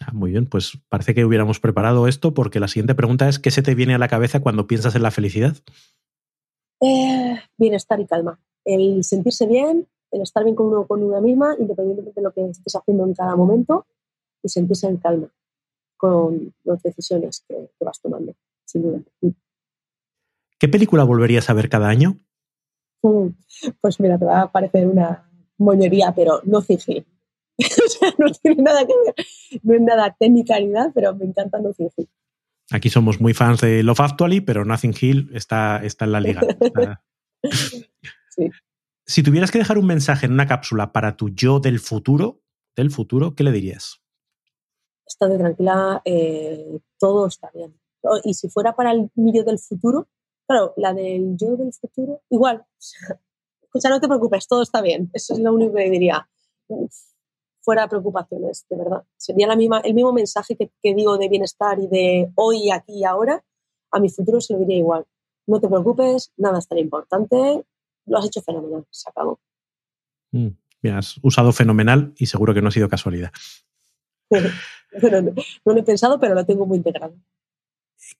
Ah, 0.00 0.12
muy 0.12 0.30
bien, 0.30 0.46
pues 0.46 0.78
parece 0.88 1.14
que 1.14 1.24
hubiéramos 1.24 1.60
preparado 1.60 2.08
esto 2.08 2.32
porque 2.32 2.60
la 2.60 2.68
siguiente 2.68 2.94
pregunta 2.94 3.28
es, 3.28 3.38
¿qué 3.38 3.50
se 3.50 3.62
te 3.62 3.74
viene 3.74 3.94
a 3.94 3.98
la 3.98 4.08
cabeza 4.08 4.40
cuando 4.40 4.66
piensas 4.66 4.94
en 4.94 5.02
la 5.02 5.10
felicidad? 5.10 5.56
Eh, 6.80 7.38
bienestar 7.58 8.00
y 8.00 8.06
calma. 8.06 8.40
El 8.64 9.04
sentirse 9.04 9.46
bien, 9.46 9.86
el 10.10 10.22
estar 10.22 10.42
bien 10.42 10.56
con 10.56 10.66
uno 10.66 10.86
con 10.86 11.02
una 11.02 11.20
misma, 11.20 11.54
independientemente 11.58 12.20
de 12.20 12.24
lo 12.24 12.32
que 12.32 12.48
estés 12.48 12.74
haciendo 12.74 13.04
en 13.04 13.14
cada 13.14 13.36
momento, 13.36 13.86
y 14.42 14.48
sentirse 14.48 14.86
en 14.86 14.96
calma 14.96 15.28
con 15.98 16.54
las 16.64 16.82
decisiones 16.82 17.44
que, 17.46 17.68
vas 17.80 18.00
tomando, 18.00 18.34
sin 18.64 18.82
duda. 18.82 19.00
¿Qué 20.58 20.68
película 20.68 21.04
volverías 21.04 21.50
a 21.50 21.52
ver 21.52 21.68
cada 21.68 21.88
año? 21.88 22.18
Pues 23.80 24.00
mira, 24.00 24.18
te 24.18 24.24
va 24.24 24.42
a 24.42 24.52
parecer 24.52 24.86
una 24.86 25.28
moñería, 25.58 26.12
pero 26.14 26.40
no 26.44 26.62
Hill. 26.66 27.06
no 28.18 28.26
tiene 28.32 28.62
nada 28.62 28.86
que 28.86 28.94
ver, 29.04 29.14
no 29.62 29.74
es 29.74 29.80
nada 29.82 30.16
técnicalidad, 30.18 30.92
pero 30.94 31.14
me 31.14 31.26
encanta 31.26 31.58
No 31.58 31.70
Hill. 31.76 32.08
Aquí 32.70 32.88
somos 32.88 33.20
muy 33.20 33.34
fans 33.34 33.60
de 33.60 33.82
Love 33.82 34.00
Actually, 34.00 34.40
pero 34.40 34.64
Nothing 34.64 34.94
Hill 34.98 35.30
está, 35.34 35.84
está 35.84 36.04
en 36.04 36.12
la 36.12 36.20
liga. 36.20 36.40
Si 39.06 39.24
tuvieras 39.24 39.50
que 39.50 39.58
dejar 39.58 39.76
un 39.76 39.86
mensaje 39.86 40.26
en 40.26 40.32
una 40.32 40.46
cápsula 40.46 40.92
para 40.92 41.16
tu 41.16 41.30
yo 41.30 41.58
del 41.58 41.80
futuro, 41.80 42.42
del 42.76 42.92
futuro, 42.92 43.34
¿qué 43.34 43.42
le 43.42 43.50
dirías? 43.50 44.00
estate 45.10 45.38
tranquila, 45.38 46.00
eh, 46.04 46.78
todo 46.98 47.26
está 47.26 47.50
bien. 47.52 47.74
Y 48.24 48.34
si 48.34 48.48
fuera 48.48 48.74
para 48.74 48.92
el 48.92 49.10
mío 49.14 49.44
del 49.44 49.58
futuro, 49.58 50.08
claro, 50.50 50.74
la 50.76 50.92
del 50.92 51.36
yo 51.36 51.56
del 51.56 51.72
futuro, 51.72 52.22
igual. 52.28 52.64
Escucha, 53.62 53.88
no 53.88 54.00
te 54.00 54.08
preocupes, 54.08 54.48
todo 54.48 54.62
está 54.62 54.82
bien. 54.82 55.08
Eso 55.12 55.34
es 55.34 55.38
lo 55.38 55.52
único 55.54 55.74
que 55.74 55.88
diría. 55.88 56.28
fuera 57.60 57.88
preocupaciones, 57.88 58.66
de 58.68 58.76
verdad. 58.76 59.04
Sería 59.16 59.46
la 59.46 59.54
misma, 59.54 59.80
el 59.80 59.94
mismo 59.94 60.12
mensaje 60.12 60.56
que, 60.56 60.70
digo 60.82 61.18
de 61.18 61.28
bienestar 61.28 61.78
y 61.78 61.86
de 61.86 62.32
hoy, 62.34 62.70
aquí 62.70 62.98
y 62.98 63.04
ahora, 63.04 63.44
a 63.92 64.00
mi 64.00 64.08
futuro 64.08 64.40
se 64.40 64.54
lo 64.54 64.58
diría 64.58 64.78
igual. 64.78 65.06
No 65.46 65.60
te 65.60 65.68
preocupes, 65.68 66.32
nada 66.36 66.58
es 66.58 66.66
tan 66.66 66.78
importante, 66.78 67.64
lo 68.06 68.18
has 68.18 68.26
hecho 68.26 68.42
fenomenal, 68.42 68.84
se 68.90 69.08
acabó. 69.08 69.38
Mm, 70.32 70.48
me 70.82 70.90
has 70.90 71.20
usado 71.22 71.52
fenomenal 71.52 72.12
y 72.16 72.26
seguro 72.26 72.54
que 72.54 72.62
no 72.62 72.68
ha 72.68 72.72
sido 72.72 72.88
casualidad. 72.88 73.30
no, 74.30 75.32
lo 75.64 75.78
he 75.78 75.82
pensado, 75.84 76.18
pero 76.18 76.34
lo 76.34 76.44
tengo 76.44 76.66
muy 76.66 76.78
integrado. 76.78 77.14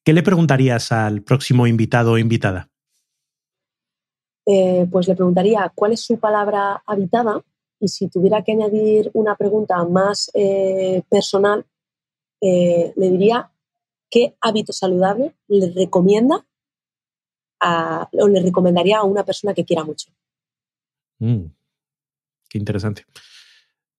¿Qué 0.05 0.13
le 0.13 0.23
preguntarías 0.23 0.93
al 0.93 1.23
próximo 1.23 1.67
invitado 1.67 2.13
o 2.13 2.19
invitada? 2.19 2.69
Eh, 4.47 4.87
pues 4.91 5.07
le 5.07 5.15
preguntaría 5.15 5.71
cuál 5.75 5.93
es 5.93 6.01
su 6.01 6.19
palabra 6.19 6.83
habitada 6.87 7.43
Y 7.79 7.89
si 7.89 8.09
tuviera 8.09 8.43
que 8.43 8.53
añadir 8.53 9.11
una 9.15 9.37
pregunta 9.37 9.85
más 9.85 10.31
eh, 10.35 11.03
personal, 11.09 11.65
eh, 12.41 12.93
le 12.97 13.11
diría 13.11 13.51
qué 14.11 14.35
hábito 14.41 14.73
saludable 14.73 15.35
le 15.49 15.71
recomienda 15.71 16.45
o 17.63 18.29
le 18.29 18.41
recomendaría 18.41 18.99
a 18.99 19.05
una 19.05 19.25
persona 19.25 19.53
que 19.53 19.65
quiera 19.65 19.85
mucho. 19.85 20.11
Mm, 21.19 21.45
qué 22.49 22.59
interesante. 22.59 23.05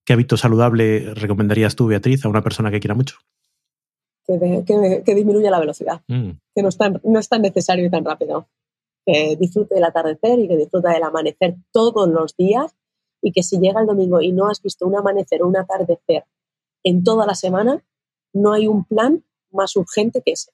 ¿Qué 0.03 0.13
hábito 0.13 0.35
saludable 0.35 1.13
recomendarías 1.13 1.75
tú, 1.75 1.87
Beatriz, 1.87 2.25
a 2.25 2.29
una 2.29 2.41
persona 2.41 2.71
que 2.71 2.79
quiera 2.79 2.95
mucho? 2.95 3.17
Que, 4.39 5.15
disminuya 5.15 5.51
la 5.51 5.59
velocidad, 5.59 6.01
mm. 6.07 6.31
que 6.55 6.63
no 6.63 6.69
es, 6.69 6.77
tan, 6.77 7.01
no 7.03 7.19
es 7.19 7.29
tan 7.29 7.41
necesario 7.41 7.85
y 7.85 7.89
tan 7.89 8.05
rápido. 8.05 8.47
Que 9.05 9.35
disfrute 9.35 9.75
del 9.75 9.83
atardecer 9.83 10.39
y 10.39 10.47
que 10.47 10.57
disfrute 10.57 10.89
del 10.89 11.03
amanecer 11.03 11.55
todos 11.71 12.07
los 12.07 12.35
días 12.37 12.75
y 13.21 13.31
que 13.31 13.43
si 13.43 13.59
llega 13.59 13.81
el 13.81 13.87
domingo 13.87 14.21
y 14.21 14.31
no 14.31 14.47
has 14.47 14.61
visto 14.61 14.85
un 14.85 14.95
amanecer 14.95 15.41
o 15.41 15.47
un 15.47 15.57
atardecer 15.57 16.25
en 16.83 17.03
toda 17.03 17.25
la 17.25 17.35
semana, 17.35 17.83
no 18.33 18.53
hay 18.53 18.67
un 18.67 18.85
plan 18.85 19.23
más 19.51 19.75
urgente 19.75 20.21
que 20.23 20.33
ese. 20.33 20.51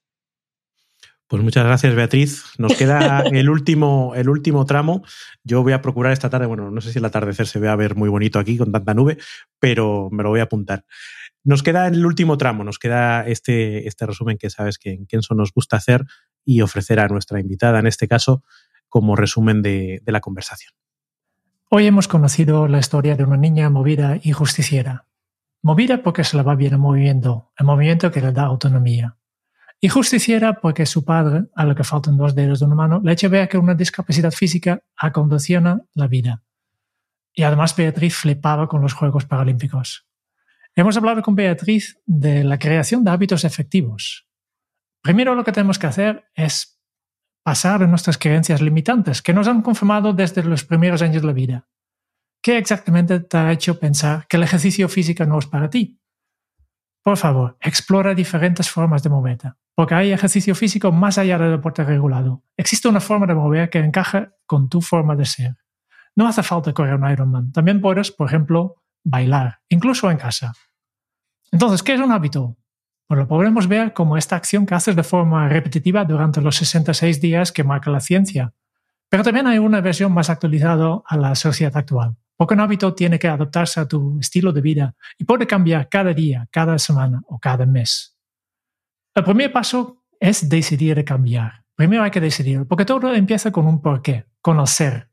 Pues 1.28 1.44
muchas 1.44 1.66
gracias, 1.66 1.94
Beatriz. 1.94 2.46
Nos 2.58 2.76
queda 2.76 3.20
el 3.32 3.50
último, 3.50 4.14
el 4.16 4.30
último 4.30 4.66
tramo. 4.66 5.04
Yo 5.44 5.62
voy 5.62 5.74
a 5.74 5.82
procurar 5.82 6.14
esta 6.14 6.30
tarde, 6.30 6.46
bueno, 6.46 6.72
no 6.72 6.80
sé 6.80 6.92
si 6.92 7.00
el 7.00 7.06
atardecer 7.06 7.48
se 7.48 7.60
ve 7.60 7.68
a 7.68 7.76
ver 7.76 7.96
muy 7.96 8.10
bonito 8.10 8.40
aquí 8.40 8.58
con 8.58 8.72
tanta 8.72 8.94
nube, 8.94 9.18
pero 9.60 10.10
me 10.12 10.24
lo 10.24 10.30
voy 10.30 10.40
a 10.40 10.44
apuntar. 10.44 10.86
Nos 11.44 11.64
queda 11.64 11.88
el 11.88 12.06
último 12.06 12.38
tramo, 12.38 12.64
nos 12.64 12.80
queda 12.80 13.26
este, 13.26 13.88
este 13.88 14.06
resumen 14.06 14.38
que 14.38 14.50
sabes 14.50 14.78
que 14.78 14.92
en 14.92 15.06
Kenso 15.06 15.34
nos 15.34 15.54
gusta 15.54 15.78
hacer 15.78 16.06
y 16.44 16.62
ofrecer 16.62 17.00
a 17.00 17.08
nuestra 17.08 17.40
invitada, 17.40 17.80
en 17.80 17.88
este 17.88 18.08
caso, 18.08 18.44
como 18.90 19.16
resumen 19.16 19.62
de, 19.62 20.02
la 20.06 20.22
conversación. 20.22 20.74
Hoy 21.70 21.86
hemos 21.86 22.08
conocido 22.08 22.68
la 22.68 22.80
historia 22.80 23.16
de 23.16 23.24
una 23.24 23.38
niña 23.38 23.70
movida 23.70 24.18
y 24.22 24.32
justiciera. 24.32 25.06
Movida 25.62 26.02
porque 26.02 26.24
se 26.24 26.38
la 26.38 26.44
va 26.44 26.56
bien 26.56 26.74
el 26.74 26.80
movimiento, 26.80 27.52
el 27.58 27.66
movimiento 27.66 28.12
que 28.12 28.22
le 28.22 28.32
da 28.32 28.44
autonomía. 28.44 29.18
Y 29.82 29.90
justiciera 29.90 30.60
porque 30.62 30.86
su 30.86 31.04
padre, 31.04 31.46
a 31.54 31.66
lo 31.66 31.76
que 31.76 31.84
faltan 31.84 32.18
dos 32.18 32.34
dedos 32.34 32.60
de 32.60 32.66
una 32.66 32.76
mano, 32.76 33.02
le 33.04 33.12
echa 33.12 33.28
ver 33.28 33.50
que 33.50 33.58
una 33.58 33.76
discapacidad 33.76 34.32
física 34.32 34.82
acondiciona 34.96 35.82
la 35.94 36.08
vida. 36.08 36.44
Y 37.34 37.44
además 37.44 37.76
Beatriz 37.76 38.16
flipaba 38.16 38.68
con 38.68 38.82
los 38.82 38.94
Juegos 38.94 39.26
Paralímpicos. 39.26 40.07
Hemos 40.78 40.96
hablado 40.96 41.24
con 41.24 41.34
Beatriz 41.34 42.00
de 42.06 42.44
la 42.44 42.60
creación 42.60 43.04
de 43.04 43.10
hábitos 43.10 43.44
efectivos. 43.44 44.28
Primero 45.02 45.34
lo 45.34 45.44
que 45.44 45.52
tenemos 45.52 45.80
que 45.80 45.88
hacer 45.88 46.30
es 46.36 46.80
pasar 47.44 47.80
de 47.80 47.88
nuestras 47.88 48.20
creencias 48.20 48.62
limitantes 48.62 49.24
que 49.24 49.34
nos 49.34 49.48
han 49.48 49.64
confirmado 49.64 50.14
desde 50.14 50.44
los 50.44 50.64
primeros 50.64 51.02
años 51.02 51.24
de 51.24 51.28
la 51.28 51.34
vida. 51.34 51.68
¿Qué 52.44 52.60
exactamente 52.60 53.20
te 53.22 53.38
ha 53.38 53.52
hecho 53.52 53.80
pensar 53.80 54.28
que 54.28 54.38
el 54.38 54.44
ejercicio 54.44 54.88
físico 54.88 55.26
no 55.26 55.40
es 55.40 55.48
para 55.48 55.68
ti? 55.68 56.00
Por 57.04 57.18
favor, 57.18 57.58
explora 57.60 58.14
diferentes 58.14 58.70
formas 58.70 59.02
de 59.02 59.10
moverte, 59.10 59.54
porque 59.74 59.96
hay 59.96 60.12
ejercicio 60.12 60.54
físico 60.54 60.92
más 60.92 61.18
allá 61.18 61.40
del 61.40 61.54
deporte 61.54 61.84
regulado. 61.84 62.44
Existe 62.56 62.88
una 62.88 63.00
forma 63.00 63.26
de 63.26 63.34
mover 63.34 63.72
que 63.72 63.80
encaja 63.80 64.36
con 64.46 64.70
tu 64.70 64.82
forma 64.82 65.16
de 65.16 65.26
ser. 65.26 65.58
No 66.16 66.28
hace 66.28 66.44
falta 66.44 66.72
correr 66.72 66.94
un 66.94 67.10
Ironman. 67.10 67.52
También 67.52 67.82
puedes, 67.82 68.12
por 68.12 68.28
ejemplo, 68.28 68.84
bailar, 69.04 69.62
incluso 69.70 70.12
en 70.12 70.18
casa. 70.18 70.54
Entonces, 71.52 71.84
¿qué 71.84 71.94
es 71.94 72.02
un 72.02 72.12
hábito? 72.12 72.58
Pues 73.08 73.20
lo 73.20 73.28
podemos 73.28 73.68
ver 73.68 73.94
como 73.94 74.18
esta 74.18 74.36
acción 74.36 74.66
que 74.66 74.76
haces 74.76 74.96
de 74.96 75.04
forma 75.04 75.48
repetitiva 75.48 76.04
durante 76.04 76.42
los 76.42 76.58
66 76.58 77.22
días 77.22 77.52
que 77.52 77.64
marca 77.64 77.90
la 77.90 78.02
ciencia. 78.02 78.54
Pero 79.10 79.24
también 79.24 79.48
hay 79.48 79.58
una 79.58 79.80
versión 79.80 80.12
más 80.12 80.30
actualizada 80.30 81.02
a 81.06 81.18
la 81.18 81.34
sociedad 81.36 81.76
actual, 81.78 82.18
porque 82.36 82.54
un 82.54 82.60
hábito 82.60 82.94
tiene 82.94 83.18
que 83.18 83.30
adaptarse 83.30 83.80
a 83.80 83.88
tu 83.88 84.20
estilo 84.20 84.52
de 84.52 84.60
vida 84.62 84.96
y 85.18 85.24
puede 85.24 85.48
cambiar 85.48 85.88
cada 85.88 86.14
día, 86.14 86.48
cada 86.52 86.78
semana 86.78 87.22
o 87.28 87.40
cada 87.40 87.66
mes. 87.66 88.18
El 89.16 89.24
primer 89.24 89.54
paso 89.54 90.04
es 90.20 90.50
decidir 90.50 91.04
cambiar. 91.06 91.64
Primero 91.76 92.04
hay 92.04 92.12
que 92.12 92.20
decidir, 92.20 92.66
porque 92.68 92.86
todo 92.86 93.14
empieza 93.14 93.52
con 93.52 93.66
un 93.66 93.82
porqué, 93.82 94.26
con 94.42 94.60
el. 94.60 95.10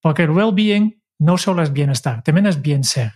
Porque 0.00 0.22
el 0.22 0.30
well-being 0.30 1.02
no 1.18 1.36
solo 1.36 1.62
es 1.62 1.72
bienestar, 1.72 2.22
también 2.22 2.46
es 2.46 2.62
bien 2.62 2.84
ser. 2.84 3.12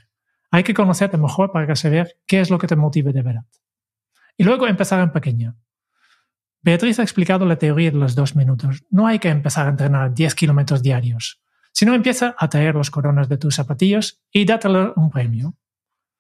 Hay 0.53 0.63
que 0.65 0.75
conocerte 0.75 1.17
mejor 1.17 1.51
para 1.51 1.75
saber 1.75 2.19
qué 2.27 2.41
es 2.41 2.51
lo 2.51 2.59
que 2.59 2.67
te 2.67 2.77
motive 2.77 3.13
de 3.13 3.23
verdad. 3.23 3.47
Y 4.37 4.45
luego 4.45 4.67
empezar 4.69 5.01
en 5.01 5.11
pequeño. 5.11 5.57
Beatriz 6.61 6.99
ha 6.99 7.03
explicado 7.03 7.47
la 7.47 7.57
teoría 7.57 7.91
de 7.91 7.97
los 7.97 8.15
dos 8.15 8.37
minutos. 8.37 8.85
No 8.91 9.07
hay 9.07 9.19
que 9.19 9.31
empezar 9.31 9.67
a 9.67 9.71
entrenar 9.71 10.13
10 10.13 10.35
kilómetros 10.35 10.83
diarios, 10.83 11.43
sino 11.73 11.95
empieza 11.95 12.37
a 12.39 12.49
traer 12.51 12.75
los 12.75 12.91
coronas 12.91 13.31
de 13.31 13.39
tus 13.39 13.55
zapatillos 13.55 14.23
y 14.31 14.45
dátelo 14.45 14.93
un 14.95 15.11
premio. 15.11 15.57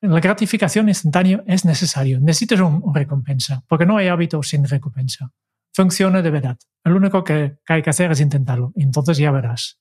La 0.00 0.18
gratificación 0.18 0.88
instantánea 0.88 1.44
es 1.46 1.66
necesario. 1.66 2.18
Necesitas 2.18 2.58
una 2.58 2.80
recompensa, 2.92 3.62
porque 3.68 3.86
no 3.86 3.98
hay 3.98 4.08
hábito 4.08 4.42
sin 4.42 4.64
recompensa. 4.64 5.30
Funciona 5.74 6.22
de 6.22 6.30
verdad. 6.30 6.58
Lo 6.84 6.96
único 6.96 7.22
que 7.22 7.58
hay 7.68 7.82
que 7.82 7.90
hacer 7.90 8.10
es 8.10 8.20
intentarlo, 8.20 8.72
entonces 8.76 9.18
ya 9.18 9.30
verás. 9.30 9.78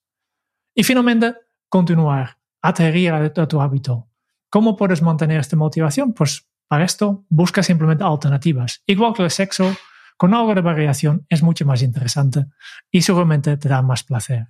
Y 0.75 0.83
finalmente, 0.83 1.35
continuar, 1.69 2.37
adherir 2.61 3.13
a 3.13 3.47
tu 3.47 3.61
hábito. 3.61 4.10
¿Cómo 4.51 4.75
puedes 4.75 5.01
mantener 5.01 5.39
esta 5.39 5.55
motivación? 5.55 6.13
Pues 6.13 6.45
para 6.67 6.83
esto, 6.83 7.25
busca 7.29 7.63
simplemente 7.63 8.03
alternativas. 8.03 8.83
Igual 8.85 9.13
que 9.13 9.23
el 9.23 9.31
sexo, 9.31 9.75
con 10.17 10.33
algo 10.33 10.53
de 10.53 10.59
variación 10.59 11.25
es 11.29 11.41
mucho 11.41 11.65
más 11.65 11.81
interesante 11.81 12.47
y 12.91 13.01
seguramente 13.01 13.55
te 13.55 13.69
da 13.69 13.81
más 13.81 14.03
placer. 14.03 14.49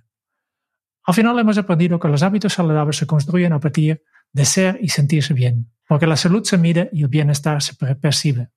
Al 1.04 1.14
final 1.14 1.38
hemos 1.38 1.56
aprendido 1.56 2.00
que 2.00 2.08
los 2.08 2.24
hábitos 2.24 2.52
saludables 2.52 2.96
se 2.96 3.06
construyen 3.06 3.52
a 3.52 3.60
partir 3.60 4.02
de 4.32 4.44
ser 4.44 4.76
y 4.80 4.88
sentirse 4.88 5.34
bien, 5.34 5.72
porque 5.86 6.08
la 6.08 6.16
salud 6.16 6.42
se 6.42 6.58
mide 6.58 6.90
y 6.92 7.02
el 7.02 7.08
bienestar 7.08 7.62
se 7.62 7.74
percibe. 7.94 8.50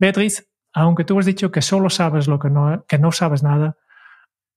Beatriz, 0.00 0.50
aunque 0.72 1.04
tú 1.04 1.18
has 1.20 1.26
dicho 1.26 1.52
que 1.52 1.62
solo 1.62 1.88
sabes 1.88 2.26
lo 2.26 2.40
que 2.40 2.50
no, 2.50 2.84
que 2.88 2.98
no 2.98 3.12
sabes 3.12 3.44
nada, 3.44 3.76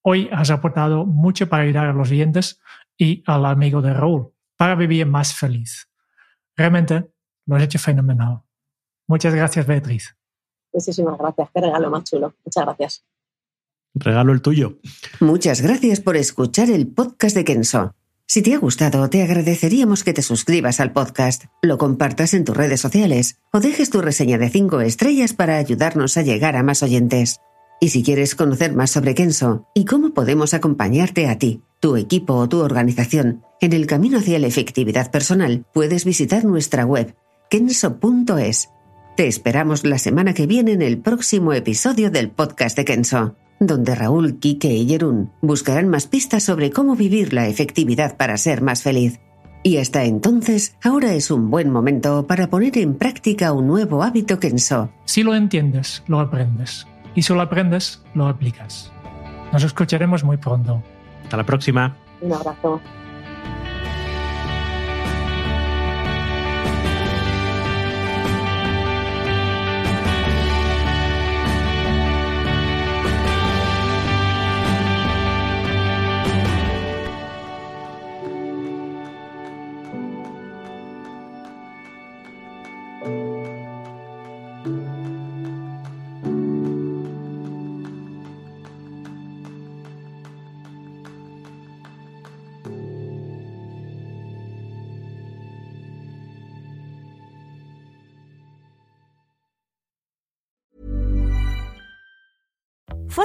hoy 0.01 0.29
has 0.31 0.49
aportado 0.49 1.05
mucho 1.05 1.47
para 1.47 1.63
ayudar 1.63 1.85
a 1.85 1.93
los 1.93 2.09
oyentes 2.09 2.59
y 2.97 3.23
al 3.27 3.45
amigo 3.45 3.83
de 3.83 3.93
Raúl 3.93 4.33
para 4.57 4.73
vivir 4.73 5.05
más 5.05 5.35
feliz. 5.35 5.87
Realmente 6.57 7.11
lo 7.45 7.55
has 7.55 7.63
hecho 7.63 7.79
fenomenal. 7.79 8.41
Muchas 9.07 9.33
gracias, 9.33 9.65
Beatriz. 9.65 10.17
Muchísimas 10.73 11.17
gracias. 11.17 11.49
Qué 11.53 11.61
regalo 11.61 11.89
más 11.89 12.03
chulo. 12.03 12.33
Muchas 12.43 12.65
gracias. 12.65 13.05
Regalo 13.93 14.33
el 14.33 14.41
tuyo. 14.41 14.79
Muchas 15.19 15.61
gracias 15.61 16.01
por 16.01 16.17
escuchar 16.17 16.69
el 16.69 16.87
podcast 16.87 17.35
de 17.35 17.45
Kenso. 17.45 17.95
Si 18.29 18.41
te 18.41 18.53
ha 18.53 18.57
gustado, 18.57 19.09
te 19.09 19.23
agradeceríamos 19.23 20.03
que 20.03 20.13
te 20.13 20.21
suscribas 20.21 20.81
al 20.81 20.91
podcast, 20.91 21.45
lo 21.61 21.77
compartas 21.77 22.33
en 22.33 22.43
tus 22.43 22.57
redes 22.57 22.81
sociales 22.81 23.39
o 23.53 23.61
dejes 23.61 23.89
tu 23.89 24.01
reseña 24.01 24.37
de 24.37 24.49
5 24.49 24.81
estrellas 24.81 25.31
para 25.31 25.55
ayudarnos 25.55 26.17
a 26.17 26.23
llegar 26.23 26.57
a 26.57 26.63
más 26.63 26.83
oyentes. 26.83 27.39
Y 27.79 27.89
si 27.89 28.03
quieres 28.03 28.35
conocer 28.35 28.75
más 28.75 28.91
sobre 28.91 29.15
Kenso 29.15 29.69
y 29.73 29.85
cómo 29.85 30.13
podemos 30.13 30.53
acompañarte 30.53 31.29
a 31.29 31.39
ti, 31.39 31.61
tu 31.79 31.95
equipo 31.95 32.35
o 32.35 32.49
tu 32.49 32.59
organización 32.59 33.43
en 33.61 33.73
el 33.73 33.87
camino 33.87 34.19
hacia 34.19 34.39
la 34.39 34.47
efectividad 34.47 35.11
personal, 35.11 35.65
puedes 35.73 36.05
visitar 36.05 36.45
nuestra 36.45 36.85
web 36.85 37.15
kenso.es. 37.49 38.69
Te 39.15 39.27
esperamos 39.27 39.83
la 39.83 39.97
semana 39.97 40.33
que 40.33 40.45
viene 40.45 40.73
en 40.73 40.81
el 40.81 40.99
próximo 40.99 41.53
episodio 41.53 42.11
del 42.11 42.29
podcast 42.29 42.77
de 42.77 42.85
Kenso, 42.85 43.35
donde 43.59 43.95
Raúl, 43.95 44.37
Kike 44.37 44.71
y 44.73 44.87
Jerún 44.87 45.31
buscarán 45.41 45.89
más 45.89 46.05
pistas 46.05 46.43
sobre 46.43 46.69
cómo 46.71 46.95
vivir 46.95 47.33
la 47.33 47.47
efectividad 47.47 48.15
para 48.17 48.37
ser 48.37 48.61
más 48.61 48.83
feliz. 48.83 49.19
Y 49.63 49.77
hasta 49.77 50.03
entonces, 50.03 50.75
ahora 50.83 51.13
es 51.13 51.31
un 51.31 51.49
buen 51.49 51.71
momento 51.71 52.27
para 52.27 52.47
poner 52.49 52.77
en 52.77 52.95
práctica 52.95 53.51
un 53.53 53.67
nuevo 53.67 54.03
hábito 54.03 54.39
Kenso. 54.39 54.91
Si 55.05 55.23
lo 55.23 55.33
entiendes, 55.33 56.03
lo 56.07 56.19
aprendes. 56.19 56.85
Y 57.15 57.23
si 57.23 57.33
lo 57.33 57.41
aprendes, 57.41 58.03
lo 58.13 58.27
aplicas. 58.27 58.91
Nos 59.51 59.63
escucharemos 59.63 60.23
muy 60.23 60.37
pronto. 60.37 60.83
Hasta 61.27 61.35
la 61.35 61.45
próxima. 61.45 61.93
Un 62.21 62.31
abrazo. 62.31 62.79